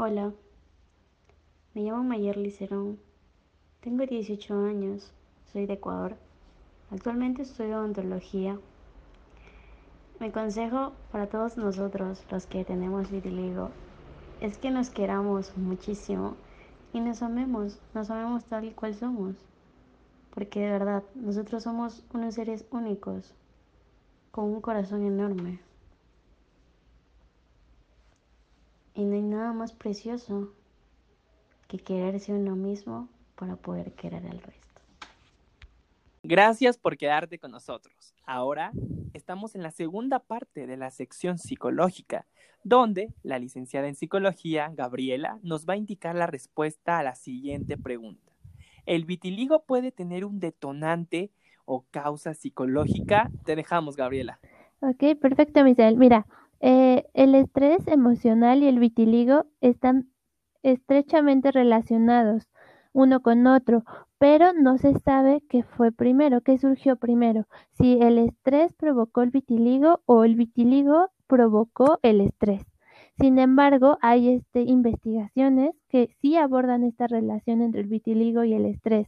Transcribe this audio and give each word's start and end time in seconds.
Hola, 0.00 0.32
me 1.74 1.82
llamo 1.82 2.04
Mayer 2.04 2.36
Licerón, 2.36 3.00
tengo 3.80 4.06
18 4.06 4.54
años, 4.54 5.12
soy 5.52 5.66
de 5.66 5.72
Ecuador, 5.72 6.14
actualmente 6.92 7.42
estudio 7.42 7.78
odontología. 7.78 8.60
Mi 10.20 10.30
consejo 10.30 10.92
para 11.10 11.26
todos 11.28 11.56
nosotros, 11.56 12.24
los 12.30 12.46
que 12.46 12.64
tenemos 12.64 13.10
vitiligo, 13.10 13.70
es 14.40 14.56
que 14.56 14.70
nos 14.70 14.90
queramos 14.90 15.56
muchísimo 15.56 16.36
y 16.92 17.00
nos 17.00 17.20
amemos, 17.22 17.80
nos 17.92 18.08
amemos 18.10 18.44
tal 18.44 18.66
y 18.66 18.70
cual 18.70 18.94
somos, 18.94 19.34
porque 20.32 20.60
de 20.60 20.70
verdad, 20.70 21.02
nosotros 21.16 21.64
somos 21.64 22.04
unos 22.14 22.36
seres 22.36 22.66
únicos, 22.70 23.34
con 24.30 24.44
un 24.44 24.60
corazón 24.60 25.04
enorme. 25.04 25.58
Y 28.98 29.04
no 29.04 29.14
hay 29.14 29.22
nada 29.22 29.52
más 29.52 29.72
precioso 29.72 30.52
que 31.68 31.78
quererse 31.78 32.32
uno 32.32 32.56
mismo 32.56 33.08
para 33.36 33.54
poder 33.54 33.92
querer 33.92 34.26
al 34.26 34.40
resto. 34.40 34.80
Gracias 36.24 36.76
por 36.76 36.96
quedarte 36.96 37.38
con 37.38 37.52
nosotros. 37.52 38.16
Ahora 38.26 38.72
estamos 39.14 39.54
en 39.54 39.62
la 39.62 39.70
segunda 39.70 40.18
parte 40.18 40.66
de 40.66 40.76
la 40.76 40.90
sección 40.90 41.38
psicológica, 41.38 42.26
donde 42.64 43.14
la 43.22 43.38
licenciada 43.38 43.86
en 43.86 43.94
psicología, 43.94 44.72
Gabriela, 44.74 45.38
nos 45.44 45.64
va 45.64 45.74
a 45.74 45.76
indicar 45.76 46.16
la 46.16 46.26
respuesta 46.26 46.98
a 46.98 47.04
la 47.04 47.14
siguiente 47.14 47.76
pregunta. 47.76 48.32
¿El 48.84 49.04
vitiligo 49.04 49.62
puede 49.62 49.92
tener 49.92 50.24
un 50.24 50.40
detonante 50.40 51.30
o 51.66 51.84
causa 51.92 52.34
psicológica? 52.34 53.30
Te 53.44 53.54
dejamos, 53.54 53.94
Gabriela. 53.94 54.40
Ok, 54.80 55.16
perfecto, 55.20 55.62
Michelle. 55.62 55.96
Mira, 55.96 56.26
eh, 56.60 57.04
el 57.14 57.34
estrés 57.34 57.86
emocional 57.88 58.62
y 58.62 58.68
el 58.68 58.78
vitiligo 58.78 59.46
están 59.60 60.10
estrechamente 60.62 61.52
relacionados 61.52 62.48
uno 62.92 63.20
con 63.22 63.46
otro, 63.46 63.84
pero 64.18 64.52
no 64.52 64.78
se 64.78 64.98
sabe 64.98 65.42
qué 65.48 65.62
fue 65.62 65.92
primero, 65.92 66.40
qué 66.40 66.58
surgió 66.58 66.96
primero, 66.96 67.46
si 67.72 68.00
el 68.00 68.18
estrés 68.18 68.72
provocó 68.74 69.22
el 69.22 69.30
vitiligo 69.30 70.00
o 70.06 70.24
el 70.24 70.34
vitiligo 70.34 71.10
provocó 71.28 72.00
el 72.02 72.20
estrés. 72.20 72.64
Sin 73.20 73.38
embargo, 73.38 73.98
hay 74.00 74.28
este, 74.34 74.62
investigaciones 74.62 75.74
que 75.88 76.08
sí 76.20 76.36
abordan 76.36 76.84
esta 76.84 77.06
relación 77.06 77.62
entre 77.62 77.82
el 77.82 77.88
vitiligo 77.88 78.44
y 78.44 78.54
el 78.54 78.64
estrés, 78.64 79.06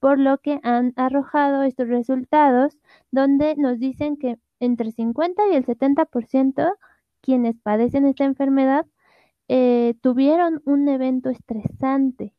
por 0.00 0.18
lo 0.18 0.38
que 0.38 0.60
han 0.62 0.92
arrojado 0.96 1.62
estos 1.62 1.88
resultados 1.88 2.78
donde 3.10 3.56
nos 3.56 3.78
dicen 3.78 4.16
que 4.16 4.38
entre 4.64 4.92
50 4.92 5.42
y 5.52 5.56
el 5.56 5.64
70% 5.66 6.74
quienes 7.20 7.58
padecen 7.58 8.06
esta 8.06 8.24
enfermedad 8.24 8.86
eh, 9.48 9.94
tuvieron 10.02 10.62
un 10.64 10.88
evento 10.88 11.30
estresante 11.30 12.34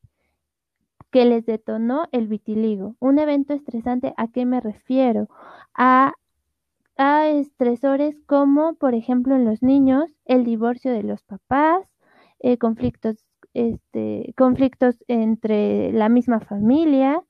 que 1.12 1.26
les 1.26 1.46
detonó 1.46 2.08
el 2.12 2.28
vitiligo. 2.28 2.96
Un 3.00 3.20
evento 3.20 3.53
estresante, 3.53 4.14
¿a 4.18 4.28
qué 4.28 4.46
me 4.46 4.59
refiero? 4.59 5.30
A, 5.73 6.14
a 6.98 7.28
estresores 7.30 8.18
como, 8.26 8.76
por 8.76 8.94
ejemplo, 8.96 9.36
en 9.36 9.46
los 9.46 9.64
niños, 9.64 10.12
el 10.26 10.44
divorcio 10.44 10.92
de 10.92 11.03
los 11.03 11.23
papás, 11.23 11.88
eh, 12.40 12.58
conflictos, 12.58 13.26
este, 13.53 14.34
conflictos 14.36 15.03
entre 15.08 15.94
la 15.94 16.09
misma 16.09 16.42
familia, 16.42 17.23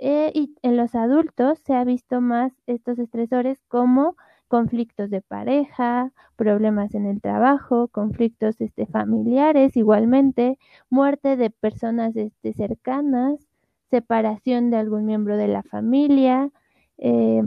eh, 0.00 0.32
y 0.34 0.54
en 0.62 0.76
los 0.78 0.94
adultos 0.94 1.58
se 1.60 1.74
ha 1.74 1.84
visto 1.84 2.22
más 2.22 2.52
estos 2.66 2.98
estresores 2.98 3.60
como 3.68 4.16
conflictos 4.48 5.10
de 5.10 5.20
pareja, 5.20 6.12
problemas 6.36 6.94
en 6.94 7.06
el 7.06 7.20
trabajo, 7.20 7.88
conflictos 7.88 8.60
este, 8.60 8.86
familiares 8.86 9.76
igualmente, 9.76 10.58
muerte 10.88 11.36
de 11.36 11.50
personas 11.50 12.16
este, 12.16 12.54
cercanas, 12.54 13.46
separación 13.90 14.70
de 14.70 14.78
algún 14.78 15.04
miembro 15.04 15.36
de 15.36 15.48
la 15.48 15.62
familia, 15.62 16.50
em, 16.98 17.44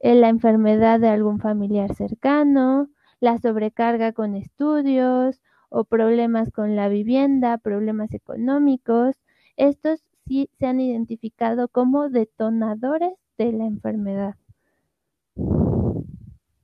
la 0.00 0.28
enfermedad 0.30 0.98
de 0.98 1.08
algún 1.08 1.40
familiar 1.40 1.94
cercano, 1.94 2.88
la 3.20 3.38
sobrecarga 3.38 4.12
con 4.12 4.34
estudios 4.34 5.42
o 5.68 5.84
problemas 5.84 6.50
con 6.50 6.74
la 6.74 6.88
vivienda, 6.88 7.58
problemas 7.58 8.14
económicos. 8.14 9.16
Estos 9.56 10.02
sí 10.26 10.50
se 10.58 10.66
han 10.66 10.80
identificado 10.80 11.68
como 11.68 12.08
detonadores 12.08 13.12
de 13.38 13.52
la 13.52 13.64
enfermedad. 13.64 14.36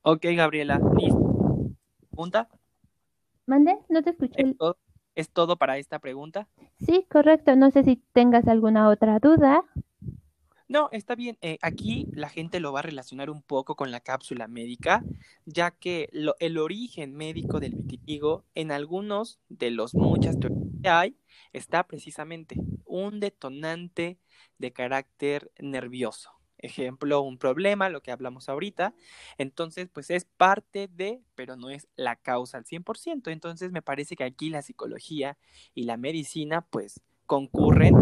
Ok, 0.01 0.25
Gabriela, 0.35 0.79
¿listo? 0.97 1.73
¿Pregunta? 2.09 2.49
¿Mande? 3.45 3.77
No 3.89 4.03
te 4.03 4.11
escuché. 4.11 4.55
¿Es 5.15 5.29
todo, 5.29 5.57
para 5.57 5.77
esta 5.77 5.99
pregunta? 5.99 6.47
Sí, 6.77 7.05
correcto. 7.11 7.55
No 7.55 7.71
sé 7.71 7.83
si 7.83 7.97
tengas 8.13 8.47
alguna 8.47 8.87
otra 8.89 9.19
duda. 9.19 9.65
No, 10.67 10.87
está 10.91 11.15
bien. 11.15 11.37
Eh, 11.41 11.57
aquí 11.61 12.07
la 12.13 12.29
gente 12.29 12.59
lo 12.59 12.71
va 12.71 12.79
a 12.79 12.83
relacionar 12.83 13.29
un 13.29 13.41
poco 13.41 13.75
con 13.75 13.91
la 13.91 13.99
cápsula 13.99 14.47
médica, 14.47 15.03
ya 15.45 15.71
que 15.71 16.09
el 16.39 16.57
origen 16.57 17.15
médico 17.15 17.59
del 17.59 17.73
vitiligo 17.75 18.45
en 18.53 18.71
algunos 18.71 19.39
de 19.49 19.71
los 19.71 19.95
muchas 19.95 20.39
teorías 20.39 20.69
que 20.81 20.89
hay 20.89 21.17
está 21.53 21.83
precisamente 21.85 22.55
un 22.89 23.19
detonante 23.21 24.19
de 24.57 24.73
carácter 24.73 25.51
nervioso 25.59 26.39
ejemplo, 26.59 27.21
un 27.21 27.37
problema, 27.37 27.89
lo 27.89 28.01
que 28.01 28.11
hablamos 28.11 28.49
ahorita. 28.49 28.93
Entonces, 29.37 29.89
pues 29.91 30.09
es 30.09 30.25
parte 30.25 30.87
de, 30.87 31.21
pero 31.35 31.55
no 31.55 31.69
es 31.69 31.87
la 31.95 32.15
causa 32.15 32.57
al 32.57 32.65
100%. 32.65 33.31
Entonces, 33.31 33.71
me 33.71 33.81
parece 33.81 34.15
que 34.15 34.23
aquí 34.23 34.49
la 34.49 34.61
psicología 34.61 35.37
y 35.73 35.83
la 35.83 35.97
medicina, 35.97 36.61
pues, 36.69 37.01
concurren 37.25 37.95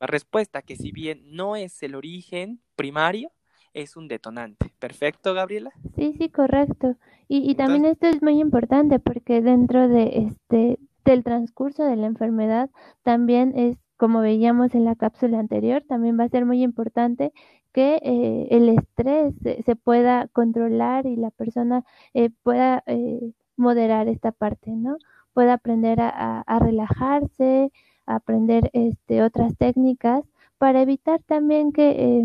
la 0.00 0.06
respuesta, 0.06 0.62
que 0.62 0.76
si 0.76 0.92
bien 0.92 1.22
no 1.24 1.56
es 1.56 1.82
el 1.82 1.94
origen 1.94 2.60
primario, 2.76 3.32
es 3.72 3.96
un 3.96 4.06
detonante. 4.06 4.72
¿Perfecto, 4.78 5.34
Gabriela? 5.34 5.72
Sí, 5.96 6.14
sí, 6.16 6.28
correcto. 6.28 6.96
Y, 7.26 7.50
y 7.50 7.54
también 7.56 7.84
esto 7.86 8.06
es 8.06 8.22
muy 8.22 8.38
importante 8.38 9.00
porque 9.00 9.40
dentro 9.40 9.88
de 9.88 10.28
este 10.28 10.78
del 11.04 11.22
transcurso 11.22 11.84
de 11.84 11.96
la 11.96 12.06
enfermedad 12.06 12.70
también 13.02 13.52
es 13.58 13.76
como 13.96 14.20
veíamos 14.20 14.74
en 14.74 14.84
la 14.84 14.96
cápsula 14.96 15.38
anterior, 15.38 15.82
también 15.86 16.18
va 16.18 16.24
a 16.24 16.28
ser 16.28 16.44
muy 16.46 16.62
importante 16.62 17.32
que 17.74 17.96
eh, 18.04 18.48
el 18.50 18.68
estrés 18.68 19.34
se, 19.64 19.76
pueda 19.76 20.28
controlar 20.28 21.06
y 21.06 21.16
la 21.16 21.30
persona 21.32 21.84
eh, 22.14 22.30
pueda 22.42 22.84
eh, 22.86 23.32
moderar 23.56 24.08
esta 24.08 24.32
parte, 24.32 24.70
¿no? 24.70 24.96
Pueda 25.34 25.54
aprender 25.54 25.98
a, 26.00 26.44
relajarse, 26.60 27.72
aprender 28.06 28.70
este, 28.72 29.22
otras 29.24 29.56
técnicas 29.56 30.24
para 30.58 30.82
evitar 30.82 31.20
también 31.24 31.72
que, 31.72 32.24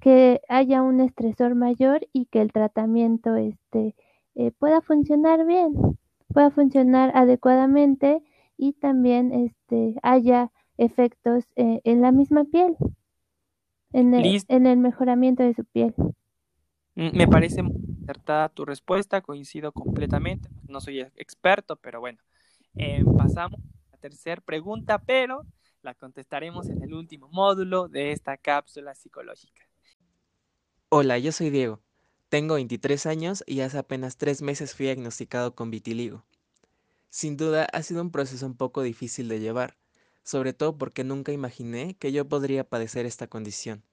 que 0.00 0.40
haya 0.48 0.82
un 0.82 1.00
estresor 1.00 1.56
mayor 1.56 2.06
y 2.12 2.26
que 2.26 2.40
el 2.40 2.52
tratamiento 2.52 3.34
este, 3.36 3.96
pueda 4.58 4.80
funcionar 4.80 5.44
bien, 5.44 5.74
pueda 6.32 6.50
funcionar 6.52 7.10
adecuadamente 7.16 8.22
y 8.56 8.74
también 8.74 9.32
este, 9.32 9.96
haya 10.02 10.52
efectos 10.78 11.44
en 11.56 12.00
la 12.00 12.12
misma 12.12 12.44
piel 12.44 12.76
en 13.94 14.66
el, 14.66 14.76
mejoramiento 14.76 15.42
de 15.44 15.54
su 15.54 15.64
piel. 15.64 15.94
Mm, 16.96 17.16
me 17.16 17.28
parece 17.28 17.62
muy 17.62 17.80
acertada 18.02 18.48
tu 18.48 18.64
respuesta, 18.64 19.20
coincido 19.20 19.72
completamente. 19.72 20.48
No 20.68 20.80
soy 20.80 21.00
experto, 21.00 21.76
pero 21.76 22.00
bueno. 22.00 22.18
Eh, 22.76 23.04
pasamos 23.16 23.60
a 23.60 23.92
la 23.92 23.98
tercera 23.98 24.40
pregunta, 24.40 24.98
pero 24.98 25.46
la 25.82 25.94
contestaremos 25.94 26.68
en 26.68 26.82
el 26.82 26.92
último 26.92 27.28
módulo 27.28 27.88
de 27.88 28.10
esta 28.10 28.36
cápsula 28.36 28.96
psicológica. 28.96 29.62
Hola, 30.88 31.18
yo 31.18 31.30
soy 31.30 31.50
Diego. 31.50 31.80
Tengo 32.28 32.54
23 32.54 33.06
años 33.06 33.44
y 33.46 33.60
hace 33.60 33.78
apenas 33.78 34.16
tres 34.16 34.42
meses 34.42 34.74
fui 34.74 34.86
diagnosticado 34.86 35.54
con 35.54 35.70
vitiligo. 35.70 36.24
Sin 37.10 37.36
duda 37.36 37.68
ha 37.72 37.82
sido 37.82 38.02
un 38.02 38.10
proceso 38.10 38.44
un 38.44 38.56
poco 38.56 38.82
difícil 38.82 39.28
de 39.28 39.38
llevar, 39.38 39.76
sobre 40.24 40.54
todo 40.54 40.76
porque 40.76 41.04
nunca 41.04 41.32
imaginé 41.32 41.96
que 41.96 42.10
yo 42.10 42.26
podría 42.28 42.68
padecer 42.68 43.06
esta 43.06 43.26
condición. 43.28 43.84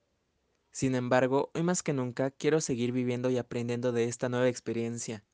Sin 0.71 0.95
embargo, 0.95 1.51
hoy 1.53 1.63
más 1.63 1.83
que 1.83 1.91
nunca 1.91 2.31
quiero 2.31 2.61
seguir 2.61 2.93
viviendo 2.93 3.29
y 3.29 3.37
aprendiendo 3.37 3.91
de 3.91 4.05
esta 4.05 4.29
nueva 4.29 4.47
experiencia. 4.47 5.25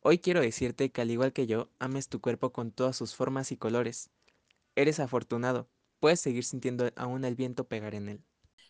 Hoy 0.00 0.18
quiero 0.18 0.40
decirte 0.40 0.90
que 0.90 1.02
al 1.02 1.10
igual 1.10 1.34
que 1.34 1.46
yo, 1.46 1.68
ames 1.78 2.08
tu 2.08 2.20
cuerpo 2.20 2.50
con 2.50 2.72
todas 2.72 2.96
sus 2.96 3.14
formas 3.14 3.52
y 3.52 3.58
colores. 3.58 4.10
Eres 4.74 5.00
afortunado, 5.00 5.68
puedes 6.00 6.20
seguir 6.20 6.44
sintiendo 6.44 6.90
aún 6.96 7.24
el 7.26 7.34
viento 7.34 7.68
pegar 7.68 7.94
en 7.94 8.08
él. 8.08 8.24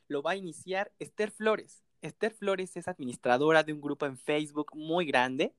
Lo 0.08 0.23
va 0.23 0.32
a 0.32 0.37
iniciar 0.37 0.91
Esther 0.99 1.31
Flores. 1.31 1.84
Esther 2.02 2.32
Flores 2.32 2.76
es 2.76 2.88
administradora 2.88 3.62
de 3.62 3.73
un 3.73 3.81
grupo 3.81 4.06
en 4.06 4.17
Facebook 4.17 4.73
muy 4.75 5.06
grande 5.06 5.55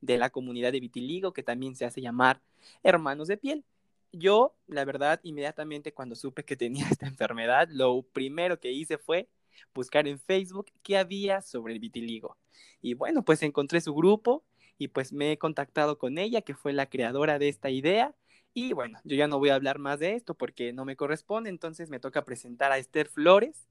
de 0.00 0.16
la 0.16 0.30
comunidad 0.30 0.72
de 0.72 0.80
vitiligo 0.80 1.32
que 1.32 1.42
también 1.42 1.76
se 1.76 1.84
hace 1.84 2.00
llamar 2.00 2.40
Hermanos 2.82 3.28
de 3.28 3.36
Piel 3.36 3.64
yo, 4.12 4.56
la 4.66 4.84
verdad, 4.84 5.20
inmediatamente 5.22 5.92
cuando 5.92 6.14
supe 6.14 6.44
que 6.44 6.56
tenía 6.56 6.86
esta 6.90 7.06
enfermedad, 7.06 7.68
lo 7.70 8.02
primero 8.02 8.60
que 8.60 8.72
hice 8.72 8.98
fue 8.98 9.28
buscar 9.74 10.06
en 10.08 10.18
Facebook 10.20 10.66
qué 10.82 10.98
había 10.98 11.42
sobre 11.42 11.74
el 11.74 11.80
vitiligo. 11.80 12.36
Y 12.80 12.94
bueno, 12.94 13.24
pues 13.24 13.42
encontré 13.42 13.80
su 13.80 13.94
grupo 13.94 14.44
y 14.78 14.88
pues 14.88 15.12
me 15.12 15.32
he 15.32 15.38
contactado 15.38 15.98
con 15.98 16.18
ella, 16.18 16.42
que 16.42 16.54
fue 16.54 16.72
la 16.72 16.86
creadora 16.88 17.38
de 17.38 17.48
esta 17.48 17.70
idea. 17.70 18.14
Y 18.54 18.72
bueno, 18.72 18.98
yo 19.04 19.16
ya 19.16 19.28
no 19.28 19.38
voy 19.38 19.50
a 19.50 19.54
hablar 19.56 19.78
más 19.78 19.98
de 19.98 20.14
esto 20.14 20.34
porque 20.34 20.72
no 20.72 20.84
me 20.84 20.96
corresponde, 20.96 21.50
entonces 21.50 21.90
me 21.90 22.00
toca 22.00 22.24
presentar 22.24 22.72
a 22.72 22.78
Esther 22.78 23.08
Flores, 23.08 23.68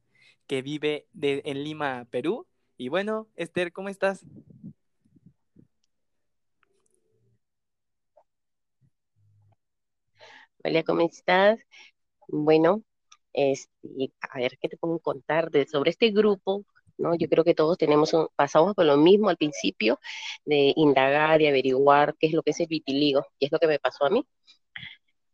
que 0.48 0.62
vive 0.62 1.07
en 1.22 1.63
Lima, 1.63 2.06
Perú. 2.10 2.48
Y 2.78 2.89
bueno, 2.89 3.28
Esther, 3.36 3.74
¿cómo 3.74 3.89
estás? 3.89 4.25
Hola, 10.68 10.84
¿cómo 10.84 11.00
estás? 11.02 11.60
Bueno, 12.28 12.84
este, 13.31 14.12
a 14.19 14.38
ver, 14.40 14.58
¿qué 14.60 14.68
te 14.68 14.75
puedo 14.78 15.00
contar 15.00 15.50
sobre 15.72 15.92
este 15.92 16.12
grupo? 16.12 16.66
¿no? 16.98 17.16
Yo 17.16 17.30
creo 17.30 17.46
que 17.46 17.56
todos 17.56 17.78
tenemos 17.78 18.14
pasamos 18.36 18.75
por 18.75 18.84
lo 18.86 18.98
mismo 18.98 19.30
al 19.30 19.38
principio, 19.38 19.98
de 20.44 20.74
indagar 20.75 21.42
y 21.42 21.48
averiguar 21.48 22.16
qué 22.19 22.28
es 22.28 22.34
lo 22.34 22.44
que 22.44 22.52
es 22.52 22.60
el 22.60 22.68
vitiligo, 22.68 23.25
qué 23.40 23.46
es 23.46 23.52
lo 23.54 23.60
que 23.60 23.68
me 23.68 23.80
pasó 23.80 24.06
a 24.06 24.10
mí. 24.10 24.28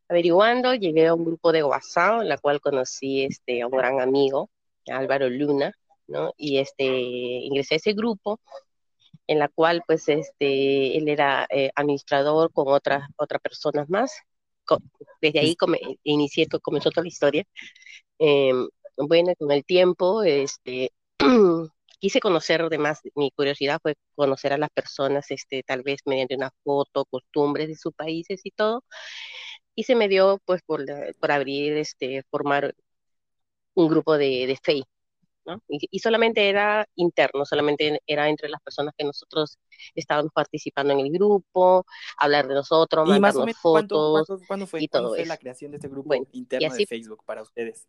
Averiguando, 0.07 0.75
llegué 0.75 1.07
a 1.07 1.15
un 1.15 1.25
grupo 1.25 1.51
de 1.51 1.63
WhatsApp, 1.63 2.21
en 2.21 2.29
la 2.29 2.37
cual 2.37 2.61
conocí 2.61 3.23
este, 3.23 3.63
a 3.63 3.67
un 3.67 3.75
gran 3.75 4.01
amigo, 4.01 4.51
Álvaro 4.87 5.29
Luna, 5.29 5.73
¿no? 6.07 6.31
Y 6.37 6.59
este, 6.59 6.85
ingresé 6.85 7.75
a 7.75 7.77
ese 7.77 7.93
grupo, 7.93 8.39
en 9.27 9.39
la 9.39 9.47
cual, 9.49 9.81
pues, 9.87 10.07
este, 10.09 10.95
él 10.97 11.09
era 11.09 11.47
eh, 11.49 11.71
administrador 11.75 12.51
con 12.53 12.67
otras, 12.67 13.09
otras 13.17 13.41
personas 13.41 13.89
más. 13.89 14.13
Desde 15.21 15.39
ahí 15.39 15.55
inicié, 16.03 16.47
comenzó 16.61 16.89
toda 16.91 17.03
la 17.03 17.09
historia. 17.09 17.43
Em, 18.19 18.67
bueno, 18.97 19.33
con 19.37 19.51
el 19.51 19.65
tiempo, 19.65 20.23
este, 20.23 20.91
quise 21.99 22.19
conocer 22.19 22.61
además, 22.61 22.99
mi 23.15 23.31
curiosidad 23.31 23.79
fue 23.81 23.95
conocer 24.15 24.53
a 24.53 24.57
las 24.57 24.69
personas, 24.71 25.31
este, 25.31 25.63
tal 25.63 25.83
vez 25.83 26.01
mediante 26.05 26.35
una 26.35 26.51
foto, 26.63 27.05
costumbres 27.05 27.67
de 27.69 27.75
sus 27.75 27.93
países 27.93 28.41
y 28.43 28.51
todo, 28.51 28.83
y 29.75 29.83
se 29.83 29.95
me 29.95 30.07
dio 30.09 30.39
pues 30.45 30.61
por, 30.63 30.85
por 31.19 31.31
abrir, 31.31 31.77
este, 31.77 32.23
formar 32.29 32.75
un 33.75 33.87
grupo 33.89 34.17
de, 34.17 34.47
de 34.47 34.57
Facebook, 34.61 34.87
¿no? 35.45 35.61
Y, 35.67 35.99
solamente 35.99 36.49
era 36.49 36.87
interno, 36.95 37.45
solamente 37.45 37.99
era 38.07 38.29
entre 38.29 38.49
las 38.49 38.61
personas 38.61 38.93
que 38.97 39.05
nosotros 39.05 39.57
estábamos 39.95 40.31
participando 40.33 40.93
en 40.93 40.99
el 40.99 41.11
grupo, 41.11 41.85
hablar 42.17 42.47
de 42.47 42.55
nosotros, 42.55 43.09
¿Y 43.15 43.19
más 43.19 43.35
o 43.35 43.45
menos, 43.45 43.57
fotos. 43.61 44.27
¿cuándo, 44.47 44.67
fue, 44.67 44.83
y 44.83 44.87
todo 44.87 45.09
fue 45.09 45.25
la 45.25 45.37
creación 45.37 45.71
de 45.71 45.77
este 45.77 45.87
grupo 45.87 46.13
interno 46.31 46.75
de 46.75 46.85
Facebook 46.85 47.23
para 47.25 47.41
ustedes? 47.41 47.87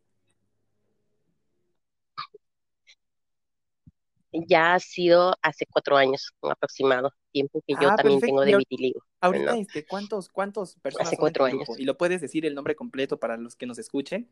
ya 4.49 4.75
ha 4.75 4.81
sido 4.81 5.35
hace 5.43 5.67
cuatro 5.67 5.97
años, 5.97 6.33
un 6.41 6.53
aproximado, 6.53 7.13
tiempo 7.31 7.63
que 7.67 7.75
yo 7.81 7.91
ah, 7.91 7.97
también 7.97 8.21
tengo 8.21 8.43
de 8.43 8.57
vitiligo. 8.57 9.01
Ahorita, 9.21 9.57
este, 9.57 9.87
¿cuántos, 9.87 10.29
¿cuántos 10.29 10.77
personas 10.77 11.09
hace 11.09 11.17
cuatro 11.17 11.45
años. 11.45 11.69
¿Y 11.79 11.85
lo 11.85 11.97
puedes 11.97 12.21
decir 12.21 12.45
el 12.45 12.55
nombre 12.55 12.75
completo 12.75 13.19
para 13.19 13.37
los 13.37 13.57
que 13.57 13.67
nos 13.67 13.79
escuchen? 13.79 14.29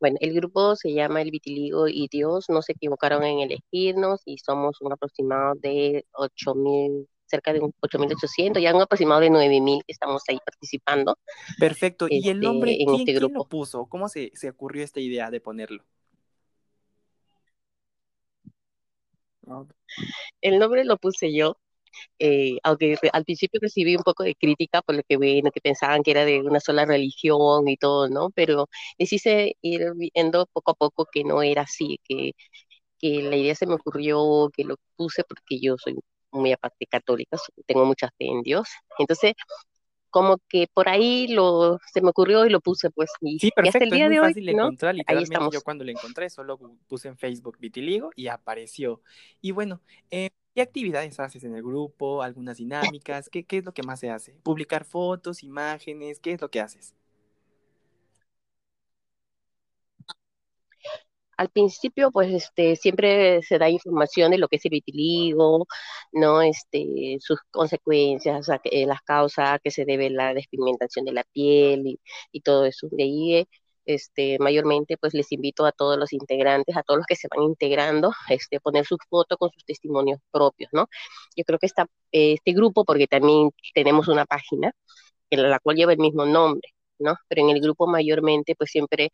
Bueno, 0.00 0.16
el 0.20 0.34
grupo 0.34 0.76
se 0.76 0.92
llama 0.92 1.22
El 1.22 1.30
Vitiligo 1.30 1.88
y 1.88 2.08
Dios, 2.08 2.46
no 2.48 2.62
se 2.62 2.72
equivocaron 2.72 3.24
en 3.24 3.40
elegirnos 3.40 4.22
y 4.24 4.38
somos 4.38 4.80
un 4.80 4.92
aproximado 4.92 5.54
de 5.56 6.04
8.000 6.12 7.06
cerca 7.26 7.52
de 7.52 7.60
un 7.60 7.72
8.800, 7.80 8.60
ya 8.60 8.74
un 8.74 8.82
aproximado 8.82 9.20
de 9.20 9.30
9.000 9.30 9.82
que 9.84 9.92
estamos 9.92 10.22
ahí 10.28 10.38
participando. 10.44 11.18
Perfecto. 11.58 12.06
¿Y 12.08 12.28
el 12.28 12.40
nombre 12.40 12.72
este, 12.72 12.82
en 12.82 12.88
¿quién, 12.88 13.00
este 13.00 13.12
grupo? 13.14 13.32
¿quién 13.32 13.38
lo 13.38 13.48
puso? 13.48 13.86
¿Cómo 13.86 14.08
se, 14.08 14.30
se 14.34 14.50
ocurrió 14.50 14.84
esta 14.84 15.00
idea 15.00 15.30
de 15.30 15.40
ponerlo? 15.40 15.84
El 20.40 20.58
nombre 20.58 20.84
lo 20.84 20.96
puse 20.96 21.32
yo, 21.32 21.58
eh, 22.18 22.58
aunque 22.62 22.96
al 23.12 23.24
principio 23.24 23.60
recibí 23.62 23.96
un 23.96 24.02
poco 24.02 24.24
de 24.24 24.34
crítica 24.34 24.82
por 24.82 24.96
lo 24.96 25.02
que 25.08 25.16
bueno, 25.16 25.50
que 25.50 25.60
pensaban 25.60 26.02
que 26.02 26.12
era 26.12 26.24
de 26.24 26.40
una 26.42 26.60
sola 26.60 26.84
religión 26.84 27.68
y 27.68 27.76
todo, 27.76 28.08
¿no? 28.08 28.30
Pero 28.30 28.68
decidí 28.98 29.56
ir 29.62 29.92
viendo 29.96 30.46
poco 30.52 30.72
a 30.72 30.74
poco 30.74 31.06
que 31.10 31.24
no 31.24 31.42
era 31.42 31.62
así, 31.62 32.00
que, 32.04 32.32
que 32.98 33.22
la 33.22 33.36
idea 33.36 33.54
se 33.54 33.66
me 33.66 33.74
ocurrió, 33.74 34.50
que 34.54 34.64
lo 34.64 34.76
puse 34.96 35.24
porque 35.24 35.60
yo 35.60 35.76
soy 35.78 35.96
muy 36.32 36.52
aparte 36.52 36.86
católica, 36.86 37.38
tengo 37.66 37.84
mucha 37.86 38.08
fe 38.18 38.26
en 38.26 38.42
Dios. 38.42 38.68
Entonces, 38.98 39.34
como 40.10 40.38
que 40.48 40.66
por 40.72 40.88
ahí 40.88 41.28
lo 41.28 41.78
se 41.92 42.00
me 42.00 42.10
ocurrió 42.10 42.46
y 42.46 42.50
lo 42.50 42.60
puse 42.60 42.90
pues 42.90 43.10
y, 43.20 43.38
sí, 43.38 43.50
perfecto, 43.50 43.78
hasta 43.78 43.84
el 43.84 43.90
día 43.90 44.04
es 44.04 44.08
muy 44.08 44.16
de 44.16 44.22
fácil 44.22 44.48
hoy, 44.48 44.54
de 44.54 44.62
encontrar, 44.62 44.94
ahí 45.06 45.22
estamos. 45.22 45.52
yo 45.52 45.60
cuando 45.60 45.84
lo 45.84 45.90
encontré 45.90 46.30
solo 46.30 46.58
puse 46.86 47.08
en 47.08 47.18
Facebook 47.18 47.58
Vitiligo 47.58 48.10
y 48.16 48.28
apareció. 48.28 49.02
Y 49.40 49.50
bueno, 49.50 49.82
eh, 50.10 50.30
¿qué 50.56 50.62
actividades 50.62 51.20
haces 51.20 51.44
en 51.44 51.54
el 51.54 51.62
grupo? 51.62 52.22
¿Algunas 52.22 52.56
dinámicas? 52.56 53.28
¿Qué, 53.28 53.44
¿Qué 53.44 53.58
es 53.58 53.64
lo 53.66 53.74
que 53.74 53.82
más 53.82 54.00
se 54.00 54.10
hace? 54.10 54.32
¿Publicar 54.42 54.84
fotos, 54.84 55.42
imágenes? 55.42 56.18
¿Qué 56.18 56.32
es 56.32 56.40
lo 56.40 56.50
que 56.50 56.60
haces? 56.60 56.94
al 61.36 61.50
principio, 61.50 62.10
pues, 62.10 62.32
este, 62.32 62.76
siempre 62.76 63.42
se 63.42 63.58
da 63.58 63.68
información 63.68 64.30
de 64.30 64.38
lo 64.38 64.48
que 64.48 64.56
es 64.56 64.64
el 64.64 64.70
vitiligo, 64.70 65.66
¿no? 66.12 66.42
Este, 66.42 67.18
sus 67.20 67.38
consecuencias, 67.50 68.48
eh, 68.64 68.86
las 68.86 69.02
causas 69.02 69.58
que 69.62 69.70
se 69.70 69.84
debe 69.84 70.10
la 70.10 70.34
despigmentación 70.34 71.04
de 71.04 71.12
la 71.12 71.24
piel 71.32 71.98
y, 72.32 72.40
todo 72.40 72.64
eso. 72.64 72.88
De 72.90 73.02
ahí, 73.04 73.46
este, 73.86 74.38
mayormente, 74.40 74.96
pues, 74.98 75.14
les 75.14 75.32
invito 75.32 75.66
a 75.66 75.72
todos 75.72 75.98
los 75.98 76.12
integrantes, 76.12 76.76
a 76.76 76.82
todos 76.82 76.98
los 76.98 77.06
que 77.06 77.16
se 77.16 77.28
van 77.34 77.44
integrando, 77.44 78.12
este, 78.28 78.60
poner 78.60 78.84
sus 78.86 78.98
fotos 79.08 79.38
con 79.38 79.50
sus 79.50 79.64
testimonios 79.64 80.20
propios, 80.30 80.70
¿no? 80.72 80.88
Yo 81.36 81.44
creo 81.44 81.58
que 81.58 81.66
esta, 81.66 81.86
este 82.12 82.52
grupo, 82.52 82.84
porque 82.84 83.06
también 83.06 83.50
tenemos 83.74 84.08
una 84.08 84.26
página, 84.26 84.72
en 85.30 85.50
la 85.50 85.58
cual 85.60 85.76
lleva 85.76 85.92
el 85.92 85.98
mismo 85.98 86.26
nombre, 86.26 86.75
¿no? 86.98 87.16
Pero 87.28 87.42
en 87.42 87.50
el 87.50 87.60
grupo 87.60 87.86
mayormente, 87.86 88.54
pues 88.56 88.70
siempre 88.70 89.10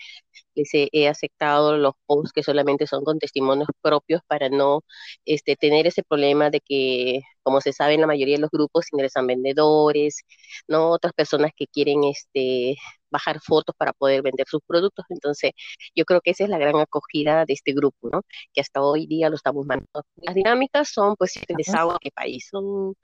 les 0.55 0.71
he, 0.75 1.09
aceptado 1.09 1.77
los 1.77 1.95
posts 2.07 2.33
que 2.33 2.43
solamente 2.43 2.87
son 2.87 3.05
con 3.05 3.19
testimonios 3.19 3.69
propios 3.83 4.23
para 4.27 4.49
no 4.49 4.83
este, 5.25 5.57
tener 5.57 5.87
ese 5.87 6.03
problema 6.03 6.51
de 6.51 6.61
que, 6.61 7.23
como 7.43 7.61
se 7.61 7.73
sabe, 7.73 7.95
en 7.95 8.03
la 8.03 8.07
mayoría 8.07 8.37
de 8.37 8.43
los 8.43 8.51
grupos 8.51 8.87
ingresan 8.93 9.27
vendedores, 9.27 10.23
¿no? 10.69 10.91
Otras 10.91 11.13
personas 11.13 11.53
que 11.57 11.67
quieren 11.67 12.05
este, 12.05 12.77
bajar 13.13 13.41
fotos 13.41 13.77
para 13.79 13.93
poder 13.93 14.23
vender 14.23 14.47
sus 14.49 14.63
productos. 14.67 15.05
Entonces, 15.11 15.53
yo 15.95 16.05
creo 16.05 16.21
que 16.21 16.33
esa 16.33 16.45
es 16.45 16.51
la 16.51 16.59
gran 16.59 16.77
acogida 16.77 17.45
de 17.47 17.53
este 17.55 17.73
grupo, 17.73 18.09
¿no? 18.11 18.23
Que 18.53 18.61
hasta 18.61 18.83
hoy 18.83 19.07
día 19.07 19.29
lo 19.31 19.37
estamos 19.37 19.67
mandando. 19.67 20.05
Las 20.17 20.35
dinámicas 20.35 20.89
son, 20.89 21.15
pues, 21.17 21.33
si 21.33 21.41
les 21.57 21.69
hago 21.75 21.97
qué 22.01 22.11
país 22.11 22.49
son, 22.51 22.95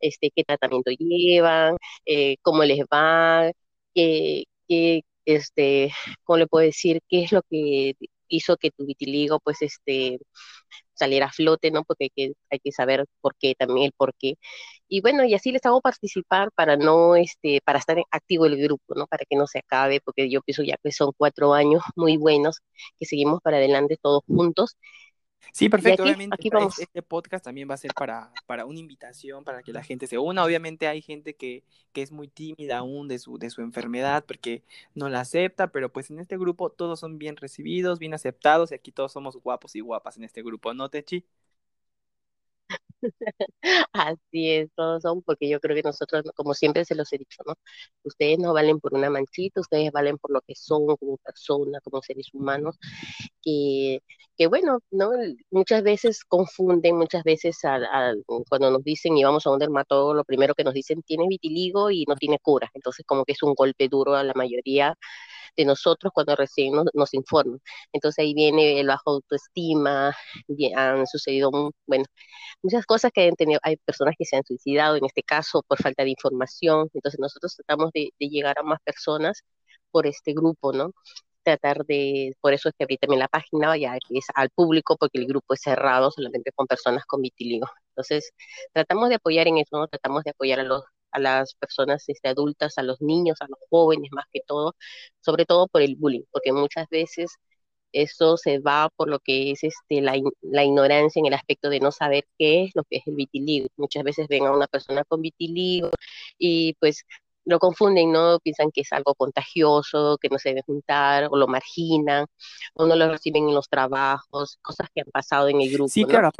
este, 0.00 0.30
qué 0.34 0.44
tratamiento 0.44 0.90
llevan, 0.92 1.76
eh, 2.06 2.36
cómo 2.42 2.64
les 2.64 2.80
va, 2.92 3.50
que, 3.94 4.44
este, 5.24 5.92
¿cómo 6.24 6.38
le 6.38 6.46
puedo 6.46 6.64
decir? 6.66 7.00
¿Qué 7.08 7.24
es 7.24 7.32
lo 7.32 7.42
que 7.50 7.94
hizo 8.28 8.56
que 8.56 8.70
tu 8.70 8.86
vitiligo, 8.86 9.40
pues, 9.40 9.62
este, 9.62 10.18
saliera 10.94 11.26
a 11.26 11.32
flote, 11.32 11.70
¿no? 11.70 11.84
Porque 11.84 12.04
hay 12.04 12.10
que, 12.14 12.32
hay 12.50 12.58
que 12.60 12.72
saber 12.72 13.04
por 13.20 13.34
qué, 13.38 13.54
también 13.56 13.86
el 13.86 13.92
por 13.96 14.14
qué. 14.18 14.34
Y 14.88 15.00
bueno, 15.00 15.24
y 15.24 15.34
así 15.34 15.52
les 15.52 15.64
hago 15.66 15.80
participar 15.80 16.50
para 16.54 16.76
no, 16.76 17.16
este, 17.16 17.60
para 17.64 17.78
estar 17.78 17.98
activo 18.10 18.46
el 18.46 18.56
grupo, 18.62 18.94
¿no? 18.96 19.06
Para 19.06 19.24
que 19.28 19.36
no 19.36 19.46
se 19.46 19.60
acabe, 19.60 20.00
porque 20.04 20.30
yo 20.30 20.42
pienso 20.42 20.62
ya 20.62 20.76
que 20.82 20.92
son 20.92 21.12
cuatro 21.16 21.54
años 21.54 21.82
muy 21.96 22.16
buenos, 22.16 22.58
que 22.98 23.06
seguimos 23.06 23.40
para 23.42 23.58
adelante 23.58 23.98
todos 24.00 24.22
juntos 24.26 24.76
Sí, 25.52 25.68
perfecto. 25.68 26.02
obviamente, 26.02 26.36
este 26.78 27.02
podcast 27.02 27.44
también 27.44 27.68
va 27.68 27.74
a 27.74 27.78
ser 27.78 27.92
para, 27.94 28.32
para 28.46 28.66
una 28.66 28.78
invitación, 28.78 29.44
para 29.44 29.62
que 29.62 29.72
la 29.72 29.82
gente 29.82 30.06
se 30.06 30.18
una. 30.18 30.44
Obviamente 30.44 30.86
hay 30.88 31.02
gente 31.02 31.34
que, 31.34 31.62
que 31.92 32.02
es 32.02 32.12
muy 32.12 32.28
tímida 32.28 32.78
aún 32.78 33.08
de 33.08 33.18
su, 33.18 33.38
de 33.38 33.50
su 33.50 33.62
enfermedad 33.62 34.24
porque 34.26 34.62
no 34.94 35.08
la 35.08 35.20
acepta, 35.20 35.68
pero 35.68 35.92
pues 35.92 36.10
en 36.10 36.18
este 36.18 36.36
grupo 36.36 36.70
todos 36.70 37.00
son 37.00 37.18
bien 37.18 37.36
recibidos, 37.36 37.98
bien 37.98 38.14
aceptados 38.14 38.72
y 38.72 38.74
aquí 38.74 38.92
todos 38.92 39.12
somos 39.12 39.36
guapos 39.36 39.76
y 39.76 39.80
guapas 39.80 40.16
en 40.16 40.24
este 40.24 40.42
grupo, 40.42 40.74
¿no, 40.74 40.88
Techi? 40.88 41.24
Así 43.92 44.50
es, 44.50 44.70
todos 44.74 45.02
son, 45.02 45.22
porque 45.22 45.48
yo 45.48 45.60
creo 45.60 45.76
que 45.76 45.82
nosotros, 45.82 46.24
como 46.36 46.54
siempre 46.54 46.84
se 46.84 46.94
los 46.94 47.12
he 47.12 47.18
dicho, 47.18 47.42
¿no? 47.46 47.54
Ustedes 48.04 48.38
no 48.38 48.52
valen 48.54 48.80
por 48.80 48.94
una 48.94 49.10
manchita, 49.10 49.60
ustedes 49.60 49.92
valen 49.92 50.18
por 50.18 50.32
lo 50.32 50.40
que 50.42 50.54
son 50.54 50.86
como 50.96 51.16
personas, 51.18 51.82
como 51.82 52.02
seres 52.02 52.28
humanos, 52.32 52.76
que, 53.42 54.00
que 54.36 54.46
bueno, 54.46 54.80
¿no? 54.90 55.10
Muchas 55.50 55.82
veces 55.82 56.24
confunden, 56.24 56.96
muchas 56.96 57.24
veces 57.24 57.58
cuando 58.48 58.70
nos 58.70 58.84
dicen 58.84 59.16
y 59.16 59.24
vamos 59.24 59.46
a 59.46 59.50
un 59.50 59.58
dermatólogo, 59.58 60.14
lo 60.14 60.24
primero 60.24 60.54
que 60.54 60.64
nos 60.64 60.74
dicen 60.74 61.02
tiene 61.02 61.26
vitiligo 61.28 61.90
y 61.90 62.04
no 62.06 62.16
tiene 62.16 62.38
cura, 62.40 62.70
entonces 62.74 63.04
como 63.06 63.24
que 63.24 63.32
es 63.32 63.42
un 63.42 63.54
golpe 63.54 63.88
duro 63.88 64.14
a 64.14 64.24
la 64.24 64.34
mayoría 64.34 64.96
de 65.56 65.64
nosotros 65.64 66.12
cuando 66.14 66.36
recién 66.36 66.72
nos, 66.94 67.14
informan. 67.14 67.60
Entonces 67.92 68.22
ahí 68.22 68.34
viene 68.34 68.80
el 68.80 68.88
bajo 68.88 69.10
autoestima, 69.10 70.14
han 70.76 71.06
sucedido, 71.06 71.50
bueno, 71.86 72.04
muchas 72.62 72.86
cosas 72.86 72.93
que 73.12 73.28
han 73.28 73.34
tenido, 73.36 73.60
hay 73.62 73.76
personas 73.76 74.14
que 74.18 74.24
se 74.24 74.36
han 74.36 74.44
suicidado 74.44 74.96
en 74.96 75.04
este 75.04 75.22
caso 75.22 75.62
por 75.66 75.80
falta 75.82 76.04
de 76.04 76.10
información, 76.10 76.88
entonces 76.94 77.20
nosotros 77.20 77.54
tratamos 77.56 77.90
de, 77.92 78.10
llegar 78.18 78.58
a 78.58 78.62
más 78.62 78.80
personas 78.84 79.42
por 79.90 80.06
este 80.06 80.32
grupo, 80.34 80.72
¿no? 80.72 80.92
tratar 81.44 81.84
de, 81.86 82.34
por 82.40 82.54
eso 82.54 82.68
es 82.70 82.74
que 82.76 82.84
abrí 82.84 82.96
también 82.98 83.20
la 83.20 83.28
página, 83.28 83.76
ya 83.76 83.92
que 84.08 84.18
es 84.18 84.26
al 84.34 84.50
público, 84.50 84.96
porque 84.98 85.18
el 85.18 85.26
grupo 85.26 85.54
es 85.54 85.60
cerrado 85.62 86.10
solamente 86.10 86.52
con 86.54 86.66
personas 86.66 87.04
con 87.06 87.20
vitiligo. 87.22 87.68
Entonces, 87.90 88.32
tratamos 88.72 89.10
de 89.10 89.16
apoyar 89.16 89.46
en 89.48 89.58
eso, 89.58 89.78
¿no? 89.78 89.88
Tratamos 89.88 90.24
de 90.24 90.30
apoyar 90.30 90.60
a 90.60 90.64
los 90.64 90.84
a 91.14 91.20
las 91.20 91.54
personas 91.54 92.04
este, 92.08 92.28
adultas, 92.28 92.78
a 92.78 92.82
los 92.82 93.00
niños, 93.00 93.38
a 93.40 93.46
los 93.48 93.58
jóvenes 93.70 94.10
más 94.12 94.26
que 94.32 94.40
todo, 94.46 94.74
sobre 95.20 95.46
todo 95.46 95.68
por 95.68 95.82
el 95.82 95.96
bullying, 95.96 96.24
porque 96.32 96.52
muchas 96.52 96.88
veces 96.90 97.36
eso 97.94 98.36
se 98.36 98.58
va 98.58 98.90
por 98.96 99.08
lo 99.08 99.20
que 99.20 99.52
es 99.52 99.64
este, 99.64 100.02
la, 100.02 100.14
la, 100.42 100.64
ignorancia 100.64 101.20
en 101.20 101.26
el 101.26 101.34
aspecto 101.34 101.70
de 101.70 101.80
no 101.80 101.92
saber 101.92 102.26
qué 102.38 102.64
es 102.64 102.72
lo 102.74 102.84
que 102.84 102.98
es 102.98 103.06
el 103.06 103.14
vitiligo. 103.14 103.68
Muchas 103.76 104.02
veces 104.04 104.28
ven 104.28 104.46
a 104.46 104.52
una 104.52 104.66
persona 104.66 105.04
con 105.04 105.22
vitiligo 105.22 105.90
y 106.38 106.74
pues 106.80 107.04
lo 107.44 107.58
confunden, 107.58 108.12
¿no? 108.12 108.38
Piensan 108.40 108.70
que 108.72 108.80
es 108.82 108.92
algo 108.92 109.14
contagioso, 109.14 110.18
que 110.20 110.28
no 110.28 110.38
se 110.38 110.50
debe 110.50 110.62
juntar, 110.62 111.28
o 111.30 111.36
lo 111.36 111.46
marginan, 111.46 112.26
o 112.74 112.86
no 112.86 112.96
lo 112.96 113.10
reciben 113.10 113.48
en 113.48 113.54
los 113.54 113.68
trabajos, 113.68 114.58
cosas 114.62 114.88
que 114.94 115.02
han 115.02 115.10
pasado 115.12 115.48
en 115.48 115.60
el 115.60 115.70
grupo. 115.70 115.88
Sí, 115.88 116.04
claro, 116.04 116.30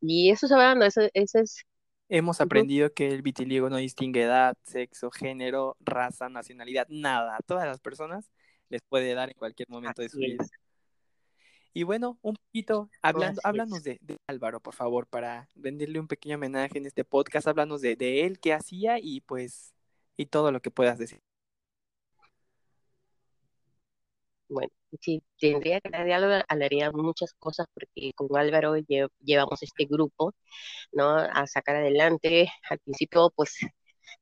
Y 0.00 0.30
eso 0.30 0.48
se 0.48 0.54
va 0.54 0.64
dando, 0.64 0.84
eso, 0.86 1.02
eso 1.12 1.40
es... 1.40 1.64
Hemos 2.08 2.40
aprendido 2.40 2.92
que 2.92 3.08
el 3.08 3.22
vitiligo 3.22 3.70
no 3.70 3.76
distingue 3.76 4.22
edad, 4.22 4.56
sexo, 4.62 5.10
género, 5.10 5.76
raza, 5.80 6.28
nacionalidad, 6.28 6.86
nada. 6.88 7.36
A 7.36 7.40
todas 7.40 7.66
las 7.66 7.80
personas 7.80 8.30
les 8.68 8.82
puede 8.82 9.14
dar 9.14 9.30
en 9.30 9.36
cualquier 9.36 9.68
momento 9.70 10.02
de 10.02 10.10
su 10.10 10.18
vida. 10.18 10.44
Y 11.76 11.82
bueno, 11.82 12.18
un 12.22 12.36
poquito, 12.36 12.88
hablando, 13.02 13.40
háblanos 13.42 13.82
de, 13.82 13.98
Álvaro, 14.28 14.60
por 14.60 14.74
favor, 14.74 15.08
para 15.08 15.48
venderle 15.56 15.98
un 15.98 16.06
pequeño 16.06 16.36
homenaje 16.36 16.78
en 16.78 16.86
este 16.86 17.04
podcast, 17.04 17.48
háblanos 17.48 17.80
de, 17.80 17.96
de 17.96 18.24
él, 18.24 18.38
qué 18.38 18.52
hacía 18.52 19.00
y 19.00 19.22
pues, 19.22 19.74
y 20.16 20.26
todo 20.26 20.52
lo 20.52 20.62
que 20.62 20.70
puedas 20.70 20.98
decir. 20.98 21.20
Bueno, 24.48 24.70
sí, 25.00 25.20
tendría 25.40 25.80
que 25.80 25.88
hablar 25.88 26.06
de 26.06 26.14
Álvaro, 26.14 26.44
hablaría 26.48 26.92
muchas 26.92 27.32
cosas 27.34 27.66
porque 27.74 28.12
con 28.14 28.28
Álvaro 28.36 28.76
llevamos 29.20 29.62
este 29.62 29.86
grupo, 29.86 30.32
¿no? 30.92 31.16
A 31.16 31.46
sacar 31.48 31.76
adelante. 31.76 32.48
Al 32.70 32.78
principio, 32.78 33.32
pues, 33.34 33.56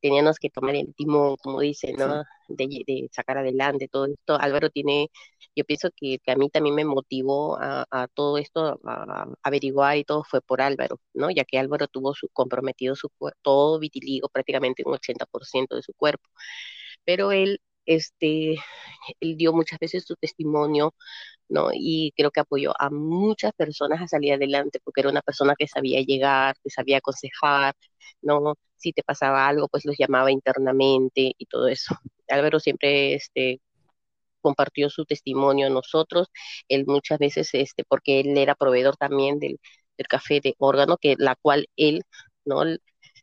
teníamos 0.00 0.38
que 0.38 0.50
tomar 0.50 0.75
el 0.76 0.94
timón, 0.94 1.37
como 1.42 1.61
dice, 1.61 1.92
¿no? 1.92 2.25
De, 2.49 3.08
sacar 3.12 3.38
adelante 3.38 3.88
todo 3.88 4.06
esto. 4.06 4.38
Álvaro 4.40 4.70
tiene, 4.70 5.08
yo 5.56 5.64
pienso 5.64 5.90
que, 5.94 6.18
a 6.26 6.37
mí 6.37 6.50
también 6.50 6.75
me 6.75 6.84
motivó 6.84 7.58
a, 7.61 8.08
todo 8.14 8.38
esto, 8.38 8.80
a, 8.84 9.26
averiguar 9.42 9.96
y 9.99 10.04
todo 10.04 10.25
fue 10.25 10.40
por 10.40 10.61
Álvaro, 10.61 11.00
¿no? 11.14 11.30
Ya 11.30 11.44
que 11.44 11.58
Álvaro 11.58 11.88
tuvo 11.88 12.14
su, 12.14 12.28
comprometido 12.32 12.96
su 12.96 13.11
todo 13.42 13.78
vitiligo, 13.78 14.28
prácticamente 14.28 14.82
un 14.87 14.94
80% 14.94 15.76
de 15.76 15.82
su 15.82 15.92
cuerpo. 15.94 16.28
Pero 17.04 17.32
él, 17.32 17.61
este, 17.87 18.56
él 19.20 19.37
dio 19.37 19.52
muchas 19.52 19.78
veces 19.78 20.04
su 20.06 20.16
testimonio, 20.16 20.94
¿no? 21.49 21.70
Y 21.72 22.12
creo 22.16 22.30
que 22.30 22.40
apoyó 22.40 22.72
a 22.80 22.90
muchas 22.90 23.52
personas 23.54 24.00
a 24.02 24.08
salir 24.08 24.34
adelante, 24.34 24.80
porque 24.84 25.02
era 25.02 25.11
una 25.11 25.22
persona 25.22 25.54
que 25.58 25.68
sabía 25.68 26.00
llegar, 26.02 26.56
que 26.62 26.70
sabía 26.70 26.99
aconsejar, 26.99 27.75
¿no? 28.23 28.54
Si 28.76 28.92
te 28.92 29.02
pasaba 29.02 29.49
algo, 29.49 29.68
pues 29.68 29.85
los 29.85 29.97
llamaba 29.99 30.30
internamente 30.32 31.32
y 31.37 31.47
todo 31.47 31.68
eso. 31.68 31.94
Álvaro 32.28 32.61
siempre 32.61 33.14
este, 33.14 33.61
compartió 34.42 34.90
su 34.90 35.06
testimonio 35.06 35.68
a 35.68 35.71
nosotros, 35.71 36.28
él 36.68 36.85
muchas 36.87 37.18
veces, 37.18 37.50
este, 37.54 37.85
porque 37.85 38.21
él 38.21 38.37
era 38.37 38.54
proveedor 38.54 38.97
también 38.97 39.38
del, 39.38 39.59
café 40.09 40.40
de 40.40 40.56
órgano, 40.59 40.97
que 40.97 41.14
la 41.16 41.37
cual 41.37 41.68
él, 41.76 42.02
¿no? 42.44 42.64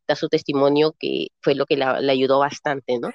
da 0.07 0.15
su 0.15 0.29
testimonio 0.29 0.95
que 0.97 1.27
fue 1.41 1.53
lo 1.55 1.65
que 1.65 1.75
le 1.75 2.11
ayudó 2.11 2.39
bastante, 2.39 2.99
¿no? 2.99 3.09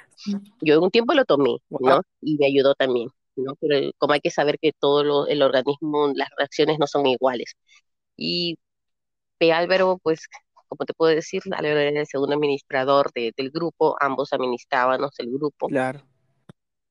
Yo 0.61 0.75
en 0.75 0.83
un 0.83 0.91
tiempo 0.91 1.15
lo 1.15 1.25
tomé, 1.25 1.57
¿no? 1.71 2.03
Y 2.21 2.37
me 2.37 2.47
ayudó 2.47 2.75
también, 2.75 3.09
¿no? 3.37 3.55
Pero 3.57 3.91
como 3.99 4.13
hay 4.13 4.21
que 4.21 4.31
saber 4.31 4.59
que 4.61 4.73
todo 4.79 5.27
el 5.27 5.43
organismo, 5.43 6.13
las 6.15 6.29
reacciones 6.37 6.79
no 6.79 6.87
son 6.87 7.07
iguales. 7.07 7.57
Y 8.17 8.59
P. 9.39 9.53
Álvaro, 9.53 9.99
pues 10.03 10.29
como 10.77 10.87
te 10.87 10.95
puedo 10.95 11.15
decir, 11.15 11.43
Álvaro 11.53 11.81
era 11.81 12.01
el 12.01 12.07
segundo 12.07 12.35
administrador 12.35 13.11
del 13.15 13.51
grupo, 13.51 13.97
ambos 14.01 14.33
administrábamos 14.33 15.13
el 15.19 15.31
grupo. 15.33 15.69
Claro. 15.69 16.03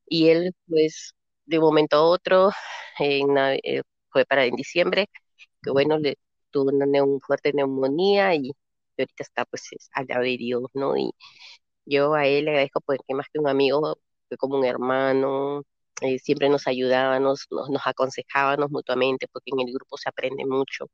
Y 0.08 0.30
él, 0.30 0.54
pues, 0.68 1.14
de 1.46 1.60
un 1.60 1.66
momento 1.66 1.98
a 1.98 2.04
otro, 2.04 2.52
en, 3.00 3.38
eh, 3.38 3.82
fue 4.10 4.26
para 4.26 4.46
en 4.46 4.56
diciembre, 4.56 5.08
que 5.62 5.72
bueno, 5.72 5.98
le 6.00 6.18
tuvo 6.52 6.72
una 6.72 6.86
fuerte 7.26 7.54
neumonía 7.54 8.36
y 8.36 8.52
ahorita 8.98 9.24
está, 9.24 9.46
pues, 9.46 9.64
al 9.94 10.06
lado 10.08 10.24
de 10.24 10.38
Dios, 10.38 10.64
¿no? 10.74 10.98
Y 10.98 11.12
yo 11.86 12.14
a 12.14 12.28
él 12.28 12.46
le 12.46 12.52
agradezco 12.52 12.82
porque 12.82 13.14
más 13.14 13.28
que 13.32 13.40
un 13.40 13.48
amigo, 13.48 13.98
fue 14.28 14.38
como 14.38 14.58
un 14.58 14.66
hermano, 14.66 15.64
eh, 16.02 16.20
siempre 16.20 16.50
nos 16.50 16.68
ayudaba, 16.68 17.20
nos, 17.20 17.48
nos, 17.52 17.70
aconsejábamos 17.86 18.72
mutuamente, 18.72 19.28
porque 19.32 19.52
en 19.54 19.68
el 19.68 19.74
grupo 19.74 19.98
se 19.98 20.10
aprende 20.10 20.46
mucho. 20.46 20.90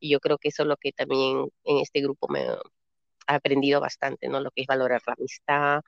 Y 0.00 0.10
yo 0.10 0.20
creo 0.20 0.38
que 0.38 0.48
eso 0.48 0.62
es 0.62 0.68
lo 0.68 0.76
que 0.76 0.92
también 0.92 1.48
en 1.64 1.78
este 1.78 2.00
grupo 2.02 2.28
me 2.28 2.40
ha 3.26 3.34
aprendido 3.36 3.80
bastante, 3.80 4.28
¿no? 4.28 4.40
Lo 4.40 4.50
que 4.50 4.62
es 4.62 4.66
valorar 4.66 5.02
la 5.06 5.14
amistad, 5.18 5.80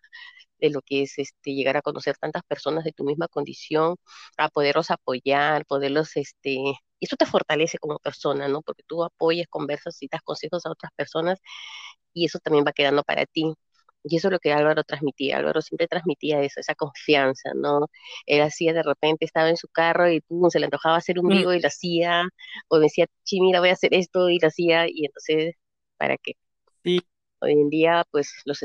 de 0.58 0.70
lo 0.70 0.80
que 0.82 1.02
es 1.02 1.18
este 1.18 1.54
llegar 1.54 1.76
a 1.76 1.82
conocer 1.82 2.16
tantas 2.18 2.42
personas 2.44 2.84
de 2.84 2.92
tu 2.92 3.04
misma 3.04 3.28
condición, 3.28 3.96
a 4.38 4.48
poderlos 4.48 4.90
apoyar, 4.90 5.66
poderlos 5.66 6.16
este 6.16 6.58
eso 7.00 7.16
te 7.16 7.26
fortalece 7.26 7.78
como 7.78 7.98
persona, 7.98 8.48
¿no? 8.48 8.62
Porque 8.62 8.82
tú 8.86 9.04
apoyas, 9.04 9.46
conversas 9.48 10.02
y 10.02 10.08
das 10.10 10.22
consejos 10.22 10.64
a 10.66 10.70
otras 10.70 10.92
personas 10.96 11.38
y 12.14 12.26
eso 12.26 12.38
también 12.40 12.64
va 12.66 12.72
quedando 12.72 13.02
para 13.04 13.26
ti. 13.26 13.54
Y 14.04 14.16
eso 14.16 14.28
es 14.28 14.32
lo 14.32 14.38
que 14.38 14.52
Álvaro 14.52 14.84
transmitía. 14.84 15.38
Álvaro 15.38 15.62
siempre 15.62 15.88
transmitía 15.88 16.42
eso, 16.42 16.60
esa 16.60 16.74
confianza, 16.74 17.52
¿no? 17.54 17.88
Él 18.26 18.42
hacía 18.42 18.72
de 18.74 18.82
repente, 18.82 19.24
estaba 19.24 19.48
en 19.48 19.56
su 19.56 19.68
carro 19.68 20.10
y 20.10 20.20
tú 20.20 20.46
se 20.50 20.58
le 20.60 20.66
antojaba 20.66 20.96
hacer 20.96 21.18
un 21.18 21.26
mm. 21.26 21.30
vivo 21.30 21.54
y 21.54 21.60
lo 21.60 21.68
hacía, 21.68 22.28
o 22.68 22.78
decía, 22.78 23.06
sí, 23.24 23.40
mira, 23.40 23.60
voy 23.60 23.70
a 23.70 23.72
hacer 23.72 23.94
esto 23.94 24.28
y 24.28 24.38
lo 24.38 24.48
hacía, 24.48 24.86
y 24.88 25.06
entonces, 25.06 25.54
¿para 25.96 26.16
qué? 26.18 26.32
Sí, 26.84 27.00
hoy 27.44 27.52
en 27.52 27.70
día, 27.70 28.04
pues 28.10 28.42
los, 28.44 28.60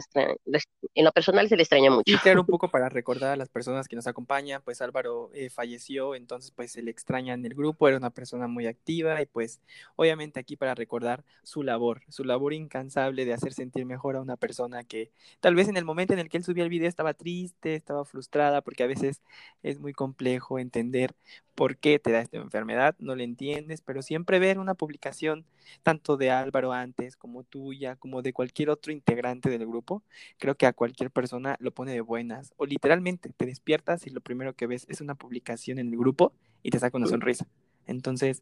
en 0.95 1.05
lo 1.05 1.12
personal 1.12 1.48
se 1.48 1.55
le 1.55 1.63
extraña 1.63 1.91
mucho. 1.91 2.12
Y 2.12 2.17
claro, 2.17 2.41
un 2.41 2.48
poco 2.48 2.69
para 2.69 2.89
recordar 2.89 3.31
a 3.31 3.36
las 3.36 3.50
personas 3.50 3.88
que 3.88 3.95
nos 3.95 4.07
acompañan, 4.07 4.62
pues 4.63 4.81
Álvaro 4.81 5.29
eh, 5.33 5.50
falleció, 5.50 6.15
entonces 6.15 6.51
pues 6.51 6.71
se 6.71 6.81
le 6.81 6.91
extraña 6.91 7.33
en 7.33 7.45
el 7.45 7.53
grupo, 7.53 7.88
era 7.88 7.98
una 7.98 8.09
persona 8.09 8.48
muy 8.48 8.67
activa 8.67 9.21
y 9.21 9.25
pues 9.25 9.62
obviamente 9.95 10.39
aquí 10.39 10.55
para 10.55 10.75
recordar 10.75 11.24
su 11.43 11.63
labor, 11.63 12.01
su 12.09 12.24
labor 12.24 12.53
incansable 12.53 13.25
de 13.25 13.33
hacer 13.33 13.53
sentir 13.53 13.86
mejor 13.86 14.15
a 14.15 14.21
una 14.21 14.38
persona 14.38 14.83
que 14.83 15.12
tal 15.39 15.55
vez 15.55 15.67
en 15.67 15.77
el 15.77 15.86
momento 15.86 16.13
en 16.13 16.19
el 16.19 16.29
que 16.29 16.38
él 16.38 16.43
subía 16.43 16.63
el 16.63 16.69
video 16.69 16.88
estaba 16.88 17.13
triste, 17.13 17.75
estaba 17.75 18.05
frustrada, 18.05 18.62
porque 18.62 18.83
a 18.83 18.88
veces 18.88 19.21
es 19.63 19.79
muy 19.79 19.93
complejo 19.93 20.59
entender 20.59 21.13
por 21.55 21.75
qué 21.75 22.00
te 22.00 22.12
da 22.12 22.21
esta 22.21 22.38
enfermedad, 22.38 22.95
no 23.00 23.15
le 23.15 23.25
entiendes, 23.25 23.81
pero 23.81 24.01
siempre 24.01 24.39
ver 24.39 24.59
una 24.59 24.75
publicación 24.75 25.45
tanto 25.83 26.15
de 26.15 26.31
Álvaro 26.31 26.71
antes 26.71 27.17
como 27.17 27.43
tuya, 27.43 27.95
como 27.98 28.21
de 28.21 28.31
cualquier 28.31 28.68
otro 28.69 28.91
integrante 28.91 29.49
del 29.49 29.65
grupo, 29.65 30.03
creo 30.38 30.55
que 30.55 30.65
a 30.65 30.73
cualquier 30.73 31.11
persona 31.11 31.57
lo 31.59 31.71
pone 31.71 31.93
de 31.93 32.01
buenas. 32.01 32.53
O 32.57 32.65
literalmente 32.65 33.29
te 33.35 33.45
despiertas 33.45 34.07
y 34.07 34.09
lo 34.09 34.21
primero 34.21 34.55
que 34.55 34.67
ves 34.67 34.85
es 34.89 35.01
una 35.01 35.15
publicación 35.15 35.79
en 35.79 35.89
el 35.89 35.97
grupo 35.97 36.33
y 36.63 36.71
te 36.71 36.79
saca 36.79 36.97
una 36.97 37.07
sonrisa. 37.07 37.47
Entonces, 37.88 38.41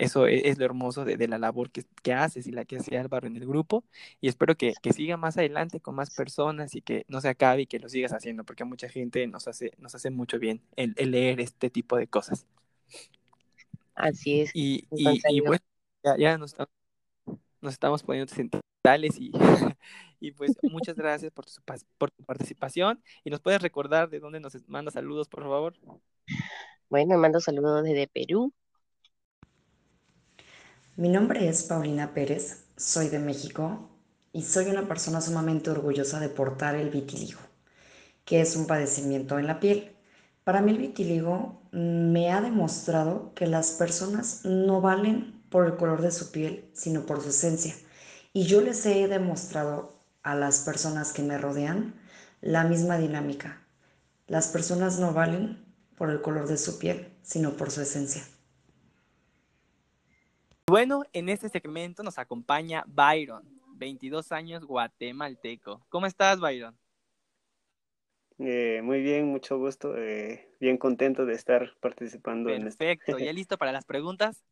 eso 0.00 0.26
e-, 0.26 0.48
es, 0.48 0.58
lo 0.58 0.64
hermoso 0.64 1.04
de, 1.04 1.28
la 1.28 1.38
labor 1.38 1.70
que, 1.70 1.84
que, 2.02 2.12
haces 2.12 2.46
y 2.46 2.52
la 2.52 2.64
que 2.64 2.76
hace 2.78 2.96
Álvaro 2.98 3.26
en 3.26 3.36
el 3.36 3.46
grupo. 3.46 3.84
Y 4.20 4.28
espero 4.28 4.56
que, 4.56 4.72
siga 4.94 5.16
más 5.16 5.36
adelante 5.36 5.80
con 5.80 5.94
más 5.94 6.14
personas 6.14 6.74
y 6.74 6.82
que 6.82 7.04
no 7.08 7.20
se 7.20 7.28
acabe 7.28 7.62
y 7.62 7.66
que 7.66 7.78
lo 7.78 7.88
sigas 7.88 8.12
haciendo, 8.12 8.44
porque 8.44 8.62
a 8.62 8.66
mucha 8.66 8.88
gente 8.88 9.26
nos 9.26 9.46
hace, 9.46 9.72
nos 9.78 9.94
hace 9.94 10.10
mucho 10.10 10.38
bien 10.38 10.62
el, 10.76 10.94
leer 11.10 11.40
este 11.40 11.70
tipo 11.70 11.96
de 11.96 12.06
cosas. 12.06 12.46
Así 13.94 14.40
es. 14.40 14.50
Y, 14.54 14.86
y, 14.90 15.40
bueno, 15.40 15.62
ya, 16.18 16.38
nos, 16.38 16.56
nos, 17.60 17.72
estamos 17.74 18.02
poniendo 18.02 18.32
sentimentales 18.32 19.18
y, 19.18 19.32
y 20.20 20.32
pues 20.32 20.52
muchas 20.62 20.96
gracias 20.96 21.32
por 21.32 21.46
tu, 21.46 21.52
por 21.98 22.10
tu 22.10 22.24
participación. 22.24 23.02
Y 23.24 23.30
nos 23.30 23.40
puedes 23.40 23.62
recordar 23.62 24.08
de 24.10 24.20
dónde 24.20 24.40
nos 24.40 24.56
manda 24.68 24.90
saludos, 24.90 25.28
por 25.28 25.42
favor. 25.42 25.74
Bueno, 26.88 27.16
mando 27.18 27.40
saludos 27.40 27.84
desde 27.84 28.08
Perú, 28.08 28.52
mi 31.00 31.08
nombre 31.08 31.48
es 31.48 31.62
Paulina 31.62 32.12
Pérez, 32.12 32.66
soy 32.76 33.08
de 33.08 33.18
México 33.18 33.88
y 34.34 34.42
soy 34.42 34.66
una 34.66 34.86
persona 34.86 35.22
sumamente 35.22 35.70
orgullosa 35.70 36.20
de 36.20 36.28
portar 36.28 36.74
el 36.74 36.90
vitiligo, 36.90 37.40
que 38.26 38.42
es 38.42 38.54
un 38.54 38.66
padecimiento 38.66 39.38
en 39.38 39.46
la 39.46 39.60
piel. 39.60 39.96
Para 40.44 40.60
mí 40.60 40.72
el 40.72 40.76
vitiligo 40.76 41.62
me 41.72 42.30
ha 42.30 42.42
demostrado 42.42 43.32
que 43.34 43.46
las 43.46 43.70
personas 43.70 44.44
no 44.44 44.82
valen 44.82 45.39
por 45.50 45.66
el 45.66 45.76
color 45.76 46.00
de 46.00 46.10
su 46.10 46.30
piel, 46.32 46.70
sino 46.72 47.04
por 47.04 47.20
su 47.20 47.30
esencia. 47.30 47.74
Y 48.32 48.44
yo 48.44 48.60
les 48.60 48.86
he 48.86 49.08
demostrado 49.08 50.00
a 50.22 50.34
las 50.34 50.60
personas 50.60 51.12
que 51.12 51.22
me 51.22 51.38
rodean 51.38 51.94
la 52.40 52.64
misma 52.64 52.98
dinámica. 52.98 53.66
Las 54.26 54.48
personas 54.48 54.98
no 55.00 55.12
valen 55.12 55.64
por 55.96 56.10
el 56.10 56.22
color 56.22 56.46
de 56.46 56.56
su 56.56 56.78
piel, 56.78 57.12
sino 57.22 57.52
por 57.52 57.70
su 57.70 57.82
esencia. 57.82 58.22
Bueno, 60.66 61.02
en 61.12 61.28
este 61.28 61.48
segmento 61.48 62.04
nos 62.04 62.18
acompaña 62.18 62.84
Byron, 62.86 63.42
22 63.74 64.30
años, 64.30 64.64
guatemalteco. 64.64 65.84
¿Cómo 65.88 66.06
estás, 66.06 66.38
Byron? 66.38 66.78
Eh, 68.38 68.80
muy 68.82 69.02
bien, 69.02 69.26
mucho 69.26 69.58
gusto. 69.58 69.96
Eh, 69.98 70.48
bien 70.60 70.78
contento 70.78 71.26
de 71.26 71.34
estar 71.34 71.74
participando 71.80 72.50
en 72.50 72.68
este. 72.68 72.86
Perfecto. 72.86 73.18
¿Ya 73.18 73.32
listo 73.32 73.58
para 73.58 73.72
las 73.72 73.84
preguntas? 73.84 74.44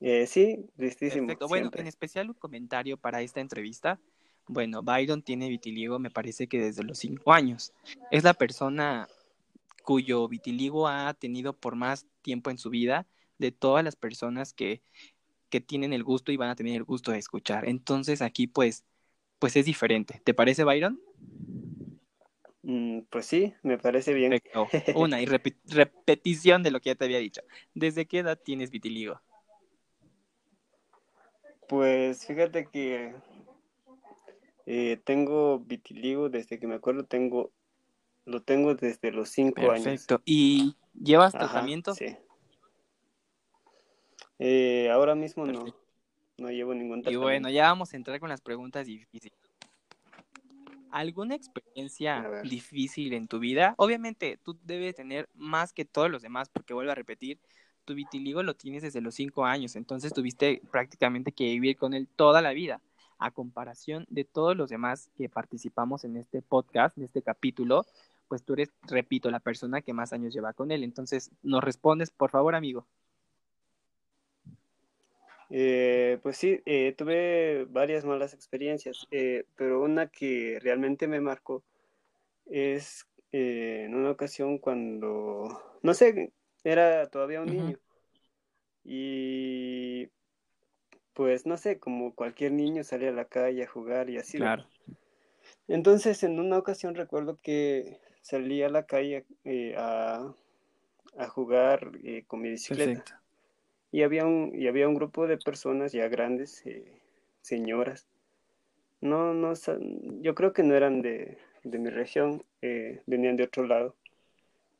Eh, 0.00 0.26
sí, 0.26 0.66
listísimo. 0.76 1.26
Perfecto. 1.26 1.48
Bueno, 1.48 1.64
siempre. 1.64 1.82
en 1.82 1.86
especial 1.88 2.28
un 2.28 2.34
comentario 2.34 2.96
para 2.96 3.22
esta 3.22 3.40
entrevista. 3.40 3.98
Bueno, 4.46 4.82
Byron 4.82 5.22
tiene 5.22 5.48
vitiligo, 5.48 5.98
me 5.98 6.10
parece 6.10 6.48
que 6.48 6.60
desde 6.60 6.82
los 6.82 6.98
cinco 6.98 7.32
años. 7.32 7.72
Es 8.10 8.24
la 8.24 8.34
persona 8.34 9.08
cuyo 9.82 10.28
vitiligo 10.28 10.88
ha 10.88 11.14
tenido 11.14 11.54
por 11.54 11.76
más 11.76 12.06
tiempo 12.22 12.50
en 12.50 12.58
su 12.58 12.70
vida 12.70 13.06
de 13.38 13.52
todas 13.52 13.84
las 13.84 13.96
personas 13.96 14.52
que, 14.52 14.82
que 15.48 15.60
tienen 15.60 15.92
el 15.92 16.04
gusto 16.04 16.32
y 16.32 16.36
van 16.36 16.50
a 16.50 16.56
tener 16.56 16.74
el 16.74 16.84
gusto 16.84 17.12
de 17.12 17.18
escuchar. 17.18 17.66
Entonces 17.68 18.22
aquí 18.22 18.46
pues, 18.46 18.84
pues 19.38 19.56
es 19.56 19.66
diferente. 19.66 20.20
¿Te 20.24 20.34
parece, 20.34 20.64
Byron? 20.64 21.00
Mm, 22.62 23.00
pues 23.10 23.26
sí, 23.26 23.54
me 23.62 23.78
parece 23.78 24.14
bien. 24.14 24.30
Perfecto. 24.30 24.68
Una 24.98 25.20
y 25.20 25.26
repetición 25.26 26.62
de 26.62 26.70
lo 26.70 26.80
que 26.80 26.90
ya 26.90 26.94
te 26.94 27.04
había 27.04 27.18
dicho. 27.18 27.42
¿Desde 27.74 28.06
qué 28.06 28.20
edad 28.20 28.40
tienes 28.42 28.70
vitiligo? 28.70 29.20
Pues 31.68 32.26
fíjate 32.26 32.66
que 32.66 33.14
eh, 34.66 35.00
tengo 35.04 35.58
vitiligo 35.60 36.28
desde 36.28 36.58
que 36.58 36.66
me 36.66 36.74
acuerdo, 36.74 37.04
tengo, 37.04 37.52
lo 38.24 38.42
tengo 38.42 38.74
desde 38.74 39.12
los 39.12 39.30
cinco 39.30 39.70
años. 39.70 39.84
Perfecto. 39.84 40.22
¿Y 40.24 40.76
llevas 40.94 41.34
Ajá, 41.34 41.46
tratamiento? 41.46 41.94
sí. 41.94 42.16
Eh, 44.38 44.90
ahora 44.90 45.14
mismo 45.14 45.46
no, 45.46 45.52
Perfecto. 45.52 45.80
no 46.38 46.50
llevo 46.50 46.74
ningún 46.74 47.00
Y 47.00 47.02
tratamiento. 47.02 47.22
bueno, 47.22 47.50
ya 47.50 47.68
vamos 47.68 47.92
a 47.92 47.96
entrar 47.96 48.20
con 48.20 48.28
las 48.28 48.40
preguntas 48.40 48.86
difíciles. 48.86 49.38
¿Alguna 50.90 51.34
experiencia 51.34 52.30
difícil 52.44 53.14
en 53.14 53.26
tu 53.26 53.40
vida? 53.40 53.74
Obviamente, 53.78 54.38
tú 54.42 54.56
debes 54.62 54.94
tener 54.94 55.28
más 55.34 55.72
que 55.72 55.84
todos 55.84 56.08
los 56.08 56.22
demás, 56.22 56.48
porque 56.50 56.72
vuelvo 56.72 56.92
a 56.92 56.94
repetir, 56.94 57.40
tu 57.84 57.94
vitiligo 57.94 58.42
lo 58.42 58.54
tienes 58.54 58.82
desde 58.82 59.00
los 59.00 59.14
cinco 59.14 59.44
años, 59.44 59.76
entonces 59.76 60.12
tuviste 60.12 60.62
prácticamente 60.70 61.32
que 61.32 61.44
vivir 61.44 61.76
con 61.76 61.94
él 61.94 62.08
toda 62.08 62.42
la 62.42 62.52
vida. 62.52 62.80
A 63.18 63.30
comparación 63.30 64.06
de 64.10 64.24
todos 64.24 64.56
los 64.56 64.70
demás 64.70 65.08
que 65.16 65.28
participamos 65.28 66.04
en 66.04 66.16
este 66.16 66.42
podcast, 66.42 66.98
en 66.98 67.04
este 67.04 67.22
capítulo, 67.22 67.86
pues 68.28 68.42
tú 68.42 68.54
eres, 68.54 68.72
repito, 68.82 69.30
la 69.30 69.40
persona 69.40 69.82
que 69.82 69.92
más 69.92 70.12
años 70.12 70.34
lleva 70.34 70.52
con 70.52 70.72
él. 70.72 70.82
Entonces, 70.82 71.30
nos 71.42 71.62
respondes, 71.62 72.10
por 72.10 72.30
favor, 72.30 72.54
amigo. 72.54 72.86
Eh, 75.50 76.18
pues 76.22 76.36
sí, 76.36 76.60
eh, 76.66 76.94
tuve 76.98 77.66
varias 77.70 78.04
malas 78.04 78.34
experiencias, 78.34 79.06
eh, 79.12 79.44
pero 79.56 79.82
una 79.82 80.08
que 80.08 80.58
realmente 80.60 81.06
me 81.06 81.20
marcó 81.20 81.62
es 82.46 83.06
eh, 83.32 83.84
en 83.86 83.94
una 83.94 84.10
ocasión 84.10 84.58
cuando, 84.58 85.78
no 85.82 85.94
sé, 85.94 86.32
era 86.64 87.06
todavía 87.08 87.40
un 87.40 87.46
niño 87.46 87.78
y 88.84 90.08
pues 91.14 91.46
no 91.46 91.56
sé, 91.56 91.78
como 91.78 92.14
cualquier 92.14 92.52
niño 92.52 92.82
salía 92.82 93.10
a 93.10 93.12
la 93.12 93.26
calle 93.26 93.62
a 93.62 93.68
jugar 93.68 94.10
y 94.10 94.18
así. 94.18 94.38
Claro. 94.38 94.64
Entonces, 95.68 96.22
en 96.24 96.40
una 96.40 96.58
ocasión 96.58 96.94
recuerdo 96.94 97.38
que 97.40 97.98
salí 98.22 98.62
a 98.62 98.68
la 98.68 98.86
calle 98.86 99.24
eh, 99.44 99.74
a, 99.76 100.34
a 101.16 101.28
jugar 101.28 101.92
eh, 102.02 102.24
con 102.26 102.42
mi 102.42 102.50
bicicleta. 102.50 102.92
Perfecto. 102.92 103.12
Y 103.92 104.02
había 104.02 104.26
un, 104.26 104.52
y 104.54 104.66
había 104.66 104.88
un 104.88 104.94
grupo 104.94 105.26
de 105.26 105.38
personas 105.38 105.92
ya 105.92 106.08
grandes, 106.08 106.66
eh, 106.66 106.84
señoras. 107.42 108.08
No, 109.00 109.34
no, 109.34 109.52
yo 110.20 110.34
creo 110.34 110.52
que 110.52 110.62
no 110.62 110.74
eran 110.74 111.00
de, 111.02 111.38
de 111.62 111.78
mi 111.78 111.90
región, 111.90 112.42
venían 113.06 113.36
de 113.36 113.44
otro 113.44 113.66
lado. 113.66 113.94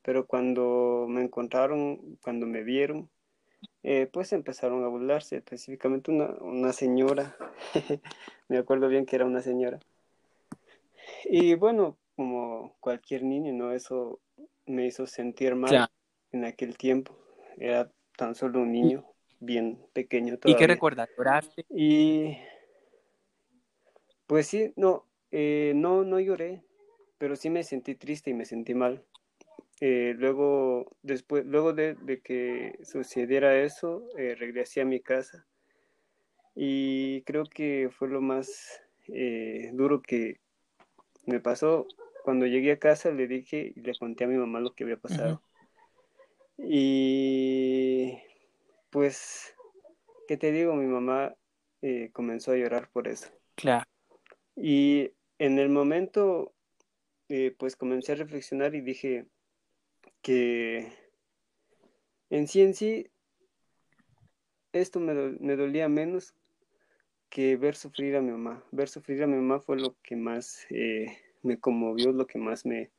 Pero 0.05 0.27
cuando 0.27 1.07
me 1.09 1.23
encontraron, 1.23 2.19
cuando 2.21 2.45
me 2.45 2.61
vieron, 2.63 3.09
eh, 3.81 4.07
pues 4.13 4.33
empezaron 4.33 4.83
a 4.83 4.87
burlarse, 4.87 5.37
específicamente 5.37 6.11
una, 6.11 6.27
una 6.41 6.73
señora. 6.73 7.35
Me 8.47 8.59
acuerdo 8.59 8.87
bien 8.87 9.07
que 9.07 9.15
era 9.15 9.25
una 9.25 9.41
señora. 9.41 9.79
Y 11.25 11.55
bueno, 11.55 11.97
como 12.15 12.75
cualquier 12.79 13.23
niño, 13.23 13.51
¿no? 13.53 13.71
Eso 13.71 14.19
me 14.67 14.85
hizo 14.85 15.07
sentir 15.07 15.55
mal 15.55 15.89
en 16.31 16.45
aquel 16.45 16.77
tiempo. 16.77 17.17
Era 17.57 17.91
tan 18.15 18.35
solo 18.35 18.61
un 18.61 18.71
niño, 18.71 19.05
bien 19.39 19.79
pequeño 19.93 20.35
¿Y 20.35 20.37
qué 20.37 20.37
todavía. 20.37 20.67
recuerdas? 20.67 21.09
¿Lloraste? 21.17 21.65
Y 21.69 22.37
pues 24.27 24.45
sí, 24.45 24.71
no, 24.75 25.07
eh, 25.31 25.73
no, 25.75 26.03
no 26.03 26.19
lloré, 26.19 26.63
pero 27.17 27.35
sí 27.35 27.49
me 27.49 27.63
sentí 27.63 27.95
triste 27.95 28.29
y 28.29 28.35
me 28.35 28.45
sentí 28.45 28.75
mal. 28.75 29.03
Eh, 29.87 30.15
luego, 30.17 30.97
después, 31.03 31.45
luego 31.45 31.71
de, 31.71 31.93
de 31.93 32.19
que 32.19 32.79
sucediera 32.81 33.55
eso, 33.55 34.09
eh, 34.17 34.33
regresé 34.33 34.81
a 34.81 34.85
mi 34.85 34.99
casa 34.99 35.45
y 36.55 37.21
creo 37.21 37.43
que 37.43 37.91
fue 37.91 38.07
lo 38.07 38.19
más 38.19 38.81
eh, 39.09 39.69
duro 39.73 40.01
que 40.01 40.39
me 41.27 41.39
pasó. 41.39 41.85
Cuando 42.23 42.47
llegué 42.47 42.71
a 42.71 42.79
casa 42.79 43.11
le 43.11 43.27
dije 43.27 43.73
y 43.75 43.79
le 43.81 43.93
conté 43.95 44.23
a 44.23 44.27
mi 44.27 44.37
mamá 44.37 44.59
lo 44.59 44.73
que 44.73 44.85
había 44.85 44.97
pasado. 44.97 45.43
Y 46.57 48.17
pues, 48.89 49.53
¿qué 50.27 50.35
te 50.35 50.51
digo? 50.51 50.73
Mi 50.73 50.87
mamá 50.87 51.35
comenzó 52.11 52.53
a 52.53 52.57
llorar 52.57 52.89
por 52.89 53.07
eso. 53.07 53.29
Claro. 53.53 53.85
Y 54.55 55.11
en 55.37 55.59
el 55.59 55.69
momento, 55.69 56.55
pues 57.59 57.75
comencé 57.75 58.13
a 58.13 58.15
reflexionar 58.15 58.73
y 58.73 58.81
dije 58.81 59.27
que 60.25 60.91
en 62.31 62.47
sí 62.47 62.61
en 62.61 62.73
sí, 62.73 63.11
esto 64.73 64.99
me, 64.99 65.13
me 65.13 65.55
dolía 65.55 65.87
menos 65.87 66.33
que 67.29 67.57
ver 67.57 67.75
sufrir 67.75 68.15
a 68.15 68.21
mi 68.21 68.31
mamá. 68.31 68.63
Ver 68.71 68.89
sufrir 68.89 69.21
a 69.21 69.27
mi 69.27 69.35
mamá 69.35 69.59
fue 69.59 69.77
lo 69.77 69.95
que 70.01 70.15
más 70.15 70.65
eh, 70.71 71.15
me 71.43 71.59
conmovió, 71.59 72.11
lo 72.11 72.25
que 72.25 72.39
más 72.39 72.65
me 72.65 72.89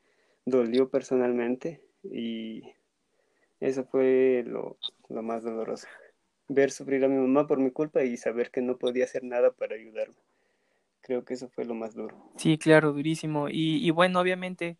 dolió 0.45 0.89
personalmente 0.89 1.81
y 2.01 2.63
eso 3.59 3.83
fue 3.83 4.45
lo, 4.47 4.77
lo 5.09 5.21
más 5.21 5.43
doloroso. 5.43 5.87
Ver 6.47 6.71
sufrir 6.71 7.03
a 7.03 7.09
mi 7.09 7.17
mamá 7.17 7.45
por 7.45 7.59
mi 7.59 7.71
culpa 7.71 8.05
y 8.05 8.15
saber 8.15 8.51
que 8.51 8.61
no 8.61 8.77
podía 8.77 9.03
hacer 9.03 9.25
nada 9.25 9.51
para 9.51 9.75
ayudarme. 9.75 10.15
Creo 11.01 11.25
que 11.25 11.33
eso 11.33 11.49
fue 11.49 11.65
lo 11.65 11.75
más 11.75 11.93
duro. 11.93 12.31
Sí, 12.37 12.57
claro, 12.57 12.93
durísimo. 12.93 13.49
Y, 13.49 13.85
y 13.85 13.91
bueno, 13.91 14.21
obviamente, 14.21 14.77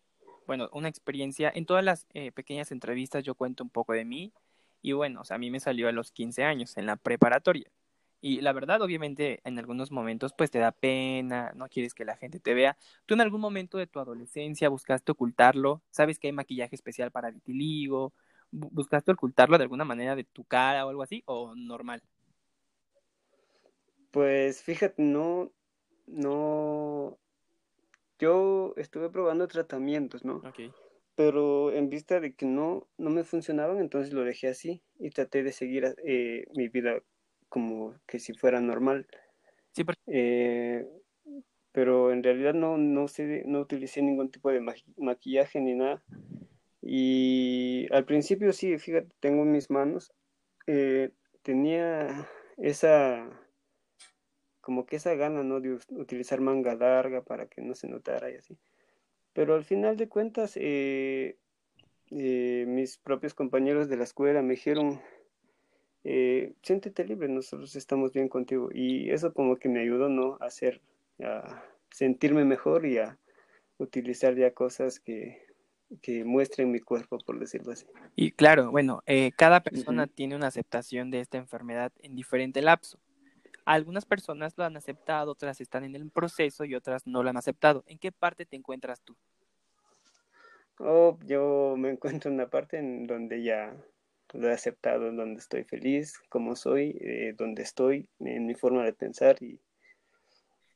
bueno, 0.48 0.70
una 0.74 0.88
experiencia. 0.90 1.52
En 1.54 1.66
todas 1.66 1.84
las 1.84 2.08
eh, 2.14 2.32
pequeñas 2.32 2.72
entrevistas 2.72 3.24
yo 3.24 3.36
cuento 3.36 3.64
un 3.64 3.70
poco 3.70 3.94
de 3.94 4.06
mí. 4.06 4.34
Y 4.82 4.92
bueno, 4.94 5.22
o 5.22 5.24
sea, 5.26 5.36
a 5.36 5.38
mí 5.40 5.50
me 5.52 5.60
salió 5.60 5.88
a 5.88 5.92
los 5.92 6.12
15 6.12 6.44
años, 6.44 6.78
en 6.78 6.86
la 6.86 6.96
preparatoria. 6.96 7.70
Y 8.22 8.42
la 8.42 8.52
verdad, 8.52 8.82
obviamente, 8.82 9.40
en 9.44 9.58
algunos 9.60 9.92
momentos, 9.92 10.34
pues 10.36 10.50
te 10.50 10.58
da 10.60 10.72
pena, 10.72 11.52
no 11.56 11.68
quieres 11.68 11.94
que 11.94 12.04
la 12.06 12.16
gente 12.18 12.40
te 12.40 12.54
vea. 12.54 12.78
¿Tú 13.06 13.14
en 13.14 13.22
algún 13.22 13.40
momento 13.42 13.78
de 13.78 13.86
tu 13.88 14.00
adolescencia 14.00 14.70
buscaste 14.70 15.12
ocultarlo? 15.12 15.82
¿Sabes 15.90 16.18
que 16.20 16.28
hay 16.28 16.34
maquillaje 16.34 16.76
especial 16.76 17.12
para 17.12 17.30
vitiligo? 17.32 18.12
Bu- 18.52 18.70
¿Buscaste 18.72 19.12
ocultarlo 19.12 19.58
de 19.58 19.64
alguna 19.64 19.84
manera 19.86 20.16
de 20.16 20.24
tu 20.24 20.44
cara 20.44 20.86
o 20.86 20.90
algo 20.90 21.02
así? 21.04 21.22
¿O 21.26 21.54
normal? 21.56 22.02
Pues 24.10 24.62
fíjate, 24.62 25.02
no, 25.02 25.52
no, 26.06 27.18
yo 28.18 28.74
estuve 28.76 29.10
probando 29.10 29.48
tratamientos, 29.48 30.24
¿no? 30.24 30.36
Ok. 30.36 30.60
Pero 31.14 31.72
en 31.72 31.88
vista 31.88 32.20
de 32.20 32.34
que 32.34 32.46
no, 32.46 32.86
no 32.96 33.10
me 33.10 33.24
funcionaban, 33.24 33.78
entonces 33.78 34.12
lo 34.12 34.24
dejé 34.24 34.48
así 34.48 34.82
y 35.00 35.10
traté 35.10 35.42
de 35.42 35.52
seguir 35.52 35.94
eh, 36.04 36.46
mi 36.54 36.68
vida 36.68 37.02
como 37.48 37.94
que 38.06 38.18
si 38.18 38.34
fuera 38.34 38.60
normal. 38.60 39.06
Sí, 39.72 39.84
porque 39.84 40.00
Eh, 40.06 40.86
pero 41.72 42.12
en 42.12 42.22
realidad 42.22 42.54
no, 42.54 42.76
no, 42.78 43.08
sé, 43.08 43.42
no 43.46 43.60
utilicé 43.60 44.02
ningún 44.02 44.30
tipo 44.30 44.50
de 44.50 44.60
maqui- 44.60 44.94
maquillaje 44.96 45.60
ni 45.60 45.74
nada. 45.74 46.02
Y 46.82 47.86
al 47.92 48.04
principio 48.04 48.52
sí, 48.52 48.78
fíjate, 48.78 49.08
tengo 49.20 49.42
en 49.42 49.52
mis 49.52 49.70
manos, 49.70 50.12
eh, 50.66 51.10
tenía 51.42 52.28
esa, 52.56 53.28
como 54.68 54.84
que 54.84 54.96
esa 54.96 55.14
gana, 55.14 55.42
¿no? 55.42 55.62
De 55.62 55.78
utilizar 55.92 56.42
manga 56.42 56.74
larga 56.74 57.22
para 57.22 57.46
que 57.46 57.62
no 57.62 57.74
se 57.74 57.88
notara 57.88 58.30
y 58.30 58.34
así. 58.34 58.58
Pero 59.32 59.54
al 59.54 59.64
final 59.64 59.96
de 59.96 60.10
cuentas, 60.10 60.58
eh, 60.58 61.38
eh, 62.10 62.66
mis 62.68 62.98
propios 62.98 63.32
compañeros 63.32 63.88
de 63.88 63.96
la 63.96 64.04
escuela 64.04 64.42
me 64.42 64.56
dijeron, 64.56 65.00
eh, 66.04 66.52
siéntete 66.62 67.06
libre, 67.06 67.28
nosotros 67.30 67.74
estamos 67.76 68.12
bien 68.12 68.28
contigo. 68.28 68.68
Y 68.70 69.08
eso 69.08 69.32
como 69.32 69.56
que 69.56 69.70
me 69.70 69.80
ayudó, 69.80 70.10
¿no? 70.10 70.36
A 70.38 70.48
hacer, 70.48 70.82
a 71.24 71.64
sentirme 71.90 72.44
mejor 72.44 72.84
y 72.84 72.98
a 72.98 73.18
utilizar 73.78 74.36
ya 74.36 74.52
cosas 74.52 75.00
que, 75.00 75.46
que 76.02 76.24
muestren 76.24 76.70
mi 76.70 76.80
cuerpo, 76.80 77.16
por 77.16 77.38
decirlo 77.38 77.72
así. 77.72 77.86
Y 78.16 78.32
claro, 78.32 78.70
bueno, 78.70 79.02
eh, 79.06 79.32
cada 79.34 79.62
persona 79.62 80.02
Ujú. 80.02 80.12
tiene 80.12 80.36
una 80.36 80.48
aceptación 80.48 81.10
de 81.10 81.20
esta 81.20 81.38
enfermedad 81.38 81.90
en 82.00 82.14
diferente 82.14 82.60
lapso. 82.60 82.98
Algunas 83.68 84.06
personas 84.06 84.54
lo 84.56 84.64
han 84.64 84.78
aceptado, 84.78 85.32
otras 85.32 85.60
están 85.60 85.84
en 85.84 85.94
el 85.94 86.08
proceso 86.08 86.64
y 86.64 86.74
otras 86.74 87.06
no 87.06 87.22
lo 87.22 87.28
han 87.28 87.36
aceptado. 87.36 87.84
¿En 87.86 87.98
qué 87.98 88.10
parte 88.10 88.46
te 88.46 88.56
encuentras 88.56 89.02
tú? 89.02 89.14
Oh, 90.78 91.18
yo 91.26 91.74
me 91.76 91.90
encuentro 91.90 92.30
en 92.30 92.36
una 92.36 92.48
parte 92.48 92.78
en 92.78 93.06
donde 93.06 93.42
ya 93.42 93.76
lo 94.32 94.48
he 94.48 94.54
aceptado, 94.54 95.08
en 95.08 95.18
donde 95.18 95.40
estoy 95.40 95.64
feliz, 95.64 96.18
como 96.30 96.56
soy, 96.56 96.96
eh, 96.98 97.34
donde 97.36 97.62
estoy, 97.62 98.08
en 98.20 98.46
mi 98.46 98.54
forma 98.54 98.84
de 98.84 98.94
pensar 98.94 99.36
y 99.42 99.60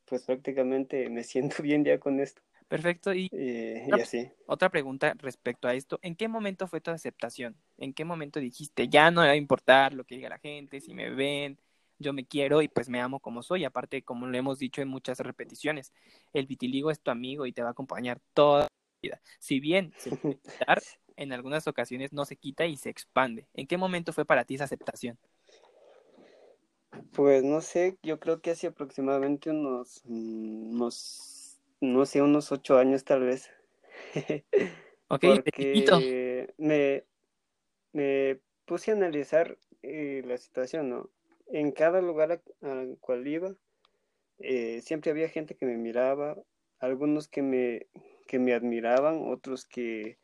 pues 0.05 0.25
prácticamente 0.25 1.09
me 1.09 1.25
siento 1.25 1.63
bien 1.63 1.87
ya 1.87 1.99
con 1.99 2.21
esto. 2.21 2.43
Perfecto. 2.69 3.15
Y, 3.15 3.31
eh, 3.33 3.85
otra, 3.87 3.99
y 3.99 4.01
así. 4.03 4.31
Otra 4.45 4.69
pregunta 4.69 5.15
respecto 5.17 5.67
a 5.67 5.73
esto. 5.73 5.99
¿En 6.03 6.15
qué 6.15 6.29
momento 6.29 6.67
fue 6.67 6.83
tu 6.83 6.91
aceptación? 6.91 7.57
¿En 7.79 7.95
qué 7.95 8.05
momento 8.05 8.39
dijiste, 8.39 8.89
ya 8.89 9.11
no 9.11 9.23
me 9.23 9.29
va 9.29 9.33
a 9.33 9.37
importar 9.37 9.95
lo 9.95 10.05
que 10.05 10.17
diga 10.17 10.29
la 10.29 10.39
gente, 10.39 10.83
si 10.83 10.93
me 10.93 11.09
ven, 11.09 11.59
yo 12.03 12.13
me 12.13 12.27
quiero 12.27 12.63
y 12.63 12.69
pues 12.69 12.89
me 12.89 13.01
amo 13.01 13.21
como 13.21 13.43
soy? 13.43 13.65
Aparte, 13.65 14.03
como 14.03 14.27
lo 14.27 14.37
hemos 14.39 14.59
dicho 14.59 14.83
en 14.83 14.89
muchas 14.89 15.19
repeticiones, 15.21 15.93
el 16.33 16.47
vitiligo 16.47 16.91
es 16.91 17.01
tu 17.01 17.11
amigo 17.11 17.47
y 17.47 17.53
te 17.53 17.63
va 17.63 17.69
a 17.69 17.73
acompañar 17.73 18.21
toda 18.35 18.63
la 18.65 18.69
vida. 19.03 19.23
Si 19.39 19.61
bien 19.61 19.95
se 19.97 20.13
puede 20.13 20.37
quitar, 20.59 20.85
en 21.17 21.33
algunas 21.33 21.67
ocasiones 21.69 22.13
no 22.13 22.25
se 22.25 22.37
quita 22.37 22.67
y 22.67 22.77
se 22.77 22.91
expande. 22.91 23.49
¿En 23.55 23.67
qué 23.67 23.77
momento 23.79 24.13
fue 24.13 24.25
para 24.27 24.45
ti 24.45 24.57
esa 24.57 24.65
aceptación? 24.65 25.19
Pues 27.15 27.43
no 27.45 27.61
sé, 27.61 27.99
yo 28.03 28.19
creo 28.21 28.41
que 28.41 28.51
hace 28.53 28.67
aproximadamente 28.69 29.51
unos, 29.51 30.03
unos 30.07 31.59
no 31.81 32.07
sé, 32.07 32.23
unos 32.23 32.53
ocho 32.53 32.79
años 32.79 33.05
tal 33.05 33.23
vez. 33.25 33.51
Ok, 35.09 35.25
Porque 35.25 36.55
me, 36.59 37.05
me 37.93 38.41
puse 38.67 38.93
a 38.93 38.95
analizar 38.95 39.59
eh, 39.83 40.23
la 40.27 40.39
situación, 40.39 40.91
¿no? 40.91 41.11
En 41.47 41.73
cada 41.73 42.01
lugar 42.01 42.43
al 42.63 42.99
cual 43.01 43.27
iba, 43.27 43.55
eh, 44.39 44.81
siempre 44.83 45.11
había 45.11 45.29
gente 45.29 45.55
que 45.55 45.67
me 45.67 45.77
miraba, 45.77 46.37
algunos 46.79 47.29
que 47.29 47.43
me, 47.43 47.87
que 48.27 48.39
me 48.39 48.55
admiraban, 48.55 49.31
otros 49.31 49.67
que, 49.67 50.19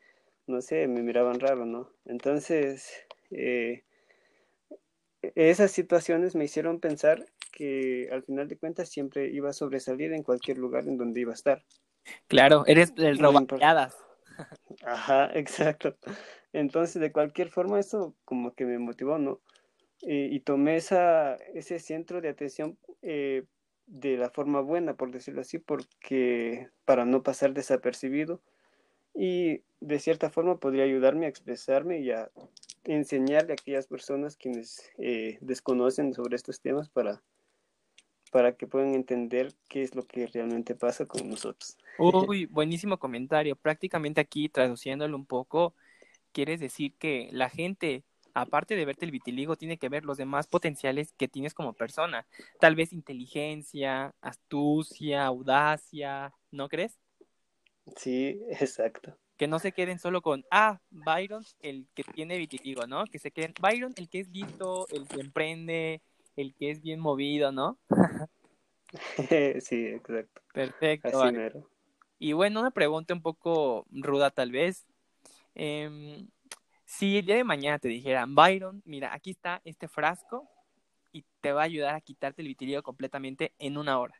no 0.46 0.60
sé, 0.60 0.88
me 0.88 1.02
miraban 1.02 1.40
raro, 1.40 1.66
¿no? 1.66 1.92
Entonces, 2.04 3.06
eh, 3.30 3.84
esas 5.34 5.70
situaciones 5.70 6.34
me 6.34 6.44
hicieron 6.44 6.80
pensar 6.80 7.26
que 7.52 8.08
al 8.12 8.22
final 8.22 8.48
de 8.48 8.56
cuentas 8.56 8.88
siempre 8.88 9.28
iba 9.30 9.50
a 9.50 9.52
sobresalir 9.52 10.12
en 10.12 10.22
cualquier 10.22 10.58
lugar 10.58 10.86
en 10.88 10.96
donde 10.96 11.20
iba 11.20 11.32
a 11.32 11.34
estar. 11.34 11.64
Claro, 12.28 12.64
eres 12.66 12.92
el 12.96 13.18
roballadas. 13.18 13.96
Ajá, 14.82 15.30
exacto. 15.34 15.96
Entonces, 16.52 17.00
de 17.00 17.12
cualquier 17.12 17.50
forma, 17.50 17.78
eso 17.78 18.14
como 18.24 18.54
que 18.54 18.64
me 18.64 18.78
motivó, 18.78 19.18
¿no? 19.18 19.40
Y, 20.00 20.34
y 20.34 20.40
tomé 20.40 20.76
esa, 20.76 21.34
ese 21.54 21.78
centro 21.78 22.20
de 22.20 22.28
atención 22.28 22.78
eh, 23.02 23.44
de 23.86 24.16
la 24.16 24.30
forma 24.30 24.60
buena, 24.60 24.94
por 24.94 25.10
decirlo 25.10 25.40
así, 25.40 25.58
porque 25.58 26.68
para 26.84 27.04
no 27.04 27.22
pasar 27.22 27.54
desapercibido 27.54 28.40
y 29.14 29.62
de 29.80 29.98
cierta 29.98 30.30
forma 30.30 30.58
podría 30.58 30.84
ayudarme 30.84 31.26
a 31.26 31.28
expresarme 31.28 32.00
y 32.00 32.10
a 32.10 32.30
enseñarle 32.84 33.52
a 33.52 33.54
aquellas 33.54 33.86
personas 33.86 34.36
quienes 34.36 34.90
eh, 34.98 35.38
desconocen 35.40 36.14
sobre 36.14 36.36
estos 36.36 36.60
temas 36.60 36.88
para, 36.88 37.22
para 38.30 38.56
que 38.56 38.66
puedan 38.66 38.94
entender 38.94 39.54
qué 39.68 39.82
es 39.82 39.94
lo 39.94 40.02
que 40.02 40.26
realmente 40.26 40.74
pasa 40.74 41.06
con 41.06 41.28
nosotros. 41.28 41.76
Uy, 41.98 42.46
buenísimo 42.46 42.98
comentario. 42.98 43.56
Prácticamente 43.56 44.20
aquí, 44.20 44.48
traduciéndolo 44.48 45.16
un 45.16 45.26
poco, 45.26 45.74
quieres 46.32 46.60
decir 46.60 46.94
que 46.94 47.28
la 47.32 47.48
gente, 47.48 48.04
aparte 48.40 48.76
de 48.76 48.84
verte 48.84 49.04
el 49.04 49.10
vitiligo, 49.10 49.56
tiene 49.56 49.78
que 49.78 49.88
ver 49.88 50.04
los 50.04 50.16
demás 50.16 50.46
potenciales 50.46 51.12
que 51.12 51.28
tienes 51.28 51.54
como 51.54 51.72
persona. 51.72 52.26
Tal 52.60 52.74
vez 52.74 52.92
inteligencia, 52.92 54.14
astucia, 54.20 55.26
audacia, 55.26 56.32
¿no 56.50 56.68
crees? 56.68 56.98
Sí, 57.96 58.40
exacto. 58.50 59.16
Que 59.36 59.46
no 59.46 59.58
se 59.58 59.72
queden 59.72 59.98
solo 59.98 60.20
con, 60.20 60.44
ah, 60.50 60.80
Byron, 60.90 61.44
el 61.60 61.86
que 61.94 62.02
tiene 62.02 62.38
vitiligo, 62.38 62.86
¿no? 62.86 63.04
Que 63.04 63.18
se 63.18 63.30
queden, 63.30 63.54
Byron, 63.60 63.92
el 63.96 64.08
que 64.08 64.20
es 64.20 64.28
listo, 64.28 64.86
el 64.90 65.06
que 65.06 65.20
emprende, 65.20 66.02
el 66.34 66.54
que 66.54 66.70
es 66.70 66.82
bien 66.82 66.98
movido, 66.98 67.52
¿no? 67.52 67.78
sí, 69.60 69.86
exacto. 69.86 70.42
Perfecto. 70.52 71.08
Así 71.08 71.16
vale. 71.16 71.38
mero. 71.38 71.70
Y 72.18 72.32
bueno, 72.32 72.60
una 72.60 72.72
pregunta 72.72 73.14
un 73.14 73.22
poco 73.22 73.86
ruda 73.90 74.30
tal 74.30 74.50
vez. 74.50 74.86
Eh, 75.54 76.24
si 76.88 77.18
el 77.18 77.26
día 77.26 77.36
de 77.36 77.44
mañana 77.44 77.78
te 77.78 77.88
dijeran, 77.88 78.34
Byron, 78.34 78.80
mira, 78.86 79.12
aquí 79.12 79.32
está 79.32 79.60
este 79.64 79.88
frasco 79.88 80.48
y 81.12 81.22
te 81.42 81.52
va 81.52 81.60
a 81.60 81.64
ayudar 81.64 81.94
a 81.94 82.00
quitarte 82.00 82.40
el 82.40 82.48
vitiligo 82.48 82.82
completamente 82.82 83.52
en 83.58 83.76
una 83.76 83.98
hora. 83.98 84.14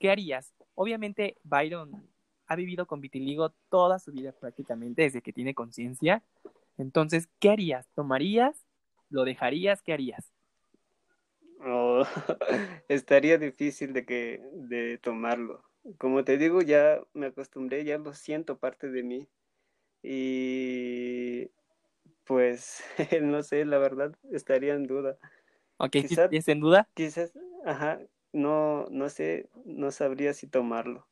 ¿Qué 0.00 0.10
harías? 0.10 0.54
Obviamente, 0.74 1.36
Byron 1.42 2.08
ha 2.46 2.56
vivido 2.56 2.86
con 2.86 3.02
vitiligo 3.02 3.50
toda 3.68 3.98
su 3.98 4.12
vida 4.12 4.32
prácticamente 4.32 5.02
desde 5.02 5.20
que 5.20 5.34
tiene 5.34 5.52
conciencia. 5.52 6.22
Entonces, 6.78 7.28
¿qué 7.38 7.50
harías? 7.50 7.86
¿Tomarías? 7.94 8.64
¿Lo 9.10 9.24
dejarías? 9.24 9.82
¿Qué 9.82 9.92
harías? 9.92 10.32
Oh, 11.60 12.02
estaría 12.88 13.36
difícil 13.36 13.92
de 13.92 14.06
que 14.06 14.40
de 14.54 14.96
tomarlo. 14.96 15.62
Como 15.98 16.24
te 16.24 16.38
digo, 16.38 16.62
ya 16.62 17.02
me 17.12 17.26
acostumbré, 17.26 17.84
ya 17.84 17.98
lo 17.98 18.14
siento 18.14 18.56
parte 18.58 18.90
de 18.90 19.02
mí. 19.02 19.28
Y 20.02 21.50
pues 22.24 22.82
no 23.22 23.42
sé, 23.42 23.64
la 23.64 23.78
verdad 23.78 24.14
estaría 24.32 24.74
en 24.74 24.84
duda. 24.84 25.18
Ok, 25.78 25.90
Quizá- 25.92 26.28
¿tienes 26.28 26.48
en 26.48 26.60
duda? 26.60 26.88
Quizás, 26.94 27.32
ajá, 27.64 28.00
no, 28.32 28.86
no 28.90 29.08
sé, 29.08 29.48
no 29.64 29.90
sabría 29.90 30.32
si 30.34 30.46
tomarlo. 30.46 31.06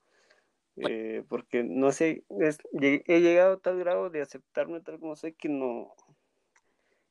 Eh, 0.77 1.22
porque 1.29 1.64
no 1.64 1.92
sé, 1.92 2.25
es- 2.40 2.59
he 2.81 3.20
llegado 3.20 3.55
a 3.55 3.61
tal 3.61 3.79
grado 3.79 4.09
de 4.11 4.22
aceptarme 4.22 4.81
tal 4.81 4.98
como 4.98 5.16
soy 5.16 5.35
que 5.35 5.48
no, 5.48 5.94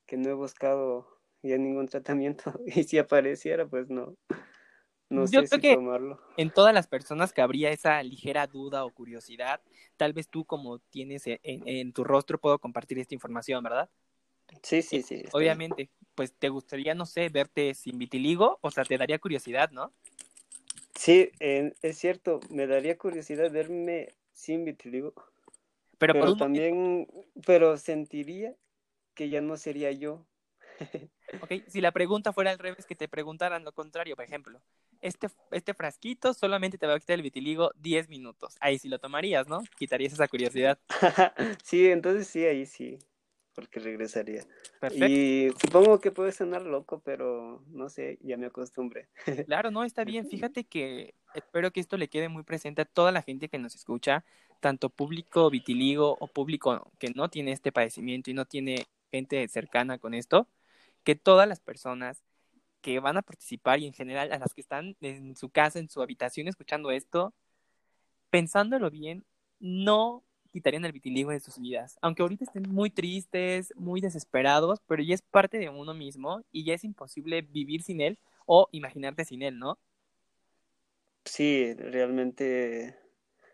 que 0.07 0.17
no 0.17 0.29
he 0.29 0.33
buscado 0.33 1.07
ya 1.43 1.57
ningún 1.57 1.87
tratamiento. 1.89 2.59
Y 2.65 2.83
si 2.83 2.97
apareciera, 2.97 3.67
pues 3.67 3.89
no, 3.89 4.15
no 5.11 5.25
Yo 5.25 5.41
sé 5.41 5.47
creo 5.47 5.47
si 5.49 5.59
que- 5.61 5.75
tomarlo. 5.75 6.19
En 6.37 6.49
todas 6.49 6.73
las 6.73 6.87
personas 6.87 7.33
que 7.33 7.41
habría 7.41 7.71
esa 7.71 8.01
ligera 8.03 8.47
duda 8.47 8.85
o 8.85 8.89
curiosidad, 8.91 9.61
tal 9.97 10.13
vez 10.13 10.29
tú 10.29 10.45
como 10.45 10.79
tienes 10.79 11.27
en, 11.27 11.39
en 11.43 11.91
tu 11.91 12.03
rostro 12.05 12.39
puedo 12.39 12.57
compartir 12.57 12.97
esta 12.99 13.13
información, 13.13 13.61
¿verdad? 13.63 13.89
Sí, 14.63 14.81
sí, 14.81 15.01
sí. 15.01 15.15
está 15.15 15.23
bien. 15.23 15.31
Obviamente, 15.33 15.89
pues 16.15 16.33
te 16.33 16.47
gustaría, 16.49 16.95
no 16.95 17.05
sé, 17.05 17.27
verte 17.29 17.73
sin 17.73 17.97
vitiligo, 17.97 18.57
o 18.61 18.71
sea, 18.71 18.85
te 18.85 18.97
daría 18.97 19.19
curiosidad, 19.19 19.71
¿no? 19.71 19.93
Sí, 20.95 21.31
es 21.39 21.97
cierto, 21.97 22.39
me 22.49 22.65
daría 22.67 22.97
curiosidad 22.97 23.51
verme 23.51 24.13
sin 24.33 24.65
vitiligo, 24.65 25.13
Pero, 25.97 26.13
por 26.13 26.21
pero 26.21 26.31
un 26.33 26.37
también, 26.37 27.07
pero 27.45 27.77
sentiría 27.77 28.55
que 29.15 29.29
ya 29.29 29.41
no 29.41 29.57
sería 29.57 29.91
yo. 29.91 30.25
Ok, 31.41 31.53
si 31.67 31.81
la 31.81 31.91
pregunta 31.91 32.33
fuera 32.33 32.51
al 32.51 32.59
revés, 32.59 32.85
que 32.85 32.95
te 32.95 33.07
preguntaran 33.07 33.63
lo 33.63 33.71
contrario, 33.71 34.15
por 34.15 34.25
ejemplo, 34.25 34.61
este, 35.01 35.27
este 35.51 35.73
frasquito 35.73 36.33
solamente 36.33 36.77
te 36.77 36.87
va 36.87 36.93
a 36.93 36.99
quitar 36.99 37.15
el 37.15 37.23
vitiligo 37.23 37.71
10 37.77 38.09
minutos. 38.09 38.55
Ahí 38.59 38.79
sí 38.79 38.87
lo 38.87 38.99
tomarías, 38.99 39.47
¿no? 39.47 39.61
Quitarías 39.77 40.13
esa 40.13 40.27
curiosidad. 40.27 40.79
Sí, 41.63 41.89
entonces 41.89 42.27
sí, 42.27 42.45
ahí 42.45 42.65
sí, 42.65 42.99
porque 43.55 43.79
regresaría. 43.79 44.43
Perfecto. 44.79 45.07
Y 45.07 45.51
supongo 45.59 45.99
que 45.99 46.11
puede 46.11 46.31
sonar 46.31 46.63
loco, 46.63 47.01
pero 47.03 47.63
no 47.67 47.89
sé, 47.89 48.19
ya 48.21 48.37
me 48.37 48.47
acostumbré. 48.47 49.09
Claro, 49.47 49.71
no, 49.71 49.83
está 49.83 50.03
bien. 50.03 50.27
Fíjate 50.27 50.63
que 50.65 51.15
espero 51.33 51.71
que 51.71 51.79
esto 51.79 51.97
le 51.97 52.07
quede 52.07 52.29
muy 52.29 52.43
presente 52.43 52.81
a 52.81 52.85
toda 52.85 53.11
la 53.11 53.21
gente 53.21 53.49
que 53.49 53.57
nos 53.57 53.75
escucha, 53.75 54.23
tanto 54.59 54.89
público 54.89 55.49
vitiligo 55.49 56.17
o 56.19 56.27
público 56.27 56.91
que 56.99 57.09
no 57.15 57.29
tiene 57.29 57.51
este 57.51 57.71
padecimiento 57.71 58.29
y 58.29 58.33
no 58.33 58.45
tiene 58.45 58.85
gente 59.11 59.47
cercana 59.47 59.97
con 59.97 60.13
esto, 60.13 60.47
que 61.03 61.15
todas 61.15 61.47
las 61.47 61.59
personas 61.59 62.23
que 62.81 62.99
van 62.99 63.17
a 63.17 63.21
participar 63.21 63.79
y 63.79 63.87
en 63.87 63.93
general 63.93 64.31
a 64.31 64.39
las 64.39 64.53
que 64.53 64.61
están 64.61 64.95
en 65.01 65.35
su 65.35 65.49
casa, 65.49 65.79
en 65.79 65.89
su 65.89 66.01
habitación 66.01 66.47
escuchando 66.47 66.91
esto, 66.91 67.33
pensándolo 68.29 68.89
bien, 68.89 69.25
no 69.59 70.23
quitarían 70.51 70.85
el 70.85 70.91
vitiligo 70.91 71.31
de 71.31 71.39
sus 71.39 71.59
vidas. 71.59 71.97
Aunque 72.01 72.21
ahorita 72.23 72.43
estén 72.43 72.69
muy 72.69 72.89
tristes, 72.89 73.73
muy 73.75 74.01
desesperados, 74.01 74.79
pero 74.87 75.03
ya 75.03 75.15
es 75.15 75.21
parte 75.21 75.57
de 75.57 75.69
uno 75.69 75.93
mismo 75.93 76.43
y 76.51 76.65
ya 76.65 76.73
es 76.73 76.83
imposible 76.83 77.41
vivir 77.41 77.83
sin 77.83 78.01
él 78.01 78.19
o 78.45 78.67
imaginarte 78.71 79.25
sin 79.25 79.41
él, 79.43 79.59
¿no? 79.59 79.79
Sí, 81.25 81.73
realmente, 81.75 82.95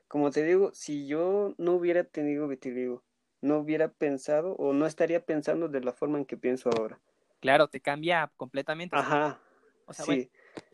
como 0.07 0.31
te 0.31 0.43
digo, 0.43 0.73
si 0.73 1.07
yo 1.07 1.53
no 1.57 1.73
hubiera 1.75 2.03
tenido 2.03 2.47
vitiligo, 2.47 3.03
no 3.41 3.59
hubiera 3.59 3.89
pensado 3.93 4.53
o 4.55 4.73
no 4.73 4.85
estaría 4.85 5.25
pensando 5.25 5.67
de 5.69 5.81
la 5.81 5.93
forma 5.93 6.17
en 6.17 6.25
que 6.25 6.37
pienso 6.37 6.69
ahora. 6.71 6.99
Claro, 7.47 7.69
te 7.69 7.79
cambia 7.79 8.29
completamente. 8.35 8.93
Ajá, 8.93 9.39
o 9.85 9.93
sea, 9.93 10.03
bueno, 10.03 10.23
sí, 10.23 10.29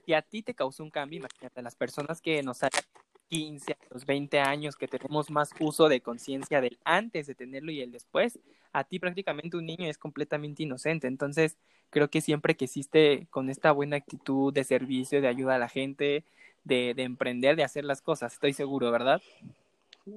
si 0.07 0.13
a 0.15 0.23
ti 0.23 0.41
te 0.41 0.55
causó 0.55 0.81
un 0.81 0.89
cambio, 0.89 1.19
imagínate, 1.19 1.61
las 1.61 1.75
personas 1.75 2.19
que 2.19 2.41
nos 2.41 2.57
salen 2.57 2.81
15 3.29 3.73
a 3.73 3.93
los 3.93 4.07
20 4.07 4.39
años, 4.39 4.75
que 4.75 4.87
tenemos 4.87 5.29
más 5.29 5.51
uso 5.59 5.87
de 5.87 6.01
conciencia 6.01 6.61
del 6.61 6.79
antes 6.83 7.27
de 7.27 7.35
tenerlo 7.35 7.71
y 7.71 7.81
el 7.81 7.91
después, 7.91 8.39
a 8.71 8.85
ti 8.85 8.97
prácticamente 8.97 9.55
un 9.55 9.67
niño 9.67 9.85
es 9.85 9.99
completamente 9.99 10.63
inocente. 10.63 11.05
Entonces, 11.05 11.57
creo 11.91 12.09
que 12.09 12.21
siempre 12.21 12.55
que 12.55 12.65
hiciste 12.65 13.27
con 13.29 13.51
esta 13.51 13.71
buena 13.71 13.97
actitud 13.97 14.51
de 14.51 14.63
servicio, 14.63 15.21
de 15.21 15.27
ayuda 15.27 15.53
a 15.53 15.59
la 15.59 15.69
gente, 15.69 16.23
de, 16.63 16.95
de 16.95 17.03
emprender, 17.03 17.55
de 17.55 17.65
hacer 17.65 17.85
las 17.85 18.01
cosas, 18.01 18.33
estoy 18.33 18.53
seguro, 18.53 18.89
¿verdad? 18.89 19.21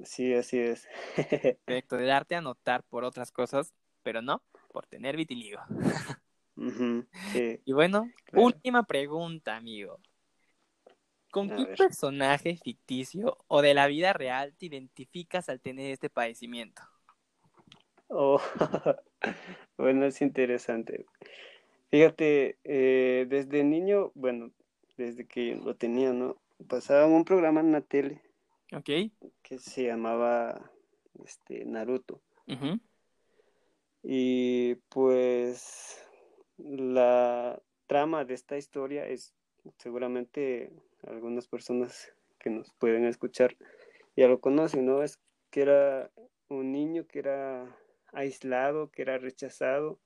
Sí, 0.05 0.33
así 0.33 0.57
es. 0.57 0.87
Perfecto, 1.65 1.97
de 1.97 2.05
darte 2.07 2.33
a 2.33 2.41
notar 2.41 2.81
por 2.81 3.03
otras 3.03 3.31
cosas, 3.31 3.75
pero 4.01 4.23
no 4.23 4.41
por 4.71 4.87
tener 4.87 5.15
vitiligo. 5.15 5.61
Sí. 7.31 7.59
Y 7.65 7.73
bueno, 7.73 8.11
Claro. 8.25 8.45
última 8.45 8.83
pregunta, 8.83 9.55
amigo. 9.55 9.99
¿Con 11.29 11.51
A 11.51 11.55
qué 11.55 11.65
ver. 11.65 11.77
personaje 11.77 12.57
ficticio 12.57 13.37
o 13.47 13.61
de 13.61 13.73
la 13.73 13.87
vida 13.87 14.13
real 14.13 14.55
te 14.57 14.65
identificas 14.67 15.49
al 15.49 15.61
tener 15.61 15.91
este 15.91 16.09
padecimiento? 16.09 16.81
Oh, 18.09 18.39
bueno, 19.77 20.05
es 20.05 20.21
interesante. 20.21 21.05
Fíjate, 21.91 22.57
eh, 22.63 23.25
desde 23.29 23.63
niño, 23.63 24.11
bueno, 24.15 24.51
desde 24.97 25.25
que 25.27 25.55
lo 25.55 25.75
tenía, 25.75 26.13
¿no? 26.13 26.37
Pasaba 26.67 27.05
un 27.05 27.25
programa 27.25 27.61
en 27.61 27.71
la 27.71 27.81
tele 27.81 28.21
¿Ok? 28.73 28.89
que 29.41 29.59
se 29.59 29.85
llamaba 29.85 30.71
este, 31.23 31.65
Naruto. 31.65 32.21
Y 34.03 34.75
pues 34.89 36.06
la 36.57 37.61
trama 37.87 38.25
de 38.25 38.33
esta 38.33 38.57
historia 38.57 39.07
es 39.07 39.33
seguramente 39.77 40.71
algunas 41.03 41.47
personas 41.47 42.13
que 42.39 42.49
nos 42.49 42.71
pueden 42.73 43.05
escuchar 43.05 43.55
ya 44.15 44.27
lo 44.27 44.39
conocen, 44.41 44.85
¿no? 44.85 45.03
Es 45.03 45.19
que 45.51 45.61
era 45.61 46.11
un 46.49 46.71
niño 46.71 47.05
que 47.07 47.19
era 47.19 47.77
aislado, 48.13 48.89
que 48.89 49.03
era 49.03 49.17
rechazado, 49.19 49.99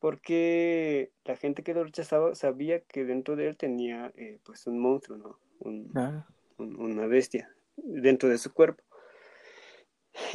porque 0.00 1.12
la 1.24 1.36
gente 1.36 1.62
que 1.62 1.74
lo 1.74 1.84
rechazaba 1.84 2.34
sabía 2.34 2.80
que 2.80 3.04
dentro 3.04 3.36
de 3.36 3.48
él 3.48 3.56
tenía 3.56 4.12
eh, 4.16 4.40
pues 4.44 4.66
un 4.66 4.78
monstruo, 4.78 5.18
¿no? 5.18 5.38
Un, 5.60 5.92
Ah, 5.94 6.26
un- 6.58 6.80
una 6.80 7.06
bestia 7.06 7.54
dentro 7.76 8.28
de 8.28 8.38
su 8.38 8.52
cuerpo. 8.52 8.82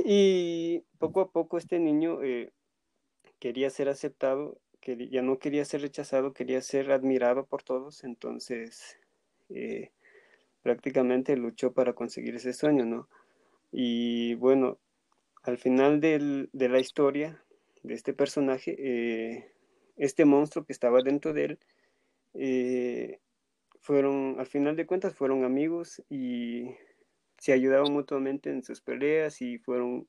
Y 0.06 0.84
poco 1.00 1.22
a 1.22 1.32
poco 1.32 1.58
este 1.58 1.80
niño 1.80 2.22
eh, 2.24 2.54
quería 3.40 3.70
ser 3.70 3.90
aceptado, 3.90 4.61
quería- 4.82 5.10
ya 5.10 5.22
no 5.22 5.40
quería 5.40 5.66
ser 5.66 5.82
rechazado, 5.82 6.34
quería 6.34 6.62
ser 6.62 6.92
admirado 6.92 7.46
por 7.46 7.64
todos, 7.64 8.04
entonces 8.04 8.98
eh, 9.50 9.92
prácticamente 10.64 11.36
luchó 11.38 11.74
para 11.74 11.94
conseguir 11.94 12.36
ese 12.36 12.54
sueño, 12.54 12.86
¿no? 12.86 13.10
Y 13.72 14.36
bueno, 14.36 14.80
al 15.44 15.58
final 15.58 16.00
del- 16.02 16.50
de 16.54 16.70
la 16.70 16.80
historia 16.80 17.44
de 17.84 17.94
este 17.96 18.14
personaje, 18.14 18.76
eh, 18.80 19.52
este 19.98 20.26
monstruo 20.26 20.66
que 20.66 20.74
estaba 20.74 21.02
dentro 21.04 21.34
de 21.34 21.46
él, 21.46 21.60
eh, 22.34 23.20
fueron, 23.82 24.36
al 24.40 24.48
final 24.48 24.76
de 24.76 24.86
cuentas, 24.86 25.16
fueron 25.16 25.44
amigos 25.44 26.04
y 26.10 26.72
se 27.38 27.54
ayudaban 27.54 27.94
mutuamente 27.94 28.50
en 28.52 28.64
sus 28.64 28.82
peleas 28.82 29.42
y 29.42 29.58
fueron 29.60 30.06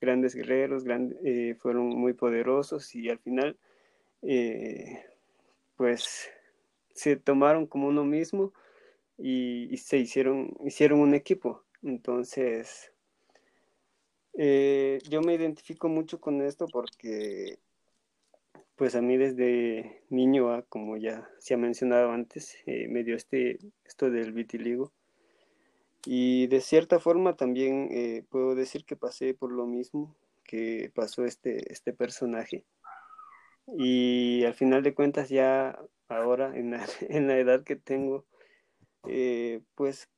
grandes 0.00 0.34
guerreros, 0.34 0.84
gran- 0.84 1.14
fueron 1.58 1.88
muy 1.90 2.12
poderosos 2.14 2.94
y 2.94 3.08
al 3.10 3.18
final, 3.20 3.58
eh, 4.22 5.04
pues, 5.76 6.28
se 6.94 7.16
tomaron 7.16 7.66
como 7.66 7.88
uno 7.88 8.04
mismo 8.04 8.52
y, 9.18 9.76
se 9.78 9.98
hicieron, 9.98 10.56
hicieron 10.64 11.00
un 11.00 11.14
equipo. 11.14 11.64
Entonces, 11.82 12.92
eh, 14.34 14.98
yo 15.08 15.20
me 15.22 15.34
identifico 15.34 15.88
mucho 15.88 16.20
con 16.20 16.42
esto 16.42 16.66
porque, 16.72 17.58
pues 18.76 18.94
a 18.94 19.02
mí 19.02 19.16
desde 19.16 20.02
niño, 20.10 20.50
ah, 20.52 20.64
como 20.68 20.96
ya 20.96 21.28
se 21.38 21.54
ha 21.54 21.56
mencionado 21.56 22.10
antes, 22.12 22.56
eh, 22.66 22.88
me 22.88 23.04
dio 23.04 23.16
este, 23.16 23.58
esto 23.84 24.10
del 24.10 24.32
vitiligo. 24.32 24.92
Y 26.04 26.46
de 26.46 26.60
cierta 26.60 27.00
forma 27.00 27.36
también 27.36 28.24
puedo 28.30 28.54
decir 28.54 28.84
que 28.84 28.96
pasé 28.96 29.34
por 29.34 29.52
lo 29.52 29.66
mismo 29.66 30.14
que 30.48 30.90
pasó 30.94 31.24
este, 31.24 31.70
este 31.70 31.92
personaje. 31.92 32.64
Y 33.76 34.44
al 34.44 34.54
final 34.54 34.82
de 34.82 34.94
cuentas 34.94 35.28
ya 35.28 35.78
ahora 36.08 36.56
en 36.56 36.70
la, 36.72 36.86
en 37.00 37.28
la 37.28 37.38
edad 37.38 37.64
que 37.64 37.76
tengo, 37.76 38.26
eh, 39.08 39.60
pues 39.74 40.08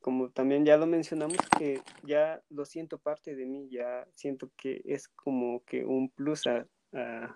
como 0.00 0.30
también 0.30 0.64
ya 0.66 0.76
lo 0.76 0.86
mencionamos, 0.86 1.38
que 1.58 1.80
ya 2.04 2.42
lo 2.50 2.64
siento 2.66 2.98
parte 2.98 3.34
de 3.36 3.46
mí, 3.46 3.68
ya 3.70 4.06
siento 4.14 4.50
que 4.56 4.82
es 4.84 5.08
como 5.08 5.64
que 5.64 5.84
un 5.84 6.10
plus 6.10 6.46
a, 6.46 6.66
a, 6.92 7.34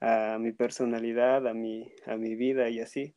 a 0.00 0.38
mi 0.38 0.52
personalidad, 0.52 1.46
a 1.46 1.54
mi, 1.54 1.92
a 2.06 2.16
mi 2.16 2.34
vida 2.36 2.68
y 2.70 2.80
así. 2.80 3.14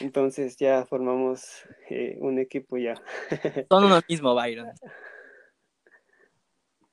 Entonces 0.00 0.56
ya 0.56 0.86
formamos 0.86 1.64
eh, 1.90 2.16
un 2.20 2.38
equipo 2.38 2.78
ya. 2.78 2.94
Son 3.70 3.84
uno 3.84 4.00
mismo, 4.08 4.34
Byron. 4.34 4.68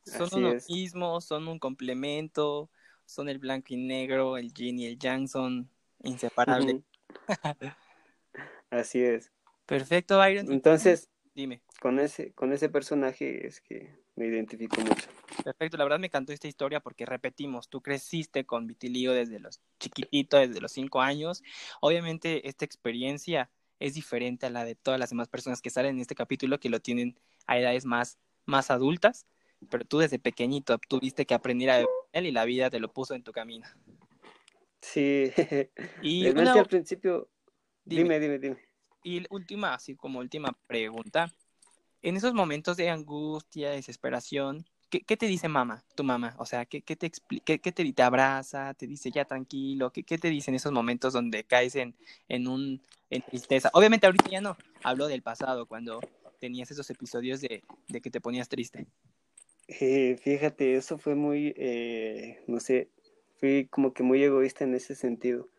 Son 0.06 0.26
Así 0.26 0.34
uno 0.34 0.48
es. 0.48 0.68
mismo, 0.68 1.22
son 1.22 1.48
un 1.48 1.60
complemento, 1.60 2.70
son 3.06 3.30
el 3.30 3.40
blanco 3.40 3.68
y 3.70 3.78
negro, 3.78 4.38
el 4.38 4.54
yin 4.54 4.80
y 4.80 4.86
el 4.86 4.98
yang, 4.98 5.28
son 5.28 5.70
inseparables. 6.04 6.82
Así 8.70 9.04
es. 9.04 9.32
Perfecto, 9.66 10.18
Byron. 10.18 10.52
Entonces, 10.52 11.10
Dime. 11.36 11.62
con 11.80 12.00
ese, 12.00 12.34
con 12.34 12.54
ese 12.54 12.70
personaje 12.70 13.48
es 13.48 13.62
que 13.62 14.04
me 14.16 14.28
identifico 14.28 14.80
mucho. 14.82 15.10
Perfecto, 15.44 15.78
la 15.78 15.84
verdad 15.84 16.00
me 16.00 16.08
encantó 16.08 16.34
esta 16.34 16.48
historia 16.48 16.80
porque 16.80 17.06
repetimos, 17.06 17.70
tú 17.70 17.82
creciste 17.82 18.46
con 18.46 18.68
vitiligo 18.68 19.14
desde 19.14 19.40
los 19.40 19.62
chiquitito, 19.80 20.38
desde 20.38 20.62
los 20.62 20.72
cinco 20.72 21.02
años. 21.02 21.42
Obviamente 21.82 22.48
esta 22.48 22.66
experiencia 22.66 23.50
es 23.80 23.96
diferente 23.96 24.46
a 24.46 24.50
la 24.50 24.64
de 24.66 24.76
todas 24.76 25.00
las 25.00 25.10
demás 25.10 25.28
personas 25.28 25.62
que 25.62 25.70
salen 25.70 25.96
en 25.96 26.02
este 26.02 26.16
capítulo 26.16 26.60
que 26.60 26.70
lo 26.70 26.80
tienen 26.80 27.20
a 27.48 27.58
edades 27.58 27.86
más, 27.86 28.18
más 28.46 28.72
adultas, 28.72 29.26
pero 29.70 29.86
tú 29.86 30.00
desde 30.00 30.20
pequeñito 30.20 30.78
tuviste 30.78 31.26
que 31.26 31.34
aprender 31.34 31.70
a 31.70 31.86
él 32.12 32.26
y 32.26 32.32
la 32.32 32.46
vida 32.46 32.70
te 32.70 32.80
lo 32.80 32.92
puso 32.92 33.14
en 33.16 33.24
tu 33.24 33.32
camino. 33.32 33.68
Sí, 34.82 35.32
Y 36.02 36.24
realmente 36.24 36.42
una- 36.52 36.60
al 36.62 36.68
principio, 36.68 37.30
Dime. 37.86 38.04
dime, 38.04 38.20
dime, 38.20 38.40
dime. 38.40 38.58
Y 39.04 39.26
última, 39.30 39.74
así 39.74 39.96
como 39.96 40.20
última 40.20 40.56
pregunta, 40.68 41.32
en 42.02 42.16
esos 42.16 42.34
momentos 42.34 42.78
de 42.78 42.90
angustia, 42.90 43.72
desesperación, 43.72 44.66
¿qué, 44.90 45.02
qué 45.02 45.18
te 45.18 45.26
dice 45.28 45.48
mamá, 45.50 45.84
tu 45.96 46.04
mamá? 46.04 46.36
O 46.38 46.46
sea, 46.46 46.66
¿qué, 46.66 46.82
qué 46.82 46.96
te, 46.96 47.12
qué, 47.44 47.60
qué 47.60 47.72
te, 47.72 47.92
te 47.92 48.02
abraza, 48.04 48.74
te 48.74 48.88
dice 48.88 49.12
ya 49.12 49.26
tranquilo? 49.26 49.92
¿Qué, 49.92 50.04
qué 50.04 50.18
te 50.18 50.30
dice 50.30 50.52
en 50.52 50.56
esos 50.56 50.72
momentos 50.72 51.12
donde 51.14 51.44
caes 51.44 51.76
en, 51.76 51.96
en, 52.30 52.48
un, 52.48 52.82
en 53.10 53.22
tristeza? 53.24 53.70
Obviamente 53.74 54.06
ahorita 54.06 54.30
ya 54.30 54.40
no, 54.42 54.56
hablo 54.84 55.08
del 55.08 55.22
pasado, 55.22 55.66
cuando 55.66 56.00
tenías 56.40 56.72
esos 56.72 56.90
episodios 56.90 57.42
de, 57.42 57.64
de 57.90 58.02
que 58.02 58.10
te 58.10 58.22
ponías 58.22 58.48
triste. 58.48 58.86
Eh, 59.68 60.18
fíjate, 60.18 60.76
eso 60.76 60.98
fue 60.98 61.16
muy, 61.16 61.54
eh, 61.58 62.40
no 62.48 62.60
sé, 62.60 62.90
fui 63.38 63.68
como 63.68 63.94
que 63.94 64.04
muy 64.04 64.22
egoísta 64.24 64.64
en 64.66 64.74
ese 64.76 64.96
sentido. 64.96 65.50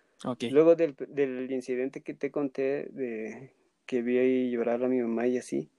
Luego 0.49 0.77
del, 0.77 0.95
del 1.09 1.51
incidente 1.51 2.03
que 2.03 2.15
te 2.15 2.31
conté, 2.31 2.89
de 2.91 3.55
que 3.87 4.03
vi 4.03 4.19
ahí 4.19 4.51
llorar 4.51 4.85
a 4.85 4.89
mi 4.89 5.01
mamá 5.01 5.27
y 5.27 5.39
así, 5.39 5.71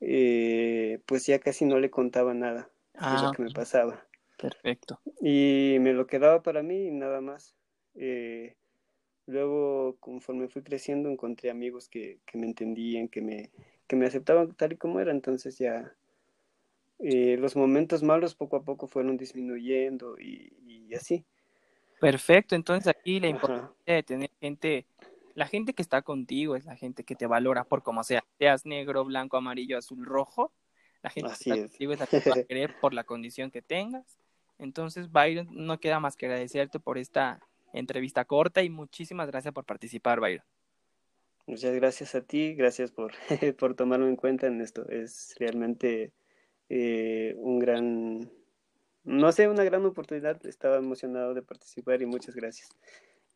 eh, 0.00 1.00
pues 1.06 1.26
ya 1.26 1.38
casi 1.40 1.64
no 1.66 1.80
le 1.80 1.90
contaba 1.90 2.34
nada 2.34 2.70
de 3.10 3.18
Ah, 3.18 3.20
lo 3.20 3.30
que 3.32 3.42
me 3.42 3.50
pasaba. 3.52 4.08
perfecto. 4.36 5.00
Y 5.20 5.76
me 5.80 5.92
lo 5.92 6.06
quedaba 6.06 6.42
para 6.42 6.62
mí 6.62 6.86
y 6.86 6.90
nada 6.90 7.20
más. 7.20 7.56
Eh, 7.94 8.56
luego, 9.26 9.96
conforme 10.00 10.48
fui 10.48 10.62
creciendo, 10.62 11.10
encontré 11.10 11.50
amigos 11.50 11.88
que, 11.88 12.20
que 12.26 12.38
me 12.38 12.46
entendían, 12.46 13.08
que 13.08 13.22
me, 13.22 13.50
que 13.88 13.96
me 13.96 14.06
aceptaban 14.06 14.54
tal 14.56 14.74
y 14.74 14.76
como 14.78 15.00
era. 15.00 15.12
Entonces 15.12 15.58
ya 15.58 15.96
eh, 17.06 17.36
los 17.38 17.54
momentos 17.54 18.02
malos 18.02 18.34
poco 18.34 18.56
a 18.56 18.62
poco 18.64 18.86
fueron 18.86 19.18
disminuyendo 19.18 20.18
y, 20.18 20.52
y 20.66 20.94
así. 20.94 21.24
Perfecto, 22.00 22.54
entonces 22.54 22.88
aquí 22.88 23.20
la 23.20 23.26
Ajá. 23.26 23.36
importancia 23.36 23.94
de 23.94 24.02
tener 24.02 24.30
gente, 24.40 24.86
la 25.34 25.46
gente 25.46 25.74
que 25.74 25.82
está 25.82 26.02
contigo 26.02 26.56
es 26.56 26.64
la 26.64 26.76
gente 26.76 27.04
que 27.04 27.14
te 27.14 27.26
valora 27.26 27.64
por 27.64 27.82
como 27.82 28.04
sea, 28.04 28.24
seas 28.38 28.64
negro, 28.64 29.04
blanco, 29.04 29.36
amarillo, 29.36 29.76
azul, 29.76 30.04
rojo, 30.04 30.52
la 31.02 31.10
gente 31.10 31.32
Así 31.32 31.44
que 31.44 31.50
está 31.50 31.64
es. 31.64 31.70
contigo 31.70 31.92
es 31.92 32.00
la 32.00 32.06
que 32.06 32.20
te 32.20 32.30
va 32.30 32.36
a 32.36 32.42
querer 32.48 32.74
por 32.80 32.94
la 32.94 33.04
condición 33.04 33.50
que 33.50 33.60
tengas. 33.62 34.18
Entonces, 34.58 35.10
Byron, 35.12 35.48
no 35.50 35.78
queda 35.80 36.00
más 36.00 36.16
que 36.16 36.26
agradecerte 36.26 36.80
por 36.80 36.96
esta 36.96 37.40
entrevista 37.74 38.24
corta 38.24 38.62
y 38.62 38.70
muchísimas 38.70 39.26
gracias 39.26 39.52
por 39.52 39.64
participar, 39.64 40.20
Byron. 40.20 40.44
Muchas 41.46 41.74
gracias 41.74 42.14
a 42.14 42.22
ti, 42.22 42.54
gracias 42.54 42.90
por, 42.92 43.12
por 43.58 43.74
tomarme 43.74 44.08
en 44.08 44.16
cuenta 44.16 44.46
en 44.46 44.62
esto. 44.62 44.88
Es 44.88 45.34
realmente 45.38 46.12
eh, 46.68 47.34
un 47.38 47.58
gran, 47.58 48.30
no 49.04 49.32
sé, 49.32 49.48
una 49.48 49.64
gran 49.64 49.84
oportunidad. 49.86 50.44
Estaba 50.46 50.76
emocionado 50.76 51.34
de 51.34 51.42
participar 51.42 52.02
y 52.02 52.06
muchas 52.06 52.34
gracias. 52.34 52.68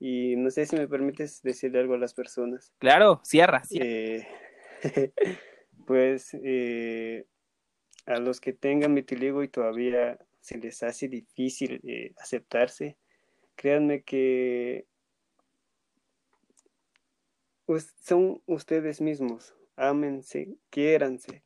Y 0.00 0.36
no 0.36 0.50
sé 0.50 0.66
si 0.66 0.76
me 0.76 0.86
permites 0.86 1.42
decirle 1.42 1.80
algo 1.80 1.94
a 1.94 1.98
las 1.98 2.14
personas. 2.14 2.72
Claro, 2.78 3.20
cierra, 3.24 3.64
cierra. 3.64 3.86
Eh, 3.86 4.28
pues 5.86 6.34
eh, 6.34 7.26
a 8.06 8.18
los 8.18 8.40
que 8.40 8.52
tengan 8.52 8.94
vitiligo 8.94 9.42
y 9.42 9.48
todavía 9.48 10.18
se 10.40 10.58
les 10.58 10.82
hace 10.82 11.08
difícil 11.08 11.80
eh, 11.84 12.12
aceptarse, 12.16 12.96
créanme 13.54 14.02
que 14.02 14.86
son 18.02 18.42
ustedes 18.46 19.00
mismos, 19.00 19.54
ámense, 19.76 20.56
quiéranse, 20.70 21.42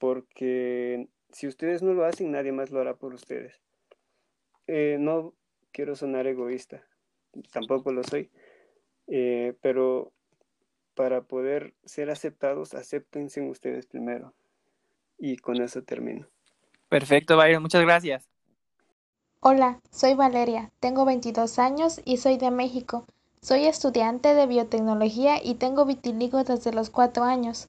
porque 0.00 1.08
si 1.30 1.46
ustedes 1.46 1.82
no 1.82 1.92
lo 1.92 2.04
hacen, 2.04 2.32
nadie 2.32 2.50
más 2.50 2.70
lo 2.70 2.80
hará 2.80 2.94
por 2.96 3.14
ustedes. 3.14 3.60
Eh, 4.66 4.96
no 4.98 5.34
quiero 5.72 5.94
sonar 5.94 6.26
egoísta, 6.26 6.82
tampoco 7.52 7.92
lo 7.92 8.02
soy, 8.02 8.30
eh, 9.06 9.54
pero 9.60 10.10
para 10.94 11.22
poder 11.22 11.74
ser 11.84 12.10
aceptados, 12.10 12.74
acéptense 12.74 13.42
ustedes 13.42 13.86
primero. 13.86 14.32
Y 15.18 15.36
con 15.36 15.60
eso 15.62 15.82
termino. 15.82 16.26
Perfecto, 16.88 17.36
Byron, 17.36 17.62
muchas 17.62 17.82
gracias. 17.82 18.28
Hola, 19.40 19.80
soy 19.90 20.14
Valeria, 20.14 20.70
tengo 20.80 21.04
22 21.04 21.58
años 21.58 22.00
y 22.06 22.16
soy 22.16 22.38
de 22.38 22.50
México. 22.50 23.06
Soy 23.42 23.66
estudiante 23.66 24.34
de 24.34 24.46
biotecnología 24.46 25.44
y 25.44 25.56
tengo 25.56 25.84
vitiligo 25.84 26.42
desde 26.42 26.72
los 26.72 26.88
4 26.88 27.24
años. 27.24 27.68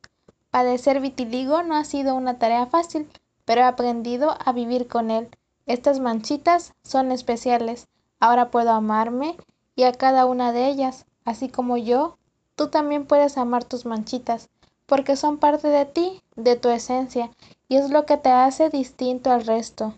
Padecer 0.52 1.00
vitiligo 1.00 1.64
no 1.64 1.78
ha 1.78 1.86
sido 1.86 2.14
una 2.14 2.38
tarea 2.38 2.66
fácil, 2.68 3.08
pero 3.46 3.62
he 3.62 3.64
aprendido 3.64 4.36
a 4.38 4.52
vivir 4.52 4.88
con 4.88 5.10
él. 5.10 5.30
Estas 5.66 6.02
manchitas 6.02 6.74
son 6.84 7.14
especiales. 7.14 7.88
Ahora 8.20 8.52
puedo 8.52 8.72
amarme 8.72 9.38
y 9.78 9.84
a 9.84 9.94
cada 9.94 10.26
una 10.26 10.52
de 10.52 10.68
ellas, 10.68 11.06
así 11.24 11.48
como 11.48 11.78
yo, 11.78 12.18
tú 12.56 12.68
también 12.68 13.06
puedes 13.06 13.38
amar 13.38 13.64
tus 13.64 13.86
manchitas, 13.86 14.50
porque 14.86 15.16
son 15.16 15.38
parte 15.38 15.70
de 15.70 15.86
ti, 15.86 16.22
de 16.36 16.58
tu 16.58 16.68
esencia, 16.68 17.32
y 17.70 17.78
es 17.78 17.90
lo 17.90 18.06
que 18.06 18.18
te 18.18 18.30
hace 18.30 18.70
distinto 18.70 19.32
al 19.32 19.46
resto. 19.46 19.96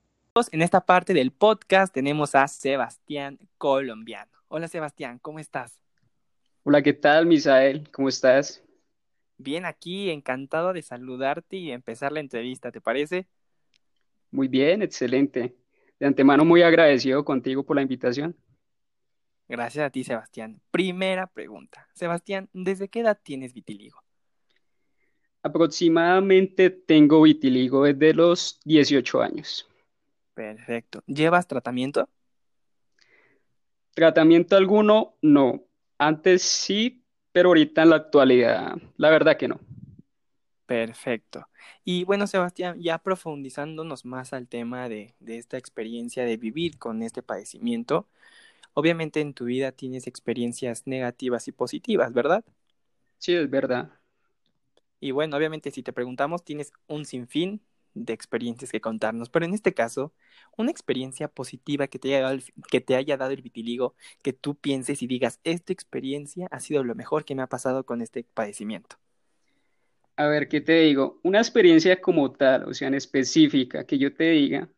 En 0.52 0.62
esta 0.62 0.82
parte 0.82 1.16
del 1.16 1.32
podcast 1.32 1.92
tenemos 1.92 2.36
a 2.36 2.48
Sebastián 2.48 3.40
Colombiano. 3.58 4.32
Hola 4.50 4.68
Sebastián, 4.68 5.18
¿cómo 5.20 5.40
estás? 5.40 5.80
Hola, 6.64 6.84
¿qué 6.84 6.94
tal, 6.94 7.26
Misael? 7.26 7.90
¿Cómo 7.92 8.08
estás? 8.08 8.62
Bien, 9.44 9.66
aquí 9.66 10.10
encantado 10.10 10.72
de 10.72 10.82
saludarte 10.82 11.58
y 11.58 11.72
empezar 11.72 12.14
la 12.14 12.22
entrevista, 12.22 12.72
¿te 12.72 12.80
parece? 12.80 13.28
Muy 14.32 14.48
bien, 14.48 14.82
excelente. 14.82 15.54
De 16.00 16.06
antemano 16.06 16.46
muy 16.46 16.62
agradecido 16.62 17.26
contigo 17.26 17.64
por 17.64 17.76
la 17.76 17.82
invitación. 17.82 18.38
Gracias 19.50 19.86
a 19.86 19.90
ti, 19.90 20.06
Sebastián. 20.06 20.62
Primera 20.72 21.28
pregunta. 21.28 21.90
Sebastián, 21.94 22.50
¿desde 22.54 22.88
qué 22.88 23.02
edad 23.02 23.20
tienes 23.22 23.54
vitiligo? 23.54 24.02
Aproximadamente 25.42 26.70
tengo 26.70 27.22
vitiligo 27.22 27.84
desde 27.84 28.14
los 28.14 28.62
18 28.64 29.22
años. 29.22 29.68
Perfecto. 30.34 31.04
¿Llevas 31.06 31.48
tratamiento? 31.48 32.08
Tratamiento 33.94 34.56
alguno, 34.56 35.18
no. 35.22 35.66
Antes 35.98 36.44
sí, 36.44 37.03
pero 37.34 37.50
ahorita 37.50 37.84
en 37.84 37.90
la 37.90 37.98
actualidad, 37.98 38.78
la 38.96 39.10
verdad 39.10 39.36
que 39.36 39.50
no. 39.50 39.60
Perfecto. 40.66 41.50
Y 41.84 42.06
bueno, 42.06 42.26
Sebastián, 42.26 42.80
ya 42.80 42.98
profundizándonos 43.00 44.06
más 44.06 44.32
al 44.32 44.48
tema 44.48 44.88
de, 44.88 45.14
de, 45.20 45.38
esta 45.38 45.58
experiencia 45.58 46.24
de 46.24 46.38
vivir 46.38 46.78
con 46.78 47.04
este 47.04 47.22
padecimiento, 47.22 48.08
obviamente 48.74 49.20
en 49.20 49.34
tu 49.34 49.46
vida 49.46 49.74
tienes 49.74 50.08
experiencias 50.08 50.88
negativas 50.88 51.50
y 51.50 51.52
positivas, 51.52 52.14
¿verdad? 52.14 52.46
Sí, 53.18 53.34
es 53.36 53.50
verdad. 53.50 53.92
Y 55.02 55.12
bueno, 55.12 55.36
obviamente 55.36 55.70
si 55.72 55.84
te 55.84 55.92
preguntamos, 55.92 56.46
tienes 56.46 56.72
un 56.88 57.04
sinfín 57.04 57.62
de 57.94 58.14
experiencias 58.14 58.72
que 58.72 58.82
contarnos, 58.82 59.30
pero 59.30 59.46
en 59.46 59.54
este 59.54 59.74
caso, 59.74 60.14
una 60.58 60.72
experiencia 60.72 61.28
positiva 61.28 61.88
que 61.88 62.00
te 62.00 62.10
haya 62.10 62.22
dado 62.22 62.34
el, 62.34 62.44
que 62.70 62.82
te 62.82 62.96
haya 62.96 63.18
dado 63.18 63.32
el 63.32 63.42
vitiligo, 63.42 63.96
que 64.22 64.34
tú 64.34 64.56
pienses 64.56 65.02
y 65.02 65.08
digas, 65.08 65.40
esta 65.44 65.74
experiencia 65.74 66.48
ha 66.52 66.60
sido 66.60 66.84
lo 66.84 66.96
mejor 66.96 67.26
que 67.26 67.36
me 67.36 67.42
ha 67.42 67.48
pasado 67.48 67.86
con 67.86 68.02
este 68.02 68.26
padecimiento. 68.34 68.98
A 70.16 70.28
ver, 70.28 70.48
¿qué 70.48 70.62
te 70.62 70.74
digo? 70.82 71.20
Una 71.24 71.40
experiencia 71.40 72.00
como 72.00 72.32
tal, 72.32 72.70
o 72.70 72.74
sea, 72.74 72.88
en 72.88 72.94
específica, 72.94 73.86
que 73.86 73.98
yo 73.98 74.14
te 74.14 74.30
diga, 74.30 74.70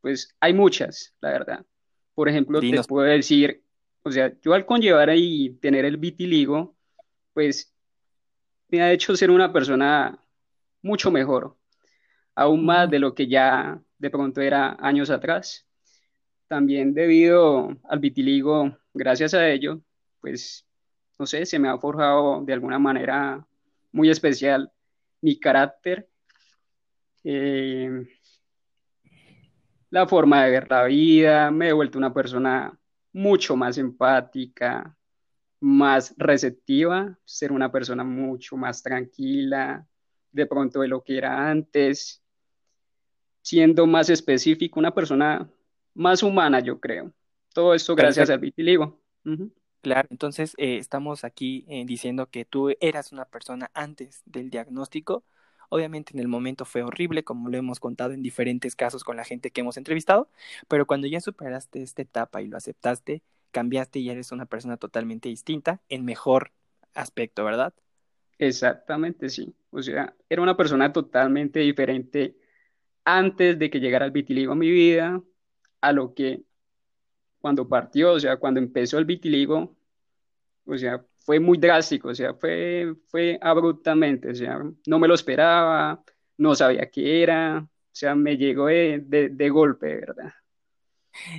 pues 0.00 0.34
hay 0.40 0.54
muchas, 0.54 1.14
la 1.20 1.30
verdad. 1.30 1.66
Por 2.14 2.28
ejemplo, 2.28 2.60
Dinos. 2.60 2.86
te 2.86 2.88
puedo 2.88 3.06
decir, 3.06 3.64
o 4.02 4.10
sea, 4.10 4.32
yo 4.40 4.54
al 4.54 4.64
conllevar 4.64 5.10
y 5.16 5.54
tener 5.60 5.84
el 5.84 5.96
vitiligo, 5.96 6.76
pues 7.32 7.74
me 8.68 8.82
ha 8.82 8.92
hecho 8.92 9.16
ser 9.16 9.30
una 9.30 9.52
persona 9.52 10.24
mucho 10.82 11.10
mejor, 11.10 11.56
aún 12.36 12.64
más 12.64 12.88
de 12.90 13.00
lo 13.00 13.14
que 13.14 13.26
ya 13.26 13.82
de 13.98 14.10
pronto 14.10 14.40
era 14.40 14.76
años 14.80 15.10
atrás. 15.10 15.66
También 16.48 16.94
debido 16.94 17.76
al 17.84 17.98
vitiligo, 17.98 18.76
gracias 18.94 19.34
a 19.34 19.48
ello, 19.48 19.80
pues, 20.20 20.64
no 21.18 21.26
sé, 21.26 21.46
se 21.46 21.58
me 21.58 21.68
ha 21.68 21.78
forjado 21.78 22.42
de 22.44 22.52
alguna 22.52 22.78
manera 22.78 23.44
muy 23.90 24.10
especial 24.10 24.70
mi 25.22 25.40
carácter, 25.40 26.08
eh, 27.24 28.06
la 29.90 30.06
forma 30.06 30.44
de 30.44 30.50
ver 30.50 30.70
la 30.70 30.84
vida, 30.84 31.50
me 31.50 31.68
he 31.68 31.72
vuelto 31.72 31.98
una 31.98 32.12
persona 32.12 32.78
mucho 33.12 33.56
más 33.56 33.78
empática, 33.78 34.96
más 35.60 36.14
receptiva, 36.18 37.18
ser 37.24 37.50
una 37.50 37.72
persona 37.72 38.04
mucho 38.04 38.56
más 38.56 38.82
tranquila, 38.82 39.86
de 40.30 40.46
pronto 40.46 40.80
de 40.80 40.88
lo 40.88 41.02
que 41.02 41.16
era 41.16 41.50
antes, 41.50 42.22
siendo 43.46 43.86
más 43.86 44.10
específico, 44.10 44.80
una 44.80 44.92
persona 44.92 45.48
más 45.94 46.24
humana, 46.24 46.58
yo 46.58 46.80
creo. 46.80 47.12
Todo 47.54 47.74
esto 47.74 47.94
gracias 47.94 48.26
Perfecto. 48.28 48.32
al 48.32 48.40
vitiligo. 48.40 49.00
Claro, 49.82 50.08
entonces 50.10 50.54
eh, 50.58 50.78
estamos 50.78 51.22
aquí 51.22 51.64
eh, 51.68 51.84
diciendo 51.86 52.28
que 52.28 52.44
tú 52.44 52.74
eras 52.80 53.12
una 53.12 53.24
persona 53.24 53.70
antes 53.72 54.22
del 54.26 54.50
diagnóstico. 54.50 55.22
Obviamente 55.68 56.12
en 56.12 56.18
el 56.18 56.26
momento 56.26 56.64
fue 56.64 56.82
horrible, 56.82 57.22
como 57.22 57.48
lo 57.48 57.56
hemos 57.56 57.78
contado 57.78 58.12
en 58.14 58.20
diferentes 58.20 58.74
casos 58.74 59.04
con 59.04 59.16
la 59.16 59.22
gente 59.24 59.52
que 59.52 59.60
hemos 59.60 59.76
entrevistado, 59.76 60.28
pero 60.66 60.84
cuando 60.86 61.06
ya 61.06 61.20
superaste 61.20 61.82
esta 61.82 62.02
etapa 62.02 62.42
y 62.42 62.48
lo 62.48 62.56
aceptaste, 62.56 63.22
cambiaste 63.52 64.00
y 64.00 64.10
eres 64.10 64.32
una 64.32 64.46
persona 64.46 64.76
totalmente 64.76 65.28
distinta, 65.28 65.80
en 65.88 66.04
mejor 66.04 66.50
aspecto, 66.94 67.44
¿verdad? 67.44 67.72
Exactamente, 68.38 69.28
sí. 69.28 69.54
O 69.70 69.80
sea, 69.82 70.16
era 70.28 70.42
una 70.42 70.56
persona 70.56 70.92
totalmente 70.92 71.60
diferente 71.60 72.34
antes 73.06 73.58
de 73.58 73.70
que 73.70 73.80
llegara 73.80 74.06
el 74.06 74.12
vitiligo 74.12 74.52
a 74.52 74.56
mi 74.56 74.70
vida, 74.70 75.22
a 75.82 75.92
lo 75.92 76.14
que 76.14 76.44
cuando 77.40 77.68
partió, 77.68 78.14
o 78.14 78.20
sea, 78.20 78.38
cuando 78.38 78.60
empezó 78.60 78.98
el 78.98 79.04
vitiligo, 79.06 79.76
o 80.66 80.78
sea, 80.78 81.04
fue 81.18 81.40
muy 81.40 81.58
drástico, 81.58 82.08
o 82.10 82.14
sea, 82.14 82.34
fue, 82.34 82.94
fue 83.08 83.38
abruptamente, 83.42 84.30
o 84.30 84.34
sea, 84.34 84.60
no 84.86 84.98
me 84.98 85.08
lo 85.08 85.14
esperaba, 85.14 86.04
no 86.38 86.54
sabía 86.54 86.90
qué 86.90 87.22
era, 87.22 87.60
o 87.64 87.70
sea, 87.92 88.14
me 88.14 88.36
llegó 88.36 88.66
de, 88.66 89.00
de, 89.06 89.28
de 89.30 89.50
golpe, 89.50 89.96
¿verdad? 89.96 90.32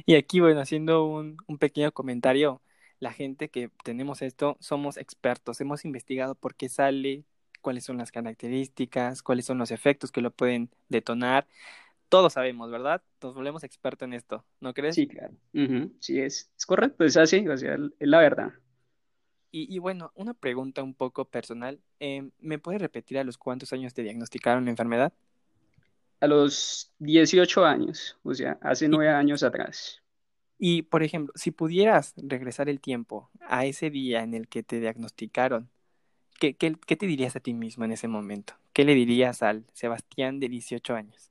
Y 0.06 0.16
aquí, 0.16 0.40
bueno, 0.40 0.60
haciendo 0.62 1.06
un, 1.06 1.38
un 1.48 1.58
pequeño 1.58 1.92
comentario, 1.92 2.62
la 3.00 3.12
gente 3.14 3.50
que 3.50 3.70
tenemos 3.84 4.22
esto 4.22 4.58
somos 4.60 4.98
expertos, 4.98 5.62
hemos 5.62 5.86
investigado 5.86 6.36
por 6.36 6.56
qué 6.56 6.70
sale, 6.70 7.26
cuáles 7.68 7.86
son 7.86 7.98
las 7.98 8.12
características, 8.12 9.24
cuáles 9.24 9.46
son 9.46 9.58
los 9.60 9.72
efectos 9.72 10.12
que 10.12 10.22
lo 10.22 10.32
pueden 10.32 10.72
detonar. 10.90 11.48
Todos 12.10 12.34
sabemos, 12.34 12.72
¿verdad? 12.72 13.04
Nos 13.22 13.36
volvemos 13.36 13.64
expertos 13.66 14.08
en 14.08 14.14
esto, 14.14 14.46
¿no 14.62 14.74
crees? 14.74 14.96
Sí, 14.96 15.08
claro. 15.08 15.36
Sí, 16.00 16.20
es, 16.22 16.52
es 16.58 16.66
correcto, 16.66 17.04
es 17.06 17.18
así, 17.18 17.48
o 17.48 17.58
sea, 17.58 17.76
es 17.76 18.08
la 18.08 18.20
verdad. 18.20 18.54
Y, 19.52 19.74
y 19.74 19.80
bueno, 19.80 20.12
una 20.16 20.34
pregunta 20.34 20.84
un 20.84 20.94
poco 20.94 21.26
personal. 21.30 21.82
eh, 22.00 22.30
¿me 22.40 22.60
puedes 22.60 22.82
repetir 22.82 23.18
a 23.18 23.24
los 23.24 23.38
cuántos 23.38 23.74
años 23.74 23.94
te 23.94 24.04
diagnosticaron 24.04 24.66
la 24.66 24.72
enfermedad? 24.72 25.14
A 26.20 26.28
los 26.28 26.92
18 27.00 27.66
años, 27.66 28.18
o 28.24 28.32
sea, 28.36 28.60
hace 28.62 28.88
nueve 28.88 29.12
años 29.12 29.42
atrás. 29.42 30.04
y, 30.60 30.84
por 30.84 31.04
ejemplo, 31.04 31.34
si 31.36 31.52
pudieras 31.52 32.14
regresar 32.18 32.70
el 32.70 32.82
tiempo 32.82 33.30
a 33.42 33.66
ese 33.66 33.90
día 33.92 34.24
en 34.24 34.34
el 34.34 34.48
que 34.48 34.64
te 34.64 34.80
diagnosticaron, 34.80 35.70
¿qué, 36.38 36.54
te 36.54 37.06
dirías 37.06 37.36
a 37.36 37.40
ti 37.40 37.54
mismo 37.54 37.86
en 37.86 37.92
ese 37.92 38.08
momento? 38.08 38.54
¿Qué 38.74 38.86
le 38.86 38.94
dirías 38.94 39.44
al 39.44 39.66
Sebastián 39.74 40.40
de 40.40 40.50
18 40.50 40.96
años? 40.96 41.30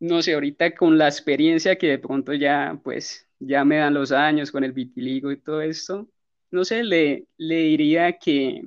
No 0.00 0.22
sé, 0.22 0.34
ahorita 0.34 0.74
con 0.74 0.98
la 0.98 1.08
experiencia 1.08 1.76
que 1.76 1.88
de 1.88 1.98
pronto 1.98 2.32
ya, 2.32 2.78
pues, 2.82 3.28
ya 3.38 3.64
me 3.64 3.76
dan 3.76 3.94
los 3.94 4.12
años 4.12 4.50
con 4.50 4.64
el 4.64 4.72
vitiligo 4.72 5.30
y 5.30 5.38
todo 5.38 5.62
esto, 5.62 6.08
no 6.50 6.64
sé, 6.64 6.82
le, 6.82 7.26
le 7.36 7.56
diría 7.56 8.18
que 8.18 8.62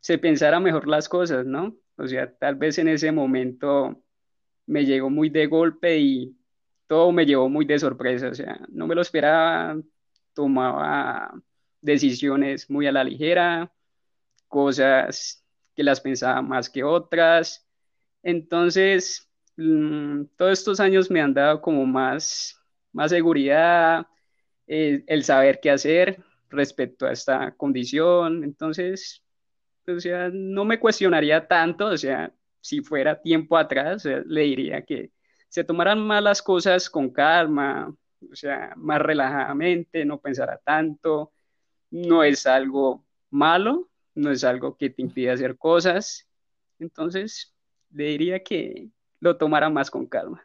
se 0.00 0.18
pensara 0.18 0.60
mejor 0.60 0.88
las 0.88 1.08
cosas, 1.08 1.46
¿no? 1.46 1.76
O 1.96 2.06
sea, 2.06 2.32
tal 2.34 2.54
vez 2.56 2.78
en 2.78 2.88
ese 2.88 3.12
momento 3.12 4.02
me 4.66 4.84
llegó 4.84 5.10
muy 5.10 5.28
de 5.28 5.46
golpe 5.46 5.98
y 5.98 6.36
todo 6.86 7.12
me 7.12 7.26
llevó 7.26 7.48
muy 7.48 7.64
de 7.66 7.78
sorpresa, 7.78 8.28
o 8.28 8.34
sea, 8.34 8.58
no 8.68 8.86
me 8.86 8.94
lo 8.94 9.02
esperaba, 9.02 9.76
tomaba 10.34 11.34
decisiones 11.80 12.70
muy 12.70 12.86
a 12.86 12.92
la 12.92 13.04
ligera, 13.04 13.72
cosas 14.48 15.44
que 15.74 15.82
las 15.84 16.00
pensaba 16.00 16.42
más 16.42 16.70
que 16.70 16.84
otras. 16.84 17.66
Entonces, 18.22 19.30
mm, 19.56 20.24
todos 20.36 20.52
estos 20.58 20.80
años 20.80 21.10
me 21.10 21.20
han 21.20 21.34
dado 21.34 21.62
como 21.62 21.86
más, 21.86 22.60
más 22.92 23.10
seguridad, 23.10 24.06
eh, 24.66 25.04
el 25.06 25.24
saber 25.24 25.60
qué 25.60 25.70
hacer 25.70 26.22
respecto 26.50 27.06
a 27.06 27.12
esta 27.12 27.52
condición. 27.56 28.44
Entonces, 28.44 29.22
o 29.86 30.00
sea, 30.00 30.30
no 30.32 30.64
me 30.64 30.78
cuestionaría 30.80 31.46
tanto, 31.46 31.86
o 31.86 31.96
sea, 31.96 32.32
si 32.60 32.80
fuera 32.82 33.20
tiempo 33.20 33.56
atrás, 33.56 34.04
le 34.04 34.42
diría 34.42 34.84
que 34.84 35.12
se 35.48 35.64
tomaran 35.64 36.00
más 36.00 36.22
las 36.22 36.42
cosas 36.42 36.88
con 36.90 37.10
calma, 37.10 37.94
o 38.30 38.34
sea, 38.34 38.72
más 38.76 39.00
relajadamente, 39.00 40.04
no 40.04 40.20
pensara 40.20 40.58
tanto, 40.58 41.32
no 41.90 42.22
es 42.22 42.46
algo 42.46 43.04
malo, 43.30 43.88
no 44.14 44.30
es 44.30 44.44
algo 44.44 44.76
que 44.76 44.90
te 44.90 45.02
impide 45.02 45.30
hacer 45.30 45.56
cosas, 45.56 46.28
entonces 46.78 47.54
le 47.90 48.04
diría 48.04 48.42
que 48.42 48.88
lo 49.20 49.36
tomara 49.36 49.70
más 49.70 49.90
con 49.90 50.06
calma. 50.06 50.42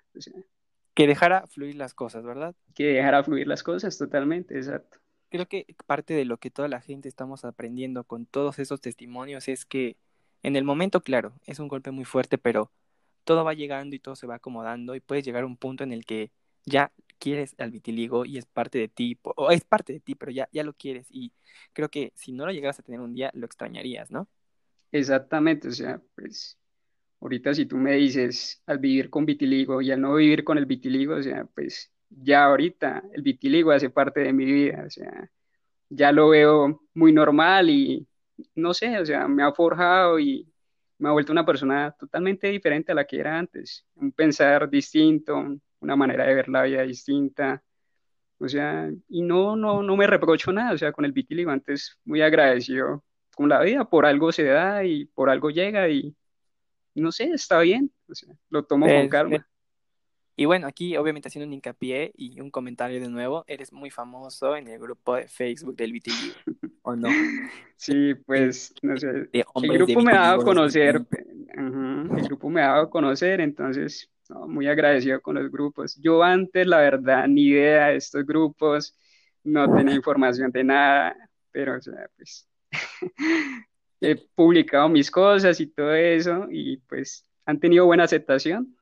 que 0.94 1.08
dejara 1.08 1.46
fluir 1.48 1.76
las 1.76 1.94
cosas, 1.94 2.24
¿verdad? 2.24 2.56
Que 2.74 2.86
dejara 2.86 3.24
fluir 3.24 3.48
las 3.48 3.64
cosas, 3.64 3.98
totalmente, 3.98 4.56
exacto. 4.56 5.00
Creo 5.30 5.46
que 5.48 5.66
parte 5.86 6.14
de 6.14 6.24
lo 6.24 6.38
que 6.38 6.50
toda 6.50 6.68
la 6.70 6.80
gente 6.80 7.10
estamos 7.10 7.44
aprendiendo 7.44 8.06
con 8.06 8.26
todos 8.26 8.60
esos 8.60 8.80
testimonios 8.80 9.48
es 9.50 9.66
que 9.66 9.98
en 10.42 10.56
el 10.56 10.64
momento, 10.64 11.02
claro, 11.02 11.34
es 11.46 11.60
un 11.60 11.68
golpe 11.68 11.92
muy 11.92 12.06
fuerte, 12.06 12.38
pero 12.38 12.72
todo 13.26 13.44
va 13.44 13.54
llegando 13.54 13.96
y 13.96 14.00
todo 14.00 14.16
se 14.16 14.28
va 14.28 14.36
acomodando 14.36 14.96
y 14.96 15.02
puedes 15.02 15.26
llegar 15.26 15.44
a 15.44 15.48
un 15.48 15.58
punto 15.58 15.84
en 15.84 15.92
el 15.92 16.06
que 16.06 16.32
ya 16.66 16.94
quieres 17.26 17.56
al 17.58 17.72
vitiligo 17.72 18.24
y 18.24 18.38
es 18.38 18.46
parte 18.46 18.78
de 18.78 18.88
ti, 18.88 19.18
o 19.24 19.50
es 19.50 19.64
parte 19.64 19.94
de 19.94 20.00
ti, 20.00 20.14
pero 20.14 20.32
ya, 20.32 20.48
ya 20.52 20.64
lo 20.64 20.74
quieres 20.74 21.08
y 21.10 21.34
creo 21.74 21.90
que 21.90 22.14
si 22.16 22.32
no 22.32 22.46
lo 22.46 22.52
llegaras 22.52 22.78
a 22.78 22.84
tener 22.84 23.00
un 23.00 23.16
día, 23.16 23.32
lo 23.34 23.48
extrañarías, 23.48 24.12
¿no? 24.12 24.30
Exactamente, 24.92 25.70
o 25.70 25.72
sea, 25.72 26.00
pues 26.14 26.60
ahorita 27.20 27.56
si 27.56 27.66
tú 27.66 27.78
me 27.78 27.94
dices 27.94 28.62
al 28.68 28.78
vivir 28.78 29.10
con 29.10 29.26
vitiligo 29.26 29.82
y 29.82 29.90
al 29.92 30.02
no 30.02 30.14
vivir 30.14 30.44
con 30.44 30.60
el 30.60 30.68
vitiligo, 30.68 31.16
o 31.16 31.24
sea, 31.24 31.46
pues 31.46 31.92
ya 32.10 32.46
ahorita 32.46 33.02
el 33.12 33.24
vitiligo 33.24 33.72
hace 33.72 33.90
parte 33.90 34.20
de 34.20 34.32
mi 34.32 34.46
vida, 34.46 34.84
o 34.86 34.90
sea, 34.92 35.28
ya 35.90 36.12
lo 36.12 36.30
veo 36.30 36.84
muy 36.94 37.12
normal 37.12 37.72
y 37.72 38.08
no 38.54 38.72
sé, 38.76 39.00
o 39.00 39.06
sea, 39.06 39.28
me 39.28 39.42
ha 39.42 39.52
forjado 39.52 40.20
y 40.20 40.48
me 41.00 41.10
ha 41.10 41.12
vuelto 41.12 41.32
una 41.32 41.46
persona 41.46 41.92
totalmente 42.00 42.50
diferente 42.50 42.92
a 42.92 42.96
la 42.96 43.06
que 43.06 43.20
era 43.20 43.40
antes, 43.40 43.84
un 43.96 44.12
pensar 44.12 44.70
distinto, 44.70 45.58
una 45.86 45.96
manera 45.96 46.26
de 46.26 46.36
ver 46.36 46.50
la 46.50 46.64
vida 46.64 46.82
distinta, 46.82 47.64
o 48.38 48.50
sea, 48.50 48.92
y 49.08 49.22
no, 49.22 49.56
no, 49.56 49.82
no 49.82 49.96
me 49.96 50.08
reprocho 50.08 50.52
nada, 50.52 50.74
o 50.74 50.78
sea, 50.78 50.92
con 50.92 51.06
el 51.06 51.14
vitiligo 51.14 51.52
antes 51.52 51.98
muy 52.04 52.22
agradecido 52.22 53.04
con 53.36 53.50
la 53.50 53.62
vida, 53.62 53.86
por 53.86 54.06
algo 54.06 54.32
se 54.32 54.44
da 54.44 54.84
y 54.84 55.06
por 55.06 55.30
algo 55.30 55.50
llega 55.50 55.88
y 55.90 56.16
no 56.96 57.12
sé, 57.12 57.26
está 57.26 57.60
bien, 57.60 57.92
o 58.10 58.16
sea, 58.16 58.34
lo 58.50 58.64
tomo 58.64 58.88
con 58.88 59.10
calma. 59.10 59.48
Y 60.38 60.46
bueno, 60.46 60.68
aquí 60.68 60.98
obviamente 60.98 61.30
haciendo 61.30 61.48
un 61.48 61.54
hincapié 61.54 62.12
y 62.16 62.42
un 62.42 62.52
comentario 62.52 63.00
de 63.00 63.08
nuevo, 63.08 63.46
eres 63.48 63.72
muy 63.72 63.90
famoso 63.90 64.56
en 64.58 64.68
el 64.68 64.80
grupo 64.80 65.16
de 65.16 65.28
Facebook 65.28 65.76
del 65.76 65.94
vitiligo, 65.94 66.36
¿o 66.86 66.96
no? 66.96 67.08
Sí, 67.78 68.16
pues, 68.26 68.74
no 68.82 68.96
sé, 68.96 69.30
el 69.34 69.74
grupo 69.74 70.00
me 70.00 70.14
ha 70.14 70.22
dado 70.22 70.42
a 70.42 70.46
conocer, 70.46 71.06
el 71.58 72.24
grupo 72.24 72.50
me 72.50 72.62
ha 72.62 72.68
dado 72.68 72.84
a 72.84 72.90
conocer, 72.90 73.42
entonces, 73.42 74.10
muy 74.30 74.68
agradecido 74.68 75.22
con 75.22 75.36
los 75.36 75.52
grupos. 75.52 75.98
Yo 76.02 76.24
antes, 76.24 76.66
la 76.66 76.78
verdad, 76.78 77.28
ni 77.28 77.48
idea 77.48 77.88
de 77.88 77.98
estos 77.98 78.26
grupos, 78.26 78.98
no 79.44 79.70
tenía 79.76 79.94
información 79.96 80.52
de 80.52 80.64
nada, 80.64 81.18
pero, 81.52 81.76
o 81.76 81.82
sea, 81.82 82.10
pues, 82.16 82.48
he 84.00 84.16
publicado 84.34 84.88
mis 84.88 85.12
cosas 85.12 85.60
y 85.60 85.68
todo 85.68 85.94
eso, 85.94 86.48
y 86.50 86.78
pues 86.78 87.30
han 87.46 87.60
tenido 87.60 87.86
buena 87.86 88.06
aceptación. 88.06 88.74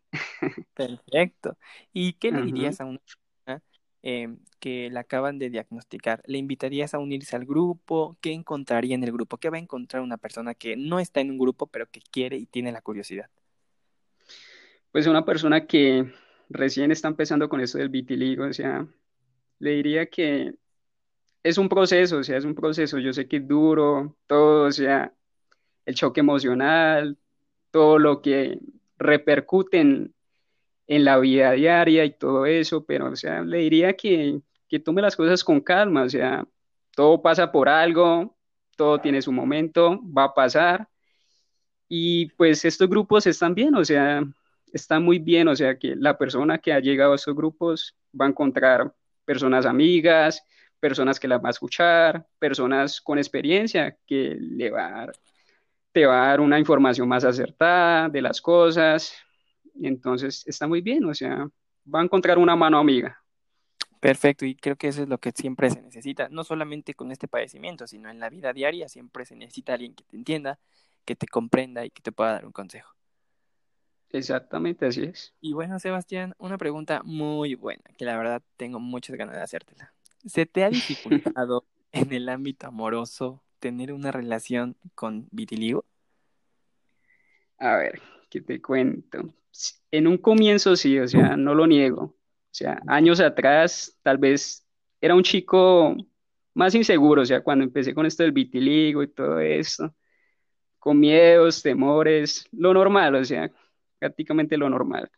Perfecto. 0.75 1.57
¿Y 1.91 2.13
qué 2.13 2.31
le 2.31 2.43
dirías 2.43 2.79
a 2.79 2.85
una 2.85 2.99
em, 4.03 4.37
que 4.59 4.89
la 4.91 5.01
acaban 5.01 5.39
de 5.39 5.49
diagnosticar? 5.49 6.21
¿Le 6.27 6.37
invitarías 6.37 6.93
a 6.93 6.99
unirse 6.99 7.35
al 7.35 7.45
grupo? 7.45 8.17
¿Qué 8.21 8.31
encontraría 8.31 8.95
en 8.95 9.03
el 9.03 9.11
grupo? 9.11 9.37
¿Qué 9.37 9.49
va 9.49 9.57
a 9.57 9.61
encontrar 9.61 10.03
una 10.03 10.17
persona 10.17 10.53
que 10.53 10.75
no 10.75 10.99
está 10.99 11.21
en 11.21 11.31
un 11.31 11.39
grupo, 11.39 11.65
pero 11.67 11.87
que 11.89 12.01
quiere 12.11 12.37
y 12.37 12.45
tiene 12.45 12.71
la 12.71 12.81
curiosidad? 12.81 13.29
Pues 14.91 15.07
una 15.07 15.25
persona 15.25 15.65
que 15.65 16.13
recién 16.49 16.91
está 16.91 17.07
empezando 17.07 17.49
con 17.49 17.61
esto 17.61 17.79
del 17.79 17.89
vitiligo, 17.89 18.45
o 18.45 18.53
sea, 18.53 18.87
le 19.57 19.71
diría 19.71 20.05
que 20.05 20.53
es 21.41 21.57
un 21.57 21.67
proceso, 21.69 22.17
o 22.17 22.23
sea, 22.23 22.37
es 22.37 22.45
un 22.45 22.55
proceso. 22.55 22.99
Yo 22.99 23.13
sé 23.13 23.27
que 23.27 23.37
es 23.37 23.47
duro, 23.47 24.15
todo, 24.27 24.67
o 24.67 24.71
sea, 24.71 25.13
el 25.85 25.95
choque 25.95 26.21
emocional, 26.21 27.17
todo 27.71 27.99
lo 27.99 28.21
que 28.21 28.59
repercute 28.97 29.79
en, 29.79 30.13
la 30.87 31.17
vida 31.19 31.51
diaria 31.51 32.05
y 32.05 32.11
todo 32.17 32.45
eso, 32.45 32.85
pero, 32.85 33.07
o 33.11 33.15
sea, 33.15 33.41
le 33.41 33.59
diría 33.59 33.93
que, 33.95 34.41
que 34.67 34.79
tome 34.79 35.01
las 35.01 35.15
cosas 35.15 35.43
con 35.43 35.61
calma, 35.61 36.03
o 36.03 36.09
sea, 36.09 36.45
todo 36.95 37.21
pasa 37.21 37.51
por 37.51 37.69
algo, 37.69 38.37
todo 38.77 38.99
tiene 38.99 39.21
su 39.21 39.31
momento, 39.31 39.99
va 40.05 40.25
a 40.25 40.33
pasar. 40.33 40.89
Y 41.87 42.27
pues 42.37 42.65
estos 42.65 42.89
grupos 42.89 43.27
están 43.27 43.53
bien, 43.55 43.75
o 43.75 43.85
sea, 43.85 44.23
están 44.73 45.03
muy 45.03 45.19
bien, 45.19 45.47
o 45.47 45.55
sea, 45.55 45.77
que 45.77 45.95
la 45.95 46.17
persona 46.17 46.57
que 46.57 46.73
ha 46.73 46.79
llegado 46.79 47.13
a 47.13 47.15
estos 47.15 47.35
grupos 47.35 47.95
va 48.19 48.25
a 48.25 48.29
encontrar 48.29 48.93
personas 49.25 49.65
amigas, 49.65 50.43
personas 50.79 51.19
que 51.19 51.27
la 51.27 51.37
van 51.37 51.47
a 51.47 51.51
escuchar, 51.51 52.27
personas 52.39 52.99
con 53.01 53.17
experiencia 53.17 53.97
que 54.05 54.35
le 54.39 54.71
va 54.71 55.07
te 55.93 56.05
va 56.05 56.25
a 56.25 56.27
dar 56.29 56.41
una 56.41 56.59
información 56.59 57.07
más 57.07 57.23
acertada 57.23 58.09
de 58.09 58.21
las 58.21 58.41
cosas. 58.41 59.13
Entonces, 59.81 60.43
está 60.45 60.67
muy 60.67 60.81
bien, 60.81 61.05
o 61.05 61.13
sea, 61.13 61.49
va 61.93 62.01
a 62.01 62.03
encontrar 62.03 62.37
una 62.37 62.55
mano 62.55 62.77
amiga. 62.77 63.23
Perfecto, 63.99 64.45
y 64.45 64.55
creo 64.55 64.75
que 64.75 64.89
eso 64.89 65.03
es 65.03 65.07
lo 65.07 65.17
que 65.17 65.31
siempre 65.31 65.69
se 65.69 65.81
necesita, 65.81 66.27
no 66.29 66.43
solamente 66.43 66.93
con 66.93 67.11
este 67.11 67.27
padecimiento, 67.29 67.87
sino 67.87 68.09
en 68.09 68.19
la 68.19 68.29
vida 68.29 68.51
diaria, 68.51 68.89
siempre 68.89 69.25
se 69.25 69.35
necesita 69.35 69.73
alguien 69.73 69.95
que 69.95 70.03
te 70.03 70.17
entienda, 70.17 70.59
que 71.05 71.15
te 71.15 71.25
comprenda 71.25 71.85
y 71.85 71.89
que 71.89 72.01
te 72.01 72.11
pueda 72.11 72.33
dar 72.33 72.45
un 72.45 72.51
consejo. 72.51 72.93
Exactamente, 74.09 74.85
así 74.85 75.03
es. 75.03 75.33
Y 75.39 75.53
bueno, 75.53 75.79
Sebastián, 75.79 76.35
una 76.37 76.57
pregunta 76.57 77.01
muy 77.03 77.55
buena, 77.55 77.83
que 77.97 78.05
la 78.05 78.17
verdad 78.17 78.43
tengo 78.57 78.79
muchas 78.79 79.15
ganas 79.15 79.35
de 79.35 79.41
hacértela. 79.41 79.93
¿Se 80.25 80.45
te 80.45 80.63
ha 80.63 80.69
dificultado 80.69 81.65
en 81.93 82.13
el 82.13 82.29
ámbito 82.29 82.67
amoroso 82.67 83.41
tener 83.59 83.93
una 83.93 84.11
relación 84.11 84.75
con 84.95 85.27
vitiligo? 85.31 85.85
A 87.57 87.77
ver, 87.77 88.01
¿qué 88.29 88.41
te 88.41 88.61
cuento? 88.61 89.33
En 89.91 90.07
un 90.07 90.17
comienzo 90.17 90.75
sí, 90.75 90.99
o 90.99 91.07
sea, 91.07 91.37
no 91.37 91.53
lo 91.53 91.67
niego. 91.67 92.01
O 92.03 92.55
sea, 92.55 92.81
años 92.87 93.19
atrás 93.19 93.97
tal 94.01 94.17
vez 94.17 94.65
era 94.99 95.15
un 95.15 95.23
chico 95.23 95.95
más 96.53 96.75
inseguro, 96.75 97.23
o 97.23 97.25
sea, 97.25 97.41
cuando 97.41 97.63
empecé 97.63 97.93
con 97.93 98.05
esto 98.05 98.23
del 98.23 98.31
vitiligo 98.31 99.01
y 99.03 99.07
todo 99.07 99.39
eso, 99.39 99.93
con 100.77 100.99
miedos, 100.99 101.63
temores, 101.63 102.47
lo 102.51 102.73
normal, 102.73 103.15
o 103.15 103.25
sea, 103.25 103.51
prácticamente 103.99 104.57
lo 104.57 104.69
normal. 104.69 105.09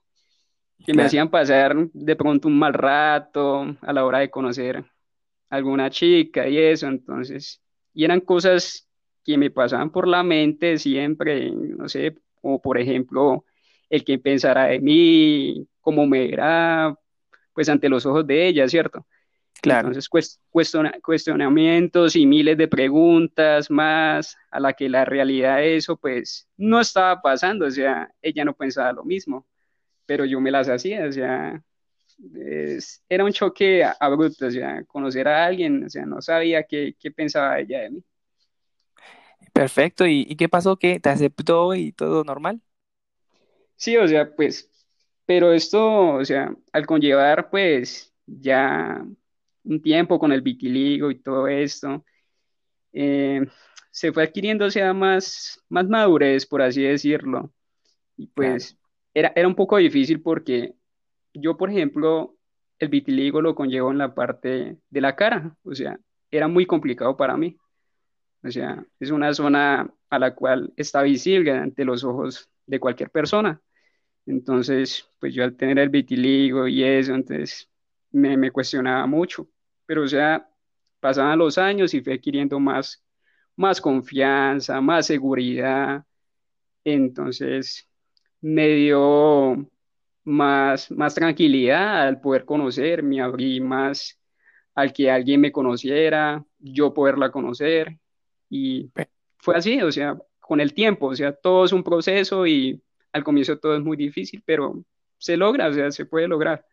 Que 0.85 0.93
me 0.93 1.03
hacían 1.03 1.29
pasar 1.29 1.75
de 1.93 2.15
pronto 2.15 2.47
un 2.47 2.59
mal 2.59 2.73
rato 2.73 3.75
a 3.81 3.93
la 3.93 4.05
hora 4.05 4.19
de 4.19 4.29
conocer 4.29 4.83
alguna 5.49 5.89
chica 5.89 6.47
y 6.47 6.57
eso, 6.57 6.87
entonces 6.87 7.61
y 7.95 8.03
eran 8.03 8.19
cosas 8.19 8.87
que 9.23 9.37
me 9.37 9.49
pasaban 9.49 9.89
por 9.89 10.07
la 10.07 10.21
mente 10.21 10.77
siempre, 10.77 11.49
no 11.49 11.89
sé, 11.89 12.15
como 12.41 12.61
por 12.61 12.77
ejemplo, 12.77 13.45
el 13.89 14.03
que 14.03 14.19
pensara 14.19 14.65
de 14.65 14.79
mí, 14.79 15.67
cómo 15.81 16.05
me 16.07 16.27
verá, 16.27 16.95
pues 17.53 17.69
ante 17.69 17.89
los 17.89 18.05
ojos 18.05 18.25
de 18.27 18.47
ella, 18.47 18.67
¿cierto? 18.67 19.05
Claro. 19.61 19.87
Entonces, 19.87 20.09
cuestionamientos 21.01 22.15
y 22.15 22.25
miles 22.25 22.57
de 22.57 22.67
preguntas 22.67 23.71
más 23.71 24.37
a 24.51 24.59
la 24.59 24.73
que 24.73 24.89
la 24.89 25.05
realidad 25.05 25.57
de 25.57 25.77
eso, 25.77 25.97
pues, 25.97 26.47
no 26.57 26.79
estaba 26.79 27.21
pasando, 27.21 27.65
o 27.65 27.71
sea, 27.71 28.11
ella 28.21 28.45
no 28.45 28.53
pensaba 28.53 28.91
lo 28.91 29.03
mismo, 29.03 29.47
pero 30.05 30.25
yo 30.25 30.39
me 30.39 30.51
las 30.51 30.69
hacía, 30.69 31.05
o 31.05 31.11
sea, 31.11 31.61
era 33.09 33.23
un 33.23 33.31
choque 33.31 33.83
abrupto, 33.99 34.47
o 34.47 34.51
sea, 34.51 34.83
conocer 34.85 35.27
a 35.27 35.45
alguien, 35.45 35.83
o 35.85 35.89
sea, 35.89 36.05
no 36.05 36.21
sabía 36.21 36.63
qué, 36.63 36.95
qué 36.99 37.11
pensaba 37.11 37.59
ella 37.59 37.81
de 37.81 37.91
mí. 37.91 38.03
Perfecto, 39.53 40.05
¿Y, 40.05 40.35
qué 40.35 40.49
pasó? 40.49 40.75
¿Que 40.75 40.99
te 40.99 41.09
aceptó 41.09 41.75
y 41.75 41.93
todo 41.93 42.23
normal? 42.25 42.61
Sí, 43.75 43.97
o 43.97 44.07
sea, 44.07 44.33
pues, 44.35 44.71
pero 45.25 45.51
esto, 45.53 46.15
o 46.15 46.25
sea, 46.25 46.55
al 46.71 46.85
conllevar, 46.85 47.49
pues, 47.49 48.13
ya 48.25 49.05
un 49.63 49.81
tiempo 49.81 50.19
con 50.19 50.31
el 50.31 50.41
vitiligo 50.41 51.11
y 51.11 51.19
todo 51.21 51.47
esto, 51.47 52.05
eh, 52.93 53.45
se 53.91 54.11
fue 54.13 54.23
adquiriendo, 54.23 54.65
o 54.65 54.71
sea, 54.71 54.93
más, 54.93 55.61
más 55.69 55.87
madurez, 55.87 56.45
por 56.45 56.61
así 56.61 56.83
decirlo. 56.83 57.53
Y 58.17 58.27
pues, 58.27 58.77
era, 59.13 59.33
era 59.35 59.47
un 59.47 59.55
poco 59.55 59.77
difícil 59.77 60.21
porque 60.21 60.75
yo, 61.33 61.57
por 61.57 61.69
ejemplo, 61.69 62.37
el 62.79 62.89
vitiligo 62.89 63.41
lo 63.41 63.55
conllevo 63.55 63.91
en 63.91 63.97
la 63.99 64.13
parte 64.15 64.77
de 64.89 65.01
la 65.01 65.15
cara, 65.15 65.55
o 65.63 65.73
sea, 65.75 65.99
era 66.31 66.47
muy 66.47 66.65
complicado 66.65 67.17
para 67.17 67.37
mí. 67.37 67.57
O 68.43 68.51
sea, 68.51 68.85
es 68.99 69.11
una 69.11 69.33
zona 69.33 69.91
a 70.09 70.19
la 70.19 70.35
cual 70.35 70.73
está 70.77 71.01
visible 71.01 71.51
ante 71.51 71.83
los 71.85 72.03
ojos 72.03 72.49
de 72.67 72.79
cualquier 72.79 73.09
persona. 73.09 73.61
Entonces, 74.25 75.09
pues 75.19 75.33
yo 75.33 75.43
al 75.43 75.55
tener 75.55 75.79
el 75.79 75.89
vitiligo 75.89 76.67
y 76.67 76.83
eso, 76.83 77.13
entonces 77.13 77.69
me, 78.11 78.37
me 78.37 78.51
cuestionaba 78.51 79.05
mucho. 79.07 79.47
Pero, 79.85 80.03
o 80.03 80.07
sea, 80.07 80.49
pasaban 80.99 81.39
los 81.39 81.57
años 81.57 81.93
y 81.93 82.01
fui 82.01 82.13
adquiriendo 82.13 82.59
más, 82.59 83.03
más 83.55 83.79
confianza, 83.81 84.81
más 84.81 85.07
seguridad. 85.07 86.05
Entonces, 86.83 87.87
me 88.41 88.67
dio 88.69 89.69
más, 90.23 90.91
más 90.91 91.15
tranquilidad 91.15 92.07
al 92.07 92.21
poder 92.21 92.45
conocer, 92.45 93.03
me 93.03 93.21
abrí 93.21 93.61
más 93.61 94.19
al 94.75 94.93
que 94.93 95.09
alguien 95.11 95.41
me 95.41 95.51
conociera, 95.51 96.45
yo 96.59 96.93
poderla 96.93 97.31
conocer. 97.31 97.97
Y 98.49 98.91
fue 99.37 99.55
así, 99.55 99.81
o 99.81 99.91
sea, 99.91 100.17
con 100.39 100.59
el 100.61 100.73
tiempo, 100.73 101.07
o 101.07 101.15
sea, 101.15 101.33
todo 101.33 101.65
es 101.65 101.71
un 101.73 101.83
proceso 101.83 102.45
y 102.47 102.81
al 103.15 103.23
comienzo 103.23 103.57
todo 103.57 103.77
es 103.77 103.81
muy 103.81 103.95
difícil, 103.95 104.43
pero 104.45 104.83
se 105.17 105.37
logra, 105.37 105.69
o 105.69 105.73
sea, 105.73 105.89
se 105.89 106.05
puede 106.05 106.27
lograr. 106.27 106.65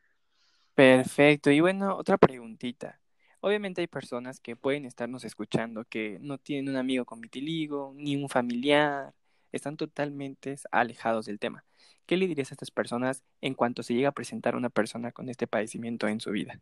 Perfecto. 0.74 1.52
Y 1.52 1.60
bueno, 1.60 1.96
otra 1.96 2.18
preguntita. 2.18 2.98
Obviamente 3.38 3.80
hay 3.80 3.86
personas 3.86 4.40
que 4.40 4.56
pueden 4.56 4.84
estarnos 4.84 5.24
escuchando 5.24 5.84
que 5.84 6.18
no 6.20 6.38
tienen 6.38 6.68
un 6.68 6.76
amigo 6.76 7.04
con 7.04 7.20
vitiligo, 7.20 7.92
ni 7.94 8.16
un 8.16 8.28
familiar, 8.28 9.14
están 9.52 9.76
totalmente 9.76 10.56
alejados 10.72 11.26
del 11.26 11.38
tema. 11.38 11.64
¿Qué 12.06 12.16
le 12.16 12.26
dirías 12.26 12.50
a 12.50 12.54
estas 12.54 12.72
personas 12.72 13.22
en 13.40 13.54
cuanto 13.54 13.84
se 13.84 13.94
llega 13.94 14.08
a 14.08 14.12
presentar 14.12 14.56
una 14.56 14.68
persona 14.68 15.12
con 15.12 15.28
este 15.28 15.46
padecimiento 15.46 16.08
en 16.08 16.18
su 16.18 16.32
vida? 16.32 16.60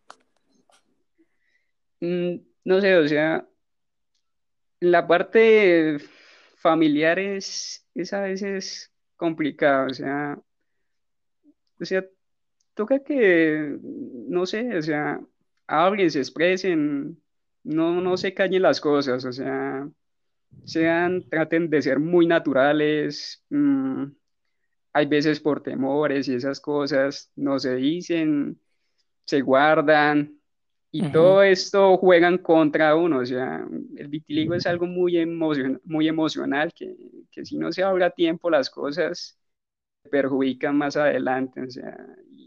Mm, 2.01 2.37
no 2.65 2.81
sé, 2.83 2.97
o 2.97 3.09
sea, 3.09 3.49
la 4.81 5.07
parte 5.07 5.97
familiar 6.57 7.19
es, 7.19 7.87
es 7.95 8.13
a 8.13 8.21
veces 8.21 8.90
complicada, 9.21 9.87
o 9.87 9.95
sea, 9.95 10.39
o 11.79 11.85
sea, 11.85 12.05
toca 12.75 12.99
que, 13.01 13.77
no 13.83 14.47
sé, 14.47 14.79
o 14.79 14.83
sea, 14.83 15.21
hablen, 15.67 16.11
se 16.11 16.21
expresen, 16.21 17.21
no, 17.63 18.01
no 18.01 18.17
se 18.17 18.33
callen 18.33 18.63
las 18.63 18.81
cosas, 18.81 19.27
o 19.27 19.33
sea, 19.33 19.87
sean, 20.65 21.29
traten 21.29 21.69
de 21.69 21.83
ser 21.83 21.99
muy 22.01 22.27
naturales. 22.27 23.45
Mm, 23.51 24.05
hay 24.95 25.07
veces 25.07 25.39
por 25.41 25.63
temores 25.63 26.27
y 26.29 26.35
esas 26.35 26.59
cosas 26.61 27.31
no 27.37 27.59
se 27.59 27.77
dicen, 27.77 28.59
se 29.27 29.43
guardan 29.43 30.40
y 30.93 31.11
todo 31.13 31.43
esto 31.43 31.97
juegan 31.99 32.39
contra 32.39 32.97
uno. 32.97 33.19
O 33.19 33.27
sea, 33.27 33.67
el 33.97 34.09
vitiligo 34.09 34.55
es 34.55 34.67
algo 34.67 34.87
muy, 34.87 35.25
muy 35.85 36.09
emocional 36.09 36.73
que, 36.75 36.97
que, 37.31 37.45
si 37.45 37.57
no 37.57 37.73
se 37.73 37.83
habla 37.83 38.07
a 38.07 38.11
tiempo 38.11 38.51
las 38.51 38.71
cosas 38.71 39.39
perjudican 40.11 40.77
más 40.77 40.97
adelante. 40.97 41.63
O 41.63 41.71
sea, 41.71 41.97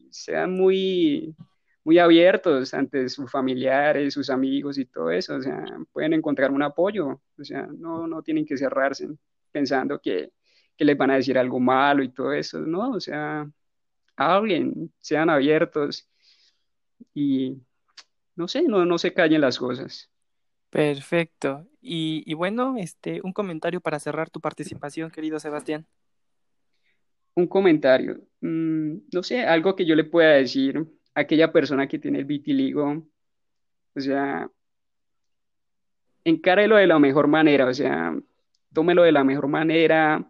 sean 0.10 0.52
muy 0.54 1.36
muy 1.84 2.00
abiertos 2.00 2.74
ante 2.74 3.10
sus 3.10 3.30
familiares, 3.30 4.14
sus 4.14 4.30
amigos 4.30 4.78
y 4.78 4.86
todo 4.86 5.12
eso, 5.12 5.36
o 5.36 5.42
sea, 5.42 5.66
pueden 5.92 6.14
encontrar 6.14 6.52
un 6.52 6.64
apoyo, 6.64 7.22
o 7.38 7.44
sea, 7.44 7.68
no, 7.68 8.08
no 8.08 8.24
tienen 8.24 8.46
que 8.46 8.58
cerrarse 8.58 9.08
pensando 9.52 10.00
que, 10.00 10.32
que 10.78 10.86
les 10.86 10.98
van 10.98 11.12
a 11.12 11.16
decir 11.16 11.38
algo 11.38 11.60
malo 11.60 12.04
y 12.04 12.10
todo 12.14 12.34
eso, 12.34 12.60
no, 12.60 12.92
o 12.92 13.00
sea, 13.00 13.50
hablen, 14.16 14.94
sean 15.00 15.30
abiertos 15.30 16.10
y 17.14 17.58
no 18.36 18.48
sé, 18.48 18.64
no, 18.64 18.86
no 18.86 18.98
se 18.98 19.14
callen 19.14 19.42
las 19.42 19.58
cosas. 19.60 20.10
Perfecto. 20.70 21.68
Y, 21.82 22.24
y, 22.26 22.34
bueno, 22.34 22.76
este, 22.78 23.22
un 23.24 23.34
comentario 23.34 23.80
para 23.80 24.00
cerrar 24.00 24.30
tu 24.30 24.42
participación, 24.42 25.12
querido 25.12 25.40
Sebastián. 25.40 25.86
Un 27.36 27.48
comentario. 27.48 28.22
Mm, 28.42 28.98
no 29.12 29.24
sé, 29.24 29.44
algo 29.44 29.76
que 29.76 29.86
yo 29.86 29.96
le 29.96 30.04
pueda 30.04 30.32
decir 30.32 30.84
aquella 31.14 31.52
persona 31.52 31.88
que 31.88 32.00
tiene 32.00 32.20
el 32.20 32.26
vitiligo, 32.26 33.06
o 33.96 34.00
sea, 34.00 34.50
encárelo 36.24 36.78
de 36.78 36.88
la 36.88 37.00
mejor 37.00 37.28
manera, 37.28 37.68
o 37.68 37.74
sea, 37.74 38.16
tómelo 38.74 39.04
de 39.04 39.12
la 39.12 39.24
mejor 39.24 39.48
manera, 39.48 40.28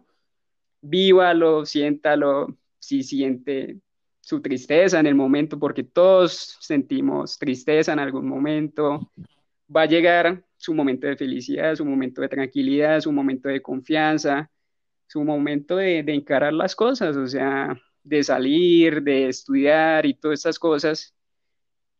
vívalo, 0.80 1.64
siéntalo, 1.64 2.58
si 2.78 3.02
siente 3.02 3.78
su 4.24 4.40
tristeza 4.40 4.98
en 4.98 5.06
el 5.06 5.14
momento, 5.14 5.58
porque 5.58 5.84
todos 5.84 6.56
sentimos 6.60 7.38
tristeza 7.38 7.92
en 7.92 7.98
algún 7.98 8.26
momento, 8.26 9.10
va 9.74 9.82
a 9.82 9.86
llegar 9.86 10.42
su 10.56 10.72
momento 10.74 11.06
de 11.06 11.16
felicidad, 11.16 11.74
su 11.74 11.84
momento 11.84 12.22
de 12.22 12.28
tranquilidad, 12.28 13.00
su 13.00 13.12
momento 13.12 13.50
de 13.50 13.60
confianza, 13.60 14.50
su 15.06 15.22
momento 15.22 15.76
de, 15.76 16.02
de 16.02 16.14
encarar 16.14 16.54
las 16.54 16.74
cosas, 16.74 17.16
o 17.16 17.26
sea, 17.26 17.78
de 18.02 18.22
salir, 18.22 19.02
de 19.02 19.28
estudiar 19.28 20.06
y 20.06 20.14
todas 20.14 20.40
estas 20.40 20.58
cosas, 20.58 21.14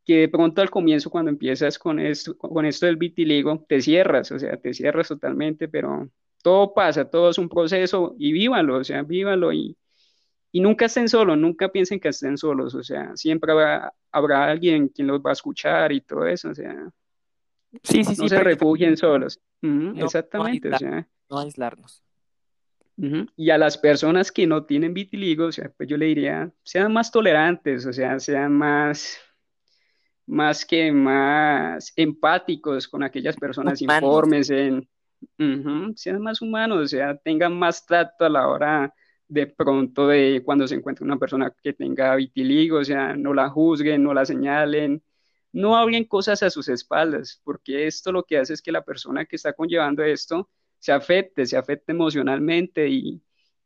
que 0.07 0.21
de 0.21 0.29
pronto 0.29 0.63
al 0.63 0.71
comienzo 0.71 1.11
cuando 1.11 1.31
empiezas 1.31 1.79
con 1.79 2.01
esto, 2.01 2.37
con 2.39 2.65
esto 2.65 2.87
del 2.87 2.97
vitiligo, 2.97 3.67
te 3.69 3.83
cierras, 3.83 4.33
o 4.33 4.39
sea, 4.39 4.57
te 4.57 4.73
cierras 4.73 5.09
totalmente, 5.09 5.69
pero 5.69 6.09
todo 6.43 6.73
pasa, 6.73 7.11
todo 7.11 7.31
es 7.31 7.39
un 7.39 7.51
proceso 7.51 8.15
y 8.19 8.33
vívalo, 8.33 8.79
o 8.79 8.85
sea, 8.85 9.03
vívalo 9.03 9.53
y, 9.53 9.77
y 10.55 10.61
nunca 10.61 10.85
estén 10.85 11.09
solos, 11.09 11.37
nunca 11.37 11.69
piensen 11.69 11.99
que 11.99 12.11
estén 12.11 12.39
solos, 12.39 12.77
o 12.77 12.85
sea, 12.85 13.17
siempre 13.17 13.51
habrá, 13.51 13.93
habrá 14.13 14.45
alguien 14.45 14.87
quien 14.87 15.09
los 15.09 15.21
va 15.21 15.31
a 15.31 15.33
escuchar 15.33 15.91
y 15.91 16.01
todo 16.01 16.29
eso, 16.29 16.51
o 16.51 16.55
sea, 16.55 16.93
sí, 17.83 18.05
sí, 18.05 18.15
no 18.17 18.29
se 18.29 18.39
refugien 18.39 18.97
solos. 18.97 19.41
exactamente, 19.97 20.73
o 20.73 20.79
sea. 20.79 21.09
No 21.29 21.41
aislarnos. 21.41 22.05
Y 23.37 23.51
a 23.51 23.59
las 23.59 23.77
personas 23.77 24.31
que 24.31 24.47
no 24.47 24.65
tienen 24.65 24.95
vitiligo, 24.95 25.47
o 25.47 25.53
sea, 25.53 25.73
pues 25.77 25.89
yo 25.89 25.97
le 25.97 26.07
diría, 26.07 26.49
sean 26.63 26.93
más 26.93 27.11
tolerantes, 27.11 27.85
o 27.85 27.93
sea, 27.93 28.21
sean 28.21 28.53
más, 28.53 29.19
más 30.25 30.65
que 30.65 30.93
más 30.93 31.93
empáticos 31.97 32.87
con 32.87 33.03
aquellas 33.03 33.35
personas, 33.35 33.83
informes 33.83 34.51
en, 34.51 34.89
sean 35.97 36.23
más 36.23 36.41
humanos, 36.41 36.79
o 36.79 36.87
sea, 36.87 37.17
tengan 37.17 37.59
más 37.59 37.85
tacto 37.85 38.25
a 38.25 38.29
la 38.29 38.47
hora 38.47 38.95
de 39.29 39.47
pronto 39.47 40.09
de 40.09 40.43
cuando 40.45 40.69
se 40.69 40.75
encuentra 40.75 41.05
una 41.05 41.19
persona 41.19 41.55
que 41.63 41.73
tenga 41.73 42.15
vitiligo, 42.17 42.79
o 42.79 42.85
sea, 42.85 43.17
no 43.17 43.35
la 43.35 43.49
juzguen, 43.49 44.03
no 44.03 44.15
la 44.15 44.25
señalen, 44.25 45.03
no 45.53 45.77
hablen 45.77 46.05
cosas 46.05 46.43
a 46.43 46.51
sus 46.51 46.69
espaldas, 46.69 47.41
porque 47.45 47.87
esto 47.87 48.13
lo 48.13 48.25
que 48.25 48.39
hace 48.39 48.55
es 48.55 48.63
que 48.63 48.73
la 48.73 48.85
persona 48.85 49.25
que 49.25 49.37
está 49.37 49.53
conllevando 49.53 50.03
esto, 50.03 50.51
se 50.79 50.93
afecte, 50.93 51.47
se 51.47 51.57
afecte 51.57 51.93
emocionalmente 51.93 52.89
y, 52.89 53.23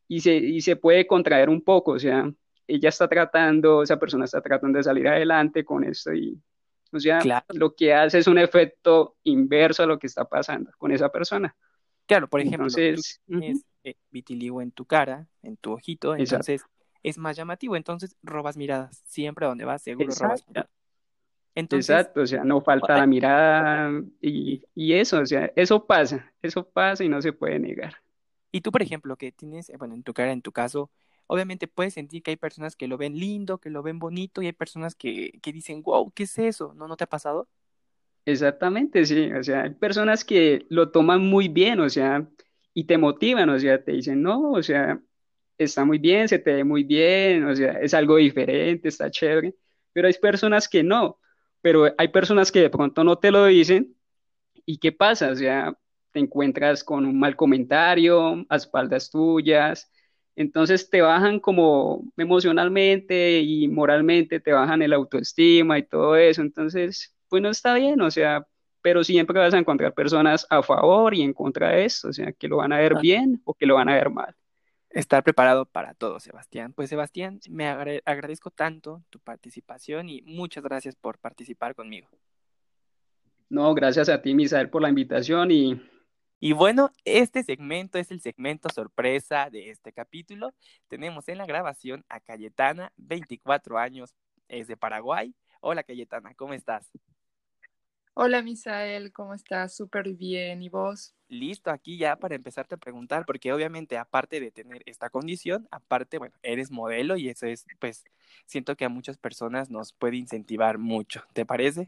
y, 0.07 0.21
se, 0.21 0.37
y 0.37 0.61
se 0.61 0.77
puede 0.77 1.07
contraer 1.07 1.49
un 1.49 1.63
poco, 1.63 1.93
o 1.93 1.99
sea, 1.99 2.31
ella 2.67 2.91
está 2.91 3.09
tratando, 3.09 3.83
esa 3.83 3.99
persona 3.99 4.27
está 4.27 4.41
tratando 4.43 4.77
de 4.77 4.85
salir 4.85 5.09
adelante 5.09 5.65
con 5.65 5.83
esto 5.85 6.13
y, 6.13 6.41
o 6.93 7.01
sea, 7.01 7.21
lo 7.55 7.75
que 7.75 7.93
hace 7.93 8.19
es 8.19 8.27
un 8.27 8.39
efecto 8.39 9.17
inverso 9.25 9.83
a 9.83 9.87
lo 9.87 9.99
que 9.99 10.07
está 10.07 10.25
pasando 10.27 10.71
con 10.79 10.93
esa 10.93 11.11
persona. 11.11 11.55
Claro, 12.09 12.27
por 12.27 12.41
ejemplo, 12.41 12.67
entonces, 12.67 13.21
tienes 13.27 13.67
eh, 13.85 13.95
vitiligo 14.11 14.63
en 14.63 14.73
tu 14.73 14.87
cara, 14.87 15.29
en 15.43 15.59
tu 15.59 15.73
ojito, 15.73 16.17
entonces 16.17 16.65
es 17.03 17.19
más 17.19 17.37
llamativo, 17.37 17.77
entonces 17.77 18.17
robas 18.23 18.57
miradas, 18.57 19.03
siempre 19.05 19.47
donde 19.47 19.67
vas 19.67 19.83
seguro 19.83 20.13
robas 20.19 20.43
miradas. 20.49 20.71
Exacto, 21.55 22.23
o 22.23 22.27
sea, 22.27 22.45
no 22.45 22.63
falta 22.63 22.97
la 22.97 23.07
mirada 23.07 23.91
y, 24.23 24.65
y, 24.75 24.95
eso, 24.95 25.21
o 25.21 25.27
sea, 25.27 25.53
eso 25.55 25.85
pasa, 25.85 26.33
eso 26.41 26.67
pasa 26.67 27.05
y 27.05 27.11
no 27.11 27.21
se 27.21 27.33
puede 27.33 27.59
negar. 27.59 27.97
Y 28.53 28.63
tú, 28.63 28.73
por 28.73 28.81
ejemplo, 28.81 29.17
que 29.17 29.31
tienes, 29.31 29.71
bueno, 29.79 29.95
en 29.95 30.03
tu 30.03 30.15
cara, 30.15 30.33
en 30.33 30.41
tu 30.41 30.53
caso, 30.53 30.91
obviamente 31.27 31.69
puedes 31.69 31.93
sentir 31.93 32.23
que 32.23 32.31
hay 32.31 32.37
personas 32.37 32.75
que 32.75 32.89
lo 32.89 32.97
ven 32.97 33.19
lindo, 33.19 33.59
que 33.59 33.69
lo 33.69 33.83
ven 33.83 33.99
bonito 33.99 34.41
y 34.41 34.47
hay 34.47 34.53
personas 34.53 34.95
que, 34.95 35.39
que 35.43 35.53
dicen, 35.53 35.83
wow, 35.83 36.11
¿qué 36.13 36.23
es 36.23 36.39
eso? 36.39 36.73
¿No, 36.75 36.89
¿No 36.89 36.97
te 36.97 37.05
ha 37.05 37.09
pasado? 37.09 37.49
Exactamente, 38.25 39.07
sí, 39.07 39.33
o 39.33 39.43
sea, 39.43 39.63
hay 39.63 39.71
personas 39.75 40.23
que 40.25 40.67
lo 40.69 40.91
toman 40.91 41.23
muy 41.23 41.49
bien, 41.49 41.81
o 41.81 41.89
sea, 41.89 42.29
y 42.75 42.85
te 42.85 42.99
motivan, 42.99 43.49
o 43.49 43.59
sea, 43.59 43.83
te 43.83 43.93
dicen, 43.93 44.21
no, 44.23 44.53
o 44.53 44.63
sea, 44.63 45.01
está 45.57 45.85
muy 45.87 45.99
bien, 45.99 46.29
se 46.29 46.39
te 46.39 46.53
ve 46.55 46.65
muy 46.65 46.85
bien, 46.85 47.45
o 47.47 47.57
sea, 47.57 47.73
es 47.81 47.95
algo 47.95 48.17
diferente, 48.17 48.89
está 48.89 49.11
chévere, 49.11 49.55
pero 49.95 50.09
hay 50.09 50.15
personas 50.21 50.69
que 50.69 50.83
no, 50.83 51.19
pero 51.63 51.87
hay 51.97 52.09
personas 52.09 52.53
que 52.53 52.61
de 52.61 52.71
pronto 52.71 53.03
no 53.03 53.17
te 53.19 53.31
lo 53.31 53.47
dicen 53.47 53.95
y 54.67 54.79
¿qué 54.79 54.93
pasa? 54.93 55.31
O 55.31 55.37
sea, 55.37 55.77
te 56.13 56.21
encuentras 56.21 56.85
con 56.85 57.07
un 57.07 57.19
mal 57.19 57.37
comentario 57.37 58.45
a 58.49 58.57
espaldas 58.57 59.11
tuyas, 59.11 59.91
entonces 60.37 60.91
te 60.91 61.01
bajan 61.03 61.41
como 61.41 62.05
emocionalmente 62.17 63.41
y 63.41 63.69
moralmente, 63.69 64.41
te 64.41 64.53
bajan 64.53 64.83
el 64.83 64.93
autoestima 64.93 65.79
y 65.79 65.87
todo 65.89 66.17
eso, 66.17 66.43
entonces, 66.43 67.15
pues 67.29 67.43
no 67.43 67.51
está 67.51 67.75
bien, 67.75 68.01
o 68.01 68.11
sea, 68.11 68.47
pero 68.83 69.05
siempre 69.05 69.39
vas 69.39 69.55
a 69.55 69.59
encontrar 69.59 69.95
personas 69.95 70.47
a 70.51 70.63
favor 70.63 71.15
y 71.15 71.23
en 71.23 71.33
contra 71.33 71.71
de 71.71 71.85
esto, 71.85 72.09
o 72.09 72.13
sea, 72.13 72.33
que 72.33 72.49
lo 72.49 72.59
van 72.59 72.73
a 72.73 72.79
ver 72.79 72.97
bien 73.01 73.41
o 73.45 73.55
que 73.55 73.67
lo 73.67 73.75
van 73.75 73.89
a 73.89 73.95
ver 73.95 74.11
mal 74.11 74.35
estar 74.91 75.23
preparado 75.23 75.67
para 75.67 75.95
todo, 75.95 76.19
Sebastián. 76.21 76.73
Pues 76.73 76.89
Sebastián, 76.89 77.41
me 77.49 77.69
agradezco 77.69 78.51
tanto 78.51 79.03
tu 79.11 79.19
participación 79.21 80.09
y 80.09 80.23
muchas 80.23 80.65
gracias 80.65 80.97
por 80.97 81.19
participar 81.19 81.75
conmigo. 81.75 82.09
No, 83.49 83.75
gracias 83.75 84.09
a 84.09 84.21
ti, 84.21 84.35
Misael, 84.35 84.71
por 84.71 84.83
la 84.83 84.89
invitación 84.89 85.51
y... 85.51 85.81
Y 86.41 86.53
bueno, 86.53 86.93
este 87.05 87.43
segmento 87.43 87.99
es 87.99 88.13
el 88.13 88.21
segmento 88.21 88.69
sorpresa 88.69 89.51
de 89.51 89.71
este 89.71 89.93
capítulo. 89.93 90.55
Tenemos 90.87 91.29
en 91.29 91.39
la 91.39 91.47
grabación 91.47 92.05
a 92.09 92.21
Cayetana, 92.21 92.93
24 92.97 93.77
años, 93.77 94.15
es 94.47 94.69
de 94.69 94.77
Paraguay. 94.77 95.35
Hola 95.61 95.83
Cayetana, 95.83 96.35
¿cómo 96.35 96.55
estás? 96.55 96.91
Hola, 98.21 98.43
Misael, 98.43 99.13
¿cómo 99.13 99.33
estás? 99.33 99.77
Súper 99.77 100.13
bien. 100.13 100.61
¿Y 100.61 100.69
vos? 100.69 101.15
Listo, 101.29 101.71
aquí 101.71 101.99
ya 101.99 102.17
para 102.17 102.35
empezarte 102.35 102.75
a 102.75 102.79
preguntar, 102.79 103.25
porque 103.25 103.53
obviamente 103.53 103.97
aparte 103.97 104.41
de 104.41 104.51
tener 104.51 104.83
esta 104.87 105.09
condición, 105.09 105.69
aparte, 105.71 106.19
bueno, 106.19 106.35
eres 106.43 106.73
modelo 106.73 107.17
y 107.17 107.29
eso 107.29 107.47
es, 107.47 107.65
pues, 107.79 108.03
siento 108.45 108.75
que 108.75 108.85
a 108.85 108.89
muchas 108.89 109.19
personas 109.19 109.71
nos 109.71 109.93
puede 109.93 110.17
incentivar 110.17 110.79
mucho. 110.79 111.23
¿Te 111.33 111.47
parece? 111.47 111.87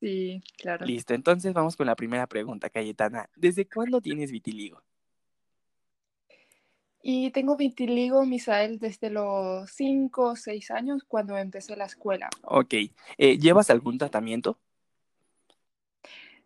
Sí, 0.00 0.42
claro. 0.58 0.84
Listo, 0.84 1.14
entonces 1.14 1.54
vamos 1.54 1.76
con 1.76 1.86
la 1.86 1.96
primera 1.96 2.26
pregunta, 2.26 2.68
Cayetana. 2.68 3.30
¿Desde 3.36 3.66
cuándo 3.66 4.02
tienes 4.02 4.30
vitiligo? 4.30 4.82
Y 7.02 7.30
tengo 7.30 7.56
vitiligo, 7.56 8.26
Misael, 8.26 8.78
desde 8.78 9.08
los 9.08 9.70
5 9.70 10.32
o 10.32 10.36
6 10.36 10.70
años 10.70 11.04
cuando 11.08 11.38
empecé 11.38 11.74
la 11.74 11.86
escuela. 11.86 12.28
Ok. 12.42 12.74
Eh, 13.16 13.38
¿Llevas 13.38 13.70
algún 13.70 13.96
tratamiento? 13.96 14.58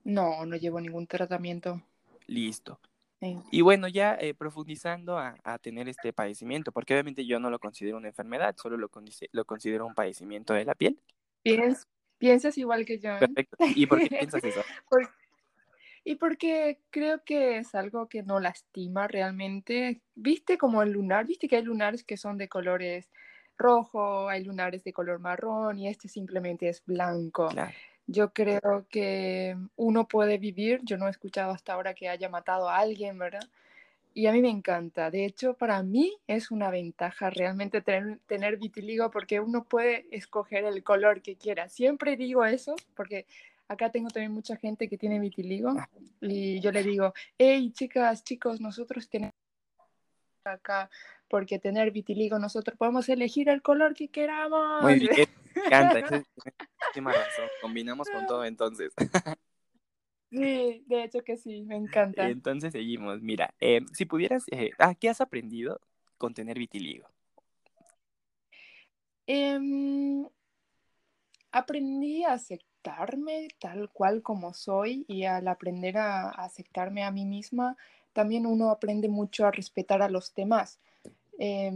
No, 0.05 0.45
no 0.47 0.57
llevo 0.57 0.81
ningún 0.81 1.07
tratamiento. 1.07 1.83
Listo. 2.27 2.79
Sí. 3.21 3.39
Y 3.51 3.63
bueno, 3.63 3.89
ya 3.89 4.15
eh, 4.21 4.35
profundizando 4.35 5.19
a, 5.19 5.37
a, 5.45 5.59
tener 5.59 5.89
este 5.89 6.13
padecimiento, 6.13 6.73
porque 6.73 6.93
obviamente 6.95 7.25
yo 7.25 7.41
no 7.41 7.49
lo 7.49 7.59
considero 7.59 7.97
una 7.97 8.09
enfermedad, 8.09 8.55
solo 8.57 8.77
lo, 8.77 8.91
lo 9.33 9.45
considero 9.45 9.87
un 9.87 9.95
padecimiento 9.95 10.53
de 10.53 10.65
la 10.65 10.75
piel. 10.75 11.01
¿Piens 11.43 11.87
piensas 12.19 12.57
igual 12.59 12.85
que 12.85 12.99
yo. 12.99 13.17
¿eh? 13.17 13.21
Perfecto. 13.21 13.57
¿Y 13.75 13.87
por 13.87 14.01
qué 14.01 14.09
piensas 14.09 14.43
eso? 14.45 14.63
Por 14.89 15.09
y 16.07 16.17
porque 16.17 16.81
creo 16.91 17.25
que 17.25 17.57
es 17.57 17.75
algo 17.75 18.09
que 18.09 18.23
no 18.23 18.39
lastima 18.39 19.09
realmente. 19.09 20.03
¿Viste 20.15 20.59
como 20.59 20.83
el 20.83 20.91
lunar? 20.91 21.27
¿Viste 21.27 21.49
que 21.49 21.57
hay 21.57 21.63
lunares 21.63 22.05
que 22.05 22.19
son 22.19 22.37
de 22.37 22.47
colores 22.47 23.11
rojo, 23.57 24.29
hay 24.29 24.45
lunares 24.45 24.85
de 24.85 24.93
color 24.93 25.19
marrón 25.19 25.79
y 25.79 25.89
este 25.89 26.09
simplemente 26.09 26.69
es 26.69 26.85
blanco? 26.85 27.49
Claro. 27.49 27.75
Yo 28.07 28.33
creo 28.33 28.87
que 28.91 29.57
uno 29.77 30.07
puede 30.07 30.39
vivir, 30.39 30.81
yo 30.83 30.99
no 30.99 31.07
he 31.07 31.11
escuchado 31.11 31.53
hasta 31.53 31.73
ahora 31.73 31.95
que 31.95 32.09
haya 32.09 32.29
matado 32.29 32.69
a 32.69 32.79
alguien, 32.79 33.19
¿verdad? 33.19 33.49
Y 34.13 34.27
a 34.27 34.33
mí 34.33 34.43
me 34.43 34.51
encanta. 34.51 35.11
De 35.11 35.25
hecho, 35.25 35.55
para 35.55 35.83
mí 35.83 36.17
es 36.29 36.51
una 36.51 36.71
ventaja 36.71 37.31
realmente 37.31 37.81
tener, 37.81 38.21
tener 38.27 38.59
vitiligo 38.59 39.11
porque 39.11 39.41
uno 39.41 39.65
puede 39.65 40.07
escoger 40.13 40.65
el 40.65 40.85
color 40.85 41.21
que 41.21 41.37
quiera. 41.37 41.69
Siempre 41.69 42.17
digo 42.17 42.45
eso 42.45 42.77
porque 42.95 43.27
acá 43.67 43.91
tengo 43.91 44.11
también 44.11 44.33
mucha 44.33 44.57
gente 44.57 44.89
que 44.89 44.99
tiene 44.99 45.19
vitiligo 45.19 45.75
y 46.21 46.61
yo 46.61 46.71
le 46.71 46.83
digo, 46.83 47.13
hey 47.39 47.73
chicas, 47.73 48.23
chicos, 48.23 48.61
nosotros 48.61 49.09
tenemos 49.09 49.35
acá 50.47 50.91
porque 51.29 51.59
tener 51.59 51.91
vitiligo 51.91 52.39
nosotros 52.39 52.77
podemos 52.77 53.09
elegir 53.09 53.49
el 53.49 53.63
color 53.63 53.95
que 53.95 54.09
queramos. 54.09 54.83
Muy 54.83 55.01
bien, 55.01 55.29
me 55.55 55.63
encanta, 55.65 55.95
tiene 56.93 57.13
razón, 57.13 57.49
combinamos 57.61 58.09
con 58.09 58.27
todo 58.27 58.45
entonces. 58.45 58.93
Sí, 60.31 60.83
de 60.89 61.05
hecho 61.05 61.23
que 61.23 61.37
sí, 61.37 61.63
me 61.63 61.77
encanta. 61.77 62.29
Entonces 62.29 62.73
seguimos, 62.73 63.23
mira, 63.23 63.55
eh, 63.61 63.83
si 63.93 64.05
pudieras, 64.05 64.45
eh, 64.51 64.73
ah, 64.81 64.97
¿qué 64.97 65.09
has 65.09 65.21
aprendido 65.21 65.81
con 66.19 66.35
tener 66.35 66.59
vitiligo? 66.59 67.07
Eh, 69.29 70.27
aprendí 71.53 72.25
a 72.25 72.33
aceptarme 72.85 73.49
tal 73.59 73.91
cual 73.91 74.23
como 74.23 74.53
soy 74.53 75.05
y 75.09 75.25
al 75.25 75.49
aprender 75.49 75.97
a, 75.97 76.29
aceptarme 76.31 77.03
a 77.03 77.11
mí 77.11 77.25
misma, 77.25 77.77
también 78.13 78.47
uno 78.47 78.71
aprende 78.71 79.09
mucho 79.09 79.47
a 79.47 79.51
respetar 79.51 80.03
a 80.03 80.09
los 80.09 80.35
demás. 80.35 80.79
Eh, 81.39 81.71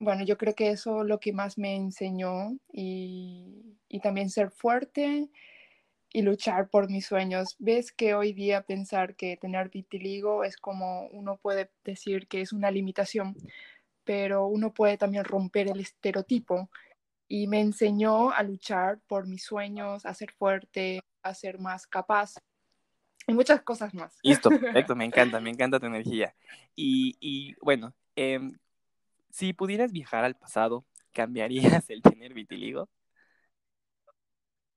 bueno, 0.00 0.24
yo 0.24 0.36
creo 0.36 0.54
que 0.54 0.70
eso 0.70 1.02
es 1.02 1.08
lo 1.08 1.18
que 1.18 1.32
más 1.32 1.58
me 1.58 1.74
enseñó 1.76 2.56
y, 2.72 3.76
y, 3.88 4.00
también 4.00 4.30
ser 4.30 4.50
fuerte 4.50 5.28
y 6.12 6.22
luchar 6.22 6.68
por 6.68 6.90
mis 6.90 7.06
sueños. 7.06 7.56
Ves 7.58 7.92
que 7.92 8.14
hoy 8.14 8.32
día 8.32 8.62
pensar 8.62 9.16
que 9.16 9.36
tener 9.36 9.70
vitiligo 9.70 10.44
es 10.44 10.56
como 10.56 11.06
uno 11.08 11.36
puede 11.36 11.70
decir 11.84 12.28
que 12.28 12.40
es 12.40 12.52
una 12.52 12.70
limitación, 12.70 13.36
pero 14.04 14.46
uno 14.46 14.72
puede 14.72 14.96
también 14.98 15.24
romper 15.24 15.68
el 15.68 15.80
estereotipo 15.80 16.68
y 17.28 17.46
me 17.46 17.60
enseñó 17.60 18.30
a 18.30 18.42
luchar 18.42 19.00
por 19.06 19.26
mis 19.26 19.44
sueños, 19.44 20.06
a 20.06 20.14
ser 20.14 20.32
fuerte, 20.32 21.02
a 21.22 21.34
ser 21.34 21.58
más 21.58 21.86
capaz 21.86 22.34
y 23.26 23.34
muchas 23.34 23.62
cosas 23.62 23.92
más. 23.92 24.18
Listo, 24.22 24.48
perfecto, 24.48 24.96
me 24.96 25.04
encanta, 25.04 25.38
me 25.38 25.50
encanta 25.50 25.78
tu 25.78 25.86
energía. 25.86 26.34
Y, 26.74 27.16
y 27.20 27.54
bueno, 27.60 27.94
eh, 28.16 28.40
si 29.30 29.52
pudieras 29.52 29.92
viajar 29.92 30.24
al 30.24 30.34
pasado, 30.34 30.86
¿cambiarías 31.12 31.88
el 31.90 32.00
tener 32.02 32.32
vitiligo? 32.32 32.88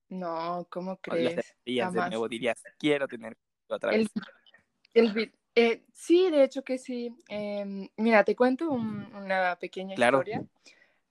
No, 0.10 0.68
¿cómo 0.70 0.97
crees? 0.97 1.56
Lo 1.66 1.91
de 1.91 2.10
nuevo, 2.10 2.28
dirías, 2.28 2.62
quiero 2.78 3.08
tener 3.08 3.38
otra 3.70 3.93
el, 3.93 4.02
vez. 4.02 4.12
El, 4.93 5.34
eh, 5.56 5.84
sí, 5.93 6.30
de 6.30 6.43
hecho 6.43 6.64
que 6.64 6.78
sí. 6.78 7.16
Eh, 7.30 7.89
mira, 7.95 8.26
te 8.26 8.36
cuento 8.36 8.70
un, 8.70 9.06
una 9.16 9.56
pequeña 9.56 9.95
claro. 9.95 10.18
historia. 10.20 10.45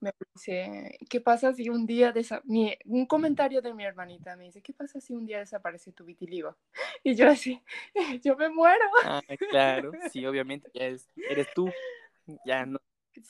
Me 0.01 0.12
dice, 0.34 0.98
¿qué 1.11 1.20
pasa 1.20 1.53
si 1.53 1.68
un 1.68 1.86
día 1.86 2.11
desa 2.11 2.40
mi, 2.44 2.74
un 2.86 3.05
comentario 3.05 3.61
de 3.61 3.74
mi 3.74 3.84
hermanita 3.84 4.34
me 4.34 4.44
dice, 4.44 4.62
¿qué 4.62 4.72
pasa 4.72 4.98
si 4.98 5.12
un 5.12 5.26
día 5.26 5.38
desaparece 5.38 5.92
tu 5.92 6.05
vitiligo? 6.05 6.57
Y 7.05 7.14
yo 7.14 7.28
así, 7.28 7.62
yo 8.24 8.36
me 8.36 8.48
muero. 8.48 8.84
Ah, 9.05 9.22
claro, 9.51 9.92
sí, 10.11 10.24
obviamente, 10.26 10.70
ya 10.74 10.86
es, 10.86 11.09
eres 11.16 11.48
tú, 11.55 11.70
ya 12.44 12.64
no. 12.66 12.78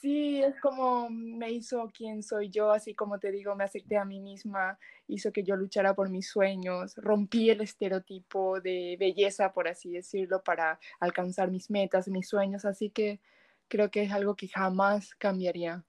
Sí, 0.00 0.42
es 0.42 0.60
como 0.60 1.08
me 1.10 1.50
hizo 1.50 1.90
quien 1.92 2.22
soy 2.22 2.50
yo, 2.50 2.70
así 2.70 2.94
como 2.94 3.18
te 3.18 3.32
digo, 3.32 3.54
me 3.56 3.64
acepté 3.64 3.96
a 3.96 4.04
mí 4.04 4.20
misma, 4.20 4.78
hizo 5.08 5.32
que 5.32 5.42
yo 5.42 5.56
luchara 5.56 5.94
por 5.94 6.10
mis 6.10 6.28
sueños, 6.28 6.94
rompí 6.96 7.50
el 7.50 7.62
estereotipo 7.62 8.60
de 8.60 8.96
belleza, 8.98 9.52
por 9.52 9.68
así 9.68 9.90
decirlo, 9.90 10.42
para 10.42 10.78
alcanzar 11.00 11.50
mis 11.50 11.70
metas, 11.70 12.08
mis 12.08 12.28
sueños, 12.28 12.64
así 12.64 12.90
que 12.90 13.20
creo 13.68 13.90
que 13.90 14.02
es 14.02 14.12
algo 14.12 14.36
que 14.36 14.48
jamás 14.48 15.14
cambiaría. 15.16 15.84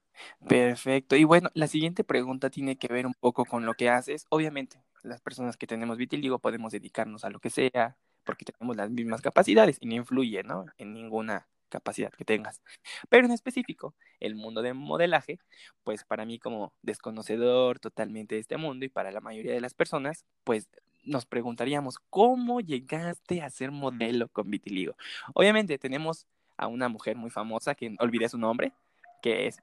Perfecto. 0.46 1.16
Y 1.16 1.24
bueno, 1.24 1.50
la 1.54 1.66
siguiente 1.66 2.04
pregunta 2.04 2.50
tiene 2.50 2.76
que 2.76 2.88
ver 2.88 3.06
un 3.06 3.14
poco 3.14 3.44
con 3.44 3.66
lo 3.66 3.74
que 3.74 3.88
haces. 3.88 4.26
Obviamente, 4.28 4.82
las 5.02 5.20
personas 5.20 5.56
que 5.56 5.66
tenemos 5.66 5.96
vitiligo 5.96 6.38
podemos 6.38 6.72
dedicarnos 6.72 7.24
a 7.24 7.30
lo 7.30 7.40
que 7.40 7.50
sea 7.50 7.96
porque 8.24 8.44
tenemos 8.44 8.76
las 8.76 8.90
mismas 8.90 9.20
capacidades 9.20 9.78
y 9.80 9.86
no 9.86 9.94
influye, 9.96 10.42
¿no? 10.42 10.66
En 10.78 10.94
ninguna 10.94 11.48
capacidad 11.68 12.12
que 12.12 12.24
tengas. 12.24 12.60
Pero 13.08 13.26
en 13.26 13.32
específico, 13.32 13.94
el 14.20 14.34
mundo 14.34 14.62
del 14.62 14.74
modelaje, 14.74 15.40
pues 15.82 16.04
para 16.04 16.24
mí 16.24 16.38
como 16.38 16.72
desconocedor 16.82 17.80
totalmente 17.80 18.34
de 18.36 18.42
este 18.42 18.58
mundo 18.58 18.84
y 18.84 18.88
para 18.88 19.10
la 19.10 19.20
mayoría 19.20 19.54
de 19.54 19.60
las 19.60 19.74
personas, 19.74 20.24
pues 20.44 20.68
nos 21.04 21.26
preguntaríamos, 21.26 21.98
¿cómo 22.10 22.60
llegaste 22.60 23.42
a 23.42 23.50
ser 23.50 23.72
modelo 23.72 24.28
con 24.28 24.50
vitiligo? 24.50 24.94
Obviamente 25.34 25.78
tenemos 25.78 26.26
a 26.56 26.68
una 26.68 26.88
mujer 26.88 27.16
muy 27.16 27.30
famosa, 27.30 27.74
que 27.74 27.96
olvidé 27.98 28.28
su 28.28 28.38
nombre, 28.38 28.72
que 29.20 29.46
es 29.48 29.62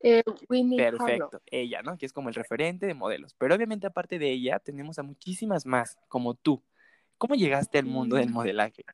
eh, 0.00 0.22
Winnie 0.48 0.78
Perfecto, 0.78 1.04
Harlow. 1.04 1.40
ella, 1.46 1.82
¿no? 1.82 1.98
Que 1.98 2.06
es 2.06 2.12
como 2.12 2.30
el 2.30 2.34
referente 2.34 2.86
de 2.86 2.94
modelos. 2.94 3.34
Pero 3.34 3.54
obviamente 3.54 3.86
aparte 3.86 4.18
de 4.18 4.30
ella, 4.30 4.58
tenemos 4.58 4.98
a 4.98 5.02
muchísimas 5.02 5.66
más, 5.66 5.98
como 6.08 6.34
tú. 6.34 6.62
¿Cómo 7.18 7.34
llegaste 7.34 7.78
al 7.78 7.84
mundo 7.84 8.16
del 8.16 8.30
modelaje? 8.30 8.84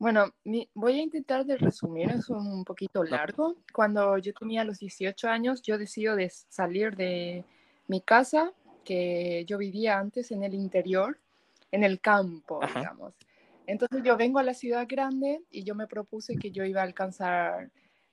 Bueno, 0.00 0.32
mi, 0.44 0.68
voy 0.74 0.98
a 0.98 1.02
intentar 1.02 1.44
de 1.44 1.56
resumir, 1.56 2.10
es 2.10 2.28
un 2.28 2.64
poquito 2.64 3.04
largo. 3.04 3.56
Cuando 3.72 4.18
yo 4.18 4.32
tenía 4.32 4.64
los 4.64 4.78
18 4.80 5.28
años, 5.28 5.62
yo 5.62 5.78
decido 5.78 6.16
de 6.16 6.30
salir 6.30 6.96
de 6.96 7.44
mi 7.86 8.00
casa, 8.00 8.52
que 8.84 9.44
yo 9.46 9.58
vivía 9.58 9.98
antes 9.98 10.30
en 10.32 10.42
el 10.42 10.54
interior, 10.54 11.18
en 11.70 11.84
el 11.84 12.00
campo, 12.00 12.62
Ajá. 12.62 12.80
digamos. 12.80 13.14
Entonces 13.66 14.02
yo 14.02 14.16
vengo 14.16 14.38
a 14.38 14.42
la 14.42 14.54
ciudad 14.54 14.86
grande 14.88 15.42
y 15.50 15.62
yo 15.62 15.74
me 15.74 15.86
propuse 15.86 16.36
que 16.36 16.50
yo 16.50 16.64
iba 16.64 16.80
a 16.80 16.84
alcanzar 16.84 17.70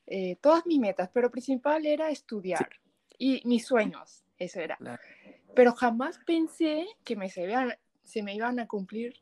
eh, 0.07 0.37
todas 0.37 0.65
mis 0.65 0.79
metas, 0.79 1.09
pero 1.13 1.31
principal 1.31 1.85
era 1.85 2.09
estudiar 2.09 2.69
y 3.17 3.41
mis 3.45 3.65
sueños, 3.65 4.23
eso 4.37 4.59
era. 4.59 4.77
Claro. 4.77 5.01
Pero 5.55 5.73
jamás 5.73 6.19
pensé 6.25 6.85
que 7.03 7.15
me 7.15 7.29
se, 7.29 7.45
vean, 7.45 7.73
se 8.03 8.21
me 8.21 8.35
iban 8.35 8.59
a 8.59 8.67
cumplir 8.67 9.13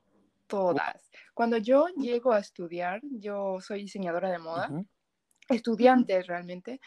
todas. 0.47 1.09
Cuando 1.33 1.57
yo 1.57 1.87
llego 1.97 2.33
a 2.33 2.39
estudiar, 2.39 3.01
yo 3.03 3.59
soy 3.61 3.83
diseñadora 3.83 4.31
de 4.31 4.39
moda, 4.39 4.67
Ujú. 4.69 4.85
estudiante 5.49 6.21
realmente, 6.23 6.81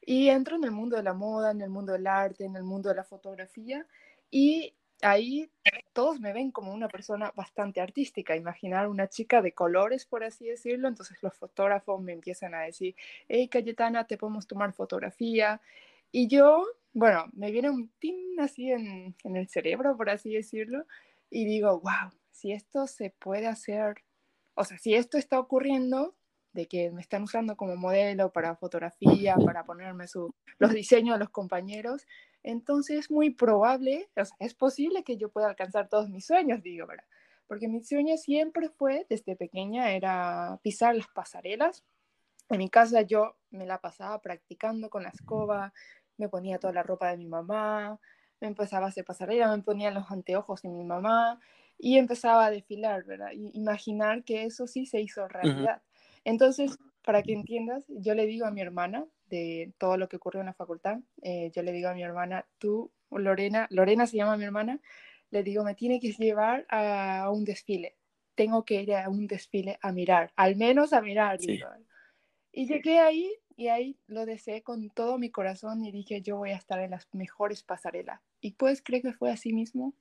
y 0.00 0.28
entro 0.28 0.56
en 0.56 0.64
el 0.64 0.70
mundo 0.70 0.96
de 0.96 1.02
la 1.02 1.14
moda, 1.14 1.50
en 1.50 1.60
el 1.60 1.70
mundo 1.70 1.92
del 1.92 2.06
arte, 2.06 2.44
en 2.44 2.56
el 2.56 2.64
mundo 2.64 2.88
de 2.88 2.96
la 2.96 3.04
fotografía, 3.04 3.86
y 4.30 4.74
ahí 5.02 5.50
todos 5.92 6.20
me 6.20 6.32
ven 6.32 6.50
como 6.50 6.72
una 6.72 6.88
persona 6.88 7.32
bastante 7.36 7.80
artística. 7.80 8.36
Imaginar 8.36 8.88
una 8.88 9.08
chica 9.08 9.42
de 9.42 9.52
colores, 9.52 10.06
por 10.06 10.24
así 10.24 10.46
decirlo. 10.46 10.88
Entonces 10.88 11.22
los 11.22 11.34
fotógrafos 11.34 12.00
me 12.00 12.12
empiezan 12.12 12.54
a 12.54 12.62
decir, 12.62 12.94
hey 13.28 13.48
Cayetana, 13.48 14.06
te 14.06 14.16
podemos 14.16 14.46
tomar 14.46 14.72
fotografía. 14.72 15.60
Y 16.10 16.28
yo, 16.28 16.64
bueno, 16.92 17.26
me 17.32 17.50
viene 17.50 17.70
un 17.70 17.90
tin 17.98 18.38
así 18.40 18.70
en, 18.70 19.14
el 19.24 19.48
cerebro, 19.48 19.96
por 19.96 20.10
así 20.10 20.32
decirlo, 20.32 20.86
y 21.30 21.46
digo, 21.46 21.80
wow, 21.80 22.12
si 22.30 22.52
esto 22.52 22.86
se 22.86 23.10
puede 23.10 23.46
hacer, 23.46 24.04
o 24.54 24.64
sea, 24.64 24.78
si 24.78 24.94
esto 24.94 25.16
está 25.18 25.40
ocurriendo, 25.40 26.14
de 26.52 26.68
que 26.68 26.90
me 26.90 27.00
están 27.00 27.22
usando 27.22 27.56
como 27.56 27.76
modelo 27.76 28.30
para 28.30 28.56
fotografía, 28.56 29.36
para 29.36 29.64
ponerme 29.64 30.04
los 30.58 30.72
diseños 30.72 31.14
de 31.14 31.20
los 31.20 31.30
compañeros, 31.30 32.06
Entonces 32.42 32.98
es 32.98 33.10
muy 33.10 33.30
probable, 33.30 34.08
o 34.16 34.24
sea, 34.24 34.36
es 34.40 34.54
posible 34.54 35.04
que 35.04 35.16
yo 35.16 35.30
pueda 35.30 35.48
alcanzar 35.48 35.88
todos 35.88 36.08
mis 36.08 36.26
sueños, 36.26 36.62
digo, 36.62 36.86
¿verdad? 36.86 37.04
Porque 37.46 37.68
mi 37.68 37.82
sueño 37.84 38.16
siempre 38.16 38.68
fue, 38.70 39.06
desde 39.08 39.36
pequeña, 39.36 39.92
era 39.92 40.58
pisar 40.62 40.96
las 40.96 41.08
pasarelas. 41.08 41.84
En 42.48 42.58
mi 42.58 42.68
casa 42.68 43.02
yo 43.02 43.36
me 43.50 43.66
la 43.66 43.78
pasaba 43.78 44.20
practicando 44.20 44.90
con 44.90 45.02
la 45.02 45.10
escoba, 45.10 45.72
me 46.16 46.28
ponía 46.28 46.58
toda 46.58 46.72
la 46.72 46.82
ropa 46.82 47.10
de 47.10 47.16
mi 47.16 47.26
mamá, 47.26 48.00
me 48.40 48.48
empezaba 48.48 48.86
a 48.86 48.88
hacer 48.88 49.04
pasarela, 49.04 49.54
me 49.54 49.62
ponía 49.62 49.90
los 49.90 50.10
anteojos 50.10 50.62
de 50.62 50.68
mi 50.68 50.84
mamá 50.84 51.40
y 51.78 51.96
empezaba 51.98 52.46
a 52.46 52.50
desfilar, 52.50 53.04
¿verdad? 53.04 53.30
Y 53.32 53.50
imaginar 53.54 54.24
que 54.24 54.44
eso 54.44 54.66
sí 54.66 54.86
se 54.86 55.00
hizo 55.00 55.28
realidad. 55.28 55.82
Entonces, 56.24 56.78
para 57.04 57.22
que 57.22 57.32
entiendas, 57.32 57.84
yo 57.88 58.14
le 58.14 58.26
digo 58.26 58.46
a 58.46 58.50
mi 58.50 58.60
hermana 58.60 59.06
de 59.32 59.72
todo 59.78 59.96
lo 59.96 60.08
que 60.10 60.16
ocurrió 60.16 60.40
en 60.40 60.46
la 60.46 60.52
facultad, 60.52 60.98
eh, 61.22 61.50
yo 61.54 61.62
le 61.62 61.72
digo 61.72 61.88
a 61.88 61.94
mi 61.94 62.02
hermana, 62.02 62.46
tú, 62.58 62.92
Lorena, 63.10 63.66
Lorena 63.70 64.06
se 64.06 64.18
llama 64.18 64.36
mi 64.36 64.44
hermana, 64.44 64.78
le 65.30 65.42
digo, 65.42 65.64
me 65.64 65.74
tiene 65.74 65.98
que 66.00 66.12
llevar 66.12 66.66
a 66.68 67.30
un 67.32 67.44
desfile. 67.44 67.96
Tengo 68.34 68.64
que 68.64 68.82
ir 68.82 68.94
a 68.94 69.08
un 69.08 69.26
desfile 69.26 69.78
a 69.80 69.90
mirar, 69.90 70.32
al 70.36 70.56
menos 70.56 70.92
a 70.92 71.00
mirar. 71.00 71.38
Y 72.52 72.66
llegué 72.66 72.98
ahí 72.98 73.32
y 73.56 73.68
ahí 73.68 73.98
lo 74.06 74.26
deseé 74.26 74.62
con 74.62 74.90
todo 74.90 75.16
mi 75.16 75.30
corazón 75.30 75.82
y 75.86 75.92
dije, 75.92 76.20
yo 76.20 76.36
voy 76.36 76.50
a 76.50 76.56
estar 76.56 76.78
en 76.80 76.90
las 76.90 77.08
mejores 77.14 77.62
pasarelas. 77.62 78.20
Y 78.42 78.52
pues 78.52 78.82
creo 78.82 79.00
que 79.00 79.14
fue 79.14 79.30
así 79.30 79.54
mismo. 79.54 79.94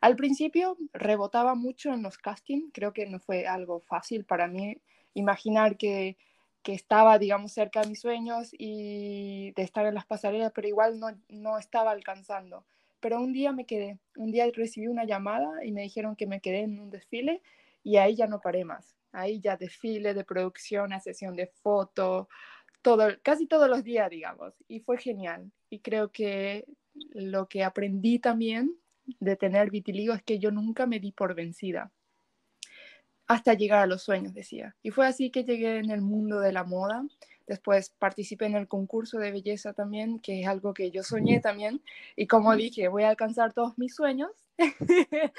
Al 0.00 0.14
principio 0.14 0.78
rebotaba 0.92 1.56
mucho 1.56 1.92
en 1.92 2.02
los 2.02 2.18
castings, 2.18 2.70
creo 2.72 2.92
que 2.92 3.06
no 3.06 3.18
fue 3.18 3.48
algo 3.48 3.80
fácil 3.80 4.24
para 4.24 4.46
mí 4.46 4.80
imaginar 5.14 5.76
que, 5.76 6.16
que 6.62 6.74
estaba, 6.74 7.18
digamos, 7.18 7.52
cerca 7.52 7.80
de 7.80 7.88
mis 7.88 8.00
sueños 8.00 8.50
y 8.52 9.52
de 9.52 9.62
estar 9.62 9.86
en 9.86 9.94
las 9.94 10.06
pasarelas, 10.06 10.52
pero 10.54 10.68
igual 10.68 10.98
no, 10.98 11.08
no 11.28 11.58
estaba 11.58 11.90
alcanzando. 11.90 12.64
Pero 13.00 13.20
un 13.20 13.32
día 13.32 13.52
me 13.52 13.64
quedé, 13.64 13.98
un 14.16 14.30
día 14.30 14.46
recibí 14.52 14.86
una 14.86 15.04
llamada 15.04 15.64
y 15.64 15.72
me 15.72 15.82
dijeron 15.82 16.16
que 16.16 16.26
me 16.26 16.40
quedé 16.40 16.60
en 16.60 16.78
un 16.78 16.90
desfile 16.90 17.42
y 17.82 17.96
ahí 17.96 18.14
ya 18.14 18.26
no 18.26 18.40
paré 18.40 18.64
más. 18.64 18.94
Ahí 19.12 19.40
ya 19.40 19.56
desfile 19.56 20.14
de 20.14 20.24
producción, 20.24 20.92
a 20.92 21.00
sesión 21.00 21.34
de 21.34 21.46
foto, 21.46 22.28
todo, 22.82 23.08
casi 23.22 23.46
todos 23.46 23.68
los 23.68 23.82
días, 23.82 24.10
digamos. 24.10 24.54
Y 24.68 24.80
fue 24.80 24.98
genial. 24.98 25.50
Y 25.70 25.80
creo 25.80 26.12
que 26.12 26.66
lo 27.12 27.48
que 27.48 27.64
aprendí 27.64 28.18
también 28.18 28.76
de 29.18 29.36
tener 29.36 29.70
vitiligo 29.70 30.14
es 30.14 30.22
que 30.22 30.38
yo 30.38 30.50
nunca 30.50 30.86
me 30.86 31.00
di 31.00 31.12
por 31.12 31.34
vencida 31.34 31.90
hasta 33.30 33.54
llegar 33.54 33.78
a 33.78 33.86
los 33.86 34.02
sueños, 34.02 34.34
decía. 34.34 34.74
Y 34.82 34.90
fue 34.90 35.06
así 35.06 35.30
que 35.30 35.44
llegué 35.44 35.78
en 35.78 35.92
el 35.92 36.00
mundo 36.00 36.40
de 36.40 36.50
la 36.50 36.64
moda. 36.64 37.06
Después 37.46 37.90
participé 37.96 38.46
en 38.46 38.56
el 38.56 38.66
concurso 38.66 39.20
de 39.20 39.30
belleza 39.30 39.72
también, 39.72 40.18
que 40.18 40.40
es 40.40 40.48
algo 40.48 40.74
que 40.74 40.90
yo 40.90 41.04
soñé 41.04 41.38
también. 41.38 41.80
Y 42.16 42.26
como 42.26 42.56
dije, 42.56 42.88
voy 42.88 43.04
a 43.04 43.08
alcanzar 43.08 43.52
todos 43.52 43.78
mis 43.78 43.94
sueños. 43.94 44.32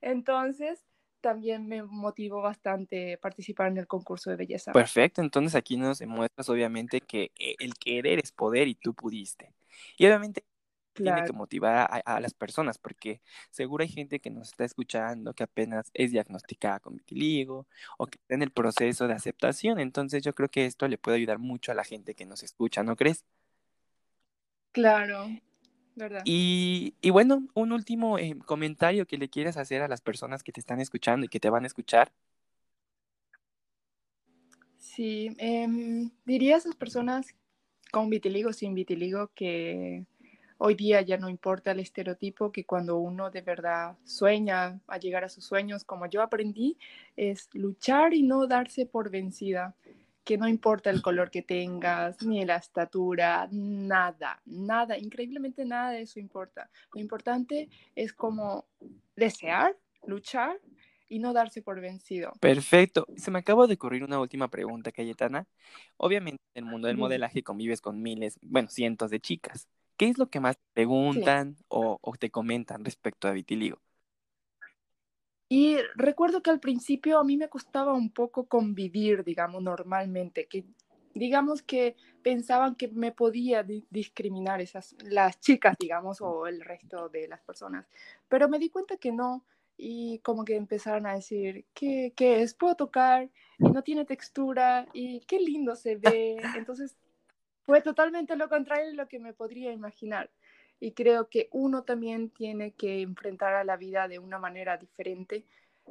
Entonces, 0.00 0.82
también 1.20 1.68
me 1.68 1.82
motivó 1.82 2.40
bastante 2.40 3.18
participar 3.18 3.68
en 3.68 3.76
el 3.76 3.86
concurso 3.86 4.30
de 4.30 4.36
belleza. 4.36 4.72
Perfecto, 4.72 5.20
entonces 5.20 5.56
aquí 5.56 5.76
nos 5.76 5.98
demuestras 5.98 6.48
obviamente 6.48 7.00
que 7.00 7.32
eh, 7.36 7.56
el 7.58 7.74
querer 7.74 8.18
es 8.18 8.32
poder 8.32 8.66
y 8.68 8.76
tú 8.76 8.94
pudiste. 8.94 9.52
Y 9.98 10.06
obviamente 10.06 10.44
tiene 11.02 11.24
que 11.24 11.32
motivar 11.32 12.02
a, 12.04 12.20
las 12.20 12.34
personas, 12.34 12.78
porque 12.78 13.20
seguro 13.50 13.82
hay 13.82 13.88
gente 13.88 14.20
que 14.20 14.30
nos 14.30 14.48
está 14.48 14.64
escuchando 14.64 15.34
que 15.34 15.44
apenas 15.44 15.90
es 15.94 16.12
diagnosticada 16.12 16.80
con 16.80 16.96
vitiligo 16.96 17.66
o 17.98 18.06
que 18.06 18.18
está 18.18 18.34
en 18.34 18.42
el 18.42 18.50
proceso 18.50 19.06
de 19.06 19.14
aceptación. 19.14 19.78
Entonces 19.78 20.22
yo 20.22 20.34
creo 20.34 20.48
que 20.48 20.66
esto 20.66 20.88
le 20.88 20.98
puede 20.98 21.18
ayudar 21.18 21.38
mucho 21.38 21.72
a 21.72 21.74
la 21.74 21.84
gente 21.84 22.14
que 22.14 22.26
nos 22.26 22.42
escucha, 22.42 22.82
¿no 22.82 22.96
crees? 22.96 23.24
Claro, 24.72 25.28
verdad. 25.94 26.22
Y, 26.24 26.94
y 27.00 27.10
bueno, 27.10 27.46
un 27.54 27.72
último 27.72 28.18
eh, 28.18 28.36
comentario 28.44 29.06
que 29.06 29.18
le 29.18 29.28
quieras 29.28 29.56
hacer 29.56 29.82
a 29.82 29.88
las 29.88 30.00
personas 30.00 30.42
que 30.42 30.52
te 30.52 30.60
están 30.60 30.80
escuchando 30.80 31.26
y 31.26 31.28
que 31.28 31.40
te 31.40 31.50
van 31.50 31.64
a 31.64 31.66
escuchar. 31.66 32.12
Sí, 34.78 35.34
em, 35.38 36.10
diría 36.24 36.54
a 36.54 36.58
esas 36.58 36.74
personas 36.74 37.34
con 37.92 38.08
vitiligo, 38.08 38.52
sin 38.52 38.74
vitiligo, 38.74 39.30
que 39.34 40.06
Hoy 40.58 40.74
día 40.74 41.02
ya 41.02 41.18
no 41.18 41.28
importa 41.28 41.72
el 41.72 41.80
estereotipo 41.80 42.50
que 42.50 42.64
cuando 42.64 42.96
uno 42.96 43.30
de 43.30 43.42
verdad 43.42 43.96
sueña 44.04 44.80
a 44.86 44.98
llegar 44.98 45.22
a 45.22 45.28
sus 45.28 45.44
sueños, 45.44 45.84
como 45.84 46.06
yo 46.06 46.22
aprendí, 46.22 46.78
es 47.14 47.50
luchar 47.52 48.14
y 48.14 48.22
no 48.22 48.46
darse 48.46 48.86
por 48.86 49.10
vencida, 49.10 49.74
que 50.24 50.38
no 50.38 50.48
importa 50.48 50.90
el 50.90 51.02
color 51.02 51.30
que 51.30 51.42
tengas, 51.42 52.22
ni 52.22 52.44
la 52.44 52.56
estatura, 52.56 53.48
nada, 53.52 54.40
nada, 54.46 54.96
increíblemente 54.96 55.64
nada 55.64 55.90
de 55.90 56.02
eso 56.02 56.18
importa. 56.18 56.70
Lo 56.92 57.00
importante 57.00 57.68
es 57.94 58.12
como 58.14 58.64
desear, 59.14 59.76
luchar 60.06 60.58
y 61.08 61.18
no 61.18 61.32
darse 61.32 61.62
por 61.62 61.80
vencido. 61.80 62.32
Perfecto. 62.40 63.06
Se 63.16 63.30
me 63.30 63.38
acaba 63.38 63.66
de 63.66 63.74
ocurrir 63.74 64.02
una 64.02 64.18
última 64.18 64.48
pregunta, 64.48 64.90
Cayetana. 64.90 65.46
Obviamente 65.96 66.42
en 66.54 66.64
el 66.64 66.70
mundo 66.70 66.88
del 66.88 66.96
modelaje 66.96 67.42
convives 67.42 67.80
con 67.80 68.02
miles, 68.02 68.38
bueno, 68.42 68.68
cientos 68.68 69.10
de 69.10 69.20
chicas. 69.20 69.68
¿Qué 69.96 70.08
es 70.08 70.18
lo 70.18 70.28
que 70.28 70.40
más 70.40 70.56
te 70.58 70.64
preguntan 70.74 71.56
o, 71.68 71.98
te 72.18 72.30
comentan 72.30 72.84
respecto 72.84 73.28
a 73.28 73.32
vitiligo? 73.32 73.78
Y 75.48 75.76
recuerdo 75.94 76.42
que 76.42 76.50
al 76.50 76.60
principio 76.60 77.18
a 77.18 77.24
mí 77.24 77.36
me 77.36 77.48
costaba 77.48 77.94
un 77.94 78.10
poco 78.10 78.46
convivir, 78.46 79.24
digamos, 79.24 79.62
normalmente, 79.62 80.46
que 80.46 80.64
digamos 81.14 81.62
que 81.62 81.96
pensaban 82.22 82.74
que 82.74 82.88
me 82.88 83.12
podía 83.12 83.62
discriminar 83.62 84.60
esas, 84.60 84.96
las 85.04 85.40
chicas, 85.40 85.76
digamos, 85.78 86.20
o 86.20 86.46
el 86.46 86.60
resto 86.60 87.08
de 87.08 87.28
las 87.28 87.40
personas. 87.40 87.86
Pero 88.28 88.48
me 88.48 88.58
di 88.58 88.68
cuenta 88.70 88.96
que 88.96 89.12
no, 89.12 89.44
y 89.78 90.18
como 90.18 90.44
que 90.44 90.56
empezaron 90.56 91.06
a 91.06 91.14
decir, 91.14 91.64
¿qué, 91.72 92.12
qué 92.16 92.42
es? 92.42 92.52
¿Puedo 92.54 92.74
tocar? 92.74 93.30
Y 93.58 93.64
no 93.70 93.82
tiene 93.82 94.04
textura, 94.04 94.86
y 94.92 95.20
qué 95.20 95.38
lindo 95.38 95.76
se 95.76 95.96
ve. 95.96 96.36
Entonces 96.56 96.96
fue 97.66 97.82
totalmente 97.82 98.36
lo 98.36 98.48
contrario 98.48 98.86
de 98.86 98.94
lo 98.94 99.08
que 99.08 99.18
me 99.18 99.34
podría 99.34 99.72
imaginar. 99.72 100.30
Y 100.78 100.92
creo 100.92 101.28
que 101.28 101.48
uno 101.52 101.82
también 101.82 102.30
tiene 102.30 102.72
que 102.72 103.00
enfrentar 103.00 103.54
a 103.54 103.64
la 103.64 103.76
vida 103.76 104.08
de 104.08 104.18
una 104.18 104.38
manera 104.38 104.76
diferente. 104.76 105.44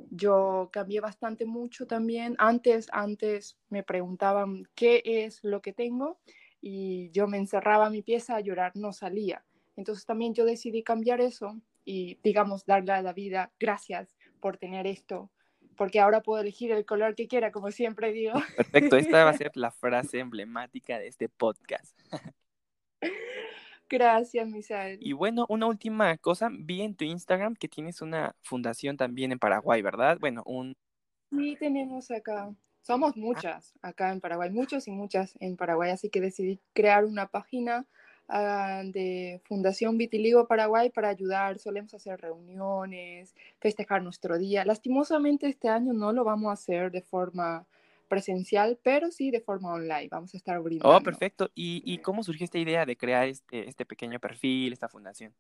Yo 0.10 0.70
cambié 0.72 1.02
bastante 1.02 1.46
mucho 1.46 1.86
también. 1.86 2.36
Antes, 2.40 2.88
antes 2.92 3.58
me 3.70 3.84
preguntaban 3.84 4.64
qué 4.74 5.02
es 5.06 5.44
lo 5.44 5.62
que 5.62 5.74
tengo 5.74 6.20
y 6.62 7.12
yo 7.12 7.28
me 7.28 7.38
encerraba 7.38 7.88
en 7.88 7.94
mi 7.94 8.02
pieza 8.02 8.36
a 8.36 8.42
llorar, 8.42 8.72
no 8.76 8.94
salía. 8.94 9.44
Entonces 9.76 10.06
también 10.06 10.34
yo 10.34 10.46
decidí 10.46 10.82
cambiar 10.82 11.20
eso 11.20 11.60
y, 11.84 12.20
digamos, 12.24 12.66
darle 12.66 12.94
a 12.94 13.02
la 13.02 13.14
vida 13.14 13.52
gracias 13.60 14.16
por 14.40 14.58
tener 14.58 14.88
esto, 14.88 15.30
porque 15.76 16.00
ahora 16.00 16.22
puedo 16.22 16.42
elegir 16.42 16.72
el 16.72 16.86
color 16.86 17.16
que 17.16 17.28
quiera, 17.28 17.52
como 17.52 17.72
siempre 17.72 18.12
digo. 18.12 18.34
Perfecto, 18.58 18.98
esta 18.98 19.24
va 19.24 19.32
a 19.32 19.38
ser 19.38 19.52
la 19.56 19.72
frase 19.72 20.20
emblemática 20.20 21.00
de 21.00 21.08
este 21.08 21.30
podcast. 21.30 21.98
Gracias, 23.90 24.48
Misael. 24.48 24.98
Y 25.02 25.14
bueno, 25.14 25.46
una 25.48 25.68
última 25.68 26.18
cosa, 26.18 26.50
vi 26.52 26.82
en 26.82 26.96
tu 26.96 27.06
Instagram 27.06 27.56
que 27.56 27.68
tienes 27.68 28.02
una 28.02 28.36
fundación 28.42 28.98
también 28.98 29.32
en 29.32 29.40
Paraguay, 29.40 29.82
¿verdad? 29.82 30.18
Bueno, 30.20 30.42
un... 30.46 30.76
Sí, 31.32 31.56
tenemos 31.60 32.10
acá, 32.12 32.54
somos 32.82 33.12
ah. 33.16 33.20
muchas 33.20 33.74
acá 33.82 34.12
en 34.12 34.22
Paraguay, 34.22 34.50
muchos 34.50 34.88
y 34.88 34.92
muchas 34.92 35.36
en 35.40 35.56
Paraguay, 35.56 35.92
así 35.92 36.10
que 36.10 36.22
decidí 36.22 36.60
crear 36.74 37.06
una 37.06 37.28
página 37.28 37.86
Ah, 38.28 38.82
de 38.84 39.40
Fundación 39.46 39.98
Vitiligo 39.98 40.48
Paraguay 40.48 40.90
para 40.90 41.10
ayudar. 41.10 41.60
Solemos 41.60 41.94
hacer 41.94 42.20
reuniones, 42.20 43.36
festejar 43.60 44.02
nuestro 44.02 44.38
día. 44.38 44.66
Lastimosamente 44.66 45.48
este 45.48 45.70
año 45.70 45.94
no 45.94 46.12
lo 46.12 46.24
vamos 46.24 46.50
a 46.50 46.54
hacer 46.54 46.92
de 46.92 47.02
forma 47.02 47.66
presencial, 48.08 48.80
pero 48.82 49.12
sí 49.12 49.30
de 49.30 49.42
forma 49.42 49.74
online. 49.74 50.08
Vamos 50.10 50.34
a 50.34 50.38
estar 50.38 50.60
brindando. 50.60 50.98
Oh, 50.98 51.02
perfecto. 51.02 51.52
¿Y, 51.54 51.84
y 51.86 52.00
cómo 52.00 52.24
surgió 52.24 52.46
esta 52.46 52.58
idea 52.58 52.86
de 52.86 52.98
crear 52.98 53.28
este, 53.28 53.68
este 53.70 53.86
pequeño 53.86 54.20
perfil, 54.20 54.74
esta 54.74 54.90
fundación? 54.90 55.32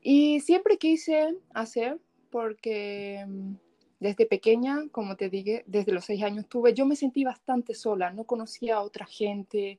Y 0.00 0.40
siempre 0.40 0.78
quise 0.78 1.36
hacer, 1.54 1.98
porque 2.30 3.24
mm, 3.26 3.54
desde 4.00 4.26
pequeña, 4.26 4.88
como 4.90 5.16
te 5.16 5.28
dije, 5.30 5.64
desde 5.66 5.92
los 5.92 6.04
seis 6.04 6.22
años 6.22 6.48
tuve, 6.48 6.74
yo 6.74 6.86
me 6.86 6.96
sentí 6.96 7.24
bastante 7.24 7.74
sola, 7.74 8.12
no 8.12 8.24
conocía 8.24 8.76
a 8.76 8.82
otra 8.82 9.06
gente, 9.06 9.78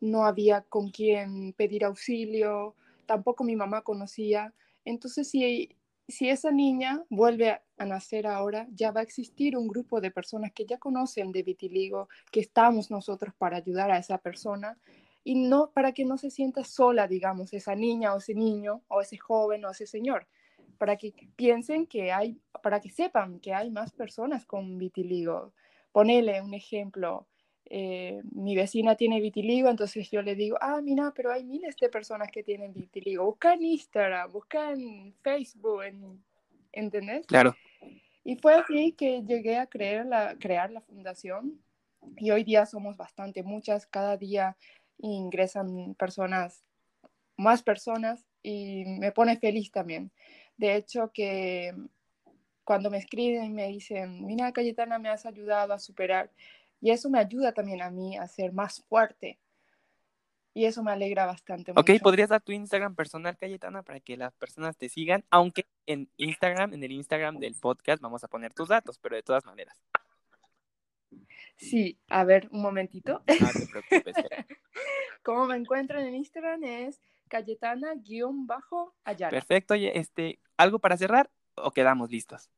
no 0.00 0.24
había 0.24 0.62
con 0.62 0.90
quien 0.90 1.52
pedir 1.52 1.84
auxilio, 1.84 2.74
tampoco 3.06 3.44
mi 3.44 3.56
mamá 3.56 3.82
conocía. 3.82 4.52
Entonces, 4.84 5.30
si, 5.30 5.76
si 6.08 6.28
esa 6.28 6.50
niña 6.50 7.04
vuelve 7.08 7.50
a, 7.50 7.62
nacer 7.84 8.26
ahora, 8.26 8.66
ya 8.72 8.90
va 8.90 9.00
a 9.00 9.04
existir 9.04 9.56
un 9.56 9.68
grupo 9.68 10.00
de 10.00 10.10
personas 10.10 10.52
que 10.52 10.64
ya 10.64 10.78
conocen 10.78 11.32
de 11.32 11.42
vitiligo, 11.42 12.08
que 12.30 12.40
estamos 12.40 12.90
nosotros 12.90 13.34
para 13.36 13.58
ayudar 13.58 13.90
a 13.90 13.98
esa 13.98 14.18
persona 14.18 14.78
y 15.24 15.34
no 15.34 15.70
para 15.72 15.92
que 15.92 16.04
no 16.04 16.16
se 16.16 16.30
sienta 16.30 16.64
sola, 16.64 17.06
digamos, 17.06 17.52
esa 17.52 17.74
niña 17.74 18.14
o 18.14 18.18
ese 18.18 18.34
niño 18.34 18.82
o 18.88 19.00
ese 19.00 19.18
joven 19.18 19.64
o 19.64 19.70
ese 19.70 19.86
señor, 19.86 20.26
para 20.78 20.96
que 20.96 21.12
piensen 21.36 21.86
que 21.86 22.12
hay, 22.12 22.40
para 22.62 22.80
que 22.80 22.90
sepan 22.90 23.40
que 23.40 23.52
hay 23.52 23.70
más 23.70 23.92
personas 23.92 24.46
con 24.46 24.78
vitiligo. 24.78 25.52
Ponele 25.92 26.40
un 26.40 26.54
ejemplo, 26.54 27.26
eh, 27.68 28.22
mi 28.32 28.54
vecina 28.54 28.94
tiene 28.94 29.20
vitiligo, 29.20 29.68
entonces 29.68 30.08
yo 30.10 30.22
le 30.22 30.34
digo, 30.34 30.56
ah, 30.60 30.80
mira, 30.82 31.12
pero 31.14 31.32
hay 31.32 31.44
miles 31.44 31.76
de 31.76 31.88
personas 31.88 32.30
que 32.30 32.42
tienen 32.42 32.72
vitiligo. 32.72 33.24
Busca 33.24 33.54
en 33.54 33.62
Instagram, 33.64 34.30
busca 34.30 34.72
en 34.72 35.14
Facebook, 35.22 35.82
en, 35.82 36.24
¿entendés? 36.72 37.26
Claro. 37.26 37.56
Y 38.22 38.36
fue 38.36 38.54
así 38.54 38.92
que 38.92 39.22
llegué 39.22 39.56
a 39.56 39.66
creer 39.66 40.06
la, 40.06 40.36
crear 40.38 40.70
la 40.70 40.80
fundación 40.80 41.60
y 42.16 42.30
hoy 42.30 42.44
día 42.44 42.66
somos 42.66 42.96
bastante, 42.96 43.42
muchas, 43.42 43.86
cada 43.86 44.16
día 44.16 44.56
ingresan 44.98 45.94
personas, 45.94 46.64
más 47.36 47.62
personas 47.62 48.24
y 48.42 48.84
me 48.84 49.10
pone 49.12 49.38
feliz 49.38 49.70
también. 49.72 50.12
De 50.56 50.76
hecho, 50.76 51.10
que 51.12 51.74
cuando 52.64 52.90
me 52.90 52.98
escriben 52.98 53.44
y 53.44 53.50
me 53.50 53.68
dicen, 53.68 54.24
mira, 54.24 54.52
Cayetana, 54.52 54.98
me 54.98 55.08
has 55.08 55.26
ayudado 55.26 55.72
a 55.72 55.78
superar 55.78 56.30
y 56.86 56.92
eso 56.92 57.10
me 57.10 57.18
ayuda 57.18 57.50
también 57.50 57.82
a 57.82 57.90
mí 57.90 58.16
a 58.16 58.28
ser 58.28 58.52
más 58.52 58.84
fuerte. 58.88 59.40
Y 60.54 60.66
eso 60.66 60.84
me 60.84 60.92
alegra 60.92 61.26
bastante. 61.26 61.72
Ok, 61.74 61.90
¿podrías 62.00 62.28
dar 62.28 62.40
tu 62.40 62.52
Instagram 62.52 62.94
personal, 62.94 63.36
Cayetana, 63.36 63.82
para 63.82 63.98
que 63.98 64.16
las 64.16 64.32
personas 64.34 64.76
te 64.76 64.88
sigan? 64.88 65.24
Aunque 65.28 65.66
en 65.86 66.08
Instagram, 66.16 66.74
en 66.74 66.84
el 66.84 66.92
Instagram 66.92 67.40
del 67.40 67.56
podcast, 67.56 68.00
vamos 68.00 68.22
a 68.22 68.28
poner 68.28 68.54
tus 68.54 68.68
datos, 68.68 69.00
pero 69.00 69.16
de 69.16 69.24
todas 69.24 69.44
maneras. 69.44 69.82
Sí, 71.56 71.98
a 72.06 72.22
ver, 72.22 72.46
un 72.52 72.62
momentito. 72.62 73.24
No 73.40 73.48
te 73.52 73.66
preocupes. 73.66 74.14
Como 75.24 75.46
me 75.46 75.56
encuentran 75.56 76.06
en 76.06 76.14
Instagram 76.14 76.62
es 76.62 77.00
Cayetana-Ayala. 77.26 79.30
Perfecto, 79.30 79.74
oye, 79.74 79.98
este, 79.98 80.38
¿algo 80.56 80.78
para 80.78 80.96
cerrar 80.96 81.32
o 81.56 81.72
quedamos 81.72 82.12
listos? 82.12 82.48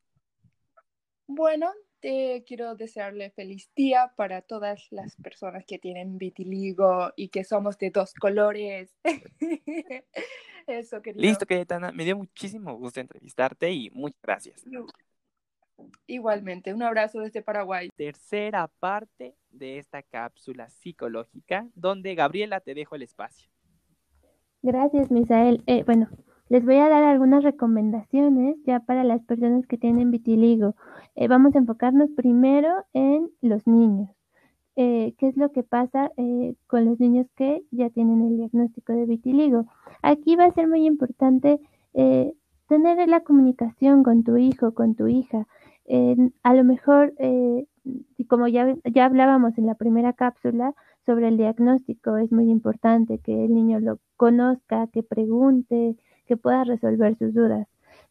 Bueno, 1.26 1.72
te 2.00 2.44
quiero 2.46 2.74
desearle 2.74 3.30
feliz 3.30 3.70
día 3.74 4.12
para 4.16 4.42
todas 4.42 4.86
las 4.90 5.16
personas 5.16 5.64
que 5.66 5.78
tienen 5.78 6.18
vitiligo 6.18 7.12
y 7.16 7.28
que 7.28 7.44
somos 7.44 7.78
de 7.78 7.90
dos 7.90 8.14
colores. 8.14 8.94
Eso, 10.66 11.00
querido. 11.00 11.22
Listo, 11.22 11.46
Cayetana. 11.46 11.92
Me 11.92 12.04
dio 12.04 12.16
muchísimo 12.16 12.74
gusto 12.76 13.00
entrevistarte 13.00 13.70
y 13.70 13.90
muchas 13.90 14.20
gracias. 14.22 14.64
Igualmente, 16.06 16.74
un 16.74 16.82
abrazo 16.82 17.20
desde 17.20 17.42
Paraguay. 17.42 17.88
Tercera 17.96 18.68
parte 18.80 19.34
de 19.50 19.78
esta 19.78 20.02
cápsula 20.02 20.68
psicológica, 20.68 21.68
donde 21.74 22.14
Gabriela 22.14 22.60
te 22.60 22.74
dejo 22.74 22.96
el 22.96 23.02
espacio. 23.02 23.50
Gracias, 24.62 25.10
Misael. 25.10 25.62
Eh, 25.66 25.84
bueno, 25.84 26.08
les 26.48 26.64
voy 26.64 26.76
a 26.76 26.88
dar 26.88 27.04
algunas 27.04 27.44
recomendaciones 27.44 28.56
ya 28.64 28.80
para 28.80 29.04
las 29.04 29.22
personas 29.24 29.66
que 29.66 29.78
tienen 29.78 30.10
vitiligo. 30.10 30.74
Eh, 31.14 31.28
vamos 31.28 31.54
a 31.54 31.58
enfocarnos 31.58 32.10
primero 32.16 32.68
en 32.92 33.30
los 33.42 33.66
niños. 33.66 34.10
Eh, 34.76 35.14
¿Qué 35.18 35.28
es 35.28 35.36
lo 35.36 35.50
que 35.52 35.62
pasa 35.62 36.10
eh, 36.16 36.54
con 36.66 36.84
los 36.84 37.00
niños 37.00 37.26
que 37.36 37.62
ya 37.70 37.90
tienen 37.90 38.22
el 38.22 38.36
diagnóstico 38.36 38.92
de 38.92 39.06
vitiligo? 39.06 39.66
Aquí 40.02 40.36
va 40.36 40.44
a 40.44 40.52
ser 40.52 40.68
muy 40.68 40.86
importante 40.86 41.60
tener 42.68 43.08
la 43.08 43.20
comunicación 43.20 44.04
con 44.04 44.22
tu 44.22 44.36
hijo, 44.36 44.72
con 44.72 44.94
tu 44.94 45.08
hija. 45.08 45.48
a 46.44 46.54
lo 46.54 46.64
mejor, 46.64 47.12
como 48.28 48.46
ya, 48.46 48.76
ya 48.84 49.06
hablábamos 49.06 49.58
en 49.58 49.66
la 49.66 49.74
primera 49.74 50.12
cápsula, 50.12 50.74
sobre 51.04 51.28
el 51.28 51.38
diagnóstico 51.38 52.18
es 52.18 52.30
muy 52.30 52.50
importante 52.50 53.18
que 53.18 53.46
el 53.46 53.54
niño 53.54 53.80
lo 53.80 53.98
conozca, 54.16 54.88
que 54.88 55.02
pregunte, 55.02 55.96
que 56.28 56.36
pueda 56.36 56.64
resolver 56.64 57.16
sus 57.18 57.34
dudas. 57.34 57.66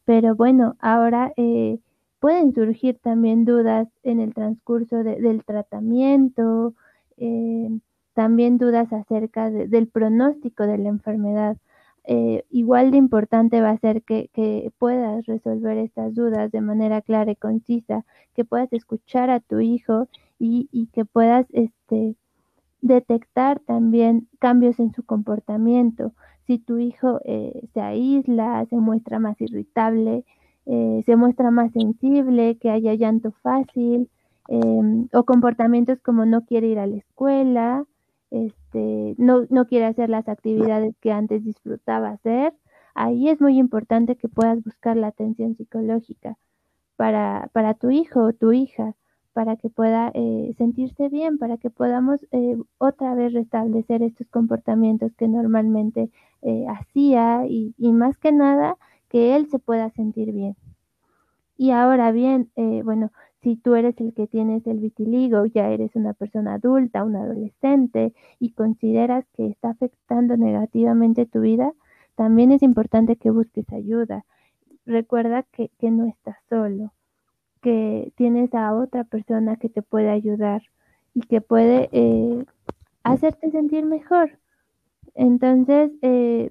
Pero 0.06 0.36
bueno, 0.36 0.76
ahora 0.80 1.32
eh, 1.38 1.80
pueden 2.20 2.54
surgir 2.54 2.98
también 3.00 3.46
dudas 3.46 3.88
en 4.04 4.20
el 4.20 4.34
transcurso 4.34 5.04
del 5.04 5.44
tratamiento, 5.46 6.74
eh, 7.18 7.70
también 8.14 8.58
dudas 8.58 8.92
acerca 8.92 9.50
del 9.52 9.88
pronóstico 9.88 10.66
de 10.66 10.78
la 10.80 10.90
enfermedad. 10.90 11.58
Eh, 12.06 12.46
igual 12.50 12.92
de 12.92 12.98
importante 12.98 13.62
va 13.62 13.72
a 13.72 13.78
ser 13.78 14.02
que, 14.02 14.30
puedas 14.80 15.26
resolver 15.26 15.78
estas 15.78 16.16
dudas 16.16 16.52
de 16.52 16.62
manera 16.62 17.02
clara 17.02 17.32
y 17.32 17.36
concisa, 17.36 18.06
que 18.34 18.46
puedas 18.46 18.72
escuchar 18.74 19.30
a 19.30 19.40
tu 19.40 19.60
hijo 19.60 20.08
y, 20.40 20.70
y 20.72 20.88
que 20.88 21.06
puedas 21.06 21.46
este, 21.52 22.16
detectar 22.82 23.60
también 23.60 24.28
cambios 24.40 24.80
en 24.80 24.94
su 24.94 25.04
comportamiento. 25.04 26.14
Si 26.48 26.60
tu 26.60 26.78
hijo 26.80 27.20
eh, 27.26 27.68
se 27.74 27.82
aísla, 27.82 28.66
se 28.70 28.78
muestra 28.78 29.20
más 29.20 29.40
irritable, 29.42 30.26
eh, 30.66 31.04
se 31.06 31.16
muestra 31.18 31.52
más 31.52 31.72
sensible, 31.74 32.58
que 32.58 32.70
haya 32.70 32.94
llanto 32.96 33.32
fácil, 33.44 34.10
em, 34.48 35.08
o 35.14 35.24
comportamientos 35.26 36.00
como 36.02 36.26
no 36.26 36.46
quiere 36.46 36.68
ir 36.68 36.80
a 36.80 36.88
la 36.88 36.98
escuela, 36.98 37.86
este, 38.32 39.16
no, 39.18 39.46
no 39.50 39.66
quiere 39.68 39.86
hacer 39.86 40.10
las 40.10 40.28
actividades 40.30 40.96
que 41.02 41.12
antes 41.12 41.44
disfrutaba 41.44 42.12
hacer, 42.12 42.54
ahí 42.96 43.30
es 43.30 43.42
muy 43.42 43.58
importante 43.58 44.16
que 44.16 44.30
puedas 44.30 44.64
buscar 44.64 44.98
la 44.98 45.08
atención 45.08 45.56
psicológica 45.56 46.38
para, 46.96 47.50
para 47.54 47.74
tu 47.76 47.90
hijo 47.92 48.22
o 48.24 48.34
tu 48.34 48.52
hija 48.54 48.96
para 49.38 49.56
que 49.56 49.70
pueda 49.70 50.10
eh, 50.16 50.56
sentirse 50.58 51.10
bien, 51.10 51.38
para 51.38 51.58
que 51.60 51.70
podamos 51.70 52.26
eh, 52.32 52.58
otra 52.80 53.14
vez 53.14 53.34
restablecer 53.34 54.02
estos 54.02 54.26
comportamientos 54.30 55.14
que 55.16 55.28
normalmente 55.28 56.10
eh, 56.42 56.66
hacía 56.68 57.46
y, 57.48 57.76
más 57.78 58.18
que 58.18 58.32
nada 58.32 58.78
que 59.10 59.36
él 59.36 59.48
se 59.52 59.60
pueda 59.60 59.92
sentir 59.92 60.32
bien. 60.32 60.56
Y 61.56 61.70
ahora 61.70 62.12
bien, 62.12 62.50
bueno, 62.84 63.12
si 63.44 63.58
tú 63.58 63.76
eres 63.76 64.02
el 64.02 64.16
que 64.16 64.26
tienes 64.26 64.66
el 64.66 64.80
vitiligo, 64.80 65.46
ya 65.46 65.70
eres 65.70 65.96
una 65.96 66.14
persona 66.16 66.56
adulta, 66.56 67.04
un 67.04 67.16
adolescente 67.16 68.16
y 68.40 68.54
consideras 68.54 69.24
que 69.36 69.46
está 69.46 69.70
afectando 69.70 70.36
negativamente 70.36 71.28
tu 71.28 71.42
vida, 71.42 71.74
también 72.16 72.52
es 72.52 72.64
importante 72.64 73.18
que 73.18 73.30
busques 73.30 73.72
ayuda. 73.72 74.26
Recuerda 74.88 75.44
que 75.44 75.92
no 75.92 76.08
estás 76.08 76.38
solo 76.50 76.92
que 77.68 78.14
tienes 78.16 78.54
a 78.54 78.74
otra 78.74 79.04
persona 79.04 79.58
que 79.58 79.68
te 79.68 79.82
puede 79.82 80.10
ayudar 80.10 80.62
y 81.14 81.20
que 81.20 81.42
puede 81.42 81.90
eh, 81.92 82.46
hacerte 83.04 83.52
sentir 83.52 83.86
mejor. 83.86 84.40
Entonces, 85.16 85.92
eh, 86.02 86.50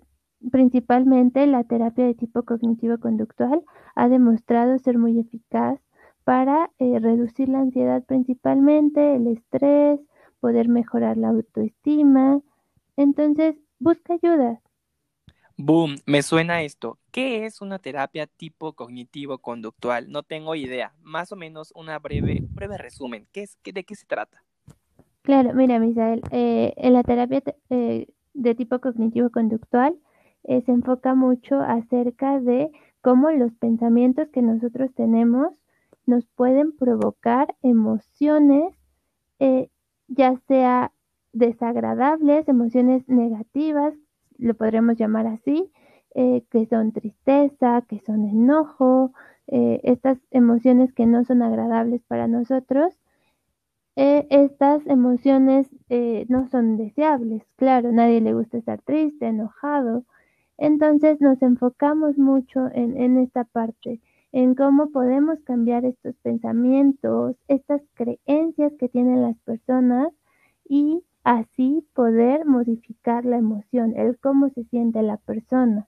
principalmente 0.53 1.47
la 1.47 1.65
terapia 1.65 2.05
de 2.05 2.13
tipo 2.13 2.43
cognitivo-conductual 2.43 3.63
ha 3.95 4.09
demostrado 4.11 4.79
ser 4.79 4.99
muy 4.99 5.19
eficaz 5.19 5.81
para 6.25 6.71
eh, 6.79 6.99
reducir 6.99 7.49
la 7.49 7.61
ansiedad 7.61 8.05
principalmente, 8.05 9.17
el 9.17 9.29
estrés, 9.29 9.99
poder 10.41 10.69
mejorar 10.69 11.17
la 11.17 11.31
autoestima. 11.31 12.43
Entonces, 12.99 13.57
busca 13.79 14.13
ayuda. 14.13 14.61
Boom, 15.57 15.97
me 16.05 16.21
suena 16.21 16.61
esto. 16.61 16.99
¿Qué 17.17 17.47
es 17.47 17.63
una 17.63 17.79
terapia 17.79 18.27
tipo 18.27 18.75
cognitivo-conductual? 18.75 20.11
No 20.11 20.23
tengo 20.23 20.55
idea. 20.55 20.93
Más 21.01 21.33
o 21.33 21.37
menos 21.37 21.73
una 21.75 21.99
breve, 21.99 22.43
breve 22.51 22.77
resumen. 22.77 23.27
¿Qué 23.33 23.45
es, 23.45 23.59
¿De 23.65 23.85
qué 23.85 23.95
se 23.95 24.05
trata? 24.05 24.45
Claro, 25.23 25.55
mira, 25.55 25.79
Misael, 25.79 26.21
eh, 26.31 26.75
en 26.77 26.93
la 26.93 27.03
terapia 27.05 27.43
eh, 27.71 28.07
de 28.35 28.55
tipo 28.55 28.81
cognitivo-conductual 28.81 29.97
eh, 30.45 30.61
se 30.67 30.73
enfoca 30.73 31.15
mucho 31.15 31.59
acerca 31.59 32.39
de 32.39 32.71
cómo 33.01 33.31
los 33.31 33.55
pensamientos 33.55 34.29
que 34.29 34.43
nosotros 34.43 34.91
tenemos 34.95 35.59
nos 36.05 36.27
pueden 36.27 36.77
provocar 36.77 37.57
emociones, 37.63 38.75
ya 40.07 40.39
sea 40.49 40.93
desagradables, 41.33 42.47
emociones 42.47 43.09
negativas, 43.09 43.95
lo 44.37 44.53
podremos 44.53 44.99
llamar 44.99 45.27
así, 45.27 45.73
eh, 46.19 46.45
que 46.51 46.65
son 46.65 46.93
tristeza, 46.93 47.83
que 47.87 48.01
son 48.01 48.25
enojo, 48.25 49.13
eh, 49.49 49.81
estas 49.85 50.17
emociones 50.31 50.95
que 50.95 51.05
no 51.05 51.27
son 51.27 51.43
agradables 51.43 52.03
para 52.09 52.27
nosotros. 52.27 52.99
Eh, 53.97 54.27
estas 54.31 54.87
emociones 54.87 55.69
no 56.29 56.49
son 56.49 56.79
deseables, 56.79 57.43
claro, 57.57 57.93
nadie 57.93 58.23
le 58.23 58.33
gusta 58.33 58.57
estar 58.57 58.81
triste, 58.81 59.27
enojado. 59.27 60.05
Entonces 60.57 61.21
nos 61.21 61.43
enfocamos 61.43 62.17
mucho 62.17 62.61
en 62.73 63.19
esta 63.19 63.45
parte, 63.45 64.01
en 64.33 64.55
cómo 64.55 64.91
podemos 64.91 65.39
cambiar 65.43 65.85
estos 65.85 66.17
pensamientos, 66.23 67.37
estas 67.47 67.83
creencias 67.93 68.73
que 68.79 68.89
tienen 68.89 69.21
las 69.21 69.39
personas 69.41 70.15
y 70.67 71.05
así 71.25 71.87
poder 71.95 72.47
modificar 72.47 73.27
la 73.27 73.37
emoción, 73.37 73.95
el 73.97 74.19
cómo 74.19 74.49
se 74.49 74.65
siente 74.65 75.03
la 75.03 75.19
persona. 75.19 75.87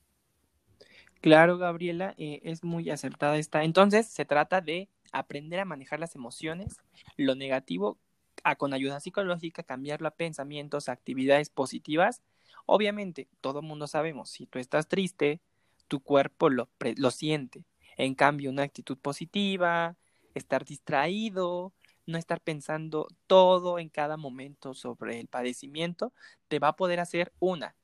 Claro, 1.21 1.59
Gabriela, 1.59 2.15
eh, 2.17 2.41
es 2.45 2.63
muy 2.63 2.91
acertada 2.91 3.37
esta. 3.39 3.65
Entonces, 3.65 4.07
se 4.07 4.25
trata 4.25 4.61
de 4.61 4.89
aprender 5.13 5.59
a 5.61 5.65
manejar 5.65 5.99
las 5.99 6.15
emociones, 6.15 6.77
lo 7.17 7.35
negativo, 7.35 7.99
a, 8.45 8.55
con 8.57 8.73
ayuda 8.73 9.01
psicológica, 9.01 9.65
cambiarlo 9.65 10.07
a 10.09 10.13
pensamientos, 10.13 10.89
actividades 10.89 11.51
positivas. 11.51 12.23
Obviamente, 12.67 13.29
todo 13.41 13.63
mundo 13.63 13.87
sabemos, 13.89 14.31
si 14.31 14.47
tú 14.47 14.59
estás 14.61 14.89
triste, 14.89 15.41
tu 15.89 16.01
cuerpo 16.01 16.51
lo, 16.51 16.69
lo 16.97 17.11
siente. 17.11 17.65
En 17.97 18.15
cambio, 18.15 18.51
una 18.51 18.63
actitud 18.63 18.97
positiva, 18.97 19.97
estar 20.35 20.65
distraído, 20.65 21.73
no 22.07 22.17
estar 22.17 22.41
pensando 22.41 23.09
todo 23.27 23.79
en 23.81 23.89
cada 23.89 24.17
momento 24.17 24.73
sobre 24.75 25.19
el 25.19 25.27
padecimiento, 25.27 26.13
te 26.47 26.61
va 26.61 26.69
a 26.69 26.77
poder 26.77 27.01
hacer 27.01 27.33
una. 27.41 27.75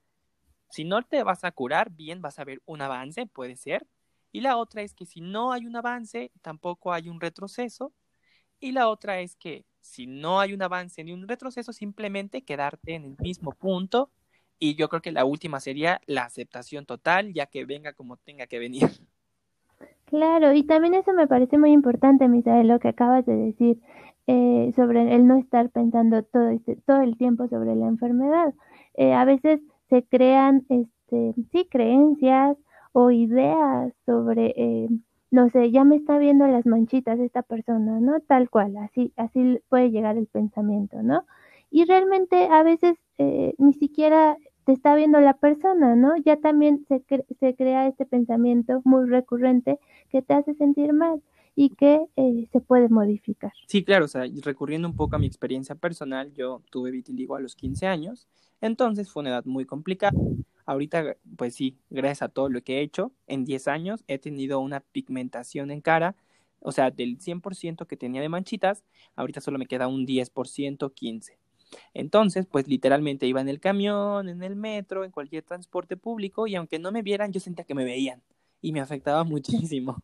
Si 0.74 0.82
no 0.82 1.02
te 1.02 1.22
vas 1.22 1.44
a 1.44 1.52
curar, 1.52 1.92
bien, 1.92 2.20
vas 2.20 2.40
a 2.40 2.44
ver 2.44 2.60
un 2.66 2.82
avance, 2.82 3.26
puede 3.26 3.54
ser. 3.54 3.86
Y 4.32 4.40
la 4.40 4.56
otra 4.56 4.82
es 4.82 4.92
que 4.92 5.06
si 5.06 5.20
no 5.20 5.52
hay 5.52 5.66
un 5.66 5.76
avance, 5.76 6.32
tampoco 6.42 6.92
hay 6.92 7.08
un 7.08 7.20
retroceso. 7.20 7.92
Y 8.58 8.72
la 8.72 8.88
otra 8.88 9.20
es 9.20 9.36
que 9.36 9.64
si 9.80 10.08
no 10.08 10.40
hay 10.40 10.52
un 10.52 10.62
avance 10.62 11.04
ni 11.04 11.12
un 11.12 11.28
retroceso, 11.28 11.72
simplemente 11.72 12.42
quedarte 12.42 12.96
en 12.96 13.04
el 13.04 13.16
mismo 13.20 13.52
punto. 13.52 14.10
Y 14.58 14.74
yo 14.74 14.88
creo 14.88 15.00
que 15.00 15.12
la 15.12 15.24
última 15.24 15.60
sería 15.60 16.00
la 16.06 16.24
aceptación 16.24 16.86
total, 16.86 17.32
ya 17.32 17.46
que 17.46 17.64
venga 17.64 17.92
como 17.92 18.16
tenga 18.16 18.48
que 18.48 18.58
venir. 18.58 18.82
Claro, 20.06 20.52
y 20.52 20.62
también 20.64 20.94
eso 20.94 21.12
me 21.12 21.26
parece 21.26 21.56
muy 21.58 21.72
importante, 21.72 22.28
Misael, 22.28 22.68
lo 22.68 22.78
que 22.78 22.88
acabas 22.88 23.24
de 23.26 23.34
decir 23.34 23.80
eh, 24.26 24.70
sobre 24.76 25.12
el 25.12 25.26
no 25.26 25.38
estar 25.38 25.70
pensando 25.70 26.22
todo, 26.22 26.50
este, 26.50 26.76
todo 26.86 27.00
el 27.00 27.16
tiempo 27.16 27.48
sobre 27.48 27.74
la 27.74 27.86
enfermedad. 27.86 28.54
Eh, 28.96 29.12
a 29.12 29.24
veces 29.24 29.60
se 29.95 30.03
crean, 30.03 30.66
este, 30.70 31.34
sí, 31.53 31.68
creencias 31.70 32.57
o 32.92 33.12
ideas 33.12 33.92
sobre, 34.07 34.53
eh, 34.57 34.88
no 35.30 35.49
sé, 35.51 35.70
ya 35.70 35.84
me 35.84 35.95
está 35.95 36.18
viendo 36.18 36.49
las 36.49 36.66
manchitas 36.66 37.20
esta 37.20 37.42
persona, 37.42 38.01
¿no? 38.01 38.18
Tal 38.20 38.51
cual, 38.51 38.76
así, 38.78 39.12
así 39.16 39.61
puede 39.68 39.92
llegar 39.92 40.16
el 40.16 40.26
pensamiento, 40.26 41.01
¿no? 41.03 41.24
Y 41.70 41.84
realmente 41.84 42.49
a 42.51 42.64
veces 42.64 42.97
ni 43.59 43.72
siquiera 43.74 44.36
te 44.64 44.72
está 44.72 44.97
viendo 44.97 45.20
la 45.20 45.34
persona, 45.34 45.95
¿no? 45.95 46.16
Ya 46.16 46.38
también 46.38 46.84
se, 46.88 47.05
se 47.38 47.55
crea 47.55 47.86
este 47.86 48.05
pensamiento 48.05 48.80
muy 48.84 49.09
recurrente 49.09 49.78
que 50.11 50.22
te 50.22 50.34
hace 50.34 50.55
sentir 50.55 50.92
mal 50.92 51.22
y 51.57 51.70
que 51.70 52.07
eh, 52.16 52.48
se 52.52 52.61
puede 52.61 52.88
modificar. 52.88 53.52
Sí, 53.66 53.84
claro, 53.84 54.07
o 54.07 54.09
sea, 54.09 54.24
recurriendo 54.42 54.88
un 54.88 54.96
poco 54.96 55.16
a 55.16 55.18
mi 55.18 55.26
experiencia 55.26 55.74
personal, 55.74 56.32
yo 56.34 56.62
tuve 56.70 56.90
vitiligo 56.90 57.36
a 57.36 57.40
los 57.40 57.55
15 57.55 57.86
años, 57.86 58.26
entonces 58.61 59.11
fue 59.11 59.20
una 59.22 59.30
edad 59.30 59.44
muy 59.44 59.64
complicada. 59.64 60.18
Ahorita, 60.66 61.16
pues 61.36 61.55
sí, 61.55 61.76
gracias 61.90 62.22
a 62.22 62.28
todo 62.28 62.48
lo 62.48 62.62
que 62.62 62.78
he 62.78 62.82
hecho, 62.82 63.12
en 63.26 63.44
10 63.44 63.68
años 63.68 64.02
he 64.09 64.18
tenido 64.18 64.61
una 64.61 64.80
pigmentación 64.80 65.70
en 65.70 65.80
cara, 65.80 66.16
o 66.61 66.72
sea, 66.72 66.90
del 66.90 67.18
100% 67.18 67.86
que 67.86 67.96
tenía 67.96 68.22
de 68.22 68.28
manchitas, 68.30 68.84
ahorita 69.16 69.40
solo 69.40 69.59
me 69.59 69.66
queda 69.66 69.86
un 69.86 70.07
10%, 70.07 70.92
15%. 70.92 71.38
Entonces, 71.92 72.46
pues 72.46 72.68
literalmente 72.68 73.26
iba 73.26 73.40
en 73.40 73.48
el 73.48 73.61
camión, 73.61 74.28
en 74.28 74.42
el 74.42 74.57
metro, 74.57 75.05
en 75.05 75.11
cualquier 75.11 75.42
transporte 75.42 75.96
público 75.96 76.46
y 76.46 76.55
aunque 76.55 76.78
no 76.78 76.92
me 76.92 77.02
vieran, 77.02 77.32
yo 77.32 77.40
sentía 77.40 77.64
que 77.64 77.74
me 77.74 77.84
veían 77.84 78.22
y 78.61 78.72
me 78.72 78.80
afectaba 78.80 79.24
muchísimo. 79.74 80.02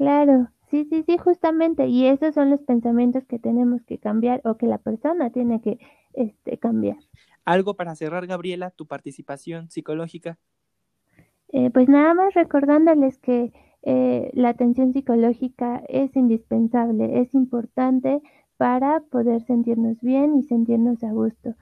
Claro, 0.00 0.48
sí, 0.70 0.86
sí, 0.88 1.04
sí, 1.06 1.18
justamente. 1.18 1.86
Y 1.86 2.06
esos 2.06 2.34
son 2.34 2.48
los 2.48 2.62
pensamientos 2.62 3.22
que 3.26 3.38
tenemos 3.38 3.82
que 3.82 3.98
cambiar 3.98 4.40
o 4.44 4.56
que 4.56 4.66
la 4.66 4.78
persona 4.78 5.28
tiene 5.28 5.60
que 5.60 5.78
este, 6.14 6.56
cambiar. 6.56 6.96
Algo 7.44 7.74
para 7.74 7.94
cerrar, 7.94 8.26
Gabriela, 8.26 8.70
tu 8.70 8.86
participación 8.86 9.68
psicológica. 9.68 10.38
Eh, 11.52 11.68
pues 11.68 11.86
nada 11.90 12.14
más 12.14 12.32
recordándoles 12.32 13.18
que 13.18 13.52
eh, 13.82 14.30
la 14.32 14.48
atención 14.48 14.94
psicológica 14.94 15.82
es 15.86 16.16
indispensable, 16.16 17.20
es 17.20 17.34
importante 17.34 18.22
para 18.56 19.00
poder 19.00 19.42
sentirnos 19.42 20.00
bien 20.00 20.34
y 20.38 20.44
sentirnos 20.44 21.04
a 21.04 21.12
gusto. 21.12 21.56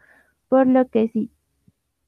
Por 0.48 0.68
lo 0.68 0.86
que 0.86 1.08
si 1.08 1.32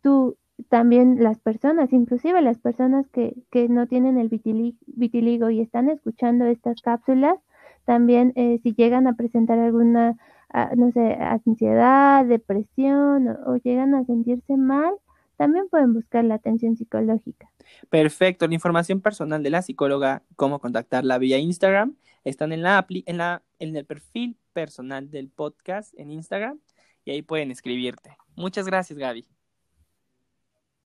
tú 0.01 0.37
también 0.69 1.23
las 1.23 1.39
personas, 1.39 1.93
inclusive 1.93 2.41
las 2.43 2.59
personas 2.59 3.07
que, 3.09 3.35
que 3.51 3.69
no 3.69 3.87
tienen 3.87 4.19
el 4.19 4.29
vitiligo, 4.29 5.51
y 5.51 5.61
están 5.61 5.89
escuchando 5.89 6.45
estas 6.47 6.81
cápsulas, 6.83 7.37
también 7.85 8.33
eh, 8.37 8.61
si 8.63 8.75
llegan 8.75 9.07
a 9.07 9.15
presentar 9.15 9.59
alguna, 9.59 10.17
ah, 10.53 10.71
no 10.77 10.93
sé, 10.93 11.15
ansiedad, 11.15 12.25
depresión 12.25 13.29
o, 13.47 13.57
llegan 13.57 13.95
a 13.95 14.05
sentirse 14.05 14.57
mal, 14.57 14.95
también 15.37 15.69
pueden 15.71 15.95
buscar 15.95 16.25
la 16.25 16.35
atención 16.35 16.77
psicológica. 16.77 17.51
Perfecto, 17.89 18.47
la 18.47 18.55
información 18.55 19.01
personal 19.01 19.43
de 19.43 19.51
la 19.51 19.63
psicóloga, 19.63 20.23
cómo 20.37 20.59
contactarla 20.59 21.19
vía 21.19 21.39
Instagram, 21.39 21.97
están 22.25 22.53
en 22.53 22.63
la 22.63 22.87
en 22.89 23.17
la 23.17 23.43
en 23.59 23.75
el 23.75 23.87
perfil 23.87 24.37
personal 24.53 25.11
del 25.11 25.31
podcast 25.31 25.99
en 25.99 26.11
Instagram 26.11 26.61
y 27.05 27.13
ahí 27.13 27.23
pueden 27.23 27.51
escribirte. 27.51 28.17
Muchas 28.37 28.67
gracias, 28.67 28.99
Gaby. 28.99 29.40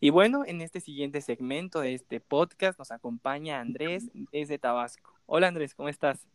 Y 0.02 0.08
bueno, 0.08 0.44
en 0.46 0.62
este 0.62 0.80
siguiente 0.80 1.20
segmento 1.20 1.80
de 1.80 1.92
este 1.92 2.20
podcast 2.20 2.78
nos 2.78 2.90
acompaña 2.90 3.60
Andrés 3.60 4.10
desde 4.32 4.58
Tabasco. 4.58 5.14
Hola 5.26 5.48
Andrés, 5.48 5.74
¿cómo 5.74 5.90
estás? 5.90 6.26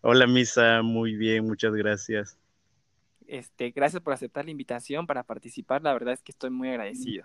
Hola 0.00 0.26
Misa, 0.26 0.82
muy 0.82 1.14
bien, 1.14 1.46
muchas 1.46 1.72
gracias. 1.74 2.36
Este, 3.28 3.70
gracias 3.70 4.02
por 4.02 4.14
aceptar 4.14 4.46
la 4.46 4.50
invitación 4.50 5.06
para 5.06 5.22
participar, 5.22 5.80
la 5.80 5.92
verdad 5.92 6.14
es 6.14 6.22
que 6.22 6.32
estoy 6.32 6.50
muy 6.50 6.70
agradecido. 6.70 7.24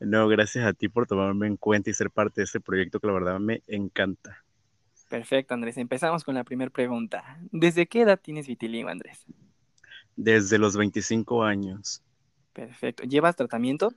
No, 0.00 0.26
gracias 0.26 0.66
a 0.66 0.72
ti 0.72 0.88
por 0.88 1.06
tomarme 1.06 1.46
en 1.46 1.56
cuenta 1.56 1.90
y 1.90 1.94
ser 1.94 2.10
parte 2.10 2.40
de 2.40 2.46
este 2.46 2.58
proyecto 2.58 2.98
que 2.98 3.06
la 3.06 3.12
verdad 3.12 3.38
me 3.38 3.62
encanta. 3.68 4.42
Perfecto, 5.08 5.54
Andrés. 5.54 5.76
Empezamos 5.76 6.24
con 6.24 6.34
la 6.34 6.42
primera 6.42 6.70
pregunta. 6.70 7.38
¿Desde 7.52 7.86
qué 7.86 8.00
edad 8.00 8.18
tienes 8.20 8.48
vitiligo, 8.48 8.88
Andrés? 8.88 9.24
Desde 10.16 10.58
los 10.58 10.76
25 10.76 11.44
años. 11.44 12.02
Perfecto. 12.52 13.04
¿Llevas 13.04 13.36
tratamiento? 13.36 13.94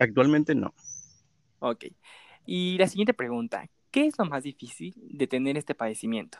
Actualmente 0.00 0.54
no. 0.54 0.74
Ok. 1.60 1.84
Y 2.46 2.78
la 2.78 2.88
siguiente 2.88 3.14
pregunta. 3.14 3.68
¿Qué 3.90 4.06
es 4.06 4.18
lo 4.18 4.24
más 4.24 4.42
difícil 4.42 4.94
de 4.96 5.26
tener 5.26 5.56
este 5.56 5.74
padecimiento? 5.74 6.38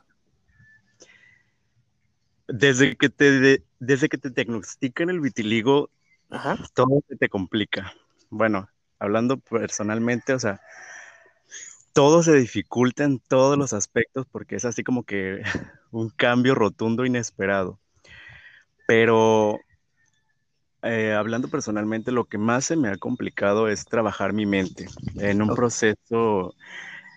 Desde 2.49 2.97
que 2.97 3.11
te, 3.11 3.63
desde 3.79 4.09
que 4.09 4.19
te 4.19 4.31
diagnostican 4.31 5.11
el 5.11 5.21
vitiligo, 5.21 5.91
todo 6.75 7.03
se 7.09 7.17
te 7.17 7.29
complica. 7.29 7.93
Bueno, 8.31 8.69
hablando 8.99 9.39
personalmente, 9.39 10.33
o 10.33 10.39
sea, 10.39 10.61
todo 11.93 12.23
se 12.23 12.35
dificulta 12.35 13.05
en 13.05 13.19
todos 13.19 13.59
los 13.59 13.73
aspectos 13.73 14.27
porque 14.31 14.57
es 14.57 14.65
así 14.65 14.83
como 14.83 15.05
que 15.05 15.43
un 15.91 16.09
cambio 16.11 16.55
rotundo 16.55 17.05
inesperado. 17.05 17.79
Pero 18.87 19.61
eh, 20.83 21.13
hablando 21.13 21.49
personalmente, 21.49 22.13
lo 22.13 22.25
que 22.25 22.39
más 22.39 22.65
se 22.65 22.77
me 22.77 22.89
ha 22.89 22.97
complicado 22.97 23.69
es 23.69 23.85
trabajar 23.85 24.33
mi 24.33 24.47
mente 24.47 24.87
en 25.17 25.43
un 25.43 25.55
proceso 25.55 26.55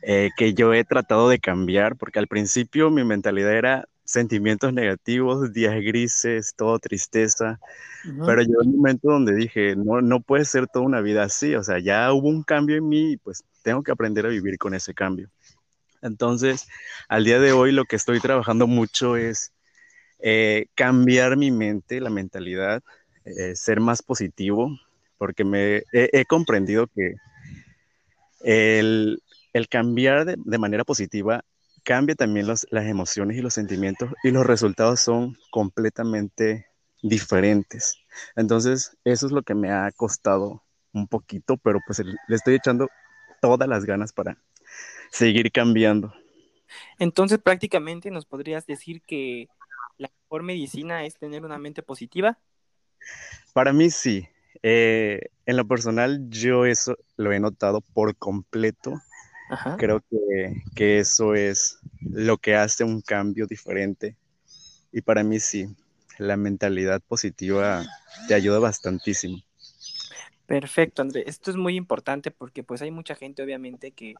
eh, 0.01 0.29
que 0.37 0.53
yo 0.53 0.73
he 0.73 0.83
tratado 0.83 1.29
de 1.29 1.39
cambiar, 1.39 1.95
porque 1.95 2.19
al 2.19 2.27
principio 2.27 2.89
mi 2.89 3.03
mentalidad 3.03 3.53
era 3.53 3.85
sentimientos 4.03 4.73
negativos, 4.73 5.53
días 5.53 5.75
grises, 5.75 6.53
todo 6.55 6.77
tristeza, 6.79 7.59
pero 8.25 8.41
llegó 8.41 8.59
un 8.61 8.75
momento 8.75 9.09
donde 9.09 9.33
dije, 9.33 9.77
no, 9.77 10.01
no 10.01 10.19
puede 10.19 10.43
ser 10.43 10.67
toda 10.67 10.85
una 10.85 10.99
vida 10.99 11.23
así, 11.23 11.55
o 11.55 11.63
sea, 11.63 11.79
ya 11.79 12.11
hubo 12.11 12.27
un 12.27 12.43
cambio 12.43 12.75
en 12.75 12.89
mí 12.89 13.13
y 13.13 13.17
pues 13.17 13.45
tengo 13.61 13.81
que 13.81 13.93
aprender 13.93 14.25
a 14.25 14.29
vivir 14.29 14.57
con 14.57 14.73
ese 14.73 14.93
cambio. 14.93 15.29
Entonces, 16.01 16.67
al 17.07 17.23
día 17.23 17.39
de 17.39 17.53
hoy 17.53 17.71
lo 17.71 17.85
que 17.85 17.95
estoy 17.95 18.19
trabajando 18.19 18.67
mucho 18.67 19.15
es 19.15 19.53
eh, 20.19 20.67
cambiar 20.75 21.37
mi 21.37 21.49
mente, 21.49 22.01
la 22.01 22.09
mentalidad, 22.09 22.83
eh, 23.25 23.55
ser 23.55 23.79
más 23.79 24.01
positivo, 24.01 24.69
porque 25.17 25.43
me 25.43 25.83
he, 25.91 26.25
comprendido 26.25 26.87
que 26.87 27.15
el, 28.41 29.21
cambiar 29.69 30.25
de, 30.25 30.35
de 30.37 30.57
manera 30.57 30.83
positiva 30.83 31.43
cambia 31.83 32.15
también 32.15 32.47
las 32.47 32.65
emociones 32.71 33.37
y 33.37 33.41
los 33.41 33.53
sentimientos 33.53 34.09
y 34.23 34.31
los 34.31 34.45
resultados 34.45 35.01
son 35.01 35.37
completamente 35.51 36.67
diferentes. 37.01 37.97
Entonces, 38.35 38.97
eso 39.03 39.25
es 39.27 39.31
lo 39.31 39.43
que 39.43 39.53
me 39.53 39.71
ha 39.71 39.91
costado 39.91 40.63
un 40.93 41.07
poquito, 41.07 41.57
pero 41.57 41.79
pues 41.85 41.99
le 41.99 42.35
estoy 42.35 42.55
echando 42.55 42.87
todas 43.41 43.67
las 43.67 43.85
ganas 43.85 44.13
para 44.13 44.37
seguir 45.11 45.51
cambiando. 45.51 46.13
Entonces, 46.97 47.39
prácticamente 47.39 48.09
nos 48.09 48.25
podrías 48.25 48.65
decir 48.65 49.01
que 49.01 49.47
la 49.97 50.09
mejor 50.23 50.43
medicina 50.43 51.05
es 51.05 51.17
tener 51.17 51.43
una 51.43 51.59
mente 51.59 51.83
positiva. 51.83 52.39
Para 53.53 53.73
mí 53.73 53.89
sí. 53.89 54.27
Eh, 54.61 55.19
en 55.45 55.57
lo 55.57 55.67
personal, 55.67 56.29
yo 56.29 56.65
eso 56.65 56.95
lo 57.17 57.31
he 57.31 57.39
notado 57.39 57.81
por 57.81 58.15
completo 58.15 59.01
Creo 59.77 60.03
que, 60.75 60.99
eso 60.99 61.35
es 61.35 61.79
lo 62.01 62.37
que 62.37 62.55
hace 62.55 62.83
un 62.83 63.01
cambio 63.01 63.45
diferente. 63.47 64.17
Y 64.91 65.01
para 65.01 65.23
mí 65.23 65.39
sí, 65.39 65.67
la 66.17 66.37
mentalidad 66.37 67.01
positiva 67.01 67.83
te 68.27 68.33
ayuda 68.33 68.59
bastantísimo. 68.59 69.37
Perfecto, 70.45 71.01
André. 71.01 71.23
Esto 71.27 71.51
es 71.51 71.57
muy 71.57 71.75
importante 71.75 72.31
porque 72.31 72.63
pues 72.63 72.81
hay 72.81 72.91
mucha 72.91 73.15
gente 73.15 73.43
obviamente 73.43 73.91
que, 73.91 74.15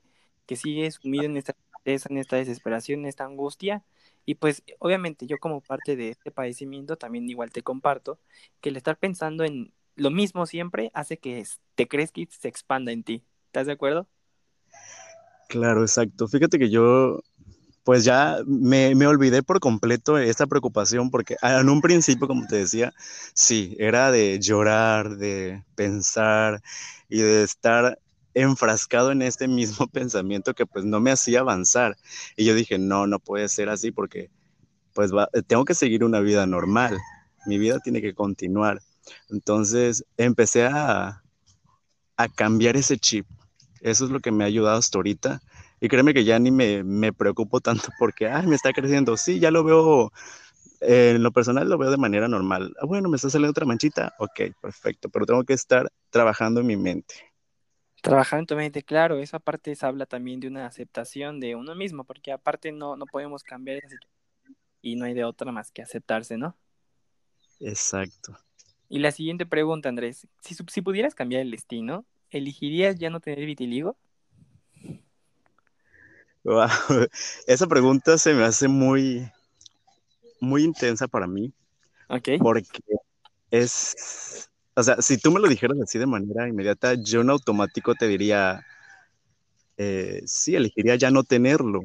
que 0.46 0.56
sigue 0.56 0.90
sumido 0.92 1.26
en 1.26 1.38
esta 1.38 1.56
en 1.86 2.18
esta 2.18 2.38
desesperación, 2.38 3.02
en 3.02 3.08
esta 3.08 3.26
angustia. 3.26 3.84
Y 4.26 4.36
pues 4.36 4.64
obviamente 4.80 5.28
yo 5.28 5.40
como 5.40 5.62
parte 5.62 5.96
de 5.96 6.10
este 6.10 6.32
padecimiento 6.32 6.98
también 6.98 7.30
igual 7.30 7.52
te 7.52 7.64
comparto 7.64 8.20
que 8.62 8.70
el 8.70 8.78
estar 8.78 8.98
pensando 9.00 9.44
en 9.44 9.74
lo 9.96 10.12
mismo 10.12 10.46
siempre 10.48 10.92
hace 10.94 11.18
que 11.20 11.46
te 11.76 11.88
crezca 11.88 12.22
y 12.22 12.28
se 12.28 12.48
expanda 12.48 12.92
en 12.92 13.04
ti. 13.04 13.26
¿Estás 13.48 13.68
de 13.68 13.74
acuerdo? 13.74 14.08
Claro, 15.50 15.82
exacto. 15.84 16.28
Fíjate 16.28 16.60
que 16.60 16.70
yo 16.70 17.22
pues 17.84 18.06
ya 18.06 18.40
me, 18.48 18.96
me 18.96 19.08
olvidé 19.08 19.44
por 19.44 19.60
completo 19.60 20.18
esta 20.18 20.48
preocupación 20.48 21.12
porque 21.12 21.38
en 21.44 21.70
un 21.70 21.82
principio, 21.82 22.28
como 22.28 22.46
te 22.48 22.58
decía, 22.58 22.94
sí, 23.34 23.76
era 23.80 24.12
de 24.12 24.40
llorar, 24.40 25.18
de 25.18 25.64
pensar 25.76 26.62
y 27.10 27.20
de 27.20 27.44
estar 27.44 28.00
enfrascado 28.34 29.12
en 29.12 29.22
este 29.22 29.48
mismo 29.48 29.88
pensamiento 29.92 30.54
que 30.54 30.66
pues 30.66 30.86
no 30.86 31.00
me 31.00 31.12
hacía 31.12 31.42
avanzar. 31.42 31.98
Y 32.38 32.46
yo 32.46 32.56
dije, 32.56 32.78
no, 32.80 33.08
no 33.08 33.20
puede 33.20 33.50
ser 33.50 33.70
así 33.70 33.92
porque 33.92 34.30
pues 34.94 35.12
tengo 35.48 35.66
que 35.66 35.76
seguir 35.76 36.04
una 36.04 36.20
vida 36.22 36.46
normal, 36.46 37.00
mi 37.46 37.58
vida 37.58 37.80
tiene 37.80 38.02
que 38.02 38.14
continuar. 38.14 38.80
Entonces 39.30 40.06
empecé 40.18 40.66
a, 40.66 41.24
a 42.18 42.30
cambiar 42.30 42.78
ese 42.78 42.98
chip. 42.98 43.26
Eso 43.82 44.06
es 44.06 44.12
lo 44.12 44.20
que 44.20 44.32
me 44.32 44.44
ha 44.44 44.48
ayudado 44.48 44.78
hasta 44.78 44.98
ahorita. 44.98 45.42
Y 45.82 45.90
créeme 45.90 46.14
que 46.14 46.24
ya 46.24 46.40
ni 46.40 46.52
me, 46.52 46.84
me 46.84 47.12
preocupo 47.14 47.60
tanto 47.62 47.90
porque, 48.00 48.28
ay, 48.28 48.48
me 48.48 48.56
está 48.56 48.72
creciendo. 48.74 49.18
Sí, 49.18 49.40
ya 49.40 49.52
lo 49.52 49.64
veo, 49.64 50.12
eh, 50.82 51.14
en 51.16 51.24
lo 51.24 51.32
personal 51.32 51.70
lo 51.70 51.78
veo 51.78 51.92
de 51.92 51.98
manera 51.98 52.28
normal. 52.28 52.74
Ah, 52.82 52.86
bueno, 52.86 53.10
me 53.10 53.18
está 53.18 53.30
saliendo 53.30 53.52
otra 53.52 53.66
manchita. 53.66 54.14
Ok, 54.20 54.42
perfecto, 54.62 55.10
pero 55.10 55.26
tengo 55.26 55.44
que 55.44 55.54
estar 55.54 55.92
trabajando 56.12 56.62
en 56.62 56.68
mi 56.68 56.78
mente. 56.78 57.16
Trabajar 58.04 58.40
en 58.40 58.46
tu 58.46 58.56
mente, 58.58 58.84
claro, 58.84 59.18
esa 59.18 59.40
parte 59.40 59.74
se 59.76 59.86
habla 59.86 60.06
también 60.06 60.42
de 60.42 60.50
una 60.50 60.66
aceptación 60.66 61.40
de 61.40 61.56
uno 61.56 61.74
mismo, 61.74 62.04
porque 62.04 62.34
aparte 62.34 62.74
no, 62.74 62.98
no 62.98 63.06
podemos 63.06 63.44
cambiar 63.44 63.78
esa 63.78 63.88
situación 63.88 64.58
y 64.82 64.98
no 64.98 65.06
hay 65.06 65.14
de 65.14 65.24
otra 65.24 65.54
más 65.54 65.72
que 65.72 65.82
aceptarse, 65.82 66.38
¿no? 66.38 66.58
Exacto. 67.62 68.38
Y 68.90 69.00
la 69.00 69.12
siguiente 69.12 69.46
pregunta, 69.46 69.88
Andrés, 69.88 70.28
si, 70.42 70.54
si 70.54 70.82
pudieras 70.82 71.16
cambiar 71.16 71.44
el 71.44 71.52
destino, 71.52 72.06
¿elegirías 72.30 72.98
ya 73.00 73.10
no 73.10 73.22
tener 73.22 73.46
vitiligo? 73.46 73.96
Wow. 76.44 76.68
Esa 77.48 77.68
pregunta 77.68 78.18
se 78.18 78.34
me 78.34 78.44
hace 78.44 78.68
muy, 78.68 79.32
muy 80.42 80.64
intensa 80.64 81.08
para 81.08 81.26
mí. 81.26 81.54
Ok. 82.10 82.32
Porque 82.40 82.84
es, 83.50 84.52
o 84.76 84.84
sea, 84.84 85.02
si 85.02 85.18
tú 85.18 85.32
me 85.32 85.40
lo 85.40 85.48
dijeras 85.48 85.78
así 85.82 86.00
de 86.00 86.06
manera 86.06 86.48
inmediata, 86.48 86.96
yo 86.96 87.22
en 87.22 87.30
automático 87.30 87.96
te 87.96 88.08
diría, 88.08 88.66
eh, 89.78 90.22
sí, 90.26 90.56
elegiría 90.56 90.96
ya 90.96 91.12
no 91.12 91.24
tenerlo. 91.24 91.84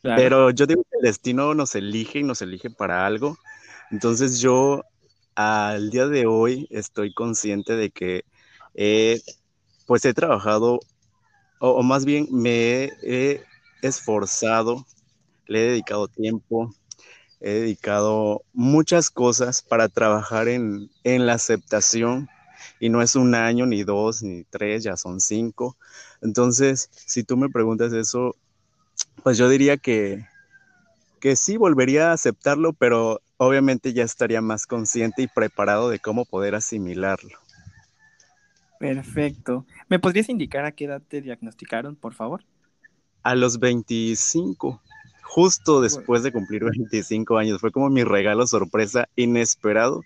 Pero 0.00 0.50
yo 0.50 0.66
digo 0.66 0.84
que 0.84 0.98
el 0.98 1.02
destino 1.02 1.54
nos 1.54 1.74
elige 1.74 2.20
y 2.20 2.22
nos 2.22 2.40
elige 2.40 2.70
para 2.70 3.04
algo. 3.04 3.36
Entonces 3.90 4.40
yo 4.40 4.84
al 5.34 5.90
día 5.90 6.06
de 6.06 6.26
hoy 6.26 6.66
estoy 6.70 7.12
consciente 7.12 7.74
de 7.74 7.90
que 7.90 8.24
pues 9.86 10.04
he 10.04 10.14
trabajado, 10.14 10.80
o, 11.58 11.82
más 11.82 12.04
bien 12.04 12.28
me 12.30 12.90
he 13.02 13.42
esforzado, 13.82 14.86
le 15.46 15.62
he 15.62 15.70
dedicado 15.70 16.08
tiempo, 16.08 16.72
he 17.40 17.50
dedicado 17.50 18.42
muchas 18.52 19.10
cosas 19.10 19.62
para 19.62 19.88
trabajar 19.88 20.48
en, 20.48 20.90
la 21.04 21.34
aceptación 21.34 22.28
y 22.80 22.88
no 22.88 23.02
es 23.02 23.14
un 23.16 23.34
año, 23.34 23.66
ni 23.66 23.84
dos, 23.84 24.22
ni 24.22 24.44
tres, 24.44 24.84
ya 24.84 24.96
son 24.96 25.20
cinco. 25.20 25.76
Entonces, 26.20 26.90
si 26.92 27.22
tú 27.22 27.36
me 27.36 27.48
preguntas 27.48 27.92
eso, 27.92 28.34
pues 29.22 29.38
yo 29.38 29.48
diría 29.48 29.76
que, 29.76 30.26
que 31.20 31.36
sí, 31.36 31.56
volvería 31.56 32.10
a 32.10 32.14
aceptarlo, 32.14 32.72
pero 32.72 33.20
obviamente 33.36 33.92
ya 33.92 34.04
estaría 34.04 34.40
más 34.40 34.66
consciente 34.66 35.22
y 35.22 35.28
preparado 35.28 35.90
de 35.90 35.98
cómo 35.98 36.24
poder 36.24 36.54
asimilarlo. 36.54 37.38
Perfecto. 38.78 39.66
¿Me 39.88 39.98
podrías 39.98 40.28
indicar 40.28 40.64
a 40.64 40.72
qué 40.72 40.84
edad 40.84 41.02
te 41.06 41.20
diagnosticaron, 41.20 41.96
por 41.96 42.14
favor? 42.14 42.44
A 43.22 43.34
los 43.34 43.58
25 43.58 44.80
justo 45.28 45.80
después 45.80 46.22
de 46.22 46.32
cumplir 46.32 46.64
25 46.64 47.38
años. 47.38 47.60
Fue 47.60 47.70
como 47.70 47.90
mi 47.90 48.02
regalo 48.02 48.46
sorpresa 48.46 49.08
inesperado, 49.14 50.02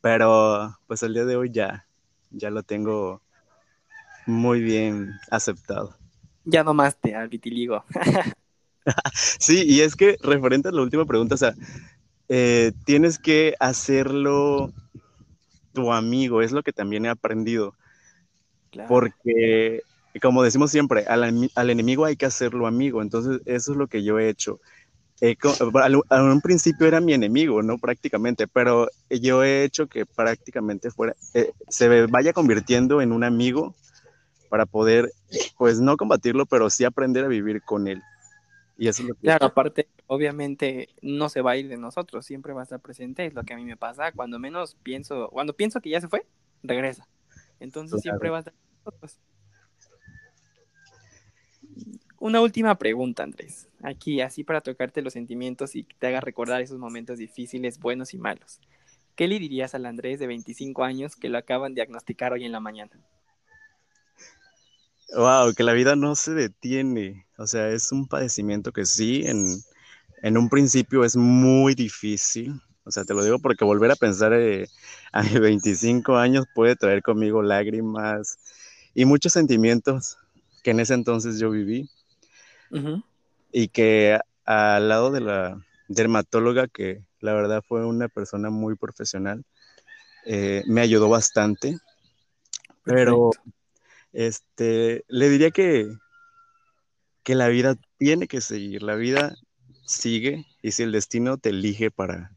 pero 0.00 0.76
pues 0.86 1.02
el 1.02 1.14
día 1.14 1.24
de 1.24 1.36
hoy 1.36 1.50
ya, 1.50 1.86
ya 2.30 2.50
lo 2.50 2.62
tengo 2.62 3.22
muy 4.26 4.60
bien 4.60 5.12
aceptado. 5.30 5.96
Ya 6.44 6.64
nomás 6.64 6.96
te 6.96 7.14
al 7.14 7.28
vitiligo. 7.28 7.84
sí, 9.38 9.64
y 9.66 9.80
es 9.80 9.96
que 9.96 10.16
referente 10.22 10.68
a 10.68 10.72
la 10.72 10.82
última 10.82 11.04
pregunta, 11.04 11.34
o 11.34 11.38
sea, 11.38 11.54
eh, 12.28 12.72
tienes 12.84 13.18
que 13.18 13.54
hacerlo 13.60 14.72
tu 15.72 15.92
amigo, 15.92 16.42
es 16.42 16.52
lo 16.52 16.62
que 16.62 16.72
también 16.72 17.06
he 17.06 17.08
aprendido. 17.08 17.74
Porque 18.86 19.82
como 20.20 20.42
decimos 20.42 20.70
siempre, 20.70 21.04
al, 21.06 21.70
enemigo 21.70 22.04
hay 22.04 22.16
que 22.16 22.26
hacerlo 22.26 22.66
amigo. 22.66 23.02
Entonces, 23.02 23.40
eso 23.46 23.72
es 23.72 23.78
lo 23.78 23.86
que 23.86 24.02
yo 24.02 24.18
he 24.18 24.28
hecho. 24.28 24.60
a 25.20 26.22
un 26.22 26.40
principio 26.40 26.86
era 26.86 27.00
mi 27.00 27.12
enemigo, 27.12 27.62
¿no? 27.62 27.78
Prácticamente, 27.78 28.46
pero 28.46 28.88
yo 29.10 29.44
he 29.44 29.64
hecho 29.64 29.86
que 29.86 30.06
prácticamente 30.06 30.90
fuera, 30.90 31.14
eh, 31.34 31.52
se 31.68 32.06
vaya 32.06 32.32
convirtiendo 32.32 33.00
en 33.00 33.12
un 33.12 33.24
amigo 33.24 33.74
para 34.48 34.66
poder, 34.66 35.12
pues 35.56 35.80
no 35.80 35.96
combatirlo, 35.96 36.46
pero 36.46 36.70
sí 36.70 36.84
aprender 36.84 37.24
a 37.24 37.28
vivir 37.28 37.62
con 37.62 37.86
él. 37.86 38.02
Y 38.76 38.88
eso 38.88 39.02
es 39.02 39.08
lo 39.08 39.14
que 39.14 39.22
Claro, 39.22 39.46
aparte, 39.46 39.88
obviamente 40.06 40.88
no 41.02 41.28
se 41.28 41.42
va 41.42 41.52
a 41.52 41.56
ir 41.56 41.68
de 41.68 41.76
nosotros, 41.76 42.24
siempre 42.24 42.52
va 42.52 42.60
a 42.60 42.62
estar 42.62 42.80
presente, 42.80 43.26
es 43.26 43.34
lo 43.34 43.42
que 43.42 43.52
a 43.52 43.56
mí 43.56 43.64
me 43.64 43.76
pasa, 43.76 44.12
cuando 44.12 44.38
menos 44.38 44.76
pienso, 44.82 45.28
cuando 45.30 45.52
pienso 45.52 45.80
que 45.80 45.90
ya 45.90 46.00
se 46.00 46.08
fue, 46.08 46.24
regresa. 46.62 47.06
Entonces 47.60 48.00
siempre 48.00 48.30
va 48.30 48.36
a 48.36 48.40
estar 48.40 48.54
con 48.54 48.84
nosotros. 48.84 49.18
Una 52.20 52.40
última 52.40 52.74
pregunta, 52.76 53.22
Andrés. 53.22 53.68
Aquí, 53.82 54.20
así 54.20 54.42
para 54.42 54.60
tocarte 54.60 55.02
los 55.02 55.12
sentimientos 55.12 55.76
y 55.76 55.84
que 55.84 55.94
te 55.98 56.08
haga 56.08 56.20
recordar 56.20 56.60
esos 56.60 56.78
momentos 56.78 57.18
difíciles, 57.18 57.78
buenos 57.78 58.12
y 58.12 58.18
malos. 58.18 58.60
¿Qué 59.14 59.28
le 59.28 59.38
dirías 59.38 59.74
al 59.74 59.86
Andrés 59.86 60.18
de 60.18 60.26
25 60.26 60.84
años 60.84 61.16
que 61.16 61.28
lo 61.28 61.38
acaban 61.38 61.74
de 61.74 61.80
diagnosticar 61.80 62.32
hoy 62.32 62.44
en 62.44 62.52
la 62.52 62.60
mañana? 62.60 62.90
Wow, 65.16 65.54
que 65.54 65.62
la 65.62 65.72
vida 65.72 65.96
no 65.96 66.14
se 66.14 66.34
detiene. 66.34 67.26
O 67.36 67.46
sea, 67.46 67.68
es 67.70 67.92
un 67.92 68.06
padecimiento 68.06 68.72
que 68.72 68.84
sí, 68.84 69.24
en, 69.26 69.62
en 70.22 70.38
un 70.38 70.48
principio 70.48 71.04
es 71.04 71.16
muy 71.16 71.74
difícil. 71.74 72.60
O 72.84 72.90
sea, 72.90 73.04
te 73.04 73.14
lo 73.14 73.22
digo 73.22 73.38
porque 73.38 73.64
volver 73.64 73.90
a 73.90 73.96
pensar 73.96 74.32
eh, 74.32 74.66
a 75.12 75.22
mis 75.24 75.40
25 75.40 76.16
años 76.16 76.46
puede 76.54 76.76
traer 76.76 77.02
conmigo 77.02 77.42
lágrimas 77.42 78.38
y 78.94 79.04
muchos 79.04 79.32
sentimientos 79.32 80.18
que 80.68 80.72
en 80.72 80.80
ese 80.80 80.92
entonces 80.92 81.38
yo 81.38 81.48
viví 81.50 81.88
y 83.50 83.68
que 83.68 84.20
al 84.44 84.86
lado 84.86 85.10
de 85.10 85.22
la 85.22 85.66
dermatóloga, 85.88 86.68
que 86.68 87.02
la 87.20 87.32
verdad 87.32 87.64
fue 87.66 87.86
una 87.86 88.08
persona 88.08 88.50
muy 88.50 88.76
profesional, 88.76 89.46
eh, 90.26 90.62
me 90.66 90.82
ayudó 90.82 91.08
bastante. 91.08 91.78
Pero 92.84 93.30
este, 94.12 95.06
le 95.08 95.30
diría 95.30 95.52
que, 95.52 95.88
que 97.22 97.34
la 97.34 97.48
vida 97.48 97.74
tiene 97.96 98.28
que 98.28 98.42
seguir, 98.42 98.82
la 98.82 98.94
vida 98.94 99.36
sigue 99.86 100.44
y 100.60 100.72
si 100.72 100.82
el 100.82 100.92
destino 100.92 101.38
te 101.38 101.48
elige 101.48 101.90
para, 101.90 102.36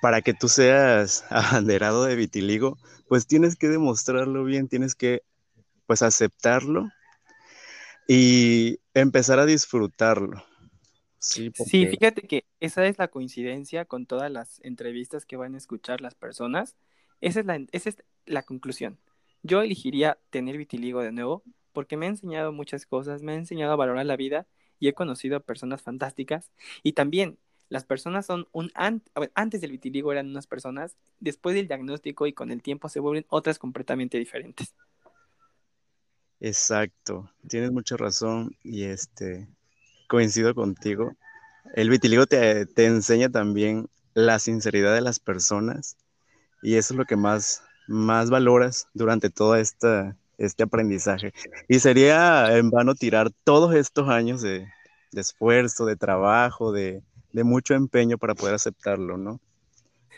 para 0.00 0.22
que 0.22 0.32
tú 0.32 0.48
seas 0.48 1.26
abanderado 1.28 2.04
de 2.04 2.16
vitiligo, 2.16 2.78
pues 3.08 3.26
tienes 3.26 3.56
que 3.56 3.68
demostrarlo 3.68 4.42
bien, 4.44 4.68
tienes 4.68 4.94
que 4.94 5.22
pues 5.86 6.02
aceptarlo 6.02 6.88
y 8.08 8.78
empezar 8.94 9.38
a 9.38 9.46
disfrutarlo. 9.46 10.44
Sí, 11.18 11.52
sí, 11.54 11.86
fíjate 11.86 12.22
que 12.22 12.44
esa 12.58 12.84
es 12.86 12.98
la 12.98 13.08
coincidencia 13.08 13.84
con 13.84 14.06
todas 14.06 14.30
las 14.30 14.60
entrevistas 14.64 15.24
que 15.24 15.36
van 15.36 15.54
a 15.54 15.58
escuchar 15.58 16.00
las 16.00 16.16
personas. 16.16 16.76
Esa 17.20 17.40
es 17.40 17.46
la, 17.46 17.64
esa 17.70 17.90
es 17.90 17.96
la 18.26 18.42
conclusión. 18.42 18.98
Yo 19.44 19.62
elegiría 19.62 20.18
tener 20.30 20.56
vitiligo 20.56 21.00
de 21.00 21.12
nuevo 21.12 21.44
porque 21.72 21.96
me 21.96 22.06
ha 22.06 22.10
enseñado 22.10 22.52
muchas 22.52 22.86
cosas, 22.86 23.22
me 23.22 23.32
ha 23.32 23.36
enseñado 23.36 23.72
a 23.72 23.76
valorar 23.76 24.04
la 24.04 24.16
vida 24.16 24.46
y 24.80 24.88
he 24.88 24.94
conocido 24.94 25.36
a 25.36 25.40
personas 25.40 25.80
fantásticas. 25.80 26.50
Y 26.82 26.92
también 26.94 27.38
las 27.68 27.84
personas 27.84 28.26
son 28.26 28.48
un... 28.52 28.70
antes 28.74 29.60
del 29.60 29.70
vitiligo 29.70 30.12
eran 30.12 30.28
unas 30.28 30.46
personas, 30.46 30.96
después 31.20 31.54
del 31.54 31.68
diagnóstico 31.68 32.26
y 32.26 32.32
con 32.32 32.50
el 32.50 32.62
tiempo 32.62 32.88
se 32.88 33.00
vuelven 33.00 33.26
otras 33.28 33.58
completamente 33.58 34.18
diferentes. 34.18 34.74
Exacto, 36.44 37.30
tienes 37.46 37.70
mucha 37.70 37.96
razón 37.96 38.56
y 38.64 38.82
este 38.82 39.46
coincido 40.08 40.56
contigo. 40.56 41.12
El 41.76 41.88
vitiligo 41.88 42.26
te, 42.26 42.66
enseña 42.78 43.28
también 43.28 43.88
la 44.14 44.40
sinceridad 44.40 44.92
de 44.92 45.02
las 45.02 45.20
personas 45.20 45.96
y 46.60 46.74
eso 46.74 46.94
es 46.94 46.98
lo 46.98 47.04
que 47.04 47.14
más, 47.14 47.62
más 47.86 48.28
valoras 48.28 48.88
durante 48.92 49.30
todo 49.30 49.54
esta, 49.54 50.16
este 50.36 50.64
aprendizaje. 50.64 51.32
Y 51.68 51.78
sería 51.78 52.58
en 52.58 52.70
vano 52.70 52.96
tirar 52.96 53.30
todos 53.44 53.76
estos 53.76 54.08
años 54.08 54.42
de, 54.42 54.66
esfuerzo, 55.12 55.86
de 55.86 55.94
trabajo, 55.94 56.72
de, 56.72 57.04
mucho 57.32 57.74
empeño 57.74 58.18
para 58.18 58.34
poder 58.34 58.56
aceptarlo, 58.56 59.16
¿no? 59.16 59.38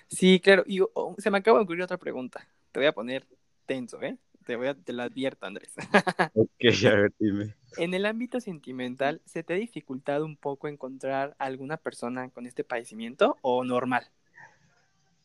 Sí, 0.09 0.41
claro. 0.41 0.65
Y 0.67 0.81
oh, 0.81 1.17
se 1.19 1.31
me 1.31 1.37
acaba 1.37 1.59
de 1.59 1.65
ocurrir 1.65 1.83
otra 1.83 1.99
pregunta. 1.99 2.49
Te 2.73 2.81
voy 2.81 2.87
a 2.87 2.93
poner 2.93 3.27
tenso, 3.67 4.01
¿eh? 4.01 4.17
Te 4.45 4.57
voy 4.57 4.69
a, 4.69 4.75
te 4.75 4.93
lo 4.93 5.03
advierto, 5.03 5.47
Andrés. 5.47 5.73
ok, 6.35 6.51
a 6.87 6.95
ver, 6.95 7.12
dime. 7.19 7.55
En 7.77 7.95
el 7.95 8.07
ámbito 8.07 8.41
sentimental, 8.41 9.21
¿se 9.25 9.43
te 9.43 9.55
ha 9.55 9.57
dificultado 9.57 10.25
un 10.25 10.37
poco 10.37 10.69
encontrar 10.69 11.35
alguna 11.39 11.77
persona 11.77 12.29
con 12.31 12.47
este 12.47 12.62
padecimiento 12.62 13.39
o 13.43 13.65
normal? 13.65 14.07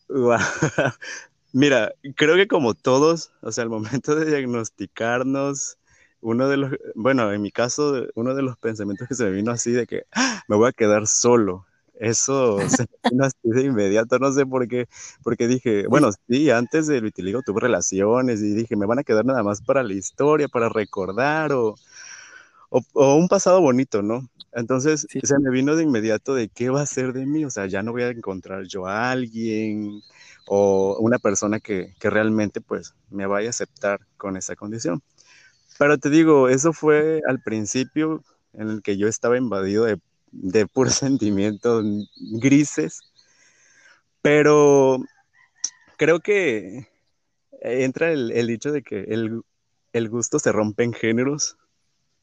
Mira, 1.54 1.94
creo 2.16 2.36
que 2.36 2.48
como 2.48 2.74
todos, 2.74 3.32
o 3.41 3.52
sea, 3.52 3.64
al 3.64 3.70
momento 3.70 4.16
de 4.16 4.26
diagnosticarnos, 4.26 5.78
uno 6.22 6.48
de 6.50 6.58
los, 6.58 6.72
bueno, 6.96 7.32
en 7.32 7.41
mi 7.41 7.52
caso, 7.52 8.08
uno 8.16 8.36
de 8.36 8.41
los 8.41 8.58
pensamientos 8.58 9.08
que 9.08 9.16
se 9.16 9.24
me 9.26 9.32
vino 9.32 9.52
así 9.52 9.72
de 9.72 9.88
que 9.88 10.04
¡Ah! 10.14 10.44
me 10.48 10.56
voy 10.56 10.70
a 10.70 10.74
quedar 10.74 11.08
solo. 11.08 11.66
Eso 12.00 12.58
se 12.70 12.84
me 12.84 13.10
vino 13.12 13.26
así 13.26 13.38
de 13.44 13.64
inmediato, 13.64 14.20
no 14.20 14.32
sé 14.32 14.46
por 14.46 14.68
qué, 14.70 14.88
porque 15.22 15.48
dije, 15.48 15.86
bueno, 15.88 16.10
sí, 16.30 16.50
antes 16.50 16.88
del 16.88 17.04
vitiligo 17.04 17.42
tuve 17.42 17.60
relaciones 17.60 18.42
y 18.42 18.54
dije, 18.54 18.78
me 18.78 18.86
van 18.86 19.00
a 19.00 19.04
quedar 19.04 19.26
nada 19.26 19.44
más 19.44 19.62
para 19.62 19.84
la 19.84 19.94
historia, 19.94 20.48
para 20.48 20.70
recordar 20.70 21.52
o, 21.52 21.76
o, 22.70 23.16
un 23.16 23.28
pasado 23.28 23.60
bonito, 23.60 24.02
¿no? 24.02 24.30
Entonces 24.54 25.08
se 25.10 25.40
me 25.40 25.52
vino 25.52 25.76
de 25.76 25.84
inmediato 25.84 26.34
de 26.34 26.48
qué 26.48 26.70
va 26.70 26.82
a 26.82 26.86
ser 26.86 27.12
de 27.12 27.26
mí, 27.26 27.44
o 27.44 27.50
sea, 27.50 27.66
ya 27.66 27.84
no 27.84 27.92
voy 27.92 28.04
a 28.04 28.10
encontrar 28.10 28.64
yo 28.64 28.88
a 28.88 29.12
alguien 29.12 30.02
o 30.48 30.98
una 31.02 31.20
persona 31.20 31.60
que, 31.60 31.94
que 32.00 32.10
realmente 32.10 32.62
pues 32.62 32.96
me 33.10 33.28
vaya 33.28 33.48
a 33.48 33.52
aceptar 33.52 34.00
con 34.18 34.38
esa 34.38 34.56
condición. 34.56 35.02
Pero 35.78 35.98
te 35.98 36.10
digo, 36.10 36.48
eso 36.50 36.72
fue 36.74 37.22
al 37.28 37.42
principio 37.42 38.24
en 38.54 38.70
el 38.70 38.82
que 38.82 38.98
yo 38.98 39.08
estaba 39.08 39.38
invadido 39.38 39.86
de, 39.86 40.00
de 40.32 40.68
puros 40.68 40.94
sentimientos 40.96 41.86
grises, 42.18 43.02
pero 44.22 45.00
creo 45.98 46.20
que 46.20 46.88
entra 47.62 48.12
el, 48.12 48.32
el 48.32 48.48
dicho 48.48 48.72
de 48.72 48.82
que 48.82 49.02
el, 49.10 49.42
el, 49.94 50.10
gusto 50.10 50.40
se 50.40 50.52
rompe 50.52 50.84
en 50.84 50.94
géneros 50.94 51.58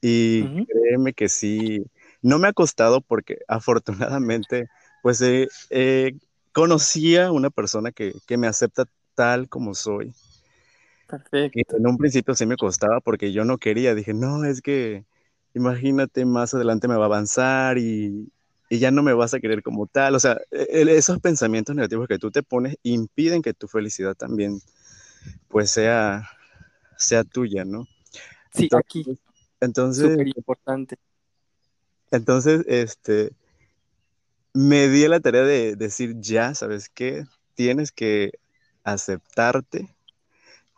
y 0.01 0.65
créeme 0.66 1.12
que 1.15 1.28
sí, 1.28 1.85
no 2.23 2.39
me 2.39 2.49
ha 2.49 2.53
costado 2.53 3.01
porque 3.01 3.39
afortunadamente 3.49 4.69
pues 5.03 5.23
eh, 5.23 6.16
conocía 6.53 7.31
una 7.33 7.51
persona 7.51 7.93
que, 7.93 8.12
que 8.27 8.37
me 8.37 8.47
acepta 8.47 8.85
tal 9.15 9.49
como 9.49 9.74
soy 9.74 10.12
Perfecto. 11.07 11.77
En 11.77 11.87
un 11.87 11.97
principio 11.97 12.35
sí 12.35 12.47
me 12.47 12.57
costaba 12.57 13.01
porque 13.01 13.33
yo 13.33 13.45
no 13.45 13.59
quería, 13.59 13.95
dije, 13.95 14.12
no, 14.12 14.45
es 14.45 14.61
que 14.61 15.05
imagínate, 15.57 16.27
más 16.27 16.53
adelante 16.53 16.87
me 16.87 16.97
va 16.97 17.05
a 17.05 17.07
avanzar 17.07 17.78
y, 17.78 18.31
y 18.69 18.78
ya 18.78 18.91
no 18.91 19.03
me 19.03 19.15
vas 19.15 19.33
a 19.33 19.41
querer 19.41 19.62
como 19.62 19.87
tal. 19.87 20.15
O 20.15 20.20
sea, 20.20 20.39
e, 20.51 20.83
e, 20.83 20.97
esos 20.97 21.19
pensamientos 21.19 21.74
negativos 21.74 22.07
que 22.07 22.19
tú 22.19 22.31
te 22.31 22.43
pones 22.43 22.77
impiden 22.83 23.41
que 23.41 23.55
tu 23.55 23.66
felicidad 23.66 24.15
también 24.15 24.61
pues 25.49 25.70
sea, 25.70 26.28
sea 26.99 27.24
tuya, 27.24 27.65
¿no? 27.65 27.89
Sí, 28.53 28.65
entonces, 28.65 28.78
aquí. 28.78 29.19
Entonces, 29.61 30.11
Súper 30.11 30.28
importante. 30.28 30.97
Entonces, 32.11 32.62
este, 32.69 33.33
me 34.53 34.89
di 34.89 35.09
la 35.09 35.20
tarea 35.20 35.43
de 35.43 35.74
decir, 35.74 36.16
ya, 36.20 36.55
¿sabes 36.55 36.91
qué? 36.91 37.24
Tienes 37.55 37.93
que 37.93 38.33
aceptarte 38.85 39.95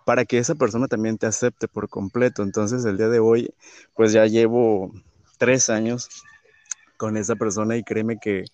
para 0.08 0.24
que 0.24 0.38
esa 0.38 0.54
persona 0.54 0.88
también 0.88 1.18
te 1.18 1.26
acepte 1.26 1.68
por 1.68 1.90
completo. 1.90 2.42
Entonces 2.42 2.86
el 2.86 2.96
día 2.96 3.10
de 3.10 3.18
hoy, 3.18 3.50
pues 3.94 4.10
ya 4.10 4.24
llevo 4.24 4.90
tres 5.36 5.68
años 5.68 6.08
con 6.96 7.18
esa 7.18 7.36
persona 7.36 7.76
y 7.76 7.82
créeme 7.82 8.18
que 8.18 8.44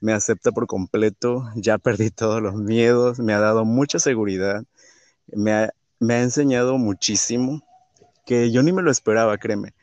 me 0.00 0.14
acepta 0.14 0.50
por 0.50 0.66
completo, 0.66 1.44
ya 1.56 1.76
perdí 1.76 2.08
todos 2.10 2.40
los 2.40 2.54
miedos, 2.54 3.18
me 3.18 3.34
ha 3.34 3.38
dado 3.38 3.66
mucha 3.66 3.98
seguridad, 3.98 4.64
me 5.26 5.52
ha, 5.52 5.74
me 6.00 6.14
ha 6.14 6.22
enseñado 6.22 6.78
muchísimo, 6.78 7.62
que 8.24 8.50
yo 8.50 8.62
ni 8.62 8.72
me 8.72 8.80
lo 8.80 8.90
esperaba, 8.90 9.36
créeme. 9.36 9.74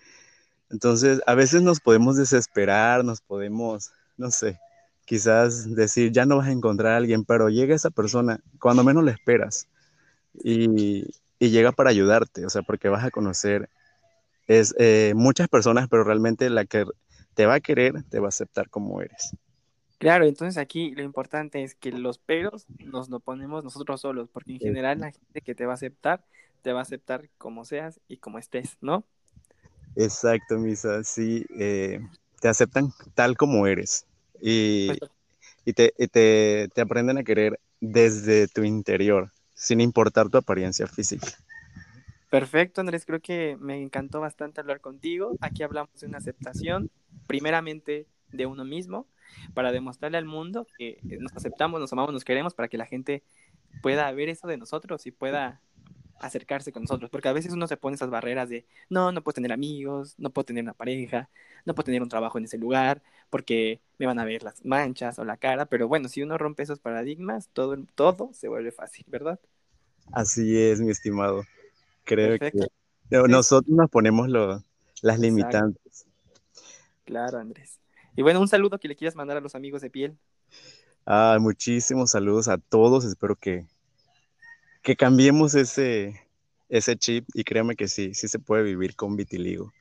Entonces, 0.71 1.21
a 1.27 1.35
veces 1.35 1.61
nos 1.61 1.81
podemos 1.81 2.17
desesperar, 2.17 3.05
nos 3.05 3.21
podemos, 3.21 3.91
no 4.17 4.31
sé, 4.31 4.59
quizás 5.05 5.75
decir, 5.75 6.11
ya 6.11 6.25
no 6.25 6.37
vas 6.37 6.47
a 6.47 6.51
encontrar 6.51 6.93
a 6.93 6.97
alguien, 6.97 7.25
pero 7.25 7.49
llega 7.49 7.75
esa 7.75 7.91
persona 7.91 8.39
cuando 8.59 8.83
menos 8.83 9.03
le 9.03 9.11
esperas 9.11 9.67
y, 10.33 11.05
llega 11.39 11.71
para 11.71 11.89
ayudarte, 11.89 12.45
o 12.45 12.49
sea, 12.49 12.61
porque 12.61 12.87
vas 12.87 13.03
a 13.03 13.09
conocer 13.11 13.67
es, 14.47 14.75
eh, 14.77 15.13
muchas 15.15 15.47
personas, 15.47 15.87
pero 15.89 16.03
realmente 16.03 16.49
la 16.49 16.65
que 16.65 16.85
te 17.33 17.45
va 17.45 17.55
a 17.55 17.59
querer, 17.59 18.03
te 18.09 18.19
va 18.19 18.27
a 18.27 18.29
aceptar 18.29 18.69
como 18.69 19.01
eres. 19.01 19.35
Claro, 19.97 20.25
entonces 20.25 20.57
aquí 20.57 20.91
lo 20.91 21.03
importante 21.03 21.63
es 21.63 21.75
que 21.75 21.91
los 21.91 22.17
peros 22.17 22.65
nos 22.79 23.09
lo 23.09 23.19
ponemos 23.19 23.63
nosotros 23.63 24.01
solos, 24.01 24.29
porque 24.31 24.53
en 24.53 24.59
general 24.59 24.99
la 24.99 25.11
gente 25.11 25.41
que 25.41 25.55
te 25.55 25.65
va 25.65 25.73
a 25.73 25.75
aceptar, 25.75 26.23
te 26.61 26.73
va 26.73 26.79
a 26.79 26.83
aceptar 26.83 27.29
como 27.37 27.65
seas 27.65 27.99
y 28.07 28.17
como 28.17 28.39
estés, 28.39 28.77
¿no? 28.81 29.03
Exacto, 29.95 30.57
Misa, 30.57 31.03
sí, 31.03 31.45
eh, 31.57 31.99
te 32.39 32.47
aceptan 32.47 32.91
tal 33.13 33.37
como 33.37 33.67
eres 33.67 34.05
y, 34.41 34.87
pues 34.87 35.11
y, 35.65 35.73
te, 35.73 35.93
y 35.97 36.07
te, 36.07 36.69
te 36.73 36.81
aprenden 36.81 37.17
a 37.17 37.23
querer 37.23 37.59
desde 37.79 38.47
tu 38.47 38.63
interior, 38.63 39.31
sin 39.61 39.79
importar 39.79 40.27
tu 40.27 40.39
apariencia 40.39 40.87
física. 40.87 41.27
Perfecto, 42.31 42.81
Andrés, 42.81 43.05
creo 43.05 43.19
que 43.19 43.57
me 43.59 43.79
encantó 43.79 44.19
bastante 44.19 44.59
hablar 44.59 44.81
contigo. 44.81 45.37
Aquí 45.39 45.61
hablamos 45.61 45.99
de 45.99 46.07
una 46.07 46.17
aceptación, 46.17 46.89
primeramente 47.27 48.07
de 48.31 48.47
uno 48.47 48.65
mismo, 48.65 49.05
para 49.53 49.71
demostrarle 49.71 50.17
al 50.17 50.25
mundo 50.25 50.65
que 50.79 50.97
nos 51.03 51.35
aceptamos, 51.35 51.79
nos 51.79 51.93
amamos, 51.93 52.11
nos 52.11 52.25
queremos, 52.25 52.55
para 52.55 52.69
que 52.69 52.77
la 52.77 52.87
gente 52.87 53.21
pueda 53.83 54.11
ver 54.11 54.29
eso 54.29 54.47
de 54.47 54.57
nosotros 54.57 55.05
y 55.05 55.11
pueda 55.11 55.61
acercarse 56.19 56.71
con 56.71 56.83
nosotros, 56.83 57.09
porque 57.11 57.27
a 57.27 57.33
veces 57.33 57.53
uno 57.53 57.67
se 57.67 57.77
pone 57.77 57.95
esas 57.95 58.09
barreras 58.09 58.49
de, 58.49 58.65
no, 58.89 59.11
no 59.11 59.21
puedo 59.21 59.35
tener 59.35 59.51
amigos, 59.51 60.15
no 60.17 60.31
puedo 60.31 60.45
tener 60.45 60.63
una 60.63 60.73
pareja, 60.73 61.29
no 61.65 61.75
puedo 61.75 61.85
tener 61.85 62.01
un 62.01 62.09
trabajo 62.09 62.37
en 62.37 62.45
ese 62.45 62.57
lugar, 62.57 63.01
porque 63.29 63.81
me 63.97 64.05
van 64.05 64.19
a 64.19 64.25
ver 64.25 64.43
las 64.43 64.63
manchas 64.65 65.19
o 65.19 65.25
la 65.25 65.37
cara, 65.37 65.65
pero 65.65 65.87
bueno, 65.87 66.07
si 66.07 66.21
uno 66.21 66.37
rompe 66.37 66.63
esos 66.63 66.79
paradigmas, 66.79 67.49
todo, 67.53 67.77
todo 67.95 68.31
se 68.33 68.47
vuelve 68.47 68.71
fácil, 68.71 69.05
¿verdad? 69.07 69.39
Así 70.11 70.59
es, 70.59 70.81
mi 70.81 70.91
estimado. 70.91 71.43
Creo 72.03 72.37
que 72.37 72.51
nosotros 73.09 73.75
nos 73.75 73.89
ponemos 73.89 74.27
las 75.01 75.19
limitantes. 75.19 76.05
Claro, 77.05 77.39
Andrés. 77.39 77.79
Y 78.15 78.21
bueno, 78.21 78.41
un 78.41 78.47
saludo 78.47 78.79
que 78.79 78.87
le 78.87 78.95
quieras 78.95 79.15
mandar 79.15 79.37
a 79.37 79.41
los 79.41 79.55
amigos 79.55 79.81
de 79.81 79.89
piel. 79.89 80.17
Ah, 81.05 81.37
muchísimos 81.39 82.11
saludos 82.11 82.47
a 82.47 82.57
todos. 82.57 83.05
Espero 83.05 83.35
que, 83.35 83.65
que 84.81 84.95
cambiemos 84.95 85.55
ese, 85.55 86.21
ese 86.69 86.95
chip 86.97 87.27
y 87.33 87.43
créame 87.43 87.75
que 87.75 87.87
sí, 87.87 88.13
sí 88.13 88.27
se 88.27 88.39
puede 88.39 88.63
vivir 88.63 88.95
con 88.95 89.15
vitiligo. 89.15 89.73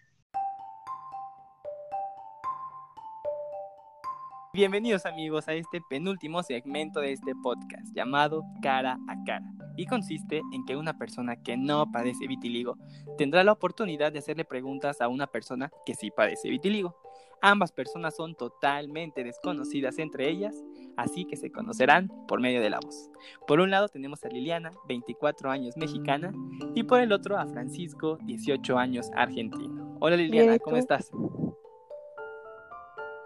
Bienvenidos 4.53 5.07
amigos 5.07 5.47
a 5.47 5.53
este 5.53 5.81
penúltimo 5.89 6.43
segmento 6.43 6.99
de 6.99 7.13
este 7.13 7.37
podcast 7.41 7.87
llamado 7.95 8.43
Cara 8.61 8.99
a 9.07 9.15
Cara 9.25 9.47
y 9.77 9.87
consiste 9.87 10.43
en 10.53 10.65
que 10.65 10.75
una 10.75 10.99
persona 10.99 11.37
que 11.37 11.57
no 11.57 11.93
padece 11.93 12.27
vitiligo 12.27 12.77
tendrá 13.17 13.45
la 13.45 13.53
oportunidad 13.53 14.11
de 14.11 14.19
hacerle 14.19 14.45
preguntas 14.45 15.01
a 15.01 15.07
una 15.07 15.29
persona 15.29 15.71
que 15.87 15.95
sí 15.95 16.11
padece 16.11 16.51
vitiligo. 16.51 16.97
Ambas 17.41 17.71
personas 17.71 18.17
son 18.17 18.35
totalmente 18.35 19.23
desconocidas 19.23 20.01
entre 20.01 20.29
ellas, 20.29 20.57
así 20.97 21.27
que 21.27 21.37
se 21.37 21.53
conocerán 21.53 22.11
por 22.27 22.41
medio 22.41 22.61
de 22.61 22.71
la 22.71 22.81
voz. 22.81 23.09
Por 23.47 23.61
un 23.61 23.71
lado 23.71 23.89
tenemos 23.89 24.25
a 24.25 24.29
Liliana, 24.31 24.73
24 24.89 25.49
años 25.49 25.77
mexicana, 25.77 26.33
y 26.75 26.83
por 26.83 27.01
el 27.01 27.13
otro 27.13 27.39
a 27.39 27.47
Francisco, 27.47 28.19
18 28.25 28.77
años 28.77 29.13
argentino. 29.15 29.97
Hola 30.01 30.17
Liliana, 30.17 30.59
¿cómo 30.59 30.77
estás? 30.77 31.13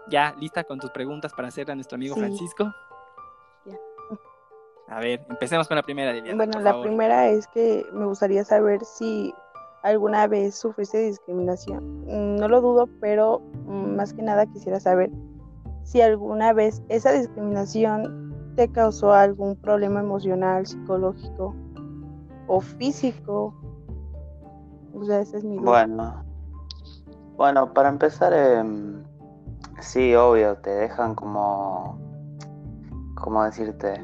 ¿Ya 0.09 0.35
lista 0.39 0.63
con 0.63 0.79
tus 0.79 0.91
preguntas 0.91 1.33
para 1.33 1.47
hacerle 1.47 1.73
a 1.73 1.75
nuestro 1.75 1.95
amigo 1.95 2.15
Francisco? 2.15 2.71
Ya. 3.65 3.77
A 4.87 4.99
ver, 4.99 5.25
empecemos 5.29 5.67
con 5.67 5.75
la 5.75 5.83
primera, 5.83 6.13
Liliana. 6.13 6.37
Bueno, 6.37 6.59
la 6.59 6.79
primera 6.81 7.27
es 7.29 7.47
que 7.47 7.85
me 7.91 8.05
gustaría 8.05 8.43
saber 8.43 8.83
si 8.85 9.33
alguna 9.83 10.27
vez 10.27 10.55
sufriste 10.55 10.99
discriminación. 10.99 12.05
Mm, 12.05 12.35
no 12.37 12.47
lo 12.47 12.61
dudo, 12.61 12.87
pero 13.01 13.39
mm, 13.65 13.95
más 13.95 14.13
que 14.13 14.21
nada 14.21 14.45
quisiera 14.45 14.79
saber 14.79 15.09
si 15.83 16.01
alguna 16.01 16.53
vez 16.53 16.83
esa 16.89 17.11
discriminación 17.11 18.53
te 18.55 18.71
causó 18.71 19.13
algún 19.13 19.55
problema 19.55 19.99
emocional, 19.99 20.65
psicológico 20.65 21.55
o 22.47 22.61
físico. 22.61 23.53
O 24.93 25.03
sea, 25.05 25.19
esa 25.19 25.37
es 25.37 25.43
mi 25.43 25.57
duda. 25.57 25.85
Bueno, 25.85 26.25
bueno, 27.37 27.73
para 27.73 27.89
empezar, 27.89 28.33
eh, 28.33 28.63
Sí, 29.79 30.15
obvio, 30.15 30.57
te 30.57 30.69
dejan 30.69 31.15
como, 31.15 31.99
¿cómo 33.15 33.43
decirte? 33.43 34.01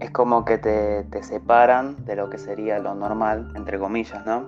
Es 0.00 0.10
como 0.10 0.44
que 0.44 0.58
te, 0.58 1.04
te 1.04 1.22
separan 1.22 2.04
de 2.04 2.16
lo 2.16 2.28
que 2.28 2.36
sería 2.36 2.78
lo 2.78 2.94
normal, 2.94 3.50
entre 3.54 3.78
comillas, 3.78 4.24
¿no? 4.26 4.46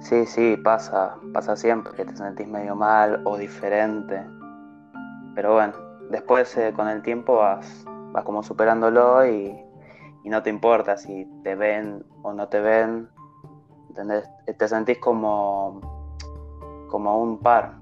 Sí, 0.00 0.26
sí, 0.26 0.56
pasa, 0.56 1.16
pasa 1.32 1.56
siempre, 1.56 1.92
que 1.92 2.04
te 2.04 2.16
sentís 2.16 2.48
medio 2.48 2.74
mal 2.74 3.22
o 3.24 3.36
diferente. 3.36 4.20
Pero 5.34 5.54
bueno, 5.54 5.74
después 6.10 6.56
eh, 6.56 6.72
con 6.74 6.88
el 6.88 7.02
tiempo 7.02 7.36
vas, 7.36 7.84
vas 8.12 8.24
como 8.24 8.42
superándolo 8.42 9.24
y, 9.26 9.56
y, 10.24 10.28
no 10.28 10.42
te 10.42 10.50
importa 10.50 10.96
si 10.96 11.24
te 11.44 11.54
ven 11.54 12.04
o 12.22 12.32
no 12.32 12.48
te 12.48 12.60
ven. 12.60 13.08
¿entendés? 13.90 14.28
Te 14.58 14.68
sentís 14.68 14.98
como, 14.98 15.80
como 16.88 17.22
un 17.22 17.38
par. 17.38 17.79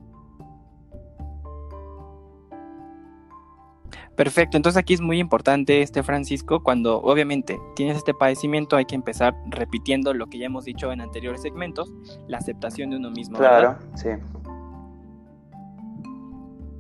Perfecto, 4.19 4.57
entonces 4.57 4.77
aquí 4.77 4.95
es 4.95 5.01
muy 5.01 5.21
importante 5.21 5.81
este 5.81 6.03
Francisco, 6.03 6.61
cuando 6.61 7.01
obviamente 7.03 7.57
tienes 7.77 7.97
este 7.97 8.13
padecimiento 8.13 8.75
hay 8.75 8.85
que 8.85 8.97
empezar 8.97 9.33
repitiendo 9.47 10.13
lo 10.13 10.27
que 10.27 10.41
ya 10.41 10.47
hemos 10.47 10.65
dicho 10.65 10.91
en 10.91 11.01
anteriores 11.01 11.41
segmentos, 11.41 11.89
la 12.27 12.39
aceptación 12.39 12.91
de 12.91 12.97
uno 12.97 13.13
mismo. 13.13 13.39
Claro, 13.39 13.77
sí. 13.95 14.09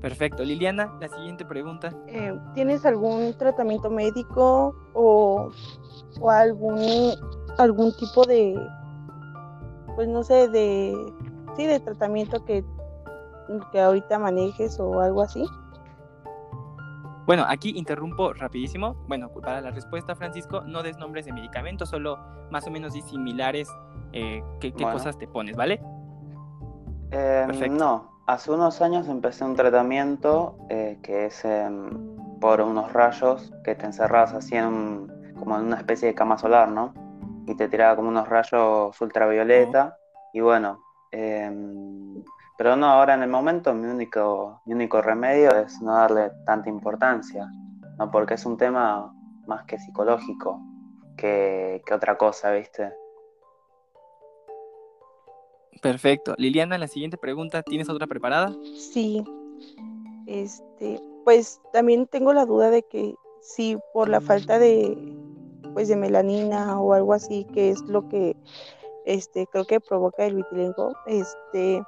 Perfecto. 0.01 0.43
Liliana, 0.43 0.93
la 1.01 1.09
siguiente 1.09 1.45
pregunta. 1.45 1.93
Eh, 2.09 2.37
¿Tienes 2.55 2.85
algún 2.85 3.33
tratamiento 3.39 3.89
médico 3.89 4.75
o, 4.95 5.53
o 6.21 6.31
algún, 6.31 7.13
algún 7.57 7.97
tipo 7.99 8.25
de, 8.25 8.61
pues 9.95 10.09
no 10.09 10.25
sé, 10.25 10.49
de, 10.49 10.93
sí, 11.57 11.67
de 11.67 11.79
tratamiento 11.79 12.45
que, 12.45 12.65
que 13.71 13.81
ahorita 13.81 14.19
manejes 14.19 14.81
o 14.81 15.01
algo 15.01 15.23
así? 15.23 15.45
Bueno, 17.29 17.45
aquí 17.47 17.75
interrumpo 17.77 18.33
rapidísimo. 18.33 18.95
Bueno, 19.07 19.29
para 19.29 19.61
la 19.61 19.71
respuesta, 19.71 20.17
Francisco, 20.17 20.63
no 20.63 20.83
des 20.83 20.97
nombres 20.97 21.27
de 21.27 21.35
medicamentos, 21.35 21.91
solo 21.91 22.19
más 22.51 22.67
o 22.67 22.71
menos 22.71 22.95
similares 22.95 23.69
eh, 24.15 24.43
qué, 24.61 24.73
cosas 24.73 25.19
te 25.19 25.29
pones, 25.29 25.55
¿vale? 25.55 25.79
Eh, 27.11 27.69
no, 27.71 28.23
hace 28.27 28.51
unos 28.51 28.81
años 28.81 29.09
empecé 29.09 29.45
un 29.45 29.55
tratamiento 29.55 30.57
eh, 30.71 30.99
que 31.03 31.27
es 31.27 31.45
em, 31.45 31.91
por 32.41 32.63
unos 32.63 32.95
rayos 32.95 33.53
que 33.63 33.75
te 33.75 33.85
encerras 33.85 34.33
así 34.33 34.57
en 34.57 35.35
como 35.39 35.59
en 35.59 35.67
una 35.67 35.77
especie 35.77 36.09
de 36.09 36.15
cama 36.15 36.39
solar, 36.39 36.71
¿no? 36.71 36.95
Y 37.47 37.55
te 37.57 37.69
tiraba 37.69 37.95
como 37.95 38.09
unos 38.09 38.27
rayos 38.27 38.99
ultravioleta. 38.99 39.99
Y 40.33 40.41
bueno, 40.41 40.81
em, 41.11 42.25
pero 42.59 42.75
no, 42.75 42.87
ahora 42.87 43.15
en 43.15 43.23
el 43.23 43.31
momento 43.31 43.73
mi 43.73 43.87
único, 43.87 44.61
mi 44.67 44.75
único 44.75 45.01
remedio 45.01 45.57
es 45.57 45.81
no 45.81 45.95
darle 45.95 46.33
tanta 46.45 46.69
importancia, 46.69 47.49
¿no? 47.99 48.11
Porque 48.11 48.35
es 48.35 48.45
un 48.45 48.57
tema 48.57 49.15
más 49.47 49.65
que 49.65 49.79
psicológico 49.79 50.61
que, 51.17 51.81
otra 51.95 52.19
cosa, 52.19 52.51
¿viste? 52.51 52.93
Perfecto. 55.81 56.35
Liliana, 56.37 56.79
la 56.79 56.89
siguiente 56.89 57.17
pregunta, 57.17 57.63
¿tienes 57.63 57.89
otra 57.89 58.09
preparada? 58.09 58.53
Sí. 58.77 59.23
Este, 60.27 61.01
pues 61.25 61.63
también 61.73 62.09
tengo 62.09 62.33
la 62.33 62.45
duda 62.45 62.71
de 62.71 62.83
que 62.83 63.15
si 63.41 63.79
por 63.95 64.09
la 64.09 64.21
falta 64.21 64.59
de 64.59 64.99
pues 65.75 65.87
de 65.87 65.95
melanina 65.95 66.81
o 66.81 66.93
algo 66.93 67.13
así, 67.13 67.45
que 67.55 67.71
es 67.71 67.81
lo 67.83 68.09
que 68.09 68.37
este 69.07 69.47
creo 69.47 69.65
que 69.65 69.79
provoca 69.79 70.25
el 70.25 70.35
vitiligo, 70.35 70.93
este 71.07 71.85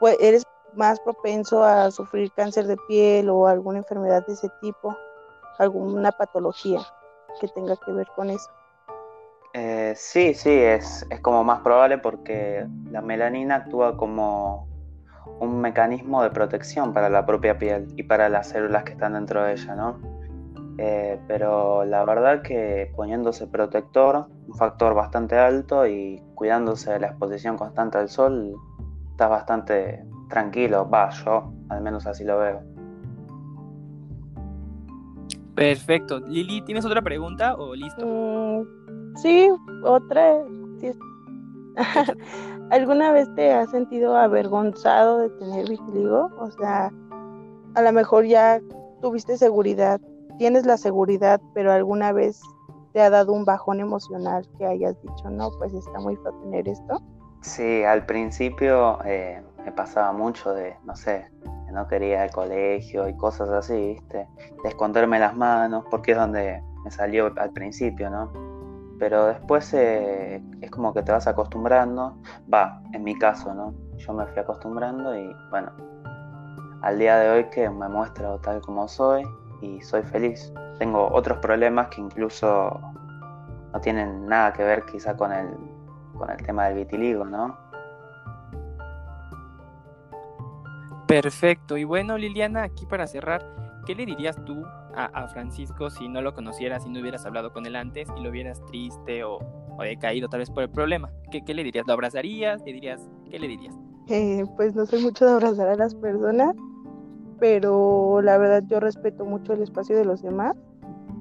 pues, 0.00 0.16
eres 0.20 0.44
más 0.74 0.98
propenso 1.00 1.62
a 1.62 1.90
sufrir 1.90 2.32
cáncer 2.32 2.66
de 2.66 2.76
piel 2.88 3.28
o 3.28 3.46
alguna 3.46 3.78
enfermedad 3.78 4.26
de 4.26 4.32
ese 4.32 4.48
tipo, 4.60 4.96
alguna 5.58 6.10
patología 6.10 6.80
que 7.40 7.48
tenga 7.48 7.76
que 7.84 7.92
ver 7.92 8.08
con 8.16 8.30
eso. 8.30 8.50
Eh, 9.52 9.94
sí, 9.96 10.34
sí, 10.34 10.50
es, 10.50 11.06
es 11.10 11.20
como 11.20 11.42
más 11.44 11.60
probable 11.60 11.98
porque 11.98 12.66
la 12.90 13.00
melanina 13.00 13.56
actúa 13.56 13.96
como 13.96 14.68
un 15.40 15.60
mecanismo 15.60 16.22
de 16.22 16.30
protección 16.30 16.92
para 16.92 17.08
la 17.08 17.26
propia 17.26 17.58
piel 17.58 17.88
y 17.96 18.04
para 18.04 18.28
las 18.28 18.48
células 18.48 18.84
que 18.84 18.92
están 18.92 19.14
dentro 19.14 19.42
de 19.42 19.52
ella, 19.54 19.74
¿no? 19.74 19.98
Eh, 20.78 21.20
pero 21.26 21.84
la 21.84 22.04
verdad 22.04 22.42
que 22.42 22.90
poniéndose 22.96 23.46
protector, 23.46 24.28
un 24.48 24.54
factor 24.54 24.94
bastante 24.94 25.36
alto 25.36 25.86
y 25.86 26.22
cuidándose 26.34 26.92
de 26.92 27.00
la 27.00 27.08
exposición 27.08 27.58
constante 27.58 27.98
al 27.98 28.08
sol, 28.08 28.54
estás 29.20 29.28
bastante 29.28 30.02
tranquilo, 30.30 30.88
va, 30.88 31.10
yo 31.10 31.52
al 31.68 31.82
menos 31.82 32.06
así 32.06 32.24
lo 32.24 32.38
veo. 32.38 32.62
Perfecto. 35.54 36.20
Lili, 36.20 36.62
¿tienes 36.62 36.86
otra 36.86 37.02
pregunta 37.02 37.54
o 37.56 37.74
listo? 37.74 38.06
Mm, 38.06 39.16
sí, 39.16 39.50
otra. 39.84 40.42
¿Alguna 42.70 43.12
vez 43.12 43.28
te 43.34 43.52
has 43.52 43.70
sentido 43.70 44.16
avergonzado 44.16 45.18
de 45.18 45.28
tener 45.38 45.68
vitiligo? 45.68 46.30
O 46.38 46.50
sea, 46.52 46.90
a 47.74 47.82
lo 47.82 47.92
mejor 47.92 48.24
ya 48.24 48.58
tuviste 49.02 49.36
seguridad, 49.36 50.00
tienes 50.38 50.64
la 50.64 50.78
seguridad, 50.78 51.42
pero 51.52 51.72
alguna 51.72 52.12
vez 52.12 52.40
te 52.94 53.02
ha 53.02 53.10
dado 53.10 53.34
un 53.34 53.44
bajón 53.44 53.80
emocional 53.80 54.48
que 54.56 54.64
hayas 54.64 54.96
dicho, 55.02 55.28
no, 55.28 55.50
pues 55.58 55.74
está 55.74 56.00
muy 56.00 56.16
feo 56.16 56.32
tener 56.40 56.66
esto. 56.68 57.02
Sí, 57.42 57.84
al 57.84 58.04
principio 58.04 58.98
eh, 59.04 59.42
me 59.64 59.72
pasaba 59.72 60.12
mucho 60.12 60.52
de, 60.52 60.76
no 60.84 60.94
sé, 60.94 61.30
no 61.72 61.86
quería 61.86 62.22
al 62.22 62.30
colegio 62.30 63.08
y 63.08 63.16
cosas 63.16 63.48
así, 63.50 63.94
¿viste? 63.94 64.28
De 64.62 64.68
esconderme 64.68 65.18
las 65.18 65.34
manos, 65.36 65.84
porque 65.90 66.12
es 66.12 66.18
donde 66.18 66.62
me 66.84 66.90
salió 66.90 67.32
al 67.36 67.50
principio, 67.52 68.10
¿no? 68.10 68.30
Pero 68.98 69.26
después 69.26 69.72
eh, 69.72 70.42
es 70.60 70.70
como 70.70 70.92
que 70.92 71.02
te 71.02 71.12
vas 71.12 71.26
acostumbrando, 71.26 72.20
va, 72.52 72.82
en 72.92 73.04
mi 73.04 73.16
caso, 73.18 73.54
¿no? 73.54 73.74
Yo 73.96 74.12
me 74.12 74.26
fui 74.26 74.38
acostumbrando 74.38 75.14
y 75.16 75.34
bueno, 75.50 75.72
al 76.82 76.98
día 76.98 77.18
de 77.18 77.30
hoy 77.30 77.44
que 77.50 77.68
me 77.70 77.88
muestro 77.88 78.38
tal 78.40 78.60
como 78.60 78.88
soy 78.88 79.22
y 79.62 79.80
soy 79.80 80.02
feliz. 80.02 80.52
Tengo 80.78 81.08
otros 81.12 81.38
problemas 81.38 81.88
que 81.88 82.00
incluso 82.00 82.78
no 83.72 83.80
tienen 83.80 84.26
nada 84.26 84.52
que 84.52 84.64
ver 84.64 84.84
quizá 84.84 85.16
con 85.16 85.32
el 85.32 85.48
con 86.20 86.30
el 86.30 86.36
tema 86.44 86.66
del 86.66 86.76
vitiligo, 86.76 87.24
¿no? 87.24 87.56
Perfecto. 91.06 91.78
Y 91.78 91.84
bueno, 91.84 92.18
Liliana, 92.18 92.62
aquí 92.62 92.84
para 92.86 93.06
cerrar, 93.06 93.42
¿qué 93.86 93.94
le 93.94 94.04
dirías 94.04 94.36
tú 94.44 94.62
a, 94.94 95.26
Francisco 95.28 95.88
si 95.88 96.08
no 96.08 96.20
lo 96.20 96.34
conocieras, 96.34 96.84
si 96.84 96.90
no 96.90 97.00
hubieras 97.00 97.24
hablado 97.24 97.52
con 97.52 97.64
él 97.64 97.74
antes 97.74 98.06
y 98.16 98.20
lo 98.20 98.30
vieras 98.30 98.62
triste 98.66 99.24
o, 99.24 99.38
decaído 99.78 100.28
tal 100.28 100.40
vez 100.40 100.50
por 100.50 100.62
el 100.62 100.70
problema? 100.70 101.10
¿Qué, 101.30 101.54
le 101.54 101.64
dirías? 101.64 101.86
¿Lo 101.86 101.94
abrazarías? 101.94 102.62
¿Le 102.66 102.74
dirías? 102.74 103.08
¿Qué 103.30 103.38
le 103.38 103.48
dirías? 103.48 103.74
Eh, 104.08 104.44
pues 104.56 104.74
no 104.74 104.84
soy 104.84 105.02
mucho 105.02 105.24
de 105.24 105.32
abrazar 105.32 105.68
a 105.68 105.76
las 105.76 105.94
personas, 105.94 106.54
pero 107.38 108.20
la 108.22 108.36
verdad 108.36 108.62
yo 108.66 108.78
respeto 108.78 109.24
mucho 109.24 109.54
el 109.54 109.62
espacio 109.62 109.96
de 109.96 110.04
los 110.04 110.22
demás 110.22 110.54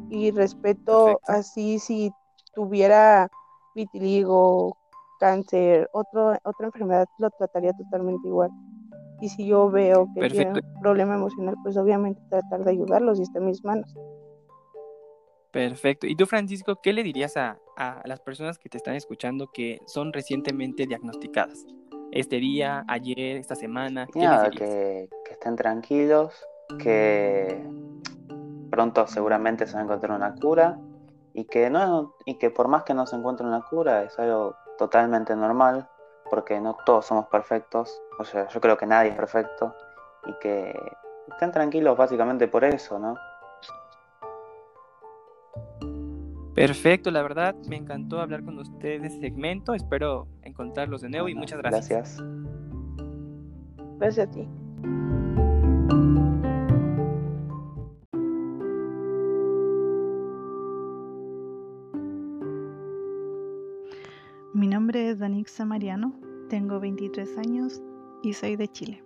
y 0.09 0.31
respeto 0.31 1.21
así 1.25 1.79
si 1.79 2.11
tuviera 2.53 3.31
vitiligo, 3.75 4.77
cáncer, 5.19 5.89
otro, 5.93 6.37
otra 6.43 6.67
enfermedad, 6.67 7.07
lo 7.19 7.29
trataría 7.31 7.73
totalmente 7.73 8.27
igual. 8.27 8.49
Y 9.21 9.29
si 9.29 9.45
yo 9.45 9.69
veo 9.69 10.07
que 10.15 10.29
tiene 10.29 10.53
un 10.53 10.81
problema 10.81 11.15
emocional, 11.15 11.55
pues 11.63 11.77
obviamente 11.77 12.21
tratar 12.29 12.63
de 12.63 12.71
ayudarlos 12.71 13.19
y 13.19 13.23
está 13.23 13.39
en 13.39 13.45
mis 13.45 13.63
manos. 13.63 13.93
Perfecto. 15.51 16.07
¿Y 16.07 16.15
tú, 16.15 16.25
Francisco, 16.25 16.79
qué 16.81 16.93
le 16.93 17.03
dirías 17.03 17.35
a, 17.35 17.59
las 18.05 18.19
personas 18.21 18.57
que 18.59 18.69
te 18.69 18.77
están 18.77 18.95
escuchando 18.95 19.51
que 19.51 19.79
son 19.85 20.13
recientemente 20.13 20.85
diagnosticadas? 20.85 21.65
Este 22.11 22.37
día, 22.37 22.85
ayer, 22.87 23.37
esta 23.37 23.55
semana. 23.55 24.07
Nada, 24.15 24.49
que, 24.49 25.09
que 25.25 25.33
estén 25.33 25.55
tranquilos, 25.55 26.33
que 26.77 27.61
pronto 28.69 29.05
seguramente 29.07 29.67
se 29.67 29.73
va 29.73 29.81
a 29.81 29.83
encontrar 29.83 30.15
una 30.15 30.35
cura 30.35 30.79
y 31.33 31.45
que 31.45 31.69
no 31.69 32.15
y 32.25 32.35
que 32.35 32.49
por 32.49 32.67
más 32.67 32.83
que 32.83 32.93
no 32.93 33.05
se 33.05 33.15
encuentre 33.15 33.45
una 33.45 33.61
cura 33.61 34.03
es 34.03 34.17
algo 34.19 34.55
totalmente 34.79 35.35
normal, 35.35 35.87
porque 36.29 36.59
no 36.61 36.77
todos 36.85 37.05
somos 37.05 37.27
perfectos, 37.27 38.01
o 38.17 38.23
sea, 38.23 38.47
yo 38.47 38.61
creo 38.61 38.77
que 38.77 38.85
nadie 38.85 39.11
es 39.11 39.15
perfecto, 39.15 39.75
y 40.25 40.33
que 40.39 40.73
estén 41.27 41.51
tranquilos 41.51 41.97
básicamente 41.97 42.47
por 42.47 42.63
eso, 42.63 42.97
¿no? 42.97 43.15
Perfecto, 46.55 47.11
la 47.11 47.21
verdad 47.21 47.53
me 47.67 47.75
encantó 47.75 48.21
hablar 48.21 48.43
con 48.43 48.57
ustedes 48.57 49.01
de 49.01 49.07
este 49.09 49.19
segmento, 49.19 49.73
espero 49.73 50.27
encontrarlos 50.43 51.01
de 51.01 51.09
nuevo 51.09 51.27
y 51.27 51.35
muchas 51.35 51.59
gracias. 51.59 51.89
Gracias. 51.89 52.23
Gracias 53.99 54.27
a 54.27 54.31
ti. 54.31 55.18
Nombre 64.89 65.11
es 65.11 65.19
Danixa 65.19 65.65
Mariano, 65.65 66.19
tengo 66.49 66.79
23 66.79 67.37
años 67.37 67.79
y 68.23 68.33
soy 68.33 68.55
de 68.55 68.67
Chile. 68.67 69.03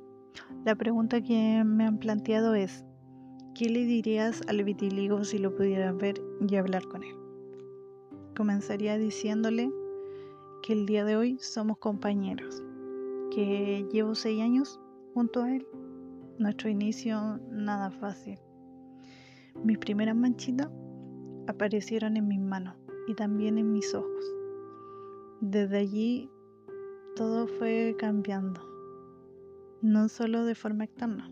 La 0.64 0.76
pregunta 0.76 1.20
que 1.20 1.62
me 1.66 1.84
han 1.84 1.98
planteado 1.98 2.56
es, 2.56 2.86
¿qué 3.54 3.66
le 3.66 3.84
dirías 3.84 4.44
al 4.48 4.64
vitiligo 4.64 5.26
si 5.26 5.40
lo 5.40 5.54
pudieras 5.54 5.98
ver 5.98 6.22
y 6.48 6.56
hablar 6.56 6.88
con 6.88 7.04
él? 7.04 7.14
Comenzaría 8.34 8.98
diciéndole 8.98 9.70
que 10.62 10.72
el 10.72 10.86
día 10.86 11.04
de 11.04 11.18
hoy 11.18 11.38
somos 11.42 11.78
compañeros, 11.80 12.64
que 13.36 13.86
llevo 13.92 14.16
6 14.16 14.42
años 14.42 14.80
junto 15.14 15.44
a 15.44 15.54
él. 15.54 15.68
Nuestro 16.40 16.70
inicio 16.70 17.42
nada 17.52 17.92
fácil. 17.92 18.40
Mis 19.66 19.80
primeras 19.80 20.16
manchitas 20.16 20.70
aparecieron 21.48 22.16
en 22.16 22.30
mis 22.30 22.40
manos 22.40 22.78
y 23.06 23.16
también 23.16 23.58
en 23.58 23.74
mis 23.74 23.94
ojos 23.94 24.34
desde 25.44 25.80
allí 25.80 26.30
todo 27.18 27.48
fue 27.48 27.98
cambiando, 28.00 28.62
no 29.82 30.08
solo 30.08 30.46
de 30.46 30.56
forma 30.56 30.86
externa. 30.86 31.30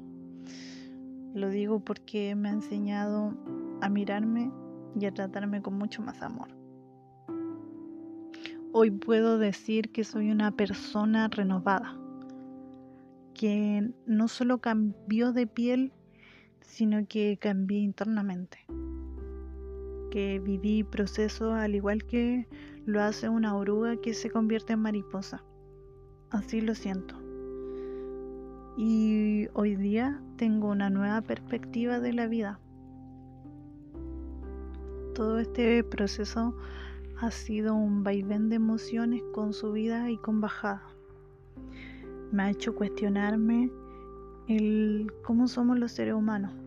Lo 1.33 1.49
digo 1.49 1.79
porque 1.79 2.35
me 2.35 2.49
ha 2.49 2.51
enseñado 2.51 3.33
a 3.79 3.87
mirarme 3.87 4.51
y 4.99 5.05
a 5.05 5.13
tratarme 5.13 5.61
con 5.61 5.77
mucho 5.77 6.01
más 6.01 6.21
amor. 6.21 6.49
Hoy 8.73 8.91
puedo 8.91 9.37
decir 9.37 9.93
que 9.93 10.03
soy 10.03 10.29
una 10.29 10.51
persona 10.51 11.29
renovada, 11.29 11.97
que 13.33 13.93
no 14.05 14.27
solo 14.27 14.59
cambió 14.59 15.31
de 15.31 15.47
piel, 15.47 15.93
sino 16.59 17.07
que 17.07 17.37
cambié 17.39 17.79
internamente, 17.79 18.65
que 20.11 20.39
viví 20.39 20.83
procesos 20.83 21.53
al 21.53 21.73
igual 21.73 22.03
que 22.03 22.47
lo 22.85 23.01
hace 23.01 23.29
una 23.29 23.55
oruga 23.55 23.95
que 23.95 24.13
se 24.13 24.29
convierte 24.29 24.73
en 24.73 24.81
mariposa. 24.81 25.43
Así 26.29 26.61
lo 26.61 26.75
siento. 26.75 27.15
Y 28.77 29.47
hoy 29.53 29.75
día 29.75 30.21
tengo 30.37 30.69
una 30.69 30.89
nueva 30.89 31.21
perspectiva 31.21 31.99
de 31.99 32.13
la 32.13 32.27
vida. 32.27 32.59
Todo 35.15 35.39
este 35.39 35.83
proceso 35.83 36.55
ha 37.19 37.31
sido 37.31 37.73
un 37.73 38.03
vaivén 38.03 38.49
de 38.49 38.55
emociones 38.57 39.23
con 39.33 39.53
subida 39.53 40.09
y 40.09 40.17
con 40.17 40.41
bajada. 40.41 40.83
Me 42.31 42.43
ha 42.43 42.49
hecho 42.49 42.75
cuestionarme 42.75 43.71
el 44.47 45.11
cómo 45.23 45.47
somos 45.47 45.77
los 45.77 45.91
seres 45.91 46.13
humanos. 46.13 46.60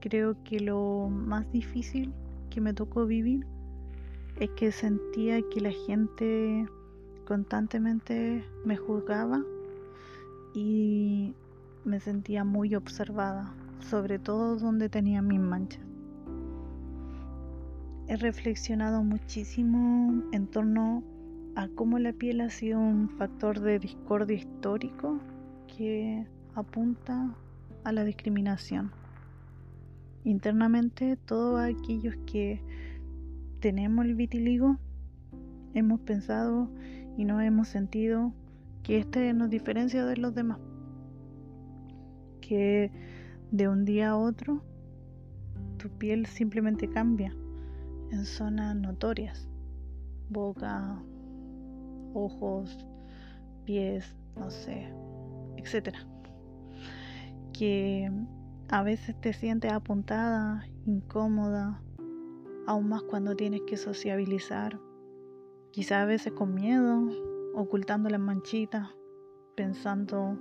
Creo 0.00 0.36
que 0.44 0.60
lo 0.60 1.08
más 1.10 1.50
difícil 1.52 2.12
que 2.50 2.60
me 2.60 2.74
tocó 2.74 3.06
vivir 3.06 3.46
es 4.38 4.50
que 4.50 4.70
sentía 4.70 5.40
que 5.50 5.60
la 5.60 5.72
gente 5.72 6.66
constantemente 7.26 8.44
me 8.64 8.76
juzgaba 8.76 9.42
y 10.54 11.34
me 11.84 12.00
sentía 12.00 12.44
muy 12.44 12.74
observada, 12.74 13.52
sobre 13.80 14.18
todo 14.18 14.56
donde 14.56 14.88
tenía 14.88 15.22
mis 15.22 15.40
manchas. 15.40 15.82
He 18.08 18.16
reflexionado 18.16 19.02
muchísimo 19.02 20.22
en 20.32 20.46
torno 20.46 21.02
a 21.56 21.68
cómo 21.68 21.98
la 21.98 22.12
piel 22.12 22.40
ha 22.40 22.50
sido 22.50 22.78
un 22.78 23.08
factor 23.08 23.60
de 23.60 23.78
discordia 23.78 24.36
histórico 24.36 25.18
que 25.76 26.26
apunta 26.54 27.34
a 27.82 27.92
la 27.92 28.04
discriminación. 28.04 28.92
Internamente, 30.26 31.16
todos 31.16 31.60
aquellos 31.60 32.16
que 32.26 32.60
tenemos 33.60 34.04
el 34.04 34.16
vitiligo 34.16 34.76
hemos 35.72 36.00
pensado 36.00 36.68
y 37.16 37.24
no 37.24 37.40
hemos 37.40 37.68
sentido 37.68 38.32
que 38.82 38.98
este 38.98 39.32
nos 39.34 39.50
diferencia 39.50 40.04
de 40.04 40.16
los 40.16 40.34
demás. 40.34 40.58
Que 42.40 42.90
de 43.52 43.68
un 43.68 43.84
día 43.84 44.10
a 44.10 44.16
otro 44.16 44.64
tu 45.78 45.90
piel 45.90 46.26
simplemente 46.26 46.88
cambia 46.88 47.32
en 48.10 48.24
zonas 48.24 48.74
notorias. 48.74 49.48
Boca, 50.28 51.00
ojos, 52.14 52.84
pies, 53.64 54.12
no 54.36 54.50
sé, 54.50 54.88
etcétera. 55.56 56.00
Que 57.52 58.10
a 58.68 58.82
veces 58.82 59.20
te 59.20 59.32
sientes 59.32 59.72
apuntada, 59.72 60.66
incómoda, 60.86 61.82
aún 62.66 62.88
más 62.88 63.02
cuando 63.02 63.36
tienes 63.36 63.62
que 63.62 63.76
sociabilizar 63.76 64.78
Quizá 65.76 66.00
a 66.00 66.06
veces 66.06 66.32
con 66.32 66.54
miedo, 66.54 67.06
ocultando 67.54 68.08
las 68.08 68.18
manchitas, 68.18 68.88
pensando 69.56 70.38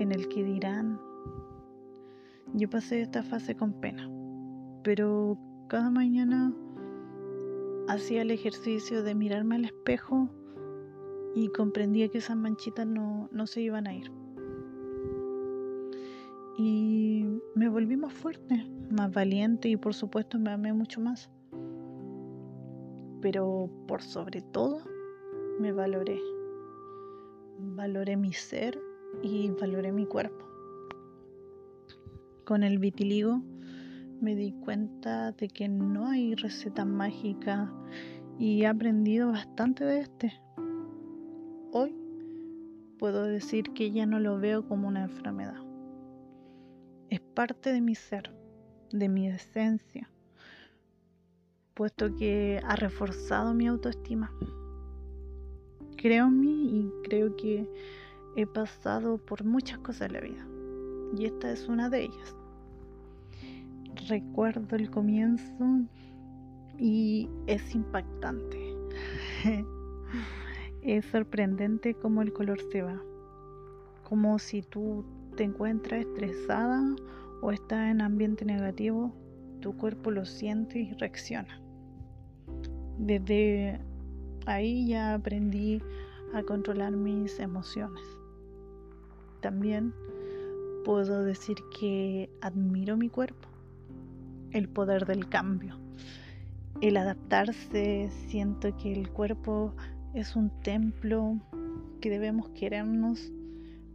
en 0.00 0.10
el 0.10 0.26
que 0.26 0.42
dirán. 0.42 1.00
Yo 2.52 2.68
pasé 2.68 3.00
esta 3.00 3.22
fase 3.22 3.54
con 3.54 3.74
pena, 3.74 4.10
pero 4.82 5.38
cada 5.68 5.88
mañana 5.88 6.52
hacía 7.86 8.22
el 8.22 8.32
ejercicio 8.32 9.04
de 9.04 9.14
mirarme 9.14 9.54
al 9.54 9.66
espejo 9.66 10.28
y 11.36 11.46
comprendía 11.50 12.08
que 12.08 12.18
esas 12.18 12.36
manchitas 12.36 12.84
no, 12.84 13.28
no 13.30 13.46
se 13.46 13.60
iban 13.60 13.86
a 13.86 13.94
ir. 13.94 14.10
Y 16.58 17.24
me 17.54 17.68
volví 17.68 17.96
más 17.96 18.12
fuerte, 18.12 18.66
más 18.90 19.12
valiente 19.12 19.68
y 19.68 19.76
por 19.76 19.94
supuesto 19.94 20.38
me 20.38 20.50
amé 20.50 20.72
mucho 20.72 21.00
más 21.00 21.30
pero 23.22 23.70
por 23.86 24.02
sobre 24.02 24.42
todo 24.42 24.82
me 25.58 25.72
valoré. 25.72 26.20
Valoré 27.58 28.16
mi 28.16 28.32
ser 28.32 28.78
y 29.22 29.50
valoré 29.50 29.92
mi 29.92 30.04
cuerpo. 30.04 30.44
Con 32.44 32.64
el 32.64 32.78
vitiligo 32.78 33.40
me 34.20 34.34
di 34.34 34.52
cuenta 34.52 35.32
de 35.32 35.48
que 35.48 35.68
no 35.68 36.08
hay 36.08 36.34
receta 36.34 36.84
mágica 36.84 37.72
y 38.38 38.62
he 38.62 38.66
aprendido 38.66 39.30
bastante 39.30 39.84
de 39.84 40.00
este. 40.00 40.32
Hoy 41.72 41.94
puedo 42.98 43.24
decir 43.24 43.72
que 43.72 43.92
ya 43.92 44.04
no 44.04 44.18
lo 44.18 44.38
veo 44.38 44.66
como 44.66 44.88
una 44.88 45.04
enfermedad. 45.04 45.61
Es 47.12 47.20
parte 47.20 47.74
de 47.74 47.82
mi 47.82 47.94
ser, 47.94 48.32
de 48.90 49.06
mi 49.06 49.28
esencia 49.28 50.08
puesto 51.74 52.16
que 52.16 52.58
ha 52.64 52.74
reforzado 52.74 53.52
mi 53.52 53.66
autoestima. 53.66 54.32
Creo 55.98 56.28
en 56.28 56.40
mí 56.40 56.70
y 56.70 56.92
creo 57.06 57.36
que 57.36 57.68
he 58.34 58.46
pasado 58.46 59.18
por 59.18 59.44
muchas 59.44 59.76
cosas 59.80 60.06
en 60.06 60.12
la 60.14 60.20
vida 60.20 60.46
y 61.18 61.26
esta 61.26 61.52
es 61.52 61.68
una 61.68 61.90
de 61.90 62.04
ellas. 62.04 62.34
Recuerdo 64.08 64.74
el 64.74 64.90
comienzo 64.90 65.82
y 66.78 67.28
es 67.46 67.74
impactante. 67.74 68.58
es 70.80 71.04
sorprendente 71.04 71.92
cómo 71.92 72.22
el 72.22 72.32
color 72.32 72.58
se 72.72 72.80
va. 72.80 72.98
Como 74.02 74.38
si 74.38 74.62
tú 74.62 75.04
te 75.36 75.44
encuentras 75.44 76.00
estresada 76.00 76.82
o 77.40 77.50
estás 77.50 77.90
en 77.90 78.00
ambiente 78.00 78.44
negativo, 78.44 79.12
tu 79.60 79.76
cuerpo 79.76 80.10
lo 80.10 80.24
siente 80.24 80.80
y 80.80 80.92
reacciona. 80.94 81.60
Desde 82.98 83.80
ahí 84.46 84.88
ya 84.88 85.14
aprendí 85.14 85.82
a 86.34 86.42
controlar 86.42 86.92
mis 86.92 87.38
emociones. 87.40 88.02
También 89.40 89.94
puedo 90.84 91.24
decir 91.24 91.56
que 91.78 92.30
admiro 92.40 92.96
mi 92.96 93.08
cuerpo, 93.08 93.48
el 94.50 94.68
poder 94.68 95.06
del 95.06 95.28
cambio, 95.28 95.78
el 96.80 96.96
adaptarse, 96.96 98.10
siento 98.28 98.76
que 98.76 98.92
el 98.92 99.08
cuerpo 99.10 99.74
es 100.14 100.36
un 100.36 100.50
templo 100.60 101.40
que 102.00 102.10
debemos 102.10 102.50
querernos 102.50 103.32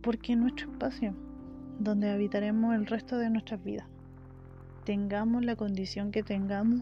porque 0.02 0.34
es 0.34 0.40
nuestro 0.40 0.72
espacio 0.72 1.27
donde 1.80 2.10
habitaremos 2.10 2.76
el 2.76 2.86
resto 2.86 3.18
de 3.18 3.30
nuestras 3.30 3.64
vidas. 3.64 3.88
Tengamos 4.86 5.44
la 5.44 5.56
condición 5.56 6.12
que 6.12 6.24
tengamos, 6.24 6.82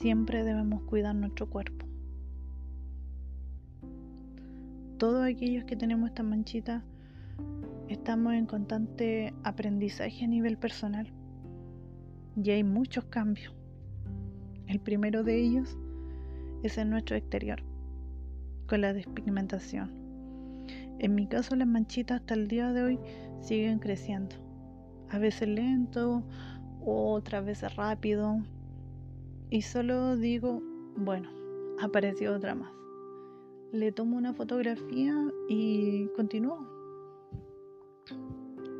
siempre 0.00 0.44
debemos 0.44 0.82
cuidar 0.82 1.14
nuestro 1.14 1.48
cuerpo. 1.48 1.86
Todos 4.98 5.24
aquellos 5.24 5.64
que 5.64 5.76
tenemos 5.76 6.08
esta 6.08 6.22
manchita 6.22 6.82
estamos 7.88 8.34
en 8.34 8.46
constante 8.46 9.32
aprendizaje 9.44 10.24
a 10.24 10.28
nivel 10.28 10.58
personal 10.58 11.10
y 12.42 12.50
hay 12.50 12.64
muchos 12.64 13.04
cambios. 13.04 13.54
El 14.66 14.80
primero 14.80 15.24
de 15.24 15.40
ellos 15.40 15.76
es 16.62 16.76
en 16.78 16.90
nuestro 16.90 17.16
exterior, 17.16 17.62
con 18.66 18.80
la 18.80 18.92
despigmentación. 18.92 19.97
En 20.98 21.14
mi 21.14 21.26
caso 21.26 21.54
las 21.54 21.68
manchitas 21.68 22.20
hasta 22.20 22.34
el 22.34 22.48
día 22.48 22.72
de 22.72 22.82
hoy 22.82 22.98
siguen 23.40 23.78
creciendo, 23.78 24.34
a 25.10 25.18
veces 25.18 25.48
lento, 25.48 26.24
otras 26.84 27.44
veces 27.44 27.76
rápido, 27.76 28.38
y 29.50 29.62
solo 29.62 30.16
digo, 30.16 30.60
bueno, 30.96 31.30
apareció 31.80 32.34
otra 32.34 32.54
más. 32.54 32.72
Le 33.72 33.92
tomo 33.92 34.16
una 34.16 34.32
fotografía 34.32 35.14
y 35.48 36.06
continúo. 36.16 36.66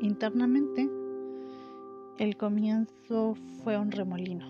Internamente, 0.01 0.89
el 2.17 2.35
comienzo 2.37 3.35
fue 3.63 3.77
un 3.77 3.91
remolino 3.91 4.45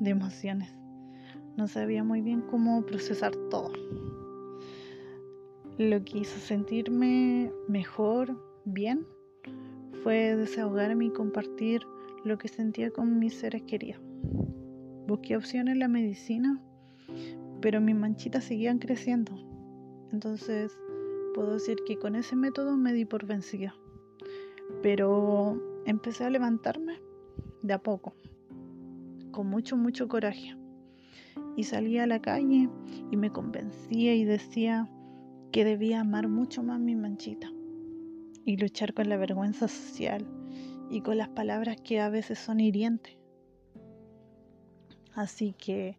de 0.00 0.10
emociones. 0.10 0.70
No 1.56 1.66
sabía 1.66 2.04
muy 2.04 2.22
bien 2.22 2.42
cómo 2.42 2.84
procesar 2.86 3.32
todo. 3.50 3.72
Lo 5.80 6.04
que 6.04 6.18
hizo 6.18 6.38
sentirme 6.38 7.50
mejor, 7.66 8.36
bien, 8.66 9.06
fue 10.02 10.36
desahogarme 10.36 11.06
y 11.06 11.10
compartir 11.10 11.80
lo 12.22 12.36
que 12.36 12.48
sentía 12.48 12.90
con 12.90 13.18
mis 13.18 13.32
seres 13.32 13.62
queridos. 13.62 14.02
Busqué 15.06 15.38
opciones 15.38 15.72
en 15.72 15.78
la 15.78 15.88
medicina, 15.88 16.60
pero 17.62 17.80
mis 17.80 17.96
manchitas 17.96 18.44
seguían 18.44 18.78
creciendo. 18.78 19.32
Entonces, 20.12 20.78
puedo 21.34 21.54
decir 21.54 21.78
que 21.86 21.96
con 21.96 22.14
ese 22.14 22.36
método 22.36 22.76
me 22.76 22.92
di 22.92 23.06
por 23.06 23.24
vencida. 23.24 23.74
Pero 24.82 25.58
empecé 25.86 26.24
a 26.24 26.30
levantarme 26.30 27.00
de 27.62 27.72
a 27.72 27.78
poco, 27.78 28.12
con 29.30 29.46
mucho, 29.46 29.78
mucho 29.78 30.08
coraje. 30.08 30.58
Y 31.56 31.64
salía 31.64 32.02
a 32.02 32.06
la 32.06 32.20
calle 32.20 32.68
y 33.10 33.16
me 33.16 33.32
convencía 33.32 34.14
y 34.14 34.26
decía 34.26 34.86
que 35.50 35.64
debía 35.64 36.00
amar 36.00 36.28
mucho 36.28 36.62
más 36.62 36.78
mi 36.78 36.94
manchita 36.94 37.50
y 38.44 38.56
luchar 38.56 38.94
con 38.94 39.08
la 39.08 39.16
vergüenza 39.16 39.68
social 39.68 40.26
y 40.90 41.00
con 41.02 41.18
las 41.18 41.28
palabras 41.28 41.76
que 41.82 42.00
a 42.00 42.08
veces 42.08 42.38
son 42.38 42.60
hirientes. 42.60 43.16
Así 45.14 45.54
que 45.58 45.98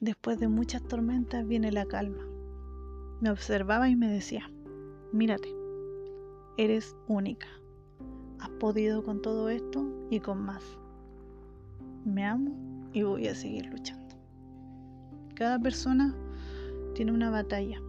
después 0.00 0.38
de 0.40 0.48
muchas 0.48 0.82
tormentas 0.82 1.46
viene 1.46 1.72
la 1.72 1.84
calma. 1.84 2.26
Me 3.20 3.30
observaba 3.30 3.88
y 3.88 3.96
me 3.96 4.08
decía, 4.08 4.50
mírate, 5.12 5.48
eres 6.56 6.96
única. 7.06 7.48
Has 8.40 8.50
podido 8.50 9.04
con 9.04 9.22
todo 9.22 9.48
esto 9.50 10.06
y 10.10 10.20
con 10.20 10.42
más. 10.42 10.64
Me 12.04 12.24
amo 12.24 12.88
y 12.92 13.02
voy 13.02 13.28
a 13.28 13.34
seguir 13.34 13.66
luchando. 13.66 14.16
Cada 15.34 15.58
persona 15.58 16.16
tiene 16.94 17.12
una 17.12 17.30
batalla 17.30 17.80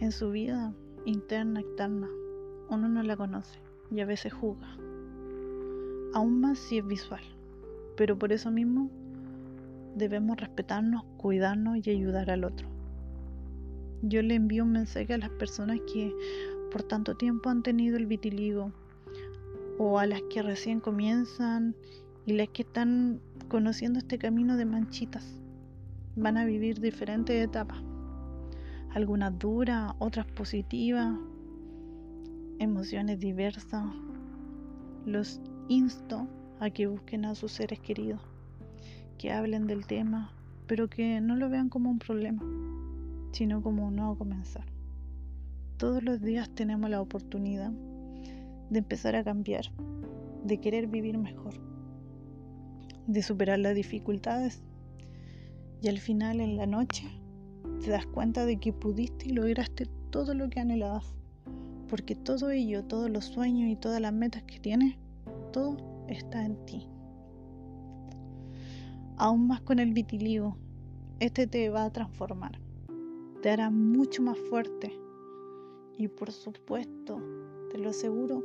en 0.00 0.12
su 0.12 0.30
vida 0.30 0.72
interna, 1.04 1.60
externa. 1.60 2.08
Uno 2.68 2.88
no 2.88 3.02
la 3.02 3.16
conoce 3.16 3.58
y 3.90 4.00
a 4.00 4.06
veces 4.06 4.32
juzga. 4.32 4.68
Aún 6.14 6.40
más 6.40 6.58
si 6.58 6.78
es 6.78 6.86
visual. 6.86 7.22
Pero 7.96 8.18
por 8.18 8.32
eso 8.32 8.50
mismo 8.50 8.90
debemos 9.94 10.38
respetarnos, 10.38 11.04
cuidarnos 11.18 11.86
y 11.86 11.90
ayudar 11.90 12.30
al 12.30 12.44
otro. 12.44 12.66
Yo 14.02 14.22
le 14.22 14.34
envío 14.34 14.64
un 14.64 14.72
mensaje 14.72 15.12
a 15.12 15.18
las 15.18 15.30
personas 15.30 15.78
que 15.92 16.14
por 16.72 16.82
tanto 16.82 17.16
tiempo 17.16 17.50
han 17.50 17.62
tenido 17.62 17.98
el 17.98 18.06
vitiligo 18.06 18.72
o 19.78 19.98
a 19.98 20.06
las 20.06 20.22
que 20.30 20.42
recién 20.42 20.80
comienzan 20.80 21.74
y 22.24 22.32
las 22.32 22.48
que 22.48 22.62
están 22.62 23.20
conociendo 23.48 23.98
este 23.98 24.18
camino 24.18 24.56
de 24.56 24.64
manchitas. 24.64 25.42
Van 26.16 26.38
a 26.38 26.44
vivir 26.44 26.80
diferentes 26.80 27.44
etapas, 27.44 27.82
algunas 28.94 29.38
duras, 29.38 29.94
otras 29.98 30.26
positivas, 30.26 31.16
emociones 32.58 33.20
diversas. 33.20 33.84
Los 35.06 35.40
insto 35.68 36.26
a 36.58 36.70
que 36.70 36.86
busquen 36.86 37.24
a 37.24 37.34
sus 37.34 37.52
seres 37.52 37.80
queridos, 37.80 38.20
que 39.18 39.32
hablen 39.32 39.66
del 39.66 39.86
tema, 39.86 40.32
pero 40.66 40.88
que 40.88 41.20
no 41.20 41.36
lo 41.36 41.48
vean 41.48 41.68
como 41.68 41.90
un 41.90 41.98
problema, 41.98 42.42
sino 43.32 43.62
como 43.62 43.86
un 43.86 43.96
nuevo 43.96 44.18
comenzar. 44.18 44.66
Todos 45.76 46.02
los 46.02 46.20
días 46.20 46.50
tenemos 46.50 46.90
la 46.90 47.00
oportunidad 47.00 47.72
de 48.68 48.78
empezar 48.78 49.16
a 49.16 49.24
cambiar, 49.24 49.64
de 50.44 50.58
querer 50.58 50.86
vivir 50.86 51.16
mejor, 51.16 51.54
de 53.06 53.22
superar 53.22 53.58
las 53.58 53.74
dificultades 53.74 54.62
y 55.80 55.88
al 55.88 55.98
final 55.98 56.40
en 56.40 56.56
la 56.56 56.66
noche 56.66 57.19
te 57.80 57.90
das 57.90 58.06
cuenta 58.06 58.44
de 58.44 58.58
que 58.58 58.72
pudiste 58.72 59.28
y 59.28 59.32
lograste 59.32 59.86
todo 60.10 60.34
lo 60.34 60.50
que 60.50 60.60
anhelabas, 60.60 61.14
porque 61.88 62.14
todo 62.14 62.50
ello, 62.50 62.84
todos 62.84 63.10
los 63.10 63.24
sueños 63.24 63.70
y 63.70 63.76
todas 63.76 64.00
las 64.00 64.12
metas 64.12 64.42
que 64.42 64.60
tienes, 64.60 64.96
todo 65.52 65.76
está 66.08 66.44
en 66.44 66.64
ti. 66.66 66.86
Aún 69.16 69.46
más 69.46 69.62
con 69.62 69.78
el 69.78 69.92
vitiligo, 69.92 70.56
este 71.20 71.46
te 71.46 71.70
va 71.70 71.84
a 71.84 71.92
transformar, 71.92 72.60
te 73.42 73.50
hará 73.50 73.70
mucho 73.70 74.22
más 74.22 74.38
fuerte 74.50 74.92
y 75.96 76.08
por 76.08 76.32
supuesto, 76.32 77.20
te 77.70 77.78
lo 77.78 77.90
aseguro, 77.90 78.42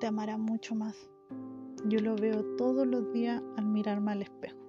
te 0.00 0.06
amará 0.06 0.36
mucho 0.36 0.74
más. 0.74 0.96
Yo 1.86 2.00
lo 2.00 2.14
veo 2.16 2.44
todos 2.56 2.86
los 2.86 3.10
días 3.12 3.42
al 3.56 3.66
mirarme 3.66 4.12
al 4.12 4.22
espejo. 4.22 4.59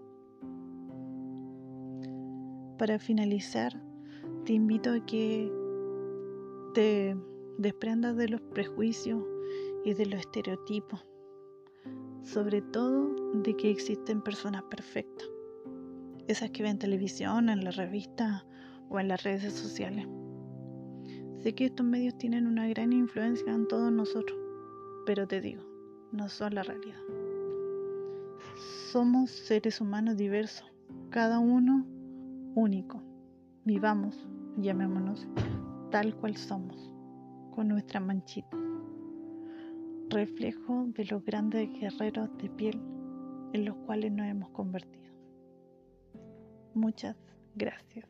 Para 2.82 2.98
finalizar, 2.98 3.80
te 4.44 4.54
invito 4.54 4.92
a 4.92 5.06
que 5.06 5.54
te 6.74 7.16
desprendas 7.60 8.18
de 8.18 8.28
los 8.28 8.42
prejuicios 8.42 9.24
y 9.86 9.94
de 9.94 10.08
los 10.08 10.22
estereotipos 10.22 11.06
sobre 12.24 12.64
todo 12.64 13.14
de 13.36 13.56
que 13.56 13.70
existen 13.70 14.24
personas 14.24 14.64
perfectas, 14.64 15.30
esas 16.28 16.50
que 16.50 16.64
ven 16.64 16.80
televisión, 16.80 17.50
en 17.50 17.64
la 17.64 17.70
revista 17.70 18.48
o 18.90 19.00
en 19.00 19.10
las 19.10 19.22
redes 19.22 19.54
sociales. 19.54 20.08
Sé 21.44 21.54
que 21.54 21.66
estos 21.66 21.86
medios 21.86 22.18
tienen 22.18 22.48
una 22.48 22.68
gran 22.68 22.94
influencia 22.94 23.54
en 23.54 23.68
todos 23.68 23.92
nosotros, 23.92 24.40
pero 25.06 25.28
te 25.28 25.40
digo, 25.40 25.62
no 26.12 26.30
son 26.30 26.56
la 26.56 26.64
realidad. 26.64 27.02
Somos 28.92 29.30
seres 29.30 29.80
humanos 29.82 30.18
diversos, 30.18 30.66
cada 31.12 31.38
uno 31.38 32.01
único. 32.56 33.02
Vivamos, 33.66 34.28
llamémonos, 34.58 35.28
tal 35.92 36.16
cual 36.16 36.36
somos, 36.36 36.94
con 37.52 37.68
nuestra 37.68 38.00
manchita 38.00 38.58
reflejo 40.12 40.88
de 40.88 41.06
los 41.06 41.24
grandes 41.24 41.72
guerreros 41.72 42.30
de 42.38 42.50
piel 42.50 42.80
en 43.54 43.66
los 43.66 43.76
cuales 43.78 44.12
nos 44.12 44.28
hemos 44.28 44.50
convertido. 44.50 45.14
Muchas 46.74 47.16
gracias. 47.56 48.08